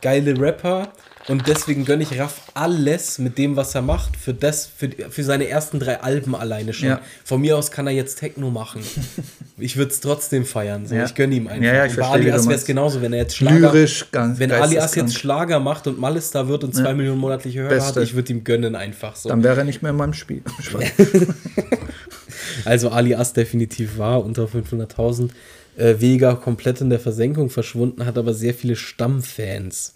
geile 0.03 0.39
Rapper 0.39 0.93
und 1.29 1.47
deswegen 1.47 1.85
gönne 1.85 2.03
ich 2.03 2.19
Raff 2.19 2.41
alles 2.55 3.19
mit 3.19 3.39
dem, 3.39 3.57
was 3.57 3.75
er 3.75 3.83
macht, 3.83 4.17
für 4.17 4.35
das, 4.35 4.67
für, 4.67 4.91
für 5.11 5.23
seine 5.23 5.49
ersten 5.49 5.79
drei 5.79 6.01
Alben 6.01 6.35
alleine 6.35 6.73
schon. 6.73 6.89
Ja. 6.89 7.01
Von 7.25 7.41
mir 7.41 7.57
aus 7.57 7.71
kann 7.71 7.87
er 7.87 7.93
jetzt 7.93 8.19
Techno 8.19 8.51
machen. 8.51 8.83
ich 9.59 9.77
würde 9.77 9.93
es 9.93 10.01
trotzdem 10.01 10.45
feiern, 10.45 10.87
so. 10.87 10.95
Ja. 10.95 11.05
ich 11.05 11.15
gönne 11.15 11.35
ihm 11.35 11.47
einfach. 11.47 11.63
Ja, 11.63 11.75
ja, 11.75 11.87
ich 11.87 11.97
bei 11.97 12.03
verstehe, 12.03 12.25
wie 12.25 12.31
Ali 12.31 12.33
As 12.33 12.43
du 12.43 12.49
wäre 12.49 12.59
es 12.59 12.65
genauso, 12.65 13.03
wenn 13.03 13.13
er 13.13 13.21
jetzt 13.21 13.37
Schlager, 13.37 13.73
Lyrisch, 13.73 14.07
ganz 14.11 14.39
wenn 14.39 14.51
Ali 14.51 14.63
As 14.63 14.71
geisteskrank. 14.71 15.09
jetzt 15.09 15.19
Schlager 15.19 15.61
macht 15.61 15.87
und 15.87 15.99
Malestar 15.99 16.49
wird 16.49 16.65
und 16.65 16.75
zwei 16.75 16.95
Millionen 16.95 17.21
monatliche 17.21 17.61
Hörer 17.61 17.69
Beste. 17.71 18.01
hat, 18.01 18.09
ich 18.09 18.15
würde 18.15 18.33
ihm 18.33 18.45
gönnen 18.45 18.75
einfach 18.75 19.17
so. 19.17 19.29
Dann 19.29 19.45
wäre 19.45 19.59
er 19.59 19.65
nicht 19.65 19.83
mehr 19.83 19.91
in 19.91 19.97
meinem 19.97 20.15
Spiel. 20.15 20.43
Also 22.65 22.91
Ali 22.91 23.15
As 23.15 23.33
definitiv 23.33 23.99
war 23.99 24.25
unter 24.25 24.45
500.000. 24.45 25.31
Äh, 25.77 26.01
Vega 26.01 26.35
komplett 26.35 26.81
in 26.81 26.91
der 26.91 26.99
Versenkung 26.99 27.51
verschwunden, 27.51 28.05
hat 28.05 28.19
aber 28.19 28.35
sehr 28.35 28.55
viele 28.55 28.77
Stammfans. 28.77 29.95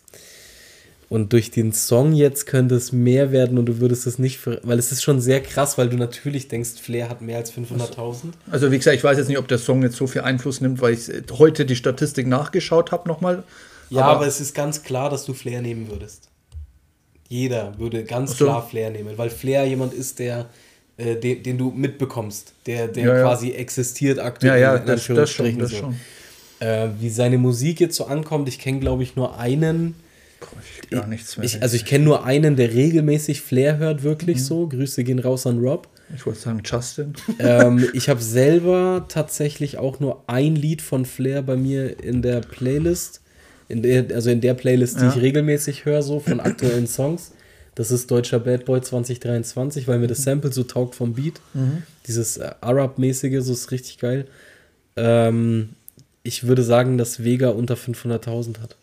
Und 1.13 1.35
durch 1.35 1.51
den 1.51 1.75
Song 1.75 2.15
jetzt 2.15 2.47
könnte 2.47 2.75
es 2.75 2.91
mehr 2.91 3.33
werden 3.33 3.59
und 3.59 3.67
du 3.67 3.81
würdest 3.81 4.07
es 4.07 4.19
nicht, 4.19 4.47
weil 4.47 4.79
es 4.79 4.93
ist 4.93 5.03
schon 5.03 5.21
sehr 5.21 5.43
krass, 5.43 5.77
weil 5.77 5.91
du 5.91 5.99
natürlich 5.99 6.49
denkst, 6.49 6.81
Flair 6.81 7.11
hat 7.11 7.21
mehr 7.21 7.37
als 7.37 7.53
500.000. 7.53 8.33
Also 8.51 8.73
wie 8.73 8.79
gesagt, 8.79 8.97
ich 8.97 9.05
weiß 9.05 9.19
jetzt 9.19 9.29
nicht, 9.29 9.37
ob 9.37 9.47
der 9.47 9.59
Song 9.59 9.83
jetzt 9.83 9.97
so 9.97 10.07
viel 10.07 10.23
Einfluss 10.23 10.63
nimmt, 10.63 10.81
weil 10.81 10.95
ich 10.95 11.11
heute 11.33 11.67
die 11.67 11.77
Statistik 11.77 12.27
nachgeschaut 12.27 12.93
habe 12.93 13.07
nochmal. 13.07 13.43
Ja, 13.91 14.05
aber, 14.07 14.27
es 14.27 14.41
ist 14.41 14.55
ganz 14.55 14.85
klar, 14.85 15.11
dass 15.11 15.27
du 15.27 15.35
Flair 15.35 15.61
nehmen 15.61 15.91
würdest. 15.91 16.31
Jeder 17.29 17.79
würde 17.79 18.05
ganz 18.05 18.39
so. 18.39 18.47
klar 18.47 18.67
Flair 18.67 18.89
nehmen, 18.89 19.19
weil 19.19 19.29
Flair 19.29 19.67
jemand 19.67 19.93
ist, 19.93 20.19
der, 20.19 20.47
äh, 20.97 21.17
den, 21.17 21.43
den 21.43 21.59
du 21.59 21.73
mitbekommst, 21.73 22.55
der, 22.65 22.89
der 22.89 23.05
Ja, 23.05 23.17
ja. 23.17 23.23
quasi 23.25 23.51
existiert 23.51 24.17
Ja, 24.17 24.25
aktuell. 24.25 24.59
ja, 24.63 24.77
in 24.77 24.87
das, 24.87 25.07
das 25.09 25.31
schon, 25.31 25.59
das 25.59 25.71
so. 25.73 25.77
schon. 25.77 25.97
Äh, 26.61 26.89
wie 27.01 27.11
seine 27.11 27.37
Musik 27.37 27.81
jetzt 27.81 27.97
so 27.97 28.07
ankommt, 28.07 28.49
ich 28.49 28.59
kenne, 28.59 28.81
glaube 28.81 29.03
ich, 29.03 29.15
nur 29.15 29.39
einen. 29.39 29.95
Ich 30.83 30.91
gar 30.91 31.07
nichts 31.07 31.37
mehr. 31.37 31.45
Ich, 31.47 31.63
also 31.63 31.77
ich 31.77 31.85
kenne 31.85 32.05
nur 32.05 32.25
einen, 32.25 32.57
der 32.57 32.73
regelmäßig 32.73 33.41
Flair 33.41 33.79
hört, 33.79 34.03
wirklich 34.03 34.39
Mhm. 34.39 34.43
so. 34.43 34.69
Grüße 34.69 35.05
gehen 35.05 35.19
raus 35.19 35.47
an 35.47 35.59
Rob. 35.61 35.89
ich 36.15 36.27
wollte 36.27 36.41
sagen 36.41 36.63
Justin. 36.65 37.15
ähm, 37.39 37.87
ich 37.95 38.09
habe 38.09 38.21
selber 38.21 39.07
tatsächlich 39.09 39.79
auch 39.79 40.01
nur 40.01 40.25
ein 40.27 40.57
Lied 40.57 40.83
von 40.83 41.05
Flair 41.07 41.43
bei 41.43 41.57
mir 41.57 42.03
in 42.03 42.23
der 42.23 42.41
Playlist. 42.41 43.21
In 43.69 43.83
der, 43.83 44.07
also 44.15 44.29
in 44.31 44.41
der 44.43 44.55
Playlist, 44.55 44.97
die 45.01 45.05
Ja. 45.05 45.11
ich 45.15 45.23
regelmäßig 45.23 45.85
höre, 45.87 46.03
so 46.03 46.21
von 46.21 46.41
aktuellen 46.41 46.87
Songs. 46.87 47.33
Das 47.75 47.91
ist 47.91 48.11
Deutscher 48.11 48.39
Bad 48.39 48.67
Boy 48.67 48.83
2023, 48.83 49.89
weil 49.89 49.99
mir 49.99 50.07
das 50.09 50.23
Sample 50.25 50.53
so 50.53 50.63
taugt 50.65 50.95
vom 50.95 51.15
Beat. 51.15 51.41
Dieses 52.07 52.37
äh, 52.37 52.51
Arab-mäßige, 52.61 53.43
so 53.43 53.53
ist 53.55 53.71
richtig 53.71 53.97
geil. 53.99 54.27
Ähm, 54.97 55.71
ich 56.23 56.47
würde 56.47 56.63
sagen, 56.63 56.99
dass 56.99 57.25
Vega 57.25 57.49
unter 57.49 57.75
500.000 57.75 58.61
hat. 58.61 58.77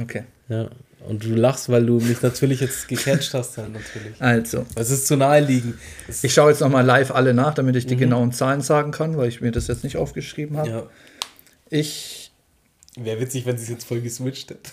Okay. 0.00 0.24
Ja. 0.48 0.68
Und 1.06 1.22
du 1.24 1.34
lachst, 1.34 1.68
weil 1.68 1.84
du 1.84 1.98
mich 2.00 2.22
natürlich 2.22 2.60
jetzt 2.60 2.88
gecatcht 2.88 3.34
hast, 3.34 3.58
dann 3.58 3.72
natürlich. 3.72 4.20
Also, 4.20 4.64
Es 4.74 4.90
ist 4.90 5.06
zu 5.06 5.16
naheliegend. 5.16 5.74
Es, 6.08 6.24
ich 6.24 6.32
schaue 6.32 6.50
jetzt 6.50 6.60
nochmal 6.60 6.84
live 6.84 7.10
alle 7.10 7.34
nach, 7.34 7.52
damit 7.54 7.76
ich 7.76 7.86
die 7.86 7.96
genauen 7.96 8.32
Zahlen 8.32 8.62
sagen 8.62 8.90
kann, 8.90 9.16
weil 9.18 9.28
ich 9.28 9.40
mir 9.42 9.50
das 9.52 9.66
jetzt 9.66 9.84
nicht 9.84 9.96
aufgeschrieben 9.98 10.56
habe. 10.56 10.68
ja. 10.70 10.86
Ich, 11.70 12.32
Wäre 12.96 13.20
witzig, 13.20 13.44
wenn 13.46 13.56
sie 13.58 13.64
es 13.64 13.68
jetzt 13.70 13.84
voll 13.84 14.00
geswitcht 14.00 14.50
hätte. 14.50 14.70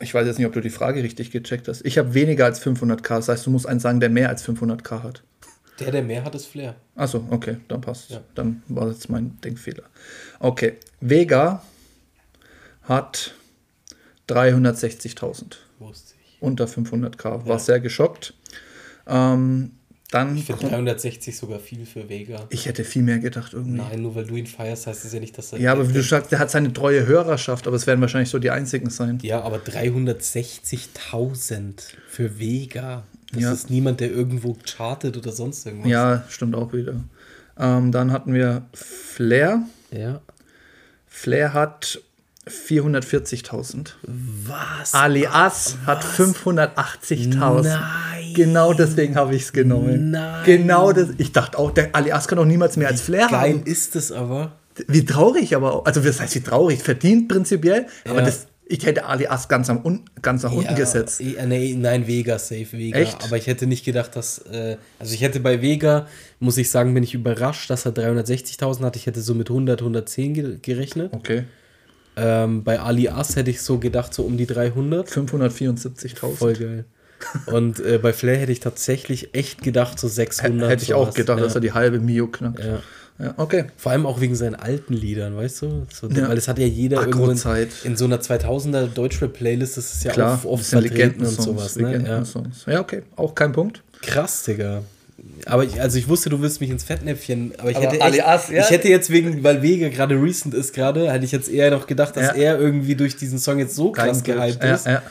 ich 0.00 0.12
weiß 0.14 0.26
jetzt 0.26 0.38
nicht, 0.38 0.46
ob 0.46 0.52
du 0.52 0.60
die 0.60 0.70
Frage 0.70 1.02
richtig 1.02 1.30
gecheckt 1.30 1.66
hast. 1.68 1.84
Ich 1.84 1.98
habe 1.98 2.14
weniger 2.14 2.44
als 2.44 2.62
500k, 2.64 3.16
das 3.16 3.28
heißt, 3.28 3.46
du 3.46 3.50
musst 3.50 3.66
einen 3.66 3.80
sagen, 3.80 4.00
der 4.00 4.10
mehr 4.10 4.28
als 4.28 4.46
500k 4.46 5.02
hat. 5.02 5.22
Der, 5.78 5.90
der 5.90 6.02
mehr 6.02 6.24
hat, 6.24 6.34
ist 6.34 6.46
Flair. 6.46 6.74
Achso, 6.94 7.26
okay, 7.30 7.56
dann 7.68 7.80
passt. 7.80 8.10
Ja. 8.10 8.20
Dann 8.34 8.62
war 8.68 8.88
jetzt 8.88 9.08
mein 9.08 9.38
Denkfehler. 9.42 9.84
Okay, 10.38 10.74
Vega 11.00 11.62
hat 12.82 13.34
360.000. 14.30 15.56
Wusste 15.78 16.14
ich. 16.22 16.36
Unter 16.42 16.66
500k. 16.66 17.46
War 17.46 17.58
sehr 17.58 17.80
geschockt. 17.80 18.34
Ähm, 19.06 19.70
dann 20.10 20.36
Ich 20.36 20.44
finde 20.46 20.62
kommt- 20.62 20.72
360 20.72 21.36
sogar 21.36 21.60
viel 21.60 21.86
für 21.86 22.08
Vega. 22.08 22.44
ich 22.50 22.66
hätte 22.66 22.82
viel 22.82 23.02
mehr 23.02 23.20
gedacht 23.20 23.52
irgendwie. 23.52 23.76
Nein, 23.78 24.02
nur 24.02 24.16
weil 24.16 24.24
du 24.26 24.34
ihn 24.34 24.46
feierst, 24.46 24.88
heißt 24.88 25.04
es 25.04 25.12
ja 25.12 25.20
nicht, 25.20 25.38
dass 25.38 25.52
er. 25.52 25.60
Ja, 25.60 25.70
aber 25.72 25.88
wie 25.88 25.92
du 25.92 26.02
sagst, 26.02 26.32
der 26.32 26.40
hat 26.40 26.50
seine 26.50 26.72
treue 26.72 27.06
Hörerschaft, 27.06 27.66
aber 27.68 27.76
es 27.76 27.86
werden 27.86 28.00
wahrscheinlich 28.00 28.30
so 28.30 28.38
die 28.40 28.50
einzigen 28.50 28.90
sein. 28.90 29.18
Ja, 29.22 29.42
aber 29.42 29.58
360.000 29.58 31.82
für 32.08 32.38
Vega. 32.38 33.04
Das 33.32 33.42
Ja. 33.42 33.52
ist 33.52 33.70
niemand, 33.70 34.00
der 34.00 34.10
irgendwo 34.10 34.56
chartet 34.64 35.16
oder 35.16 35.30
sonst 35.32 35.64
irgendwas. 35.66 35.90
Ja, 35.90 36.24
stimmt 36.28 36.54
auch 36.56 36.72
wieder. 36.72 36.94
Ähm, 37.58 37.92
dann 37.92 38.10
hatten 38.10 38.32
wir 38.34 38.62
Flair. 38.74 39.62
Ja. 39.92 40.20
Flair 41.06 41.52
hat 41.52 42.00
440.000. 42.50 43.92
Was? 44.46 44.94
Alias 44.94 45.76
hat 45.86 46.04
580.000. 46.04 47.62
Nein. 47.62 48.34
Genau 48.34 48.72
deswegen 48.72 49.16
habe 49.16 49.34
ich 49.34 49.42
es 49.42 49.52
genommen. 49.52 50.10
Nein. 50.10 50.42
Genau 50.44 50.92
das. 50.92 51.08
Ich 51.18 51.32
dachte 51.32 51.58
auch, 51.58 51.70
der 51.72 51.94
Alias 51.94 52.28
kann 52.28 52.36
doch 52.38 52.44
niemals 52.44 52.76
mehr 52.76 52.88
als 52.88 53.00
Flair 53.00 53.28
Geil 53.28 53.54
haben. 53.54 53.62
ist 53.64 53.96
es 53.96 54.12
aber. 54.12 54.52
Wie 54.86 55.04
traurig 55.04 55.54
aber 55.56 55.74
auch. 55.74 55.84
Also, 55.86 56.00
das 56.00 56.20
heißt, 56.20 56.34
wie 56.36 56.40
traurig. 56.40 56.82
Verdient 56.82 57.28
prinzipiell. 57.28 57.86
Aber 58.08 58.20
Ja. 58.20 58.24
das, 58.26 58.46
ich 58.66 58.86
hätte 58.86 59.04
Alias 59.04 59.48
ganz, 59.48 59.68
am, 59.68 59.84
un, 59.84 60.04
ganz 60.22 60.44
nach 60.44 60.52
unten 60.52 60.76
gesetzt. 60.76 61.20
eh, 61.20 61.44
nee, 61.44 61.74
nein, 61.76 62.06
Vega, 62.06 62.38
safe 62.38 62.72
Vega. 62.72 62.98
Echt? 63.00 63.24
Aber 63.24 63.36
ich 63.36 63.48
hätte 63.48 63.66
nicht 63.66 63.84
gedacht, 63.84 64.14
dass. 64.14 64.38
Äh, 64.38 64.76
also 65.00 65.12
ich 65.12 65.22
hätte 65.22 65.40
bei 65.40 65.60
Vega, 65.60 66.06
muss 66.38 66.56
ich 66.56 66.70
sagen, 66.70 66.94
bin 66.94 67.02
ich 67.02 67.12
überrascht, 67.14 67.68
dass 67.68 67.84
er 67.84 67.92
360.000 67.92 68.82
hat. 68.84 68.94
Ich 68.96 69.06
hätte 69.06 69.20
so 69.22 69.34
mit 69.34 69.50
100, 69.50 69.80
110 69.80 70.34
ge 70.34 70.58
gerechnet. 70.62 71.12
Okay. 71.12 71.44
Ähm, 72.16 72.64
bei 72.64 72.80
Ali 72.80 73.08
As 73.08 73.36
hätte 73.36 73.50
ich 73.50 73.62
so 73.62 73.78
gedacht, 73.78 74.12
so 74.12 74.22
um 74.22 74.36
die 74.36 74.46
300. 74.46 75.08
574.000. 75.08 76.36
Voll 76.36 76.54
geil. 76.54 76.84
Und 77.46 77.80
äh, 77.80 77.98
bei 77.98 78.12
Flair 78.12 78.38
hätte 78.38 78.52
ich 78.52 78.60
tatsächlich 78.60 79.34
echt 79.34 79.62
gedacht, 79.62 79.98
so 79.98 80.08
600. 80.08 80.70
Hätte 80.70 80.82
ich 80.82 80.94
auch 80.94 81.12
gedacht, 81.12 81.38
ja. 81.38 81.44
dass 81.44 81.54
er 81.54 81.60
die 81.60 81.72
halbe 81.72 82.00
Mio 82.00 82.26
knackt. 82.26 82.60
Ja. 82.60 82.80
Ja, 83.18 83.34
okay. 83.36 83.66
Vor 83.76 83.92
allem 83.92 84.06
auch 84.06 84.20
wegen 84.20 84.34
seinen 84.34 84.54
alten 84.54 84.94
Liedern, 84.94 85.36
weißt 85.36 85.62
du? 85.62 85.86
So, 85.92 86.08
Ja. 86.08 86.28
Weil 86.28 86.36
das 86.36 86.48
hat 86.48 86.58
ja 86.58 86.66
jeder 86.66 87.00
irgendwo 87.00 87.30
in, 87.30 87.68
in 87.84 87.96
so 87.96 88.06
einer 88.06 88.18
2000er 88.18 88.86
Deutschrap-Playlist, 88.86 89.76
das 89.76 89.92
ist 89.92 90.04
ja 90.04 90.12
Klar, 90.12 90.34
oft, 90.34 90.46
oft 90.46 90.64
vertreten 90.64 91.26
und 91.26 91.42
sowas. 91.42 91.76
Ne? 91.76 92.02
Ja. 92.02 92.22
Ja. 92.72 92.80
okay. 92.80 93.02
Auch 93.16 93.34
kein 93.34 93.52
Punkt. 93.52 93.82
Krass, 94.00 94.44
Digga. 94.44 94.82
Aber 95.46 95.64
ich, 95.64 95.80
also 95.80 95.98
ich 95.98 96.08
wusste, 96.08 96.30
du 96.30 96.40
willst 96.40 96.60
mich 96.60 96.70
ins 96.70 96.84
Fettnäpfchen, 96.84 97.52
aber 97.58 97.70
ich 97.70 97.76
Aber 97.76 97.86
hätte 97.86 97.96
echt, 97.96 98.04
alias, 98.04 98.48
ja. 98.50 98.62
ich 98.62 98.70
hätte 98.70 98.88
jetzt 98.88 99.10
wegen, 99.10 99.42
weil 99.42 99.62
Vega 99.62 99.88
gerade 99.88 100.14
recent 100.20 100.54
ist 100.54 100.74
gerade, 100.74 101.10
hätte 101.12 101.24
ich 101.24 101.32
jetzt 101.32 101.48
eher 101.48 101.70
noch 101.70 101.86
gedacht, 101.86 102.16
dass 102.16 102.28
Ja. 102.28 102.32
er 102.34 102.58
irgendwie 102.60 102.94
durch 102.94 103.16
diesen 103.16 103.38
Song 103.38 103.58
jetzt 103.58 103.74
so 103.74 103.92
krass 103.92 104.22
gehypt 104.22 104.62
ist. 104.64 104.86
ja. 104.86 105.02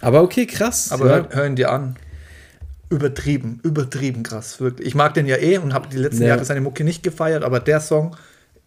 Aber 0.00 0.22
okay, 0.22 0.46
krass. 0.46 0.90
Aber 0.92 1.04
hör, 1.04 1.28
hör 1.30 1.46
ihn 1.46 1.56
dir 1.56 1.70
an. 1.70 1.96
Übertrieben, 2.90 3.60
übertrieben 3.62 4.22
krass, 4.22 4.60
wirklich. 4.60 4.86
Ich 4.88 4.94
mag 4.94 5.14
den 5.14 5.26
ja 5.26 5.36
eh 5.38 5.58
und 5.58 5.72
habe 5.72 5.88
die 5.88 5.96
letzten 5.96 6.22
Ja. 6.22 6.28
Jahre 6.30 6.44
seine 6.44 6.60
Mucke 6.60 6.84
nicht 6.84 7.02
gefeiert, 7.02 7.42
aber 7.42 7.58
der 7.60 7.80
Song, 7.80 8.16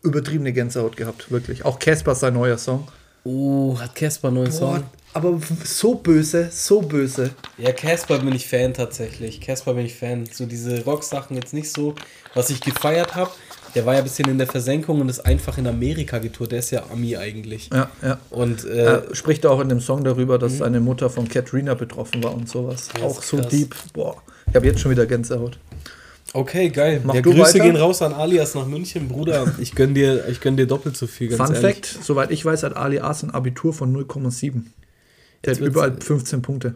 übertriebene 0.01 0.51
Gänsehaut 0.53 0.97
gehabt, 0.97 1.29
wirklich. 1.31 1.63
Auch 1.65 1.77
Casper 1.79 2.15
sein 2.15 2.33
neuer 2.33 2.57
Song. 2.57 2.87
Oh, 3.23 3.77
hat 3.79 3.93
Casper 3.95 4.29
einen 4.29 4.37
neuen 4.37 4.51
Song? 4.51 4.83
Aber 5.15 5.39
so 5.63 5.95
böse, 5.95 6.49
so 6.51 6.81
böse. 6.81 7.31
Ja, 7.57 7.71
Casper 7.71 8.19
bin 8.19 8.35
ich 8.35 8.47
Fan 8.47 8.73
tatsächlich. 8.73 9.39
Casper 9.41 9.73
bin 9.73 9.85
ich 9.85 9.95
Fan. 9.95 10.25
So 10.31 10.45
diese 10.45 10.83
Rock-Sachen 10.83 11.35
jetzt 11.35 11.53
nicht 11.53 11.71
so, 11.71 11.95
was 12.33 12.49
ich 12.49 12.59
gefeiert 12.61 13.15
habe. 13.15 13.31
Der 13.75 13.85
war 13.85 13.93
ja 13.93 13.99
ein 13.99 14.03
bisschen 14.05 14.29
in 14.29 14.37
der 14.37 14.47
Versenkung 14.47 15.01
und 15.01 15.09
ist 15.09 15.19
einfach 15.25 15.57
in 15.57 15.67
Amerika 15.67 16.19
getourt. 16.19 16.51
Der 16.51 16.59
ist 16.59 16.71
ja 16.71 16.83
Ami 16.91 17.17
eigentlich. 17.17 17.69
Ja, 17.73 17.89
ja. 18.01 18.19
Und 18.29 18.63
äh, 18.65 18.83
Er 18.85 19.15
spricht 19.15 19.45
auch 19.45 19.59
in 19.59 19.69
dem 19.69 19.81
Song 19.81 20.03
darüber, 20.03 20.37
dass 20.37 20.57
seine 20.59 20.79
Mutter 20.79 21.09
von 21.09 21.27
Katrina 21.27 21.73
betroffen 21.73 22.23
war 22.23 22.33
und 22.33 22.47
sowas. 22.47 22.89
Das 22.93 23.01
auch 23.01 23.21
so 23.23 23.37
krass. 23.37 23.47
deep. 23.49 23.75
Boah, 23.93 24.21
ich 24.47 24.55
habe 24.55 24.65
jetzt 24.65 24.79
schon 24.79 24.91
wieder 24.91 25.05
Gänsehaut. 25.05 25.57
okay, 26.33 26.69
geil. 26.69 27.01
Mach 27.03 27.15
ja, 27.15 27.21
du 27.21 27.31
Grüße 27.33 27.55
weiter. 27.55 27.65
gehen 27.65 27.75
raus 27.75 28.01
an 28.01 28.13
Alias 28.13 28.55
nach 28.55 28.65
München, 28.65 29.07
Bruder. 29.09 29.53
Ich 29.59 29.75
gönn 29.75 29.93
dir, 29.93 30.27
ich 30.29 30.39
gönn 30.41 30.55
dir 30.57 30.67
doppelt 30.67 30.95
so 30.95 31.07
viel, 31.07 31.29
ganz 31.29 31.41
Fun 31.41 31.55
ehrlich. 31.55 31.75
Fact: 31.75 32.03
Soweit 32.03 32.31
ich 32.31 32.43
weiß, 32.45 32.63
hat 32.63 32.77
Ali 32.77 32.99
As 32.99 33.23
ein 33.23 33.31
Abitur 33.31 33.73
von 33.73 33.93
0,7. 33.95 34.63
Der 35.43 35.53
Jetzt 35.53 35.61
hat 35.61 35.67
überall 35.67 35.95
15 35.99 36.41
Punkte. 36.41 36.75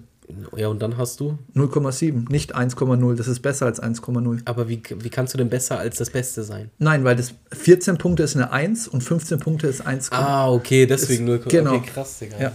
Ja, 0.55 0.67
und 0.67 0.79
dann 0.81 0.97
hast 0.97 1.19
du. 1.19 1.39
0,7, 1.55 2.31
nicht 2.31 2.55
1,0. 2.55 3.15
Das 3.15 3.27
ist 3.27 3.39
besser 3.39 3.65
als 3.65 3.81
1,0. 3.81 4.41
Aber 4.45 4.69
wie, 4.69 4.81
wie 4.99 5.09
kannst 5.09 5.33
du 5.33 5.37
denn 5.39 5.49
besser 5.49 5.79
als 5.79 5.97
das 5.97 6.11
Beste 6.11 6.43
sein? 6.43 6.69
Nein, 6.77 7.03
weil 7.03 7.15
das 7.15 7.33
14 7.51 7.97
Punkte 7.97 8.21
ist 8.23 8.35
eine 8.35 8.51
1 8.51 8.87
und 8.87 9.03
15 9.03 9.39
Punkte 9.39 9.67
ist 9.67 9.81
1. 9.85 10.11
Ah, 10.11 10.51
okay, 10.51 10.85
deswegen 10.85 11.27
Ist- 11.27 11.45
0, 11.45 11.49
genau. 11.49 11.75
Okay, 11.75 11.89
krass, 11.93 12.19
Digga. 12.19 12.39
Ja. 12.39 12.51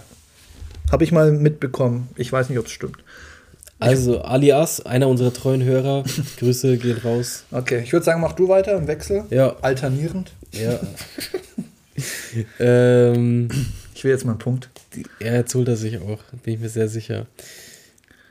Habe 0.92 1.02
ich 1.02 1.10
mal 1.10 1.32
mitbekommen. 1.32 2.08
Ich 2.16 2.32
weiß 2.32 2.48
nicht, 2.48 2.58
ob 2.60 2.66
es 2.66 2.72
stimmt. 2.72 2.98
Also, 3.80 4.22
Alias, 4.22 4.86
einer 4.86 5.08
unserer 5.08 5.32
treuen 5.32 5.64
Hörer, 5.64 6.04
Grüße 6.38 6.78
gehen 6.78 6.98
raus. 7.04 7.42
Okay, 7.50 7.80
ich 7.82 7.92
würde 7.92 8.04
sagen, 8.04 8.20
mach 8.20 8.32
du 8.32 8.48
weiter 8.48 8.76
im 8.76 8.86
Wechsel. 8.86 9.24
Ja. 9.30 9.56
Alternierend. 9.62 10.30
Ja. 10.52 10.78
ähm, 12.60 13.48
will 14.04 14.10
jetzt 14.10 14.24
mal 14.24 14.32
einen 14.32 14.38
Punkt. 14.38 14.70
ja, 15.20 15.34
jetzt 15.34 15.54
holt 15.54 15.68
er 15.68 15.76
sich 15.76 15.98
auch, 15.98 16.22
bin 16.42 16.54
ich 16.54 16.60
mir 16.60 16.68
sehr 16.68 16.88
sicher. 16.88 17.26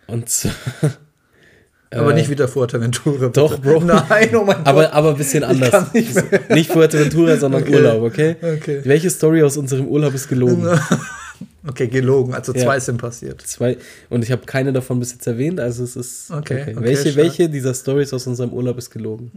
Und 0.07 0.29
zwar. 0.29 0.53
Aber 1.91 2.11
äh, 2.11 2.15
nicht 2.15 2.29
wieder 2.29 2.47
Fuerteventura. 2.47 3.27
bitte. 3.27 3.31
Doch, 3.31 3.59
Bro. 3.59 3.81
Nein, 3.81 4.35
oh 4.35 4.43
mein 4.43 4.57
Gott. 4.57 4.65
Aber, 4.67 4.91
aber 4.93 5.09
ein 5.11 5.17
bisschen 5.17 5.43
anders. 5.43 5.93
nicht 5.93 6.15
mehr. 6.15 6.41
nicht 6.49 6.71
Fuerteventura, 6.71 7.37
sondern 7.37 7.61
Okay. 7.61 7.75
Urlaub, 7.75 8.01
okay? 8.01 8.35
Okay. 8.41 8.81
Welche 8.83 9.11
Story 9.11 9.43
aus 9.43 9.57
unserem 9.57 9.87
Urlaub 9.87 10.13
ist 10.13 10.27
gelogen? 10.27 10.67
Okay, 11.65 11.87
gelogen. 11.87 12.33
Also 12.33 12.53
Ja. 12.53 12.61
zwei 12.61 12.79
sind 12.79 12.97
passiert. 12.97 13.41
Zwei. 13.41 13.77
Und 14.09 14.21
ich 14.23 14.31
habe 14.31 14.45
keine 14.45 14.73
davon 14.73 14.99
bis 14.99 15.13
jetzt 15.13 15.25
erwähnt, 15.27 15.59
also 15.61 15.83
es 15.85 15.95
ist. 15.95 16.29
Okay, 16.29 16.61
okay, 16.61 16.75
welche, 16.77 17.01
stark. 17.11 17.15
welche 17.15 17.49
dieser 17.49 17.73
Stories 17.73 18.11
aus 18.13 18.27
unserem 18.27 18.51
Urlaub 18.51 18.77
ist 18.77 18.89
gelogen? 18.91 19.31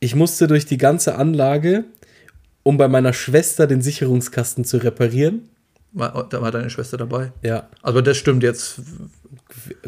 Ich 0.00 0.14
musste 0.14 0.46
durch 0.46 0.64
die 0.66 0.78
ganze 0.78 1.16
Anlage, 1.16 1.84
um 2.68 2.76
bei 2.76 2.86
meiner 2.86 3.14
Schwester 3.14 3.66
den 3.66 3.80
Sicherungskasten 3.80 4.62
zu 4.62 4.76
reparieren. 4.76 5.48
War, 5.92 6.26
da 6.28 6.42
war 6.42 6.50
deine 6.50 6.68
Schwester 6.68 6.98
dabei. 6.98 7.32
Ja, 7.42 7.66
Aber 7.80 8.02
das 8.02 8.18
stimmt 8.18 8.42
jetzt. 8.42 8.82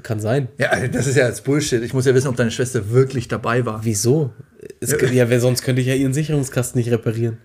kann 0.03 0.19
sein. 0.19 0.49
Ja, 0.57 0.89
das 0.89 1.07
ist 1.07 1.17
ja 1.17 1.29
jetzt 1.29 1.45
Bullshit. 1.45 1.83
Ich 1.83 1.93
muss 1.93 2.07
ja 2.07 2.15
wissen, 2.15 2.29
ob 2.29 2.37
deine 2.37 2.51
Schwester 2.51 2.89
wirklich 2.89 3.29
dabei 3.29 3.67
war. 3.67 3.85
Wieso? 3.85 4.33
Es, 4.81 4.93
ja, 5.13 5.29
wer 5.29 5.41
sonst 5.41 5.61
könnte 5.63 5.83
ich 5.83 5.89
ja 5.89 5.95
ihren 5.95 6.15
Sicherungskasten 6.15 6.79
nicht 6.79 6.91
reparieren. 6.91 7.37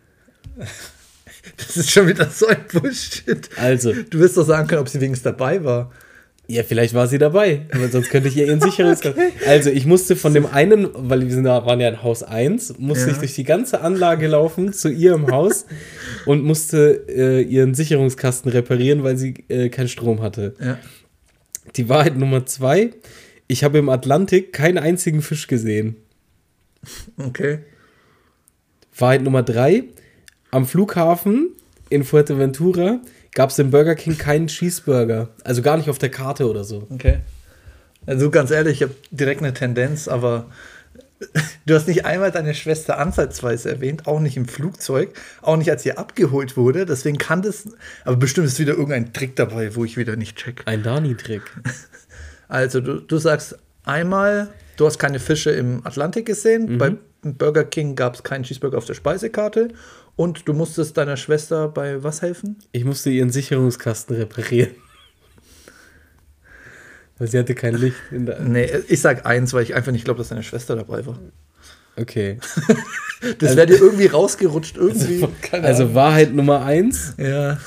Das 1.57 1.77
ist 1.77 1.91
schon 1.91 2.07
wieder 2.07 2.27
so 2.29 2.47
ein 2.47 2.65
Bullshit. 2.73 3.49
Also, 3.57 3.93
Du 3.93 4.17
wirst 4.19 4.36
doch 4.36 4.45
sagen 4.45 4.67
können, 4.67 4.81
ob 4.81 4.89
sie 4.89 4.99
wenigstens 4.99 5.23
dabei 5.31 5.63
war. 5.63 5.91
Ja, 6.48 6.64
vielleicht 6.64 6.93
war 6.93 7.08
sie 7.08 7.18
dabei, 7.18 7.62
aber 7.72 7.88
sonst 7.89 8.10
könnte 8.10 8.28
ich 8.30 8.38
ihr 8.38 8.46
ihren 8.46 8.62
Sicherungskasten. 8.70 9.24
Also, 9.48 9.70
ich 9.72 9.86
musste 9.86 10.16
von 10.16 10.34
dem 10.34 10.46
einen, 10.46 10.88
weil 10.93 11.22
wir 11.22 11.32
sind, 11.34 11.43
da- 11.46 11.66
waren 11.66 11.80
ja 11.80 11.89
in 11.89 12.04
Haus 12.04 12.22
1, 12.24 12.78
musste 12.78 13.08
Ja. 13.08 13.12
ich 13.14 13.18
durch 13.20 13.34
die 13.36 13.43
ganze 13.43 13.82
Anlage 13.82 14.28
laufen 14.28 14.72
zu 14.74 14.89
ihrem 14.89 15.32
Haus 15.32 15.66
und 16.26 16.43
musste 16.43 17.06
äh, 17.08 17.41
ihren 17.41 17.74
Sicherungskasten 17.74 18.52
reparieren, 18.52 19.04
weil 19.04 19.18
sie 19.18 19.34
äh, 19.50 19.70
keinen 19.70 19.88
Strom 19.88 20.22
hatte. 20.22 20.56
Ja. 20.60 20.78
Die 21.76 21.89
Wahrheit 21.89 22.18
Nummer 22.18 22.46
zwei: 22.46 22.91
Ich 23.48 23.64
habe 23.64 23.80
im 23.80 23.89
Atlantik 23.89 24.54
keinen 24.54 24.78
einzigen 24.78 25.22
Fisch 25.24 25.48
gesehen. 25.48 25.96
Okay. 27.18 27.60
Wahrheit 28.98 29.24
Nummer 29.24 29.41
drei: 29.43 29.84
Am 30.52 30.66
Flughafen 30.66 31.50
in 31.89 32.04
Fuerteventura 32.04 33.02
gab 33.36 33.51
es 33.51 33.59
im 33.59 33.69
Burger 33.69 33.93
King 33.93 34.17
keinen 34.17 34.47
Cheeseburger. 34.47 35.29
Also 35.43 35.61
gar 35.61 35.77
nicht 35.77 35.89
auf 35.89 35.99
der 35.99 36.09
Karte 36.09 36.49
oder 36.49 36.63
so. 36.63 36.88
Okay. 36.89 37.19
Also 38.07 38.31
ganz 38.31 38.49
ehrlich, 38.49 38.81
ich 38.81 38.83
habe 38.83 38.95
direkt 39.11 39.41
eine 39.41 39.53
Tendenz, 39.53 40.07
aber 40.07 40.47
du 41.65 41.75
hast 41.75 41.88
nicht 41.88 42.05
einmal 42.05 42.31
deine 42.31 42.53
Schwester 42.53 42.97
ansatzweise 42.97 43.69
erwähnt, 43.69 44.07
auch 44.07 44.19
nicht 44.19 44.38
im 44.38 44.47
Flugzeug, 44.47 45.13
auch 45.41 45.57
nicht 45.57 45.69
als 45.69 45.83
sie 45.83 45.97
abgeholt 45.97 46.55
wurde. 46.55 46.86
Deswegen 46.86 47.17
kann 47.17 47.41
das, 47.41 47.67
aber 48.05 48.15
bestimmt 48.15 48.47
ist 48.47 48.59
wieder 48.59 48.73
irgendein 48.73 49.13
Trick 49.13 49.36
dabei, 49.36 49.75
wo 49.75 49.86
ich 49.86 49.97
wieder 49.97 50.15
nicht 50.15 50.38
check. 50.38 50.63
Ein 50.65 50.81
Dani-Trick. 50.83 51.43
Also 52.47 52.79
du, 52.79 53.01
du 53.01 53.17
sagst 53.17 53.57
einmal, 53.86 54.49
du 54.77 54.86
hast 54.86 54.99
keine 54.99 55.17
Fische 55.17 55.49
im 55.49 55.83
Atlantik 55.83 56.27
gesehen, 56.27 56.77
bei 56.77 56.95
Burger 57.23 57.63
King 57.63 57.95
gab 57.95 58.13
es 58.13 58.21
keinen 58.21 58.43
Cheeseburger 58.43 58.77
auf 58.77 58.86
der 58.86 58.93
Speisekarte 58.93 59.69
und 60.16 60.47
du 60.47 60.53
musstest 60.53 60.97
deiner 60.97 61.18
Schwester 61.18 61.68
bei 61.68 62.03
was 62.03 62.22
helfen? 62.22 62.57
Ich 62.72 62.86
musste 62.86 63.09
ihren 63.09 63.30
Sicherungskasten 63.32 64.16
reparieren. 64.16 64.72
Weil 67.18 67.28
sie 67.28 67.39
hatte 67.39 67.55
kein 67.55 67.76
Licht 67.76 67.97
in 68.11 68.26
der. 68.26 68.41
Nee, 68.41 68.70
ich 68.88 69.01
sag 69.01 69.26
eins, 69.26 69.53
weil 69.53 69.63
ich 69.63 69.74
einfach 69.74 69.91
nicht 69.91 70.03
glaube, 70.03 70.18
dass 70.18 70.30
deine 70.30 70.43
Schwester 70.43 70.76
dabei 70.76 71.05
war. 71.05 71.20
Okay. 71.97 72.39
Das 73.39 73.55
wäre 73.55 73.66
dir 73.66 73.78
irgendwie 73.78 74.07
rausgerutscht, 74.07 74.76
irgendwie. 74.78 75.26
Keine 75.41 75.66
Also 75.66 75.84
Ahnung. 75.84 75.95
Wahrheit 75.95 76.34
Nummer 76.34 76.63
eins: 76.63 77.16
Ja. 77.18 77.57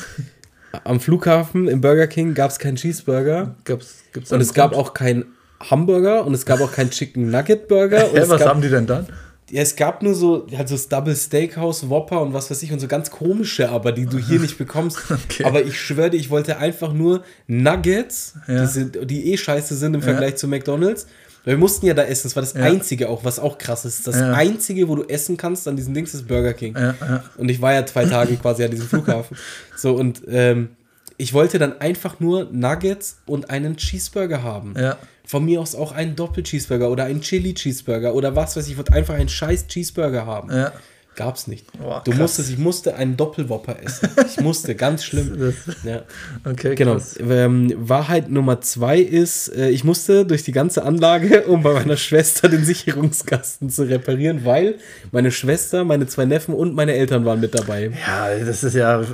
Am 0.85 1.01
Flughafen 1.01 1.67
im 1.67 1.81
Burger 1.81 2.07
King 2.07 2.35
gab 2.35 2.51
es 2.51 2.59
keinen 2.59 2.77
Cheeseburger. 2.77 3.57
Gab's, 3.65 4.05
gibt's 4.13 4.31
Und 4.31 4.41
es 4.43 4.53
gab 4.53 4.75
auch 4.75 4.93
keinen 4.93 5.25
Hamburger 5.59 6.27
und 6.27 6.35
es 6.35 6.45
gab 6.45 6.61
auch 6.61 6.71
keinen 6.71 6.91
Chicken 6.91 7.31
Nugget 7.31 7.67
Burger. 7.67 8.11
Hä, 8.13 8.25
was 8.29 8.41
gab, 8.41 8.49
haben 8.49 8.61
die 8.61 8.69
denn 8.69 8.87
dann? 8.87 9.07
Ja, 9.51 9.63
es 9.63 9.77
gab 9.77 10.03
nur 10.03 10.15
so, 10.15 10.47
halt 10.57 10.69
so 10.69 10.75
das 10.75 10.89
Double 10.89 11.17
Steakhouse, 11.17 11.89
Whopper 11.89 12.21
und 12.21 12.35
was 12.35 12.51
weiß 12.51 12.63
ich 12.63 12.71
und 12.73 12.81
so 12.81 12.87
ganz 12.89 13.11
komische, 13.11 13.71
aber 13.71 13.93
die 13.93 14.05
du 14.07 14.19
hier 14.19 14.39
nicht 14.41 14.59
bekommst. 14.59 14.99
Okay. 15.11 15.45
Aber 15.45 15.63
ich 15.65 15.81
schwöre 15.81 16.11
dir, 16.11 16.17
ich 16.19 16.29
wollte 16.31 16.59
einfach 16.59 16.93
nur 16.93 17.23
Nuggets, 17.47 18.35
Ja. 18.47 18.61
die, 18.63 18.67
sind, 18.67 18.99
die 19.11 19.33
eh 19.33 19.37
scheiße 19.37 19.75
sind 19.75 19.95
im 19.95 20.03
Vergleich 20.03 20.37
zu 20.37 20.49
McDonalds. 20.49 21.07
Weil 21.45 21.55
wir 21.55 21.59
mussten 21.59 21.87
ja 21.87 21.95
da 21.95 22.03
essen, 22.03 22.25
das 22.29 22.37
war 22.37 22.43
das 22.43 22.53
Ja. 22.55 22.63
Einzige 22.63 23.09
auch, 23.09 23.25
was 23.25 23.39
auch 23.39 23.57
krass 23.59 23.85
ist. 23.85 24.07
Das 24.07 24.17
Ja. 24.17 24.33
Einzige, 24.33 24.89
wo 24.89 24.97
du 24.97 25.05
essen 25.05 25.37
kannst 25.37 25.67
an 25.69 25.77
diesen 25.77 25.95
Dings, 25.95 26.13
ist 26.13 26.27
Burger 26.29 26.53
King. 26.53 26.75
Ja, 26.77 26.95
ja. 27.01 27.25
Und 27.37 27.49
ich 27.49 27.61
war 27.63 27.73
ja 27.73 27.87
zwei 27.87 28.05
Tage 28.05 28.37
quasi 28.37 28.65
an 28.65 28.71
diesem 28.71 28.87
Flughafen. 28.89 29.37
So, 29.77 29.95
und 29.95 30.23
ähm, 30.29 30.71
ich 31.17 31.33
wollte 31.33 31.59
dann 31.59 31.81
einfach 31.81 32.21
nur 32.21 32.49
Nuggets 32.53 33.19
und 33.27 33.49
einen 33.51 33.77
Cheeseburger 33.77 34.43
haben. 34.43 34.75
Ja. 34.77 34.97
Von 35.29 35.45
mir 35.45 35.61
aus 35.61 35.75
auch 35.75 35.93
einen 35.93 36.17
Doppel-Cheeseburger 36.17 36.91
oder 36.91 37.05
einen 37.05 37.21
Chili-Cheeseburger 37.21 38.15
oder 38.15 38.35
was 38.35 38.57
weiß 38.57 38.65
ich. 38.65 38.73
Ich 38.73 38.77
wollte 38.79 38.95
einfach 38.95 39.13
einen 39.13 39.29
scheiß 39.29 39.67
Cheeseburger 39.67 40.25
haben. 40.25 40.51
Ja. 40.51 40.73
Gab's 41.19 41.49
nicht. 41.49 41.67
Boah, 41.77 42.01
du 42.05 42.13
krass. 42.13 42.21
musstest, 42.21 42.51
ich 42.51 42.59
musste 42.59 42.95
einen 42.95 43.17
Doppelwopper 43.17 43.83
essen. 43.83 44.09
Ich 44.29 44.41
musste, 44.41 44.77
ganz 44.77 45.03
schlimm. 45.05 45.53
Ja. 45.85 46.03
Okay, 46.45 46.77
Genau. 46.77 46.99
Ähm, 47.19 47.75
Wahrheit 47.77 48.31
Nummer 48.31 48.61
zwei 48.61 49.01
ist, 49.01 49.49
äh, 49.49 49.69
ich 49.71 49.83
musste 49.83 50.25
durch 50.25 50.45
die 50.45 50.53
ganze 50.53 50.85
Anlage, 50.85 51.43
um 51.49 51.65
bei 51.65 51.73
meiner 51.73 51.97
Schwester 51.97 52.49
den 52.49 52.65
Sicherungskasten 52.65 53.69
zu 53.69 53.83
reparieren, 53.83 54.45
weil 54.45 54.77
meine 55.11 55.33
Schwester, 55.33 55.85
meine 55.85 56.07
zwei 56.07 56.25
Neffen 56.25 56.55
und 56.55 56.75
meine 56.77 56.93
Eltern 56.95 57.25
waren 57.25 57.41
mit 57.41 57.53
dabei. 57.53 57.91
Ja, 58.07 58.29
das 58.45 58.63
ist 58.63 58.75
ja 58.77 59.01
äh, 59.01 59.07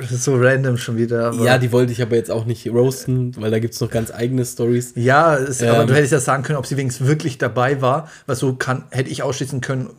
das 0.00 0.10
ist 0.10 0.24
so 0.24 0.34
random 0.36 0.78
schon 0.78 0.96
wieder. 0.96 1.26
Aber 1.28 1.44
Ja, 1.44 1.58
die 1.58 1.70
wollte 1.70 1.92
ich 1.92 2.00
aber 2.00 2.16
jetzt 2.16 2.30
auch 2.30 2.46
nicht 2.46 2.66
roasten, 2.68 3.34
weil 3.38 3.50
da 3.50 3.58
gibt 3.58 3.74
es 3.74 3.80
noch 3.80 3.90
ganz 3.90 4.10
eigene 4.10 4.44
Stories. 4.46 4.92
Ja, 4.96 5.36
es, 5.36 5.62
aber 5.62 5.82
Ähm. 5.82 5.86
du 5.86 5.94
hättest 5.94 6.12
ja 6.12 6.20
sagen 6.20 6.42
können, 6.44 6.58
ob 6.58 6.66
sie 6.66 6.78
wenigstens 6.78 7.06
wirklich 7.06 7.36
dabei 7.36 7.82
war, 7.82 8.08
weil 8.26 8.36
so 8.36 8.54
kann, 8.54 8.84
hätte 8.90 9.10
ich 9.10 9.22
ausschließen 9.22 9.60
können, 9.60 9.90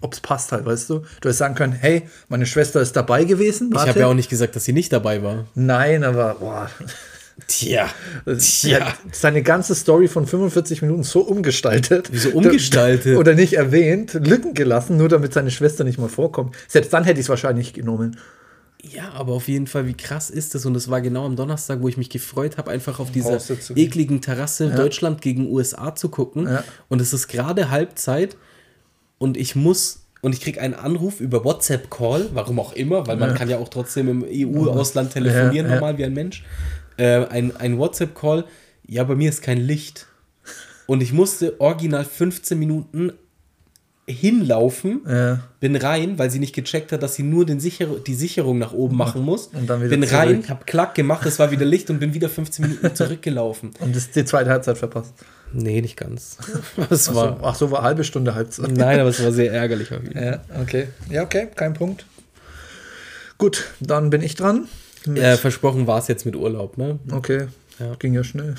ob 0.00 0.12
es 0.12 0.20
passt 0.20 0.52
halt, 0.52 0.64
weißt 0.64 0.90
du? 0.90 0.98
Du 0.98 1.04
hättest 1.22 1.38
sagen 1.38 1.54
können, 1.54 1.72
hey, 1.72 2.08
meine 2.28 2.46
Schwester 2.46 2.80
ist 2.80 2.96
dabei 2.96 3.24
gewesen. 3.24 3.70
Ich 3.72 3.80
habe 3.80 4.00
ja 4.00 4.06
auch 4.06 4.14
nicht 4.14 4.30
gesagt, 4.30 4.56
dass 4.56 4.64
sie 4.64 4.72
nicht 4.72 4.92
dabei 4.92 5.22
war. 5.22 5.46
Nein, 5.54 6.04
aber 6.04 6.36
boah, 6.40 6.70
Tja. 7.46 7.88
sie 8.26 8.76
hat 8.76 8.96
seine 9.12 9.42
ganze 9.42 9.74
Story 9.74 10.08
von 10.08 10.26
45 10.26 10.82
Minuten 10.82 11.04
so 11.04 11.20
umgestaltet. 11.20 12.08
Wieso 12.10 12.30
umgestaltet? 12.30 13.16
Oder 13.16 13.34
nicht 13.34 13.52
erwähnt, 13.52 14.14
Lücken 14.14 14.54
gelassen, 14.54 14.96
nur 14.96 15.08
damit 15.08 15.32
seine 15.32 15.50
Schwester 15.50 15.84
nicht 15.84 15.98
mal 15.98 16.08
vorkommt. 16.08 16.56
Selbst 16.66 16.92
dann 16.92 17.04
hätte 17.04 17.20
ich 17.20 17.26
es 17.26 17.28
wahrscheinlich 17.28 17.72
genommen. 17.72 18.18
Ja, 18.82 19.10
aber 19.14 19.32
auf 19.32 19.48
jeden 19.48 19.66
Fall, 19.66 19.86
wie 19.86 19.94
krass 19.94 20.30
ist 20.30 20.54
das? 20.54 20.64
Und 20.64 20.76
es 20.76 20.88
war 20.88 21.00
genau 21.00 21.26
am 21.26 21.36
Donnerstag, 21.36 21.80
wo 21.80 21.88
ich 21.88 21.96
mich 21.96 22.10
gefreut 22.10 22.58
habe, 22.58 22.70
einfach 22.70 23.00
auf 23.00 23.10
dieser 23.10 23.38
ekligen 23.74 24.20
Terrasse 24.20 24.70
Deutschland 24.70 25.20
gegen 25.20 25.50
USA 25.50 25.94
zu 25.94 26.08
gucken. 26.08 26.46
Ja. 26.46 26.64
Und 26.88 27.00
es 27.00 27.12
ist 27.12 27.28
gerade 27.28 27.70
Halbzeit 27.70 28.36
und 29.18 29.36
ich 29.36 29.54
muss 29.56 30.04
und 30.20 30.32
ich 30.34 30.40
kriege 30.40 30.60
einen 30.60 30.74
Anruf 30.74 31.20
über 31.20 31.44
WhatsApp-Call, 31.44 32.30
warum 32.34 32.58
auch 32.58 32.72
immer, 32.72 33.06
weil 33.06 33.16
man 33.16 33.34
kann 33.34 33.48
ja 33.48 33.58
auch 33.58 33.68
trotzdem 33.68 34.08
im 34.08 34.24
EU-Ausland 34.28 35.12
telefonieren, 35.12 35.66
Ja, 35.66 35.74
ja. 35.74 35.80
normal 35.80 35.96
wie 35.98 36.04
ein 36.04 36.12
Mensch. 36.14 36.44
Äh, 36.96 37.26
ein 37.26 37.56
ein 37.56 37.78
WhatsApp-Call, 37.78 38.44
ja, 38.86 39.04
bei 39.04 39.14
mir 39.14 39.28
ist 39.28 39.42
kein 39.42 39.58
Licht. 39.58 40.06
Und 40.86 41.02
ich 41.02 41.12
musste 41.12 41.60
original 41.60 42.04
15 42.04 42.58
Minuten 42.58 43.12
hinlaufen, 44.06 45.02
Ja. 45.06 45.40
bin 45.60 45.76
rein, 45.76 46.18
weil 46.18 46.30
sie 46.30 46.38
nicht 46.38 46.54
gecheckt 46.54 46.92
hat, 46.92 47.02
dass 47.02 47.14
sie 47.14 47.22
nur 47.22 47.44
den 47.44 47.60
Sicher 47.60 47.86
die 48.06 48.14
Sicherung 48.14 48.58
nach 48.58 48.72
oben 48.72 48.96
machen 48.96 49.22
muss. 49.22 49.48
Und 49.48 49.68
dann 49.68 49.80
wieder 49.80 49.90
bin 49.90 50.02
zurück. 50.02 50.18
rein, 50.18 50.44
hab 50.48 50.66
klack 50.66 50.94
gemacht, 50.94 51.26
es 51.26 51.38
war 51.38 51.50
wieder 51.50 51.66
Licht 51.66 51.90
und 51.90 52.00
bin 52.00 52.14
wieder 52.14 52.28
15 52.30 52.64
Minuten 52.66 52.94
zurückgelaufen. 52.94 53.70
Und 53.80 53.94
das 53.94 54.10
die 54.10 54.24
zweite 54.24 54.50
Halbzeit 54.50 54.78
verpasst. 54.78 55.12
Nee, 55.52 55.80
nicht 55.80 55.96
ganz. 55.96 56.36
Es 56.90 57.08
Ach 57.10 57.14
war, 57.14 57.38
so, 57.38 57.44
ach 57.44 57.54
so, 57.54 57.70
war 57.70 57.82
halbe 57.82 58.04
Stunde 58.04 58.34
Halbzeit. 58.34 58.70
nein, 58.72 59.00
aber 59.00 59.08
es 59.10 59.22
war 59.22 59.32
sehr 59.32 59.52
ärgerlich. 59.52 59.88
Ja, 60.14 60.40
okay. 60.60 60.88
Ja, 61.10 61.22
okay, 61.22 61.48
kein 61.54 61.74
Punkt. 61.74 62.04
Gut, 63.38 63.64
dann 63.80 64.10
bin 64.10 64.22
ich 64.22 64.34
dran. 64.34 64.68
Äh, 65.14 65.36
versprochen 65.36 65.86
war 65.86 65.98
es 66.00 66.08
jetzt 66.08 66.26
mit 66.26 66.36
Urlaub, 66.36 66.76
ne? 66.76 66.98
okay, 67.12 67.46
Ja. 67.78 67.94
ging 67.98 68.12
ja 68.14 68.24
schnell. 68.24 68.56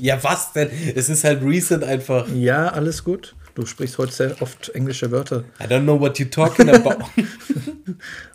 Ja, 0.00 0.22
was 0.24 0.52
denn? 0.52 0.68
Es 0.94 1.08
ist 1.08 1.22
halt 1.24 1.42
recent 1.42 1.84
einfach. 1.84 2.26
Ja, 2.34 2.68
alles 2.68 3.04
gut. 3.04 3.34
Du 3.54 3.64
sprichst 3.64 3.96
heute 3.96 4.12
sehr 4.12 4.42
oft 4.42 4.68
englische 4.74 5.10
Wörter. 5.10 5.44
I 5.60 5.64
don't 5.64 5.84
know 5.84 5.98
what 5.98 6.16
you're 6.18 6.30
talking 6.30 6.68
about. 6.68 7.04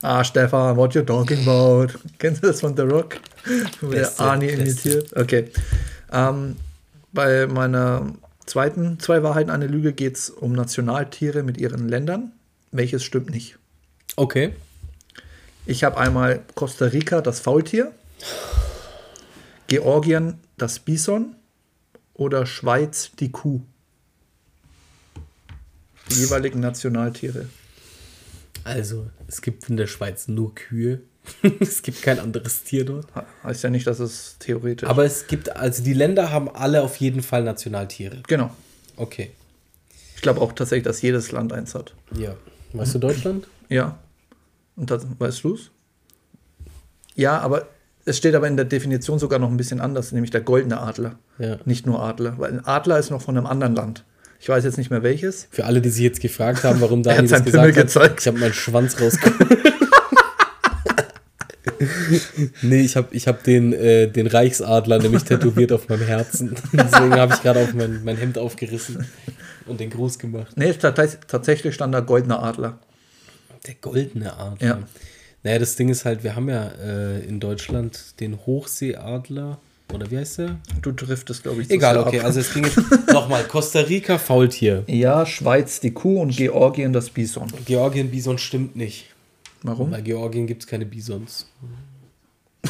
Ah, 0.01 0.23
Stefan, 0.23 0.75
what 0.77 0.95
you 0.95 1.01
talking 1.03 1.39
about? 1.47 1.93
Kennst 2.17 2.41
du 2.41 2.47
das 2.47 2.61
von 2.61 2.75
The 2.75 2.81
Rock? 2.83 3.17
Wo 3.81 3.89
der 3.91 4.09
Arnie 4.19 4.47
imitiert. 4.47 5.15
Okay. 5.15 5.49
Ähm, 6.11 6.57
bei 7.11 7.47
meiner 7.47 8.13
zweiten 8.45 8.99
Zwei 8.99 9.23
Wahrheiten, 9.23 9.49
eine 9.49 9.67
Lüge 9.67 9.93
geht 9.93 10.17
es 10.17 10.29
um 10.29 10.53
Nationaltiere 10.53 11.43
mit 11.43 11.57
ihren 11.57 11.87
Ländern. 11.87 12.31
Welches 12.71 13.03
stimmt 13.03 13.29
nicht? 13.29 13.57
Okay. 14.15 14.53
Ich 15.65 15.83
habe 15.83 15.97
einmal 15.97 16.43
Costa 16.55 16.85
Rica, 16.85 17.21
das 17.21 17.39
Faultier, 17.39 17.93
Georgien, 19.67 20.39
das 20.57 20.79
Bison 20.79 21.35
oder 22.13 22.45
Schweiz, 22.45 23.11
die 23.19 23.31
Kuh. 23.31 23.61
Die 26.09 26.15
jeweiligen 26.15 26.59
Nationaltiere. 26.59 27.47
Also, 28.63 29.09
es 29.27 29.41
gibt 29.41 29.69
in 29.69 29.77
der 29.77 29.87
Schweiz 29.87 30.27
nur 30.27 30.53
Kühe. 30.53 31.01
es 31.59 31.81
gibt 31.81 32.01
kein 32.01 32.19
anderes 32.19 32.63
Tier 32.63 32.85
dort. 32.85 33.07
Heißt 33.43 33.63
ja 33.63 33.69
nicht, 33.69 33.87
dass 33.87 33.99
es 33.99 34.37
theoretisch. 34.39 34.89
Aber 34.89 35.05
es 35.05 35.27
gibt, 35.27 35.55
also 35.55 35.83
die 35.83 35.93
Länder 35.93 36.31
haben 36.31 36.49
alle 36.49 36.81
auf 36.81 36.97
jeden 36.97 37.21
Fall 37.23 37.43
Nationaltiere. 37.43 38.17
genau. 38.27 38.51
Okay. 38.97 39.31
Ich 40.15 40.21
glaube 40.21 40.41
auch 40.41 40.53
tatsächlich, 40.53 40.83
dass 40.83 41.01
jedes 41.01 41.31
Land 41.31 41.51
eins 41.53 41.73
hat. 41.73 41.95
Ja. 42.15 42.35
Weißt 42.73 42.93
du 42.93 42.99
Deutschland? 42.99 43.47
Ja. 43.69 43.97
Und 44.75 44.91
das, 44.91 45.07
weißt 45.17 45.43
du 45.43 45.55
es? 45.55 45.71
Ja, 47.15 47.39
aber 47.39 47.67
es 48.05 48.17
steht 48.17 48.35
aber 48.35 48.47
in 48.47 48.55
der 48.55 48.65
Definition 48.65 49.17
sogar 49.17 49.39
noch 49.39 49.49
ein 49.49 49.57
bisschen 49.57 49.81
anders, 49.81 50.11
nämlich 50.11 50.29
der 50.29 50.41
goldene 50.41 50.79
Adler. 50.79 51.17
Ja. 51.39 51.57
Nicht 51.65 51.85
nur 51.87 52.03
Adler, 52.03 52.35
weil 52.37 52.51
ein 52.51 52.65
Adler 52.65 52.99
ist 52.99 53.09
noch 53.09 53.21
von 53.21 53.35
einem 53.37 53.47
anderen 53.47 53.73
Land. 53.75 54.05
Ich 54.39 54.49
weiß 54.49 54.63
jetzt 54.63 54.77
nicht 54.77 54.89
mehr 54.91 55.03
welches. 55.03 55.47
Für 55.51 55.65
alle, 55.65 55.81
die 55.81 55.89
sich 55.89 56.03
jetzt 56.03 56.19
gefragt 56.19 56.63
haben, 56.63 56.81
warum 56.81 57.01
Daniel 57.03 57.23
hat 57.23 57.31
das 57.31 57.43
gesagt 57.45 57.63
Pimmel 57.65 57.75
hat, 57.75 57.87
gezeigt. 57.87 58.21
ich 58.21 58.27
habe 58.27 58.39
meinen 58.39 58.53
Schwanz 58.53 58.99
rausgeholt. 59.01 59.59
nee, 62.61 62.81
ich 62.81 62.95
habe 62.95 63.07
ich 63.11 63.27
hab 63.27 63.43
den, 63.43 63.73
äh, 63.73 64.07
den 64.07 64.27
Reichsadler 64.27 64.99
nämlich 64.99 65.23
tätowiert 65.23 65.71
auf 65.71 65.89
meinem 65.89 66.05
Herzen. 66.05 66.55
Deswegen 66.73 67.13
habe 67.15 67.33
ich 67.33 67.41
gerade 67.41 67.61
auf 67.61 67.73
mein, 67.73 68.03
mein 68.03 68.17
Hemd 68.17 68.37
aufgerissen 68.37 69.05
und 69.65 69.79
den 69.79 69.89
Gruß 69.89 70.19
gemacht. 70.19 70.53
Nee, 70.55 70.71
tats- 70.71 71.17
tatsächlich 71.27 71.73
stand 71.75 71.93
da 71.93 71.99
goldener 71.99 72.41
Adler. 72.43 72.79
Der 73.67 73.75
goldene 73.75 74.33
Adler. 74.37 74.67
Ja. 74.67 74.79
Naja, 75.43 75.59
das 75.59 75.75
Ding 75.75 75.89
ist 75.89 76.05
halt, 76.05 76.23
wir 76.23 76.35
haben 76.35 76.49
ja 76.49 76.67
äh, 76.83 77.19
in 77.25 77.39
Deutschland 77.39 78.19
den 78.19 78.37
Hochseeadler. 78.45 79.59
Oder 79.93 80.09
wie 80.09 80.17
heißt 80.19 80.37
der? 80.37 80.57
Du 80.81 80.93
driftest, 80.93 81.43
glaube 81.43 81.61
ich, 81.63 81.69
Egal, 81.69 81.97
okay. 81.97 82.19
ab. 82.19 82.25
Also 82.25 82.39
es 82.39 82.53
ging 82.53 82.63
jetzt 82.63 82.79
nochmal. 83.11 83.43
Costa 83.43 83.81
Rica, 83.81 84.17
Faultier. 84.17 84.83
Ja, 84.87 85.25
Schweiz 85.25 85.81
die 85.81 85.91
Kuh 85.91 86.21
und 86.21 86.35
Georgien 86.35 86.93
das 86.93 87.09
Bison. 87.09 87.51
Georgien, 87.65 88.09
Bison 88.09 88.37
stimmt 88.37 88.77
nicht. 88.77 89.07
Warum? 89.63 89.91
Bei 89.91 90.01
Georgien 90.01 90.47
gibt 90.47 90.63
es 90.63 90.67
keine 90.67 90.85
Bisons. 90.85 91.47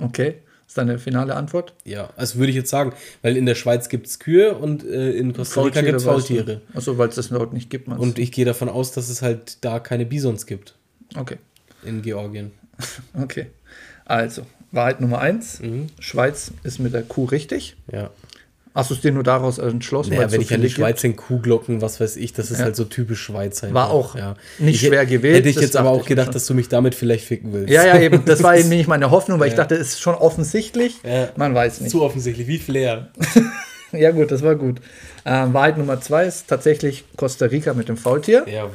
Okay. 0.00 0.36
Ist 0.66 0.78
deine 0.78 0.98
finale 0.98 1.36
Antwort? 1.36 1.74
Ja, 1.84 2.08
also 2.16 2.38
würde 2.38 2.48
ich 2.48 2.56
jetzt 2.56 2.70
sagen, 2.70 2.94
weil 3.20 3.36
in 3.36 3.44
der 3.44 3.54
Schweiz 3.54 3.90
gibt 3.90 4.06
es 4.06 4.18
Kühe 4.18 4.54
und 4.54 4.82
äh, 4.82 5.10
in 5.12 5.34
Costa 5.34 5.60
Rica 5.60 5.82
gibt 5.82 5.98
es 5.98 6.04
Faultiere. 6.04 6.62
Achso, 6.72 6.96
weil 6.96 7.10
es 7.10 7.16
das 7.16 7.28
dort 7.28 7.52
nicht 7.52 7.68
gibt. 7.68 7.88
meinst 7.88 8.02
Und 8.02 8.18
ich 8.18 8.32
gehe 8.32 8.46
davon 8.46 8.70
aus, 8.70 8.92
dass 8.92 9.10
es 9.10 9.20
halt 9.20 9.62
da 9.62 9.80
keine 9.80 10.06
Bisons 10.06 10.46
gibt 10.46 10.74
okay. 11.14 11.36
in 11.84 12.00
Georgien. 12.00 12.52
Okay. 13.12 13.48
Also, 14.06 14.46
Wahrheit 14.70 15.02
Nummer 15.02 15.18
eins. 15.18 15.60
Mhm. 15.60 15.88
Schweiz 15.98 16.52
ist 16.62 16.78
mit 16.78 16.94
der 16.94 17.02
Kuh 17.02 17.26
richtig. 17.26 17.76
Ja. 17.92 18.08
Hast 18.74 18.88
du 18.90 18.94
es 18.94 19.00
dir 19.02 19.12
nur 19.12 19.22
daraus 19.22 19.58
entschlossen? 19.58 20.10
Naja, 20.14 20.22
wenn 20.22 20.40
so 20.40 20.40
ich 20.40 20.54
an 20.54 20.62
die 20.62 20.70
Schweiz 20.70 21.04
in 21.04 21.14
Kuhglocken, 21.14 21.82
was 21.82 22.00
weiß 22.00 22.16
ich, 22.16 22.32
das 22.32 22.50
ist 22.50 22.58
Ja. 22.58 22.64
halt 22.64 22.76
so 22.76 22.84
typisch 22.84 23.20
Schweiz. 23.20 23.62
einfach. 23.62 23.74
War 23.74 23.90
auch 23.90 24.14
ja. 24.16 24.34
nicht 24.58 24.82
ich, 24.82 24.88
schwer 24.88 25.04
gewählt, 25.04 25.36
Hätte 25.36 25.50
ich 25.50 25.56
jetzt 25.60 25.76
aber 25.76 25.90
auch 25.90 26.00
ich 26.02 26.06
gedacht, 26.06 26.26
schon. 26.28 26.32
dass 26.34 26.46
du 26.46 26.54
mich 26.54 26.68
damit 26.68 26.94
vielleicht 26.94 27.26
ficken 27.26 27.52
willst. 27.52 27.70
Ja, 27.70 27.84
ja, 27.84 28.00
eben. 28.00 28.24
Das 28.24 28.42
war 28.42 28.56
eben 28.58 28.70
nicht 28.70 28.88
meine 28.88 29.10
Hoffnung, 29.10 29.38
weil 29.40 29.48
ich 29.48 29.52
Ja. 29.54 29.58
dachte, 29.58 29.74
es 29.74 29.88
ist 29.90 30.00
schon 30.00 30.14
offensichtlich. 30.14 30.96
Man 31.36 31.54
weiß 31.54 31.82
nicht. 31.82 31.90
Zu 31.90 32.02
offensichtlich, 32.02 32.46
wie 32.46 32.58
Flair. 32.58 33.08
Ja, 33.94 34.10
gut, 34.10 34.30
das 34.30 34.40
war 34.40 34.54
gut. 34.54 34.80
Ähm, 35.26 35.52
Wahrheit 35.52 35.76
Nummer 35.76 36.00
zwei 36.00 36.24
ist 36.24 36.48
tatsächlich 36.48 37.04
Costa 37.14 37.44
Rica 37.44 37.74
mit 37.74 37.90
dem 37.90 37.98
Faultier. 37.98 38.42
Jawohl. 38.50 38.70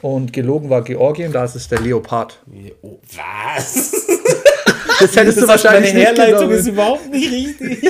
Und 0.00 0.32
gelogen 0.32 0.70
war 0.70 0.82
Georgien, 0.84 1.32
da 1.32 1.44
ist 1.44 1.56
es 1.56 1.66
der 1.66 1.80
Leopard. 1.80 2.38
Oh, 2.82 3.00
was? 3.16 3.90
Das 5.00 5.16
hättest 5.16 5.38
du 5.38 5.40
Das 5.40 5.50
heißt, 5.50 5.64
wahrscheinlich 5.64 5.92
meine 5.92 6.08
nicht 6.10 6.18
Herleitung 6.18 6.50
ist 6.52 6.68
überhaupt 6.68 7.10
nicht 7.10 7.32
richtig. 7.32 7.82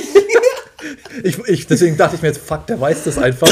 Ich, 1.23 1.37
ich, 1.47 1.67
deswegen 1.67 1.97
dachte 1.97 2.15
ich 2.15 2.21
mir 2.21 2.29
jetzt, 2.29 2.41
fuck, 2.41 2.67
der 2.67 2.79
weiß 2.79 3.03
das 3.05 3.17
einfach. 3.17 3.51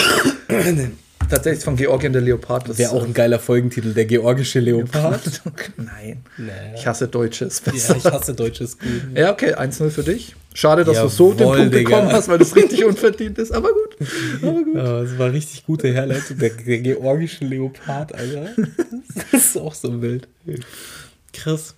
Tatsächlich 1.29 1.63
von 1.63 1.75
Georgien 1.75 2.13
der 2.13 2.21
Leopard. 2.21 2.69
Das 2.69 2.77
Wäre 2.77 2.91
auch 2.91 3.03
ein 3.03 3.13
geiler 3.13 3.39
Folgentitel, 3.39 3.93
der 3.93 4.05
georgische 4.05 4.59
Leopard. 4.59 5.41
Nein. 5.77 6.23
Nee. 6.37 6.51
Ich 6.75 6.85
hasse 6.85 7.07
Deutsches. 7.07 7.61
Ja, 7.65 7.95
ich 7.95 8.05
hasse 8.05 8.33
deutsches 8.33 8.77
Gut. 8.77 8.89
Ja, 9.15 9.31
okay, 9.31 9.55
1-0 9.55 9.89
für 9.89 10.03
dich. 10.03 10.35
Schade, 10.53 10.83
dass 10.83 10.99
du 10.99 11.07
so 11.07 11.33
den 11.33 11.39
Jawohl, 11.39 11.57
Punkt 11.57 11.73
Digga. 11.73 11.89
bekommen 11.89 12.11
hast, 12.11 12.27
weil 12.27 12.37
das 12.37 12.55
richtig 12.55 12.85
unverdient 12.85 13.39
ist, 13.39 13.51
aber 13.51 13.69
gut. 13.69 14.07
Aber 14.41 14.63
gut. 14.63 14.75
Ja, 14.75 15.01
das 15.01 15.17
war 15.17 15.31
richtig 15.31 15.65
gute 15.65 15.91
Herleitung. 15.91 16.37
Der, 16.37 16.49
der 16.49 16.79
georgische 16.79 17.45
Leopard, 17.45 18.13
Alter. 18.13 18.49
Das 19.31 19.45
ist 19.45 19.57
auch 19.57 19.73
so 19.73 20.01
wild. 20.01 20.27
Krass. 21.31 21.73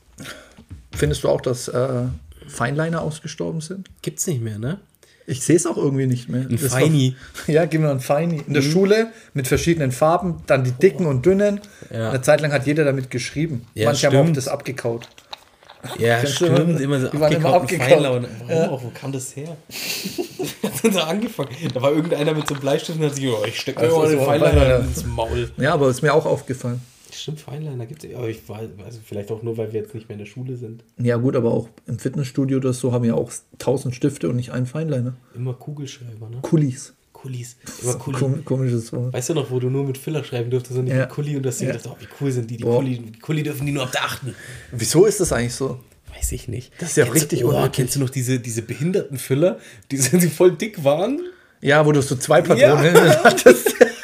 Findest 0.93 1.23
du 1.23 1.29
auch, 1.29 1.41
dass 1.41 1.67
äh, 1.67 2.03
Feinliner 2.47 3.01
ausgestorben 3.01 3.61
sind? 3.61 3.89
Gibt's 4.01 4.27
nicht 4.27 4.41
mehr, 4.41 4.59
ne? 4.59 4.79
Ich 5.27 5.43
sehe 5.43 5.55
es 5.55 5.65
auch 5.65 5.77
irgendwie 5.77 6.05
nicht 6.05 6.29
mehr. 6.29 6.41
Ein 6.49 6.57
Feini. 6.57 7.15
Ja, 7.47 7.65
gib 7.65 7.81
mir 7.81 7.89
ein 7.89 7.99
Feini. 7.99 8.43
In 8.47 8.53
der 8.53 8.61
Schule 8.61 9.07
mit 9.33 9.47
verschiedenen 9.47 9.91
Farben, 9.91 10.43
dann 10.45 10.63
die 10.63 10.71
dicken 10.71 11.05
und 11.07 11.25
dünnen. 11.25 11.61
Ja. 11.91 12.09
Eine 12.11 12.21
Zeit 12.21 12.41
lang 12.41 12.51
hat 12.51 12.65
jeder 12.67 12.83
damit 12.83 13.09
geschrieben. 13.09 13.65
Ja, 13.73 13.87
Manche 13.87 14.07
haben 14.07 14.17
auch 14.17 14.21
stimmt. 14.23 14.37
das 14.37 14.47
abgekaut. 14.47 15.07
Ja, 15.99 16.25
stimmt. 16.25 16.79
Immer 16.79 16.99
so 16.99 17.07
Die 17.09 17.19
waren 17.19 17.33
immer 17.33 17.53
abgekauten. 17.53 18.05
Und 18.25 18.27
warum 18.47 18.69
auch? 18.69 18.83
Wo 18.83 18.89
kam 18.89 19.11
das 19.11 19.35
her? 19.35 19.55
Hat 20.83 20.93
so 20.93 20.99
angefangen. 20.99 21.49
Da 21.73 21.81
war 21.81 21.91
irgendeiner 21.91 22.33
mit 22.33 22.47
so 22.47 22.53
einem 22.55 22.61
Bleistift 22.61 22.99
und 22.99 23.05
hat 23.05 23.15
sich, 23.15 23.27
oh, 23.27 23.43
ich 23.47 23.59
stecke 23.59 23.81
mir 23.85 23.91
mal 23.91 24.07
den 24.09 24.19
so 24.19 24.25
Pfeiler 24.25 24.49
Pfeiler. 24.51 24.79
ins 24.79 25.05
Maul. 25.05 25.51
Ja, 25.57 25.73
aber 25.73 25.89
ist 25.89 26.01
mir 26.01 26.13
auch 26.13 26.25
aufgefallen. 26.25 26.81
Stimmt, 27.25 27.39
Feinliner 27.39 27.87
gibt 27.87 28.03
es. 28.03 28.13
Aber 28.13 28.29
ich 28.29 28.41
also 28.47 28.99
vielleicht 29.03 29.31
auch 29.31 29.41
nur, 29.41 29.57
weil 29.57 29.73
wir 29.73 29.81
jetzt 29.81 29.95
nicht 29.95 30.07
mehr 30.07 30.13
in 30.13 30.19
der 30.19 30.27
Schule 30.27 30.57
sind. 30.57 30.83
Ja, 30.99 31.15
gut, 31.17 31.35
aber 31.35 31.49
auch 31.55 31.69
im 31.87 31.97
Fitnessstudio 31.97 32.57
oder 32.57 32.71
so 32.71 32.91
haben 32.91 33.03
wir 33.03 33.17
auch 33.17 33.31
tausend 33.57 33.95
Stifte 33.95 34.29
und 34.29 34.35
nicht 34.35 34.51
einen 34.51 34.67
Feinliner. 34.67 35.15
Immer 35.33 35.55
Kugelschreiber, 35.55 36.29
ne? 36.29 36.37
Kulis. 36.43 36.93
Kulis. 37.13 37.55
Immer 37.81 37.95
Kuli. 37.95 38.17
Kom 38.19 38.45
komisches 38.45 38.93
Wort. 38.93 39.11
Weißt 39.11 39.29
du 39.29 39.33
noch, 39.33 39.49
wo 39.49 39.59
du 39.59 39.71
nur 39.71 39.85
mit 39.85 39.97
Filler 39.97 40.23
schreiben 40.23 40.51
durftest 40.51 40.77
und 40.77 40.83
nicht 40.85 40.93
Ja. 40.93 40.99
mit 40.99 41.09
Kuli 41.09 41.35
und 41.35 41.41
dass 41.43 41.57
du 41.57 41.65
Ja. 41.65 41.71
gedacht, 41.71 41.89
oh, 41.91 41.95
wie 41.99 42.07
cool 42.21 42.31
sind 42.31 42.51
die, 42.51 42.57
die 42.57 42.63
Boah. 42.63 42.77
Kuli, 42.77 42.99
die 42.99 43.17
Kuli 43.19 43.41
dürfen 43.41 43.65
die 43.65 43.71
nur 43.71 43.81
ab 43.81 43.91
der 43.91 44.03
achten. 44.03 44.35
Wieso 44.71 45.05
ist 45.07 45.19
das 45.19 45.33
eigentlich 45.33 45.55
so? 45.55 45.79
Weiß 46.15 46.31
ich 46.31 46.47
nicht. 46.47 46.73
Das 46.77 46.89
ist 46.91 46.97
ja 46.97 47.05
Kennst 47.05 47.21
richtig 47.23 47.39
du, 47.39 47.51
oh. 47.51 47.69
Kennst 47.71 47.95
du 47.95 48.01
noch 48.01 48.11
diese, 48.11 48.39
diese 48.39 48.61
behinderten 48.61 49.17
Füller, 49.17 49.57
die, 49.89 49.97
die 50.19 50.27
voll 50.27 50.51
dick 50.51 50.83
waren? 50.83 51.21
Ja, 51.59 51.83
wo 51.87 51.91
du 51.91 52.03
so 52.03 52.15
zwei 52.17 52.43
Patronen 52.43 52.93
Ja. 52.95 53.23
hattest. 53.23 53.73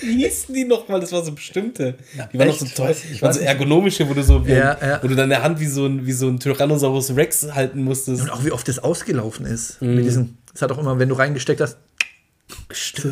Wie 0.00 0.24
hießen 0.24 0.54
die 0.54 0.64
nochmal? 0.64 1.00
Das 1.00 1.12
war 1.12 1.24
so 1.24 1.32
bestimmte. 1.32 1.94
Die 2.32 2.38
waren 2.38 2.48
noch 2.48 2.56
so 2.58 2.64
echt? 2.66 2.76
toll. 2.76 2.90
Ich- 2.90 3.10
ich 3.12 3.22
waren 3.22 3.32
so 3.32 3.40
ergonomische, 3.40 4.08
wo 4.08 4.14
du 4.14 4.22
so, 4.22 4.46
wie 4.46 4.52
Ja, 4.52 4.76
ein, 4.78 4.88
ja. 4.88 5.02
wo 5.02 5.08
du 5.08 5.14
deine 5.14 5.42
Hand 5.42 5.60
wie 5.60 5.66
so 5.66 5.86
ein, 5.86 6.06
wie 6.06 6.12
so 6.12 6.28
ein 6.28 6.38
Tyrannosaurus 6.40 7.14
Rex 7.16 7.52
halten 7.52 7.82
musstest. 7.84 8.22
Und 8.22 8.30
auch 8.30 8.44
wie 8.44 8.52
oft 8.52 8.66
das 8.68 8.78
ausgelaufen 8.78 9.46
ist. 9.46 9.80
Mhm. 9.82 9.96
Mit 9.96 10.04
diesen, 10.06 10.38
das 10.52 10.62
hat 10.62 10.72
auch 10.72 10.78
immer, 10.78 10.98
wenn 10.98 11.08
du 11.08 11.14
reingesteckt 11.14 11.60
hast, 11.60 11.76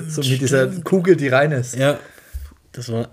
so 0.09 0.21
mit 0.23 0.41
dieser 0.41 0.67
Kugel, 0.83 1.17
die 1.17 1.29
rein 1.29 1.53
ist. 1.53 1.77
Ja. 1.77 1.99
Das 2.73 2.91
war. 2.91 3.09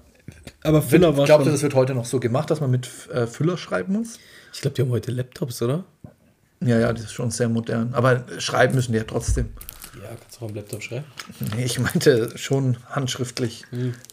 Aber 0.64 0.82
Füller 0.82 1.16
war 1.16 1.26
Glaubt 1.26 1.46
ihr, 1.46 1.52
das 1.52 1.62
wird 1.62 1.76
heute 1.76 1.94
noch 1.94 2.06
so 2.06 2.20
gemacht, 2.20 2.50
dass 2.50 2.60
man 2.62 2.72
mit 2.72 2.90
äh, 3.14 3.28
Füller 3.28 3.58
schreiben 3.58 3.94
muss? 3.94 4.20
Ich 4.54 4.62
glaube, 4.62 4.76
die 4.76 4.82
haben 4.82 4.90
heute 4.90 5.12
Laptops, 5.12 5.62
oder? 5.62 5.84
Ja, 6.64 6.80
ja, 6.80 6.94
das 6.94 7.04
ist 7.06 7.14
schon 7.14 7.30
sehr 7.30 7.50
modern. 7.50 7.94
Aber 7.94 8.24
schreiben 8.40 8.74
müssen 8.76 8.94
die 8.94 8.98
ja 8.98 9.04
trotzdem. 9.04 9.50
Ja, 10.02 10.10
kannst 10.20 10.40
du 10.40 10.46
auch 10.46 10.50
am 10.50 10.56
Laptop 10.56 10.84
schreiben. 10.84 11.06
Nee, 11.56 11.66
ich 11.66 11.80
meinte 11.80 12.32
schon 12.36 12.78
handschriftlich. 12.90 13.64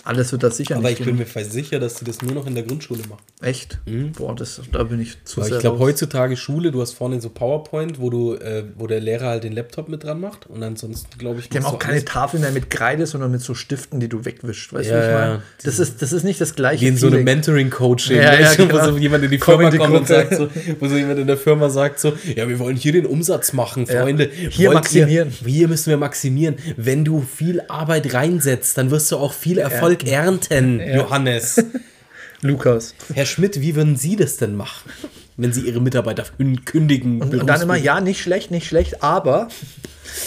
Alles 0.04 0.32
wird 0.32 0.42
das 0.42 0.56
sicher 0.56 0.74
Mhm. 0.74 0.80
Aber 0.80 0.88
nicht 0.90 1.00
ich 1.00 1.06
bin 1.06 1.16
mir 1.16 1.26
sicher, 1.44 1.78
dass 1.80 1.94
die 1.94 2.04
das 2.04 2.22
nur 2.22 2.32
noch 2.32 2.46
in 2.46 2.54
der 2.54 2.64
Grundschule 2.64 3.00
machen. 3.08 3.22
Echt? 3.40 3.78
Boah, 4.16 4.34
das, 4.34 4.60
da 4.70 4.84
bin 4.84 5.00
ich 5.00 5.22
zu 5.24 5.40
Weil 5.40 5.48
sehr 5.48 5.56
ich 5.56 5.60
glaube, 5.60 5.78
heutzutage 5.78 6.36
Schule, 6.36 6.70
du 6.72 6.80
hast 6.80 6.92
vorne 6.92 7.20
so 7.20 7.28
PowerPoint, 7.30 8.00
wo 8.00 8.10
du, 8.10 8.34
äh, 8.34 8.64
wo 8.76 8.86
der 8.86 9.00
Lehrer 9.00 9.28
halt 9.28 9.44
den 9.44 9.52
Laptop 9.52 9.88
mit 9.88 10.04
dran 10.04 10.20
macht 10.20 10.46
und 10.46 10.62
ansonsten, 10.62 11.18
glaube 11.18 11.40
ich, 11.40 11.48
Die 11.48 11.58
haben 11.58 11.66
auch 11.66 11.78
keine 11.78 11.94
alles 11.94 12.04
Tafel 12.04 12.40
mehr 12.40 12.52
mit 12.52 12.70
Kreide, 12.70 13.06
sondern 13.06 13.30
mit 13.30 13.40
so 13.42 13.54
Stiften, 13.54 14.00
die 14.00 14.08
du 14.08 14.24
wegwischst. 14.24 14.72
Weißt 14.72 14.88
du, 14.90 14.94
Ja, 14.94 15.00
wie 15.00 15.06
ich 15.06 15.12
meine? 15.12 15.32
ja. 15.34 15.42
Das 15.64 15.78
ist, 15.78 16.00
das 16.02 16.12
ist 16.12 16.22
nicht 16.24 16.40
das 16.40 16.54
gleiche. 16.54 16.82
Wie 16.82 16.88
in 16.88 16.96
so 16.96 17.08
einem. 17.08 17.24
Mentoring-Coaching, 17.24 18.16
Ja, 18.16 18.38
ja, 18.38 18.54
genau. 18.54 18.74
wo 18.74 18.92
so 18.92 18.96
jemand 18.98 19.24
in 19.24 19.30
die 19.30 19.38
Firma 19.38 19.70
die 19.70 19.78
kommt 19.78 19.94
und 19.94 20.08
sagt 20.08 20.34
so, 20.36 20.48
wo 20.80 20.88
so 20.88 20.96
jemand 20.96 21.18
in 21.18 21.26
der 21.26 21.36
Firma 21.36 21.68
sagt 21.70 22.00
so, 22.00 22.12
ja, 22.34 22.48
wir 22.48 22.58
wollen 22.58 22.76
hier 22.76 22.92
den 22.92 23.06
Umsatz 23.06 23.52
machen. 23.52 23.86
Freunde. 23.86 24.30
Hier 24.50 24.68
Wollt 24.68 24.76
maximieren. 24.76 25.32
Ihr, 25.44 25.48
hier 25.52 25.68
müssen 25.72 25.88
wir 25.88 25.96
maximieren. 25.96 26.56
Wenn 26.76 27.02
du 27.04 27.22
viel 27.22 27.62
Arbeit 27.68 28.12
reinsetzt, 28.12 28.76
dann 28.76 28.90
wirst 28.90 29.10
du 29.10 29.16
auch 29.16 29.32
viel 29.32 29.56
Erfolg 29.58 30.06
ernten, 30.06 30.80
Johannes. 30.80 31.64
Lukas. 32.42 32.94
Herr 33.14 33.24
Schmidt, 33.24 33.60
wie 33.60 33.74
würden 33.74 33.96
Sie 33.96 34.16
das 34.16 34.36
denn 34.36 34.54
machen, 34.54 34.90
wenn 35.36 35.52
Sie 35.52 35.62
Ihre 35.62 35.80
Mitarbeiter 35.80 36.24
kün- 36.38 36.62
kündigen? 36.64 37.22
Und, 37.22 37.34
und 37.34 37.46
dann 37.46 37.62
immer, 37.62 37.76
ja, 37.76 38.00
nicht 38.00 38.20
schlecht, 38.20 38.50
nicht 38.50 38.66
schlecht, 38.66 39.02
aber. 39.02 39.48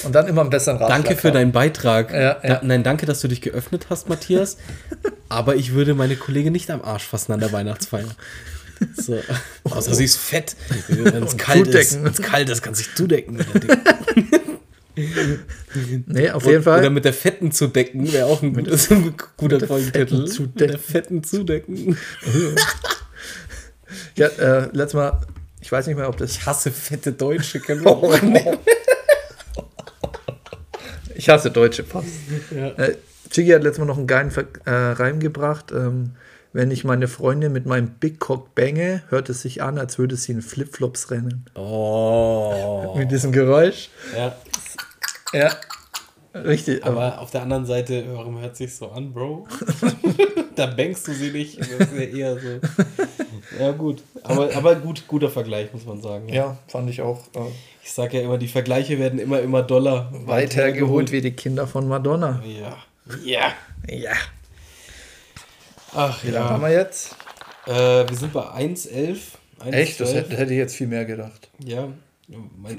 Und 0.04 0.16
dann 0.16 0.26
immer 0.28 0.42
einen 0.42 0.50
besseren 0.50 0.78
Ratschlag. 0.78 1.04
Danke 1.04 1.20
für 1.22 1.28
haben. 1.28 1.36
deinen 1.36 1.52
Beitrag. 1.52 2.12
Ja, 2.12 2.20
ja. 2.20 2.38
Da, 2.42 2.62
nein, 2.64 2.84
danke, 2.84 3.06
dass 3.06 3.20
du 3.20 3.28
dich 3.28 3.42
geöffnet 3.42 3.88
hast, 3.90 4.10
Matthias. 4.10 4.58
Aber 5.30 5.58
ich 5.58 5.74
würde 5.74 5.94
meine 5.94 6.16
Kollegin 6.16 6.54
nicht 6.54 6.72
am 6.72 6.82
Arsch 6.82 7.04
fassen 7.04 7.34
an 7.34 7.40
der 7.42 7.52
Weihnachtsfeier. 7.52 8.08
So. 8.96 9.20
Außer 9.66 9.94
sie 9.94 10.06
ist 10.06 10.18
fett. 10.18 10.56
Wenn 10.88 11.24
es 11.24 11.38
kalt 11.38 11.68
ist, 11.68 12.02
wenn's 12.04 12.22
kalt 12.22 12.50
ist, 12.50 12.62
kann 12.62 12.74
sich 12.76 12.96
zudecken. 12.96 13.40
Nee, 16.08 16.30
auf 16.32 16.46
jeden 16.46 16.62
Oder 16.62 16.64
Fall. 16.82 16.90
mit 16.90 17.06
der 17.06 17.14
Fetten 17.14 17.52
zu 17.52 17.68
decken 17.68 18.12
wäre 18.14 18.28
auch 18.28 18.42
ein 18.42 18.54
gutes, 18.54 18.90
ein 18.92 19.14
guter 19.38 19.60
Folgentitel. 19.66 20.26
Mit 20.42 20.60
der 20.60 20.80
Fetten 20.80 21.24
zudecken. 21.24 21.98
Ja, 24.16 24.28
äh, 24.28 24.70
letztes 24.72 24.94
Mal, 24.94 25.22
ich 25.62 25.72
weiß 25.72 25.88
nicht 25.88 25.98
mehr, 25.98 26.08
ob 26.10 26.18
das. 26.18 26.32
Ich 26.38 26.46
hasse 26.46 26.72
fette 26.72 27.12
Deutsche. 27.12 27.60
Können 27.60 27.84
wir 27.84 27.92
Oh, 27.92 28.12
auch 28.12 28.22
nehmen. 28.22 28.58
Ich 31.16 31.30
hasse 31.30 31.50
Deutsche 31.52 31.84
Pass. 31.84 32.06
Ja. 32.52 32.68
Äh, 32.70 32.96
Chigi 33.32 33.52
hat 33.52 33.64
letztes 33.64 33.80
Mal 33.80 33.86
noch 33.86 33.98
einen 33.98 34.08
geilen 34.08 34.32
Ver 34.32 34.46
äh, 34.66 34.72
Reim 34.72 35.20
gebracht. 35.20 35.72
Ähm, 35.72 36.12
wenn 36.56 36.72
ich 36.72 36.86
meine 36.86 37.10
Freundin 37.10 37.52
mit 37.52 37.65
meinem 37.65 37.90
Big 37.90 38.22
Cock 38.22 38.56
bange, 38.56 39.03
hört 39.10 39.27
es 39.27 39.41
sich 39.41 39.61
an, 39.61 39.77
als 39.77 39.99
würde 39.99 40.15
sie 40.15 40.32
in 40.32 40.41
Flipflops 40.41 41.11
rennen. 41.11 41.45
Oh. 41.53 42.95
Mit 42.98 43.11
diesem 43.11 43.34
Geräusch. 43.34 43.90
Ja. 44.15 44.34
Ja. 45.34 45.52
Richtig. 46.34 46.86
Aber 46.86 47.02
Aber 47.02 47.22
auf 47.22 47.32
der 47.32 47.41
anderen 47.41 47.65
Seite, 47.65 48.06
warum 48.07 48.40
hört 48.40 48.56
sich 48.56 48.73
so 48.73 48.90
an, 48.90 49.11
Bro? 49.11 49.49
da 50.56 50.68
bängst 50.68 51.06
du 51.10 51.14
sie 51.14 51.32
nicht. 51.32 51.60
Das 51.60 51.68
ist 51.68 51.94
ja 51.94 51.99
eher 52.03 52.40
so. 52.40 52.60
Ja, 53.60 53.72
gut. 53.73 54.02
Aber, 54.23 54.56
aber 54.56 54.76
gut, 54.76 55.03
guter 55.07 55.30
Vergleich, 55.30 55.73
muss 55.73 55.86
man 55.86 56.02
sagen. 56.02 56.30
ja, 56.30 56.57
fand 56.68 56.90
ich 56.90 57.02
auch 57.02 57.19
äh, 57.36 57.52
Ich 57.84 57.91
sage 57.91 58.18
ja 58.18 58.23
immer, 58.23 58.38
die 58.38 58.48
Vergleiche 58.48 58.98
werden 58.98 59.19
immer, 59.19 59.41
immer 59.41 59.61
doller. 59.61 60.10
weit 60.26 60.56
hergeholt 60.56 61.11
wie 61.11 61.19
die 61.19 61.34
Kinder 61.34 61.68
von 61.68 61.86
Madonna. 61.90 62.41
Ja. 62.45 62.77
Ja. 63.26 63.52
Ja. 63.94 64.14
Ach 65.96 66.24
Wie 66.24 66.30
lange 66.32 66.46
ja. 66.46 66.52
haben 66.52 66.62
wir 66.62 66.72
jetzt? 66.72 67.16
Äh, 67.68 68.08
wir 68.08 68.16
sind 68.18 68.34
bei 68.34 68.42
1,11. 68.42 69.18
1,12. 69.62 69.72
Echt? 69.72 70.00
Das 70.00 70.14
hätte, 70.14 70.36
hätte 70.38 70.52
ich 70.54 70.58
jetzt 70.60 70.76
viel 70.76 70.88
mehr 70.88 71.06
gedacht. 71.06 71.50
Ja. 71.64 71.88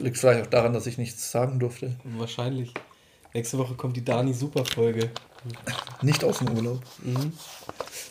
Liegt 0.01 0.19
vielleicht 0.19 0.43
auch 0.43 0.51
daran, 0.51 0.73
dass 0.73 0.87
ich 0.87 0.99
nichts 0.99 1.31
sagen 1.31 1.59
durfte. 1.59 1.95
wahrscheinlich. 2.05 2.73
Nächste 3.33 3.59
Woche 3.59 3.75
kommt 3.75 3.97
die 3.97 4.05
Dani-Super-Folge. 4.05 5.11
Nicht 6.03 6.25
aus 6.25 6.39
dem 6.39 6.51
Urlaub. 6.57 6.81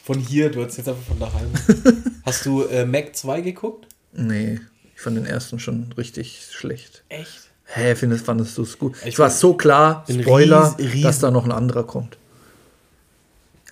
Von 0.04 0.20
hier, 0.20 0.50
du 0.52 0.64
hast 0.64 0.78
jetzt 0.78 0.88
einfach 0.88 1.04
von 1.04 1.20
daheim. 1.20 1.52
Hast 2.26 2.46
du 2.46 2.64
äh, 2.64 2.86
Mac 2.86 3.16
2 3.16 3.42
geguckt? 3.42 3.88
Nee, 4.14 4.60
ich 4.96 5.02
fand 5.02 5.18
den 5.18 5.26
ersten 5.26 5.60
schon 5.60 5.92
richtig 5.98 6.48
schlecht. 6.52 7.04
Echt? 7.10 7.50
Hä, 7.66 7.96
findest, 7.96 8.26
fandest 8.26 8.58
du 8.58 8.62
es 8.64 8.78
gut? 8.80 8.96
Ich 9.04 9.14
es 9.14 9.20
war 9.20 9.30
so 9.30 9.56
klar, 9.56 10.06
Spoiler, 10.10 10.76
ries- 10.78 10.80
riesen- 10.80 11.02
dass 11.04 11.20
da 11.20 11.32
noch 11.32 11.46
ein 11.46 11.52
anderer 11.52 11.86
kommt. 11.86 12.18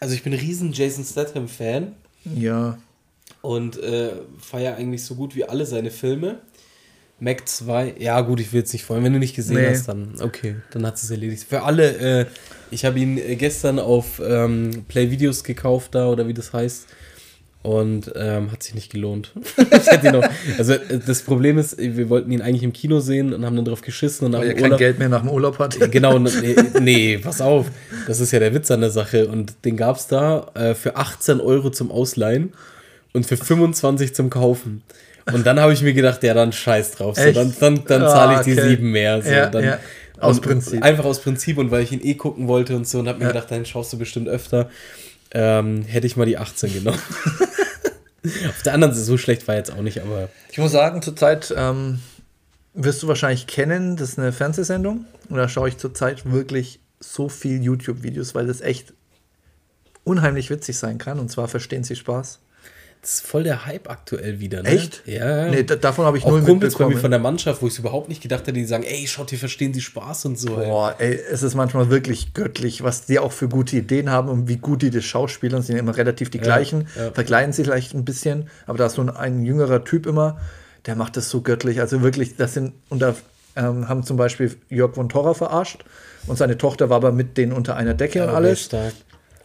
Also 0.03 0.15
ich 0.15 0.23
bin 0.23 0.33
ein 0.33 0.39
riesen 0.39 0.73
Jason 0.73 1.05
Statham-Fan. 1.05 1.93
Ja, 2.35 2.77
und 3.41 3.77
äh, 3.81 4.11
feiere 4.37 4.75
eigentlich 4.75 5.03
so 5.05 5.15
gut 5.15 5.33
wie 5.33 5.45
alle 5.45 5.65
seine 5.65 5.91
Filme. 5.91 6.39
Mac 7.19 7.47
2, 7.47 7.95
ja 7.99 8.19
gut, 8.19 8.41
ich 8.41 8.51
will 8.51 8.59
jetzt 8.59 8.73
nicht 8.73 8.83
freuen. 8.83 9.01
Wenn 9.03 9.13
du 9.13 9.19
nicht 9.19 9.33
gesehen 9.35 9.55
Nee. 9.61 9.69
hast, 9.69 9.87
dann 9.87 10.19
okay, 10.21 10.55
dann 10.71 10.85
hat 10.85 10.95
es 10.95 11.09
erledigt. 11.09 11.45
Für 11.47 11.63
alle, 11.63 12.21
äh, 12.21 12.25
ich 12.69 12.83
habe 12.83 12.99
ihn 12.99 13.17
äh, 13.17 13.37
gestern 13.37 13.79
auf 13.79 14.21
ähm, 14.25 14.83
Play 14.89 15.09
Videos 15.09 15.43
gekauft 15.45 15.95
da 15.95 16.07
oder 16.09 16.27
wie 16.27 16.33
das 16.33 16.51
heißt. 16.51 16.85
Und 17.63 18.11
ähm, 18.17 18.51
hat 18.51 18.61
sich 18.61 18.75
nicht 18.75 18.91
gelohnt. 18.91 19.31
noch, 20.03 20.27
also 20.57 20.73
äh, 20.73 20.99
das 21.05 21.21
Problem 21.21 21.57
ist, 21.57 21.77
wir 21.77 22.09
wollten 22.09 22.29
ihn 22.31 22.41
eigentlich 22.41 22.63
im 22.63 22.73
Kino 22.73 22.99
sehen 22.99 23.33
und 23.33 23.45
haben 23.45 23.55
dann 23.55 23.63
drauf 23.63 23.81
geschissen 23.81 24.25
und 24.27 24.33
weil 24.33 24.49
haben 24.49 24.57
er 24.57 24.69
kein 24.69 24.77
Geld 24.77 24.99
mehr 24.99 25.07
nach 25.07 25.21
dem 25.21 25.29
Urlaub 25.29 25.59
hat. 25.59 25.79
Genau, 25.91 26.19
nee, 26.19 26.55
nee, 26.81 27.17
pass 27.19 27.39
auf. 27.39 27.67
Das 28.05 28.19
ist 28.19 28.31
ja 28.33 28.39
der 28.39 28.53
Witz 28.53 28.69
an 28.69 28.81
der 28.81 28.89
Sache. 28.89 29.27
Und 29.29 29.53
den 29.63 29.77
gab 29.77 29.95
es 29.95 30.07
da 30.07 30.51
äh, 30.55 30.75
für 30.75 30.97
18 30.97 31.39
Euro 31.39 31.69
zum 31.69 31.89
Ausleihen 31.89 32.51
und 33.13 33.25
für 33.25 33.37
25 33.37 34.13
zum 34.13 34.29
Kaufen. 34.29 34.83
Und 35.31 35.45
dann 35.47 35.57
habe 35.57 35.71
ich 35.71 35.81
mir 35.81 35.93
gedacht, 35.93 36.21
ja, 36.23 36.33
dann 36.33 36.51
scheiß 36.51 36.91
drauf. 36.91 37.15
So, 37.15 37.31
dann 37.31 37.55
dann, 37.61 37.85
dann 37.85 38.03
Ah, 38.03 38.09
zahle 38.09 38.35
ich 38.39 38.41
die 38.41 38.59
okay. 38.59 38.69
sieben 38.71 38.91
mehr. 38.91 39.21
So, 39.21 39.29
Ja, 39.31 39.45
dann, 39.47 39.63
ja. 39.63 39.79
Aus 40.19 40.41
Prinzip. 40.41 40.83
Einfach 40.83 41.05
aus 41.05 41.21
Prinzip 41.21 41.57
und 41.57 41.71
weil 41.71 41.83
ich 41.83 41.91
ihn 41.93 42.01
eh 42.03 42.15
gucken 42.15 42.47
wollte 42.49 42.75
und 42.75 42.85
so 42.87 42.99
und 42.99 43.07
habe 43.07 43.19
mir 43.19 43.25
Ja. 43.25 43.31
gedacht, 43.31 43.51
dann 43.51 43.65
schaust 43.65 43.93
du 43.93 43.97
bestimmt 43.97 44.27
öfter. 44.27 44.69
Ähm, 45.33 45.83
hätte 45.83 46.07
ich 46.07 46.15
mal 46.15 46.25
die 46.25 46.37
18 46.37 46.73
genommen. 46.73 46.99
Auf 48.47 48.61
der 48.63 48.73
anderen 48.73 48.93
Seite, 48.93 49.05
so 49.05 49.17
schlecht 49.17 49.47
war 49.47 49.55
jetzt 49.55 49.71
auch 49.71 49.81
nicht, 49.81 50.01
aber 50.01 50.29
Ich 50.51 50.57
muss 50.57 50.71
sagen, 50.71 51.01
zurzeit 51.01 51.53
ähm, 51.57 51.99
wirst 52.73 53.03
du 53.03 53.07
wahrscheinlich 53.07 53.47
kennen, 53.47 53.97
das 53.97 54.09
ist 54.09 54.19
eine 54.19 54.31
Fernsehsendung. 54.31 55.05
Und 55.29 55.37
da 55.37 55.49
schaue 55.49 55.69
ich 55.69 55.77
zurzeit 55.77 56.31
wirklich 56.31 56.79
so 56.99 57.27
viel 57.29 57.61
YouTube-Videos, 57.61 58.33
weil 58.35 58.47
das 58.47 58.61
echt 58.61 58.93
unheimlich 60.03 60.49
witzig 60.49 60.77
sein 60.77 60.97
kann. 60.97 61.19
Und 61.19 61.29
zwar 61.29 61.47
verstehen 61.47 61.83
sie 61.83 61.95
Spaß. 61.95 62.39
Das 63.03 63.15
ist 63.15 63.27
voll 63.27 63.43
der 63.43 63.65
Hype 63.65 63.89
aktuell 63.89 64.39
wieder. 64.39 64.63
Ne? 64.63 64.69
Echt? 64.69 65.03
Ja. 65.05 65.49
Nee, 65.49 65.63
da, 65.63 65.75
davon 65.75 66.05
habe 66.05 66.17
ich 66.17 66.23
Auch 66.23 66.31
null 66.31 66.41
Kumpels 66.43 66.75
bei 66.75 66.85
mir 66.85 66.87
mitbekommen. 66.87 67.01
von 67.01 67.11
der 67.11 67.19
Mannschaft, 67.19 67.61
wo 67.61 67.67
ich 67.67 67.73
es 67.73 67.79
überhaupt 67.79 68.07
nicht 68.07 68.21
gedacht 68.21 68.43
hätte, 68.43 68.53
die 68.53 68.63
sagen, 68.63 68.85
ey, 68.85 69.05
schaut, 69.07 69.29
hier 69.29 69.39
verstehen 69.39 69.73
sie 69.73 69.81
Spaß 69.81 70.23
und 70.23 70.39
so. 70.39 70.57
ey. 70.57 70.67
Boah, 70.67 70.95
ey, 70.99 71.19
es 71.29 71.43
ist 71.43 71.53
manchmal 71.53 71.89
wirklich 71.89 72.33
göttlich, 72.33 72.81
was 72.81 73.05
die 73.05 73.19
auch 73.19 73.33
für 73.33 73.49
gute 73.49 73.75
Ideen 73.75 74.09
haben 74.09 74.29
und 74.29 74.47
wie 74.47 74.55
gut 74.55 74.83
die 74.83 74.89
das 74.89 75.03
Schauspielern 75.03 75.61
sind. 75.61 75.75
Immer 75.75 75.97
relativ 75.97 76.29
die 76.29 76.39
gleichen, 76.39 76.87
ja. 76.97 77.11
verkleiden 77.11 77.51
sie 77.51 77.65
vielleicht 77.65 77.93
ein 77.93 78.05
bisschen, 78.05 78.49
aber 78.67 78.77
da 78.77 78.85
ist 78.85 78.93
so 78.93 79.01
ein, 79.01 79.09
ein 79.09 79.43
jüngerer 79.43 79.83
Typ 79.83 80.05
immer, 80.05 80.39
der 80.85 80.95
macht 80.95 81.17
das 81.17 81.29
so 81.29 81.41
göttlich. 81.41 81.81
Also 81.81 82.03
wirklich, 82.03 82.37
das 82.37 82.53
sind, 82.53 82.71
und 82.87 83.01
da 83.01 83.15
ähm, 83.57 83.89
haben 83.89 84.03
zum 84.03 84.15
Beispiel 84.15 84.55
Jörg 84.69 84.95
von 84.95 85.09
Torra 85.09 85.33
verarscht 85.33 85.83
und 86.25 86.37
seine 86.37 86.57
Tochter 86.57 86.89
war 86.89 86.95
aber 86.97 87.11
mit 87.11 87.37
denen 87.37 87.51
unter 87.51 87.75
einer 87.75 87.95
Decke 87.95 88.23
und 88.23 88.29
Aber 88.29 88.37
alles. 88.37 88.63
Stark. 88.63 88.93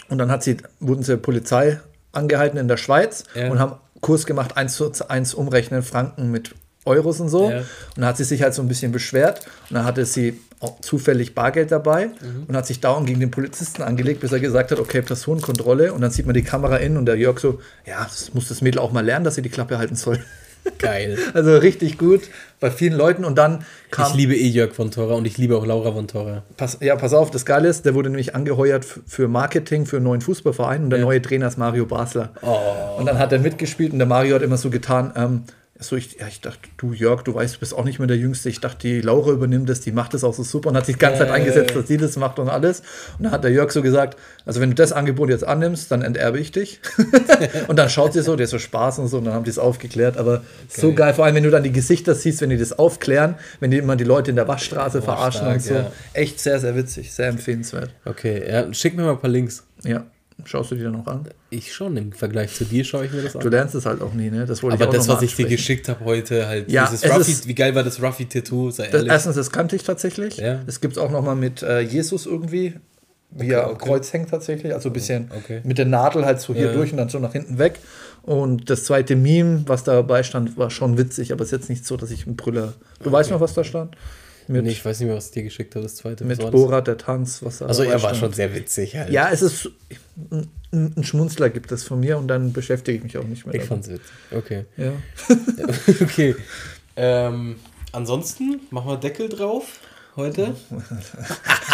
Und 0.08 0.18
dann 0.18 0.30
hat 0.30 0.44
sie, 0.44 0.58
wurden 0.78 1.02
sie 1.02 1.16
Polizei 1.16 1.80
angehalten 2.12 2.58
in 2.58 2.68
der 2.68 2.76
Schweiz 2.76 3.24
Ja. 3.34 3.50
und 3.50 3.58
haben 3.58 3.74
Kurs 4.00 4.26
gemacht, 4.26 4.56
eins 4.56 4.74
zu 4.76 4.90
eins 5.08 5.34
umrechnen, 5.34 5.82
Franken 5.82 6.30
mit 6.30 6.54
Euros 6.84 7.20
und 7.20 7.28
so. 7.28 7.50
Ja. 7.50 7.58
Und 7.58 7.66
dann 7.96 8.06
hat 8.06 8.16
sie 8.16 8.24
sich 8.24 8.42
halt 8.42 8.54
so 8.54 8.62
ein 8.62 8.68
bisschen 8.68 8.92
beschwert 8.92 9.40
und 9.68 9.74
dann 9.74 9.84
hatte 9.84 10.04
sie 10.06 10.40
auch 10.60 10.80
zufällig 10.80 11.34
Bargeld 11.34 11.70
dabei 11.70 12.06
Mhm. 12.06 12.44
und 12.48 12.56
hat 12.56 12.66
sich 12.66 12.80
dauernd 12.80 13.06
gegen 13.06 13.20
den 13.20 13.30
Polizisten 13.30 13.82
angelegt, 13.82 14.20
bis 14.20 14.32
er 14.32 14.40
gesagt 14.40 14.70
hat, 14.72 14.78
okay, 14.80 15.02
Personenkontrolle. 15.02 15.92
Und 15.92 16.00
dann 16.00 16.10
sieht 16.10 16.26
man 16.26 16.34
die 16.34 16.42
Kamera 16.42 16.76
in 16.78 16.96
und 16.96 17.06
der 17.06 17.16
Jörg 17.16 17.38
so, 17.38 17.60
ja, 17.86 18.02
das 18.04 18.32
muss 18.34 18.48
das 18.48 18.60
Mädel 18.62 18.80
auch 18.80 18.90
mal 18.90 19.04
lernen, 19.04 19.24
dass 19.24 19.34
sie 19.36 19.42
die 19.42 19.50
Klappe 19.50 19.78
halten 19.78 19.94
soll. 19.96 20.18
Geil. 20.78 21.18
Also 21.34 21.56
richtig 21.56 21.98
gut 21.98 22.22
bei 22.60 22.70
vielen 22.70 22.94
Leuten 22.94 23.24
und 23.24 23.36
dann 23.36 23.64
kam 23.90 24.10
Ich 24.10 24.16
liebe 24.16 24.34
eh 24.34 24.46
Jörg 24.48 24.72
von 24.74 24.90
Tora 24.90 25.14
und 25.14 25.26
ich 25.26 25.38
liebe 25.38 25.56
auch 25.56 25.64
Laura 25.64 25.92
von 25.92 26.08
Tora. 26.08 26.42
Pass, 26.56 26.78
ja, 26.80 26.96
pass 26.96 27.12
auf, 27.14 27.30
das 27.30 27.44
Geile 27.46 27.68
ist, 27.68 27.84
der 27.84 27.94
wurde 27.94 28.10
nämlich 28.10 28.34
angeheuert 28.34 28.84
für 28.84 29.28
Marketing 29.28 29.86
für 29.86 29.96
einen 29.96 30.04
neuen 30.04 30.20
Fußballverein 30.20 30.84
und 30.84 30.90
der 30.90 30.98
Ja. 31.00 31.04
neue 31.04 31.22
Trainer 31.22 31.46
ist 31.48 31.58
Mario 31.58 31.86
Basler. 31.86 32.30
Oh. 32.42 32.98
Und 32.98 33.06
dann 33.06 33.18
hat 33.18 33.32
er 33.32 33.38
mitgespielt 33.38 33.92
und 33.92 33.98
der 33.98 34.08
Mario 34.08 34.34
hat 34.34 34.42
immer 34.42 34.56
so 34.56 34.70
getan, 34.70 35.12
ähm, 35.16 35.42
so 35.80 35.94
ich, 35.94 36.18
ja, 36.18 36.26
ich 36.26 36.40
dachte, 36.40 36.58
du 36.76 36.92
Jörg, 36.92 37.22
du 37.22 37.34
weißt, 37.34 37.56
du 37.56 37.60
bist 37.60 37.72
auch 37.72 37.84
nicht 37.84 38.00
mehr 38.00 38.08
der 38.08 38.16
Jüngste. 38.16 38.48
Ich 38.48 38.60
dachte, 38.60 38.78
die 38.88 39.00
Laura 39.00 39.30
übernimmt 39.30 39.68
das, 39.68 39.80
die 39.80 39.92
macht 39.92 40.12
das 40.12 40.24
auch 40.24 40.34
so 40.34 40.42
super 40.42 40.70
und 40.70 40.76
hat 40.76 40.86
sich 40.86 40.96
die 40.96 41.00
ganze 41.00 41.20
Zeit 41.20 41.30
eingesetzt, 41.30 41.76
dass 41.76 41.86
sie 41.86 41.96
das 41.96 42.16
macht 42.16 42.40
und 42.40 42.48
alles. 42.48 42.80
Und 43.16 43.24
dann 43.24 43.32
hat 43.32 43.44
der 43.44 43.52
Jörg 43.52 43.70
so 43.70 43.80
gesagt, 43.80 44.18
also 44.44 44.60
wenn 44.60 44.70
du 44.70 44.74
das 44.74 44.92
Angebot 44.92 45.30
jetzt 45.30 45.44
annimmst, 45.44 45.92
dann 45.92 46.02
enterbe 46.02 46.40
ich 46.40 46.50
dich. 46.50 46.80
und 47.68 47.78
dann 47.78 47.88
schaut 47.88 48.12
sie 48.12 48.22
so, 48.22 48.34
der 48.34 48.44
ist 48.44 48.50
so 48.50 48.58
Spaß 48.58 48.98
und 48.98 49.06
so 49.06 49.18
und 49.18 49.24
dann 49.26 49.34
haben 49.34 49.44
die 49.44 49.50
es 49.50 49.58
aufgeklärt. 49.58 50.16
Aber 50.16 50.42
so 50.68 50.92
Geil. 50.92 51.14
vor 51.14 51.24
allem 51.24 51.36
wenn 51.36 51.44
du 51.44 51.50
dann 51.50 51.62
die 51.62 51.72
Gesichter 51.72 52.16
siehst, 52.16 52.40
wenn 52.40 52.50
die 52.50 52.58
das 52.58 52.76
aufklären, 52.76 53.36
wenn 53.60 53.70
die 53.70 53.78
immer 53.78 53.94
die 53.94 54.04
Leute 54.04 54.30
in 54.30 54.36
der 54.36 54.48
Waschstraße 54.48 55.00
verarschen 55.00 55.42
stark, 55.42 55.54
und 55.54 55.62
so. 55.62 55.74
ja. 55.74 55.92
Echt 56.12 56.40
sehr, 56.40 56.58
sehr 56.58 56.74
witzig, 56.74 57.12
sehr 57.12 57.28
empfehlenswert. 57.28 57.94
Okay, 58.04 58.42
ja, 58.50 58.72
schick 58.74 58.96
mir 58.96 59.04
mal 59.04 59.12
ein 59.12 59.20
paar 59.20 59.30
Links. 59.30 59.64
Ja, 59.84 60.06
schaust 60.44 60.70
du 60.70 60.74
dir 60.76 60.84
dann 60.84 60.92
noch 60.92 61.06
an? 61.06 61.28
Ich 61.50 61.72
schon, 61.72 61.96
im 61.96 62.12
Vergleich 62.12 62.54
zu 62.54 62.64
dir 62.64 62.84
schaue 62.84 63.06
ich 63.06 63.12
mir 63.12 63.22
das 63.22 63.34
an. 63.36 63.42
Du 63.42 63.48
lernst 63.48 63.74
es 63.74 63.86
halt 63.86 64.00
auch 64.02 64.12
nie, 64.14 64.30
ne? 64.30 64.46
Das 64.46 64.62
wollte 64.62 64.74
Aber 64.74 64.84
ich 64.84 64.88
auch 64.90 64.94
das, 64.94 65.08
was 65.08 65.22
ich 65.22 65.34
dir 65.34 65.46
geschickt 65.46 65.88
habe 65.88 66.04
heute, 66.04 66.46
halt 66.46 66.70
Ja, 66.70 66.86
dieses 66.86 67.04
es 67.04 67.10
Ruffy, 67.10 67.32
ist- 67.32 67.46
wie 67.48 67.54
geil 67.54 67.74
war 67.74 67.82
das 67.82 68.02
Ruffy-Tattoo, 68.02 68.70
sei 68.70 68.84
Das, 68.86 68.94
ehrlich. 68.94 69.12
erstens, 69.12 69.36
das 69.36 69.50
kannte 69.50 69.76
ich 69.76 69.82
tatsächlich. 69.82 70.36
Ja. 70.38 70.60
Das 70.64 70.80
gibt 70.80 70.92
es 70.96 70.98
auch 70.98 71.10
noch 71.10 71.22
mal 71.22 71.34
mit 71.34 71.62
äh, 71.62 71.80
Jesus 71.80 72.26
irgendwie, 72.26 72.74
wie 73.30 73.50
er 73.50 73.64
am 73.66 73.72
okay. 73.74 73.86
Kreuz 73.88 74.12
hängt 74.12 74.30
tatsächlich. 74.30 74.72
Also 74.72 74.88
ein 74.90 74.92
bisschen 74.92 75.30
Okay. 75.36 75.60
mit 75.64 75.76
der 75.78 75.86
Nadel 75.86 76.24
halt 76.24 76.40
so 76.40 76.54
hier 76.54 76.66
Ja. 76.68 76.72
durch 76.72 76.92
und 76.92 76.98
dann 76.98 77.08
so 77.08 77.18
nach 77.18 77.32
hinten 77.32 77.58
weg. 77.58 77.78
Und 78.22 78.68
das 78.70 78.84
zweite 78.84 79.16
Meme, 79.16 79.62
was 79.66 79.84
dabei 79.84 80.22
stand, 80.22 80.56
war 80.56 80.70
schon 80.70 80.98
witzig, 80.98 81.32
aber 81.32 81.42
es 81.42 81.48
ist 81.48 81.58
jetzt 81.60 81.68
nicht 81.70 81.86
so, 81.86 81.96
dass 81.96 82.10
ich 82.10 82.26
ein 82.26 82.36
Brüller. 82.36 82.74
Du 83.02 83.10
weißt 83.10 83.30
noch, 83.30 83.40
was 83.40 83.54
da 83.54 83.64
stand? 83.64 83.96
Mit, 84.48 84.64
nee, 84.64 84.70
ich 84.70 84.84
weiß 84.84 84.98
nicht 85.00 85.08
mehr, 85.08 85.16
was 85.16 85.26
ich 85.26 85.32
dir 85.32 85.42
geschickt 85.42 85.74
habe, 85.74 85.82
das 85.82 85.96
zweite. 85.96 86.24
mit 86.24 86.42
das? 86.42 86.50
Borat, 86.50 86.86
der 86.86 86.96
Tanz, 86.96 87.42
was 87.42 87.60
Also 87.60 87.82
er 87.82 88.02
war 88.02 88.10
stand. 88.10 88.16
schon 88.16 88.32
sehr 88.32 88.54
witzig 88.54 88.96
halt. 88.96 89.10
Ja, 89.10 89.30
es 89.30 89.42
ist 89.42 89.70
ein, 90.30 90.48
ein 90.72 91.04
Schmunzler 91.04 91.50
gibt 91.50 91.70
es 91.70 91.84
von 91.84 92.00
mir 92.00 92.16
und 92.18 92.28
dann 92.28 92.52
beschäftige 92.52 92.96
ich 92.96 93.04
mich 93.04 93.18
auch 93.18 93.24
nicht 93.24 93.46
mehr. 93.46 93.54
Ich 93.54 93.68
damit. 93.68 93.84
fand's 93.84 93.88
witzig. 93.88 94.10
Okay. 94.30 94.64
Ja. 94.76 94.92
okay. 96.02 96.34
Ähm, 96.96 97.56
ansonsten 97.92 98.60
machen 98.70 98.88
wir 98.90 98.96
Deckel 98.96 99.28
drauf 99.28 99.64
heute. 100.16 100.54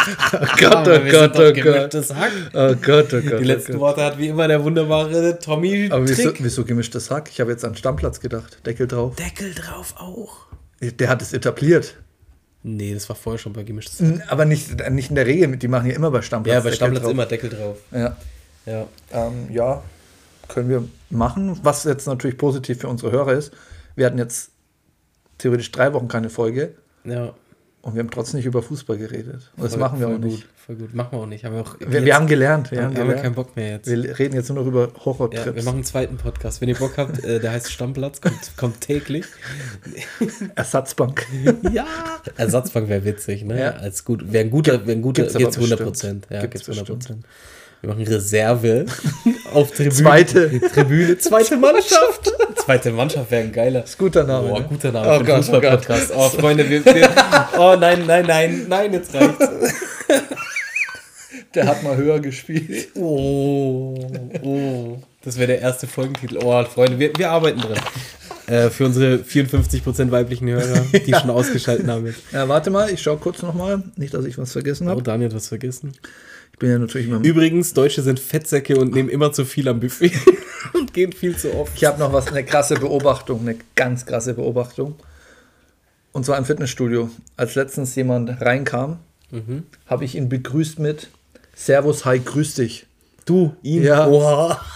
Oh 0.33 0.47
Gott, 0.59 0.89
oh 0.89 1.01
Gott, 1.11 1.39
oh 1.39 1.53
Gott. 1.53 1.95
Oh 1.95 2.75
Gott, 2.75 3.15
oh 3.15 3.21
Gott. 3.21 3.41
Die 3.41 3.45
letzten 3.45 3.73
oh 3.73 3.79
Gott. 3.79 3.81
Worte 3.81 4.05
hat 4.05 4.19
wie 4.19 4.29
immer 4.29 4.49
der 4.49 4.63
wunderbare 4.63 5.39
Tommy 5.39 5.89
Aber 5.91 6.07
wieso, 6.07 6.33
wieso 6.39 6.65
gemischtes 6.65 7.11
Hack? 7.11 7.31
Ich 7.31 7.41
habe 7.41 7.51
jetzt 7.51 7.65
an 7.65 7.75
Stammplatz 7.75 8.21
gedacht. 8.21 8.59
Deckel 8.67 8.87
drauf. 8.87 9.17
Deckel 9.17 9.55
drauf 9.55 9.95
auch. 9.97 10.47
Der 10.81 11.09
hat 11.09 11.23
es 11.23 11.33
etabliert. 11.33 11.95
Nee, 12.67 12.95
das 12.95 13.07
war 13.11 13.15
vorher 13.15 13.39
schon 13.39 13.53
bei 13.53 13.63
gemischtes 13.63 14.01
Hack. 14.01 14.33
Aber 14.33 14.47
nicht, 14.47 14.89
nicht 14.91 15.11
in 15.11 15.17
der 15.17 15.27
Regel. 15.27 15.55
Die 15.59 15.69
machen 15.69 15.89
ja 15.91 15.95
immer 15.95 16.11
bei 16.11 16.23
Stammplatz. 16.23 16.55
Ja, 16.55 16.61
bei 16.61 16.65
Deckel 16.65 16.77
Stammplatz 16.77 17.03
drauf. 17.03 17.13
immer 17.13 17.27
Deckel 17.27 17.51
drauf. 17.51 17.77
Ja. 17.93 18.17
Ja. 18.65 18.87
Ähm, 19.13 19.49
ja, 19.51 19.83
können 20.49 20.71
wir 20.71 20.89
machen. 21.11 21.61
Was 21.63 21.85
jetzt 21.85 22.07
natürlich 22.07 22.39
positiv 22.39 22.81
für 22.81 22.89
unsere 22.89 23.13
Hörer 23.13 23.35
ist, 23.35 23.53
wir 23.97 24.07
hatten 24.07 24.17
jetzt 24.17 24.51
theoretisch 25.37 25.71
drei 25.73 25.93
Wochen 25.93 26.09
keine 26.09 26.31
Folge 26.31 26.75
Ja. 27.05 27.35
Und 27.85 27.95
wir 27.95 28.01
haben 28.03 28.11
trotzdem 28.11 28.39
nicht 28.39 28.47
über 28.47 28.63
Fußball 28.63 28.97
geredet. 28.99 29.51
Und 29.57 29.63
das 29.65 29.73
Voll- 29.73 29.81
machen 29.81 30.01
wir 30.01 30.09
auch 30.09 30.19
nicht. 30.19 30.43
Gut, 30.43 30.47
voll 30.67 30.77
gut. 30.77 30.95
Machen 30.95 31.09
wir 31.13 31.19
auch 31.21 31.27
nicht. 31.27 31.45
Haben 31.45 31.55
wir, 31.55 31.61
auch 31.63 31.79
Wir, 31.79 31.89
jetzt- 31.89 32.05
wir 32.05 32.15
haben 32.17 32.27
gelernt. 32.27 32.71
Wir 32.71 32.83
haben, 32.85 32.97
haben, 32.97 33.09
wir 33.09 33.17
keinen 33.17 33.35
Bock 33.35 33.55
mehr 33.57 33.71
jetzt. 33.73 33.87
wir 33.91 34.19
reden 34.19 34.35
jetzt 34.35 34.49
nur 34.49 34.59
noch 34.61 34.67
über 34.67 34.91
Horrortrips. 35.05 35.45
Ja, 35.47 35.55
wir 35.55 35.63
machen 35.63 35.77
einen 35.77 35.85
zweiten 35.85 36.17
Podcast. 36.17 36.61
Wenn 36.61 36.69
ihr 36.71 36.77
Bock 36.77 36.97
habt, 36.97 37.23
äh, 37.25 37.39
der 37.41 37.53
heißt 37.53 37.71
Stammplatz, 37.71 38.21
kommt, 38.21 38.57
kommt 38.57 38.81
täglich. 38.81 39.27
Ersatzbank. 40.55 41.27
Ja. 41.73 41.87
Ersatzbank 42.37 42.89
wäre 42.89 43.05
witzig, 43.05 43.45
ne? 43.45 43.59
Ja. 43.61 43.71
Als 43.73 44.05
gut, 44.05 44.33
wäre 44.33 44.45
ein 44.45 44.51
guter, 44.51 44.87
wäre 44.87 44.93
ein 44.99 45.03
guter, 45.03 45.23
gibt's 45.23 45.37
gibt's 45.39 45.57
100 45.57 45.79
bestimmt. 45.79 45.89
Prozent. 45.91 46.27
Ja, 46.31 46.47
gibt's 46.47 46.69
100 46.69 46.87
Prozent. 46.87 47.25
Wir 47.85 47.93
machen 47.93 48.07
Reserve 48.07 48.87
auf 49.53 49.71
Tribüne. 49.73 49.93
Zweite. 49.93 50.61
Tribüne, 50.73 51.19
zweite 51.19 51.59
Mannschaft. 51.59 52.33
Zweite 52.57 52.91
Mannschaft 52.93 53.31
wäre 53.31 53.43
ein 53.43 53.53
geiler. 53.53 53.85
Guter 53.99 54.25
Name. 54.25 54.49
Boah, 54.49 54.61
ne? 54.61 54.67
guter 54.67 54.91
Name 54.91 55.07
Oh 55.07 55.19
für 55.19 55.25
Gott, 55.25 55.35
einen 55.35 55.39
oh 55.39 55.53
Fußball-Podcast. 55.53 56.13
Oh, 56.17 56.29
Freunde, 56.31 56.71
wir, 56.71 56.83
wir, 56.83 57.11
oh 57.59 57.77
nein, 57.79 58.07
nein, 58.07 58.25
nein, 58.27 58.67
nein, 58.71 58.93
jetzt 58.95 59.13
reicht's. 59.13 59.49
Der 61.55 61.67
hat 61.67 61.83
mal 61.83 61.95
höher 61.97 62.21
gespielt. 62.21 62.89
Oh, 62.95 63.99
oh. 64.43 64.97
Das 65.23 65.37
wäre 65.37 65.49
der 65.49 65.61
erste 65.61 65.87
Folgentitel. 65.87 66.39
Oh, 66.43 66.65
Freunde, 66.65 66.99
wir, 66.99 67.13
wir 67.19 67.31
arbeiten 67.31 67.61
dran. 67.61 67.79
Äh, 68.47 68.71
für 68.71 68.87
unsere 68.87 69.17
54% 69.17 70.11
weiblichen 70.11 70.49
Hörer, 70.49 70.87
die 71.07 71.13
schon 71.13 71.31
ausgeschaltet 71.31 71.87
haben. 71.87 72.07
Jetzt. 72.07 72.21
Ja, 72.33 72.49
warte 72.49 72.71
mal, 72.71 72.91
ich 72.91 73.03
schaue 73.03 73.19
kurz 73.19 73.43
nochmal. 73.43 73.83
Nicht, 73.97 74.15
dass 74.15 74.25
ich 74.25 74.39
was 74.39 74.53
vergessen 74.53 74.87
Oh, 74.87 74.93
habe. 74.93 75.03
Daniel 75.03 75.29
hat 75.29 75.37
was 75.37 75.49
vergessen. 75.49 75.93
Ich 76.55 76.59
bin 76.61 76.71
ja 76.71 76.79
natürlich 76.79 77.09
immer. 77.09 77.21
Übrigens, 77.25 77.75
Deutsche 77.75 78.01
sind 78.03 78.21
Fettsäcke 78.21 78.77
und 78.79 78.95
nehmen 78.95 79.09
immer 79.09 79.33
zu 79.33 79.45
viel 79.45 79.67
am 79.69 79.81
Buffet 79.81 80.13
und 80.73 80.95
gehen 80.95 81.13
viel 81.13 81.37
zu 81.37 81.53
oft. 81.53 81.73
Ich 81.75 81.85
habe 81.85 81.99
noch 81.99 82.13
was, 82.13 82.29
eine 82.29 82.45
krasse 82.45 82.77
Beobachtung, 82.77 83.41
eine 83.41 83.57
ganz 83.75 84.07
krasse 84.07 84.35
Beobachtung. 84.35 84.95
Und 86.13 86.25
zwar 86.25 86.39
im 86.39 86.45
Fitnessstudio. 86.45 87.11
Als 87.37 87.57
letztens 87.57 87.95
jemand 87.97 88.41
reinkam, 88.41 88.99
Mhm. 89.33 89.65
habe 89.87 90.05
ich 90.05 90.15
ihn 90.15 90.29
begrüßt 90.29 90.79
mit 90.79 91.09
Servus, 91.57 92.05
hi, 92.05 92.21
grüß 92.21 92.55
dich. 92.55 92.87
Du, 93.25 93.57
ihn? 93.63 93.83
Ja. 93.83 94.07
Oha. 94.07 94.61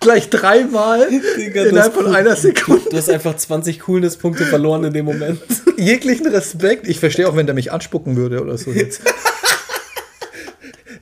Gleich 0.00 0.28
dreimal 0.28 1.08
Digga, 1.38 1.64
innerhalb 1.64 1.94
von 1.94 2.14
einer 2.14 2.36
Sekunde. 2.36 2.90
Du 2.90 2.96
hast 2.96 3.08
einfach 3.08 3.36
20 3.36 3.80
Coolness-Punkte 3.80 4.44
verloren 4.44 4.84
in 4.84 4.92
dem 4.92 5.06
Moment. 5.06 5.40
Jeglichen 5.78 6.26
Respekt. 6.26 6.86
Ich 6.86 7.00
verstehe 7.00 7.26
auch, 7.28 7.36
wenn 7.36 7.46
der 7.46 7.54
mich 7.54 7.72
anspucken 7.72 8.16
würde 8.16 8.42
oder 8.42 8.58
so 8.58 8.70
jetzt. 8.70 9.00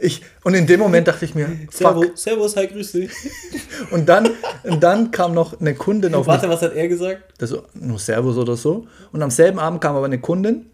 Ich, 0.05 0.21
und 0.43 0.53
in 0.53 0.67
dem 0.67 0.81
Moment 0.81 1.09
dachte 1.09 1.25
ich 1.25 1.35
mir, 1.35 1.47
fuck. 1.71 1.73
Servus, 1.73 2.23
Servus, 2.23 2.57
hi, 2.57 2.67
grüß 2.67 2.93
dich. 2.93 3.11
Und 3.91 4.07
dann, 4.09 4.29
und 4.65 4.83
dann 4.83 5.11
kam 5.11 5.33
noch 5.33 5.59
eine 5.61 5.75
Kundin 5.75 6.15
auf 6.15 6.27
mich 6.27 6.35
Warte, 6.35 6.49
was 6.51 6.61
hat 6.63 6.75
er 6.75 6.89
gesagt? 6.89 7.23
das 7.39 7.55
nur 7.73 7.99
Servus 7.99 8.37
oder 8.37 8.55
so. 8.57 8.87
Und 9.13 9.23
am 9.23 9.31
selben 9.31 9.59
Abend 9.59 9.81
kam 9.81 9.97
aber 9.97 10.05
eine 10.05 10.21
Kundin 10.21 10.67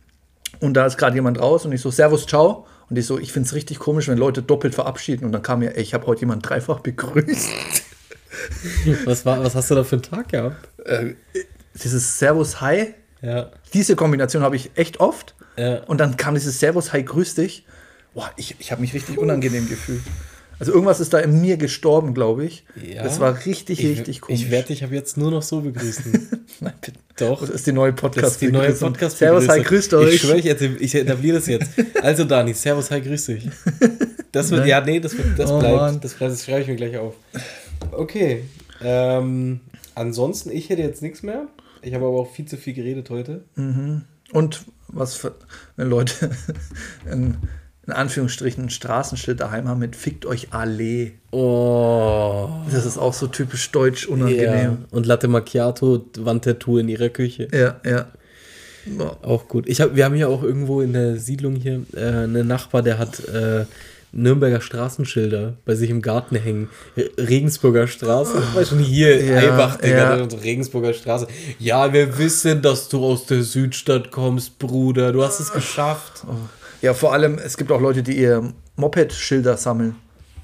und 0.61 0.75
da 0.75 0.85
ist 0.87 0.99
gerade 0.99 1.15
jemand 1.15 1.41
raus 1.41 1.65
und 1.65 1.73
ich 1.73 1.81
so, 1.81 1.91
Servus, 1.93 2.27
ciao. 2.27 2.67
Und 2.89 2.97
ich 2.99 3.07
so, 3.07 3.19
ich 3.21 3.33
finde 3.33 3.47
es 3.47 3.55
richtig 3.55 3.79
komisch, 3.79 4.09
wenn 4.09 4.19
Leute 4.19 4.43
doppelt 4.43 4.75
verabschieden. 4.75 5.25
Und 5.25 5.33
dann 5.33 5.43
kam 5.43 5.61
mir, 5.61 5.77
ey, 5.77 5.83
ich 5.83 5.95
habe 5.95 6.07
heute 6.07 6.21
jemanden 6.23 6.43
dreifach 6.43 6.81
begrüßt. 6.81 7.51
Was, 9.05 9.25
war, 9.27 9.43
was 9.45 9.55
hast 9.55 9.71
du 9.71 9.75
da 9.77 9.85
für 9.85 9.97
einen 9.97 10.03
Tag 10.03 10.29
gehabt? 10.31 10.57
Äh, 10.85 11.15
dieses 11.83 12.19
Servus, 12.19 12.61
hi, 12.61 12.95
Ja. 13.23 13.51
diese 13.75 13.95
Kombination 13.97 14.43
habe 14.43 14.57
ich 14.57 14.71
echt 14.75 14.99
oft. 15.01 15.35
Ja. 15.57 15.83
Und 15.85 15.99
dann 15.99 16.17
kam 16.17 16.35
dieses 16.35 16.59
Servus, 16.59 16.93
hi, 16.93 17.03
grüß 17.05 17.35
dich. 17.37 17.65
Boah, 18.15 18.31
ich, 18.37 18.57
ich 18.59 18.73
habe 18.73 18.81
mich 18.81 18.93
richtig 18.95 19.19
unangenehm 19.19 19.69
gefühlt. 19.69 20.03
Also 20.59 20.73
irgendwas 20.73 21.01
ist 21.01 21.15
da 21.15 21.19
in 21.21 21.41
mir 21.41 21.57
gestorben, 21.57 22.13
glaube 22.13 22.45
ich. 22.45 22.65
Ja. 22.87 23.03
Das 23.03 23.19
war 23.19 23.47
richtig, 23.47 23.81
Ich, 23.83 23.99
richtig 23.99 24.21
komisch. 24.21 24.43
ich 24.43 24.51
werde 24.51 24.69
dich 24.69 24.85
ab 24.85 24.91
jetzt 24.93 25.17
nur 25.17 25.31
noch 25.31 25.41
so 25.43 25.63
begrüßen. 25.63 26.29
Nein, 26.61 26.75
bitte. 26.83 26.99
Doch. 27.17 27.41
Das 27.41 27.49
ist 27.49 27.67
die 27.67 27.73
neue 27.73 27.93
podcast 27.95 28.25
Das 28.27 28.33
ist 28.33 28.43
die 28.43 28.53
neue 28.53 28.73
podcast 28.75 29.17
Servus, 29.19 29.49
hi, 29.49 29.63
grüßt 29.63 29.95
euch. 29.95 30.15
Ich 30.17 30.21
schwöre, 30.21 30.39
ich, 30.39 30.47
etabliere- 30.47 30.81
ich 30.83 30.95
etabliere 30.95 31.37
das 31.37 31.47
jetzt. 31.47 31.71
Also, 32.03 32.25
Dani, 32.25 32.53
Servus, 32.53 32.91
hi, 32.91 33.01
grüß 33.01 33.27
dich. 33.27 33.49
Das 34.33 34.51
wird, 34.51 34.61
Nein. 34.61 34.69
ja, 34.69 34.81
nee, 34.85 35.01
das, 35.01 35.17
wird, 35.17 35.39
das 35.39 35.51
Oh, 35.51 35.59
bleibt. 35.61 35.77
Mann. 35.77 36.01
Das, 36.03 36.15
bleibt, 36.15 36.33
das 36.35 36.45
schreibe 36.45 36.61
ich 36.63 36.69
mir 36.69 36.77
gleich 36.77 36.97
auf. 36.99 37.15
Okay. 37.93 38.45
Ähm, 38.83 39.61
ansonsten, 39.95 40.51
ich 40.51 40.69
hätte 40.69 40.83
jetzt 40.83 41.01
nichts 41.01 41.23
mehr. 41.23 41.47
Ich 41.83 41.95
habe 41.95 42.05
aber 42.05 42.19
auch 42.21 42.31
viel 42.35 42.45
zu 42.45 42.59
viel 42.59 42.75
geredet 42.75 43.09
heute. 43.09 43.45
Und 44.33 44.65
was 44.89 45.15
für, 45.15 45.35
wenn 45.77 45.89
Leute 45.89 46.31
in, 47.11 47.37
in 47.91 47.97
Anführungsstrichen 47.97 48.65
ein 48.65 48.71
Straßenschild 48.71 49.41
daheim 49.41 49.69
haben 49.69 49.81
mit 49.81 49.97
Fickt 49.97 50.25
euch 50.27 50.49
alle. 50.53 51.11
Oh. 51.33 52.49
Das 52.73 52.87
ist 52.87 52.99
auch 52.99 53.13
so 53.15 53.27
typisch 53.27 53.71
deutsch 53.73 54.07
Ja. 54.07 54.13
unangenehm. 54.15 54.79
Und 54.91 55.07
Latte 55.07 55.29
Macchiato, 55.29 56.05
Wandtattoo 56.19 56.79
in 56.79 56.89
ihrer 56.89 57.09
Küche. 57.09 57.49
Ja, 57.53 57.81
ja. 57.89 58.07
Boah. 58.87 59.19
Auch 59.23 59.49
gut. 59.49 59.69
Ich 59.69 59.81
hab, 59.81 59.95
wir 59.97 60.05
haben 60.05 60.15
hier 60.15 60.29
auch 60.29 60.43
irgendwo 60.43 60.81
in 60.81 60.93
der 60.93 61.17
Siedlung 61.19 61.57
hier 61.57 61.83
äh, 61.95 62.01
einen 62.25 62.47
Nachbar, 62.47 62.83
der 62.83 62.99
hat 62.99 63.21
äh, 63.29 63.65
Nürnberger 64.13 64.61
Straßenschilder 64.61 65.55
bei 65.65 65.75
sich 65.77 65.89
im 65.91 66.03
Garten 66.03 66.35
hängen. 66.37 66.69
Re- 66.97 67.11
Regensburger 67.19 67.87
Straße. 67.87 68.43
Weißt 68.55 68.73
du, 68.73 68.79
hier, 68.79 69.23
Ja, 69.25 69.37
Eibach, 69.39 69.77
Digga, 69.77 70.17
ja. 70.19 70.25
Regensburger 70.43 70.93
Straße. 70.95 71.29
Ja, 71.59 71.93
wir 71.93 72.19
wissen, 72.19 72.61
dass 72.63 72.89
du 72.89 73.05
aus 73.05 73.27
der 73.27 73.43
Südstadt 73.43 74.11
kommst, 74.11 74.59
Bruder. 74.59 75.13
Du 75.13 75.23
hast 75.23 75.39
es 75.41 75.53
geschafft. 75.53 76.25
Ja, 76.83 76.95
vor 76.95 77.13
allem, 77.13 77.39
es 77.39 77.57
gibt 77.57 77.71
auch 77.73 77.81
Leute, 77.81 78.03
die 78.03 78.17
ihr 78.19 78.53
Moped-Schilder 78.77 79.57
sammeln. 79.57 79.97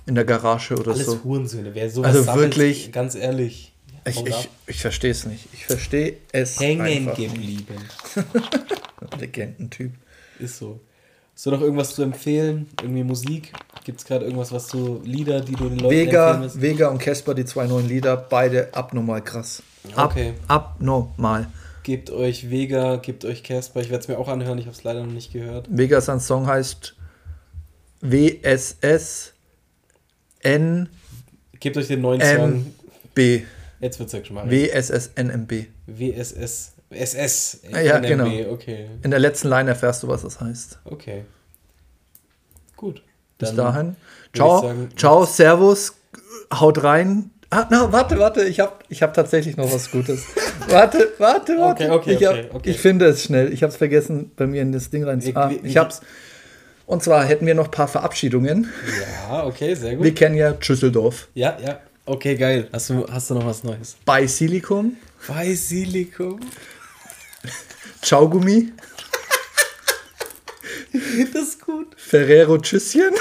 in 0.08 0.14
der 0.14 0.24
Garage 0.24 0.74
oder 0.76 0.92
Alles 0.92 1.06
so. 1.06 1.20
Hurensöhne. 1.24 1.74
Wer 1.74 1.90
sowas 1.90 2.10
Also 2.14 2.22
sammelt, 2.22 2.56
wirklich- 2.56 2.92
Ganz 2.92 3.14
ehrlich. 3.16 3.72
Ich, 4.08 4.24
ich, 4.24 4.48
ich 4.68 4.80
verstehe 4.80 5.10
es 5.10 5.26
nicht. 5.26 5.48
Ich 5.52 5.66
verstehe 5.66 6.18
es 6.30 6.60
Hängen 6.60 6.82
einfach. 7.08 7.16
geblieben. 7.16 7.74
Legendentyp. 9.18 9.92
Ist 10.38 10.58
so. 10.58 10.80
Hast 11.34 11.46
du 11.46 11.50
noch 11.50 11.60
irgendwas 11.60 11.94
zu 11.94 12.02
empfehlen? 12.02 12.68
Irgendwie 12.80 13.02
Musik? 13.04 13.52
Gibt 13.84 13.98
es 14.00 14.04
gerade 14.06 14.24
irgendwas, 14.24 14.52
was 14.52 14.68
du, 14.68 15.00
Lieder, 15.04 15.40
die 15.40 15.52
du 15.54 15.64
den 15.68 15.78
Leuten 15.78 15.84
empfehlen 15.94 16.06
Vega, 16.08 16.40
willst? 16.40 16.60
Vega 16.60 16.88
und 16.88 16.98
Casper, 16.98 17.34
die 17.34 17.44
zwei 17.44 17.66
neuen 17.66 17.88
Lieder, 17.88 18.16
beide 18.16 18.72
abnormal 18.74 19.22
krass. 19.22 19.62
Ab, 19.94 20.10
Okay. 20.12 20.34
Abnormal. 20.48 21.48
Gebt 21.86 22.10
euch 22.10 22.50
Vega, 22.50 22.96
gebt 22.96 23.24
euch 23.24 23.44
Casper. 23.44 23.80
Ich 23.80 23.90
werde 23.90 24.02
es 24.02 24.08
mir 24.08 24.18
auch 24.18 24.26
anhören, 24.26 24.58
ich 24.58 24.64
habe 24.66 24.74
es 24.76 24.82
leider 24.82 25.04
noch 25.04 25.12
nicht 25.12 25.32
gehört. 25.32 25.68
Vega, 25.70 26.00
sein 26.00 26.18
Song 26.18 26.48
heißt 26.48 26.96
WSS 28.00 29.34
NMB. 30.42 30.88
Gebt 31.60 31.76
euch 31.76 31.86
den 31.86 32.00
neuen 32.00 32.20
Song. 32.20 32.66
Jetzt 33.78 34.00
wird 34.00 34.12
es 34.12 34.26
schon 34.26 34.34
mal. 34.34 34.50
WSS 34.50 35.12
NMB. 35.14 35.66
SS. 36.90 37.60
Ja, 37.70 38.00
NMB, 38.00 38.06
genau. 38.08 38.52
Okay. 38.54 38.88
In 39.04 39.12
der 39.12 39.20
letzten 39.20 39.48
Line 39.48 39.70
erfährst 39.70 40.02
du, 40.02 40.08
was 40.08 40.22
das 40.22 40.40
heißt. 40.40 40.80
Okay. 40.86 41.24
Gut. 42.74 43.00
Bis 43.38 43.54
dahin. 43.54 43.94
Ciao, 44.34 44.60
sagen- 44.60 44.88
ciao, 44.96 45.24
Servus, 45.24 45.92
haut 46.52 46.82
rein. 46.82 47.30
Ah, 47.50 47.68
na, 47.70 47.92
warte, 47.92 48.18
warte, 48.18 48.42
ich 48.42 48.58
habe 48.58 48.72
ich 48.88 49.04
hab 49.04 49.14
tatsächlich 49.14 49.56
noch 49.56 49.72
was 49.72 49.92
Gutes. 49.92 50.24
warte, 50.68 51.12
warte, 51.18 51.56
warte. 51.58 51.84
Okay, 51.84 51.90
okay, 51.90 52.12
ich, 52.14 52.24
hab, 52.26 52.32
okay, 52.34 52.48
okay. 52.52 52.70
ich 52.70 52.78
finde 52.80 53.06
es 53.06 53.22
schnell. 53.24 53.52
Ich 53.52 53.62
habe 53.62 53.70
es 53.70 53.76
vergessen, 53.76 54.30
bei 54.36 54.46
mir 54.46 54.62
in 54.62 54.72
das 54.72 54.90
Ding 54.90 55.04
rein. 55.04 55.22
Wir- 55.24 55.36
Ah, 55.36 55.50
ich 55.62 55.76
hab's. 55.76 56.00
Und 56.86 57.02
zwar 57.02 57.24
hätten 57.24 57.46
wir 57.46 57.54
noch 57.54 57.64
ein 57.66 57.70
paar 57.72 57.88
Verabschiedungen. 57.88 58.70
Ja, 59.28 59.44
okay, 59.44 59.74
sehr 59.74 59.96
gut. 59.96 60.04
Wir 60.04 60.14
kennen 60.14 60.36
ja 60.36 60.52
Düsseldorf. 60.52 61.28
Ja, 61.34 61.56
ja. 61.64 61.80
Okay, 62.04 62.36
geil. 62.36 62.68
Hast 62.72 62.90
du, 62.90 63.04
hast 63.10 63.28
du 63.30 63.34
noch 63.34 63.44
was 63.46 63.64
Neues? 63.64 63.96
Bei 64.04 64.26
Silicon, 64.26 64.96
Basilikum. 65.26 66.38
Chaugummi, 68.04 68.72
Das 71.32 71.42
ist 71.42 71.60
gut. 71.60 71.88
Ferrero 71.96 72.56
Tschüsschen. 72.58 73.10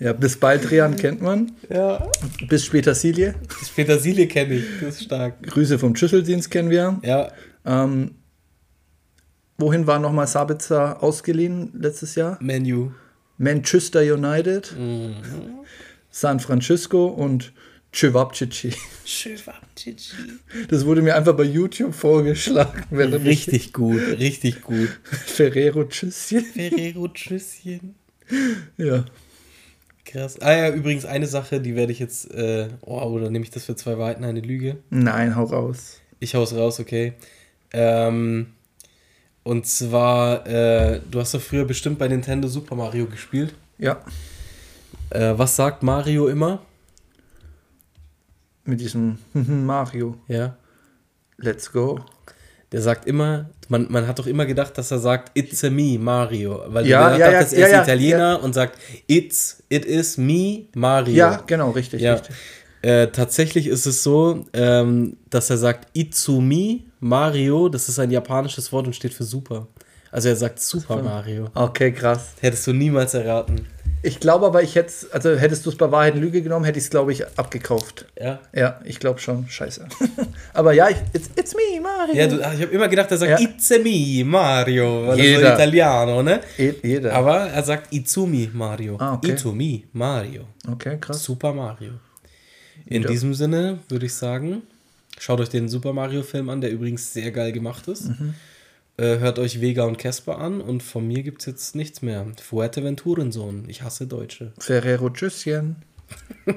ja, 0.00 0.12
bis 0.12 0.36
bald, 0.38 0.70
Rian, 0.70 0.96
kennt 0.96 1.20
man. 1.22 1.52
Ja. 1.68 2.08
Bis 2.48 2.64
später, 2.64 2.94
Silje. 2.94 3.34
Das 3.60 3.68
Petersilie 3.70 4.26
kenne 4.28 4.54
ich. 4.54 4.64
Das 4.80 4.94
ist 4.96 5.04
stark. 5.04 5.42
Grüße 5.42 5.78
vom 5.78 5.96
Schüsseldienst 5.96 6.50
kennen 6.50 6.70
wir. 6.70 7.00
Ja. 7.02 7.32
Ähm, 7.64 8.12
wohin 9.58 9.86
war 9.86 9.98
nochmal 9.98 10.26
Sabitzer 10.26 11.02
ausgeliehen 11.02 11.70
letztes 11.74 12.14
Jahr? 12.14 12.38
Menu. 12.40 12.92
Manchester 13.40 14.00
United, 14.02 14.74
San 16.10 16.40
Francisco 16.40 17.06
und 17.06 17.52
Cevapcici. 17.94 18.72
Das 20.68 20.84
wurde 20.84 21.02
mir 21.02 21.14
einfach 21.16 21.34
bei 21.36 21.44
YouTube 21.44 21.94
vorgeschlagen. 21.94 22.82
während 22.90 23.14
ich- 23.26 23.46
Richtig 23.46 23.72
gut, 23.72 24.00
richtig 24.18 24.62
gut. 24.62 24.88
Ferrero 25.04 25.84
Tschüsschen. 25.84 26.44
Ferrero 26.44 27.08
Tschüsschen. 27.08 27.94
Ja. 28.76 29.04
Krass. 30.10 30.40
Ah 30.40 30.52
ja, 30.56 30.70
übrigens 30.70 31.04
eine 31.04 31.26
Sache, 31.26 31.60
die 31.60 31.76
werde 31.76 31.92
ich 31.92 31.98
jetzt, 31.98 32.32
äh, 32.32 32.68
oh, 32.80 32.98
oder 33.02 33.28
nehme 33.30 33.44
ich 33.44 33.50
das 33.50 33.64
für 33.66 33.76
zwei 33.76 33.98
Wahrheiten 33.98 34.24
eine 34.24 34.40
Lüge? 34.40 34.78
Nein, 34.88 35.36
hau 35.36 35.44
raus. 35.44 36.00
Ich 36.18 36.34
hau's 36.34 36.54
raus, 36.54 36.80
okay. 36.80 37.12
Ähm, 37.72 38.46
und 39.42 39.66
zwar, 39.66 40.46
äh, 40.46 41.00
du 41.10 41.20
hast 41.20 41.34
doch 41.34 41.42
früher 41.42 41.66
bestimmt 41.66 41.98
bei 41.98 42.08
Nintendo 42.08 42.48
Super 42.48 42.74
Mario 42.74 43.06
gespielt. 43.06 43.54
Ja, 43.78 44.00
Äh, 45.10 45.34
was 45.38 45.56
sagt 45.56 45.82
Mario 45.82 46.28
immer? 46.28 46.62
mit 48.64 48.80
diesem 48.80 49.16
Mario. 49.32 50.16
Ja. 50.26 50.56
Let's 51.38 51.70
go. 51.72 52.00
Der 52.72 52.82
sagt 52.82 53.06
immer, 53.06 53.48
man, 53.68 53.86
man 53.90 54.06
hat 54.06 54.18
doch 54.18 54.26
immer 54.26 54.44
gedacht, 54.44 54.76
dass 54.76 54.90
er 54.90 54.98
sagt, 54.98 55.30
it's 55.34 55.64
a 55.64 55.70
me, 55.70 55.98
Mario. 55.98 56.62
Weil 56.68 56.86
Ja, 56.86 57.14
du 57.14 57.18
ja, 57.20 57.30
dachtest, 57.30 57.52
ja, 57.52 57.58
er 57.60 57.66
ist 57.66 57.72
ja, 57.72 57.82
Italiener 57.82 58.42
und 58.42 58.54
sagt, 58.54 58.78
it's, 59.06 59.62
it 59.68 59.84
is 59.84 60.18
me, 60.18 60.66
Mario. 60.74 61.14
Ja, 61.14 61.42
genau, 61.46 61.70
richtig, 61.70 62.02
richtig. 62.04 62.36
Äh, 62.82 63.08
tatsächlich 63.08 63.66
ist 63.66 63.86
es 63.86 64.02
so, 64.02 64.44
ähm, 64.52 65.16
dass 65.30 65.50
er 65.50 65.56
sagt 65.58 65.88
Itsumi 65.94 66.84
Mario, 67.00 67.68
das 67.68 67.88
ist 67.88 67.98
ein 67.98 68.10
japanisches 68.10 68.72
Wort 68.72 68.86
und 68.86 68.94
steht 68.94 69.14
für 69.14 69.24
Super. 69.24 69.66
Also 70.10 70.28
er 70.28 70.36
sagt 70.36 70.60
Super 70.60 71.02
Mario. 71.02 71.48
Okay, 71.54 71.92
krass. 71.92 72.30
Hättest 72.40 72.66
du 72.66 72.72
niemals 72.72 73.14
erraten. 73.14 73.66
Ich 74.02 74.20
glaube 74.20 74.46
aber, 74.46 74.62
ich 74.62 74.76
hätte 74.76 74.92
also 75.12 75.34
hättest 75.36 75.66
du 75.66 75.70
es 75.70 75.76
bei 75.76 75.90
Wahrheit 75.90 76.14
und 76.14 76.20
Lüge 76.20 76.40
genommen, 76.40 76.64
hätte 76.64 76.78
ich 76.78 76.84
es, 76.84 76.90
glaube 76.90 77.12
ich, 77.12 77.26
abgekauft. 77.36 78.06
Ja. 78.18 78.38
Ja, 78.54 78.80
ich 78.84 79.00
glaube 79.00 79.18
schon. 79.18 79.48
Scheiße. 79.48 79.86
aber 80.54 80.72
ja, 80.72 80.88
ich, 80.88 80.96
it's, 81.12 81.30
it's 81.34 81.54
me, 81.54 81.80
Mario. 81.80 82.14
Ja, 82.14 82.26
du, 82.28 82.36
ich 82.36 82.62
habe 82.62 82.72
immer 82.72 82.86
gedacht, 82.88 83.10
er 83.10 83.16
sagt 83.18 83.40
Ja. 83.40 83.40
It's 83.48 83.68
me 83.70 84.24
Mario, 84.24 85.08
weil 85.08 85.10
er 85.10 85.16
so 85.16 85.22
Jeder. 85.22 85.54
Italiano, 85.54 86.22
ne? 86.22 86.40
Je- 86.56 86.74
Jeder. 86.82 87.12
Aber 87.12 87.40
er 87.48 87.62
sagt 87.64 87.92
Itsumi 87.92 88.48
Mario. 88.52 88.96
Ah, 89.00 89.14
okay. 89.14 89.32
Itsumi 89.32 89.84
Mario. 89.92 90.44
okay, 90.70 90.96
krass. 91.00 91.22
Super 91.24 91.52
Mario. 91.52 91.90
In 92.86 93.02
Ja. 93.02 93.08
diesem 93.08 93.34
Sinne 93.34 93.80
würde 93.88 94.06
ich 94.06 94.14
sagen, 94.14 94.62
schaut 95.18 95.40
euch 95.40 95.48
den 95.50 95.68
Super 95.68 95.92
Mario 95.92 96.22
Film 96.22 96.48
an, 96.50 96.60
der 96.60 96.70
übrigens 96.70 97.12
sehr 97.12 97.32
geil 97.32 97.50
gemacht 97.50 97.88
ist. 97.88 98.08
Mhm. 98.08 98.34
Äh, 98.98 99.20
hört 99.20 99.38
euch 99.38 99.60
Vega 99.60 99.84
und 99.84 99.96
Casper 99.96 100.38
an 100.38 100.60
und 100.60 100.82
von 100.82 101.06
mir 101.06 101.22
gibt 101.22 101.42
es 101.42 101.46
jetzt 101.46 101.76
nichts 101.76 102.02
mehr. 102.02 102.26
Fuerteventurensohn. 102.42 103.68
Ich 103.68 103.82
hasse 103.82 104.08
Deutsche. 104.08 104.52
Ferrero 104.58 105.08
Tschüsschen. 105.10 105.76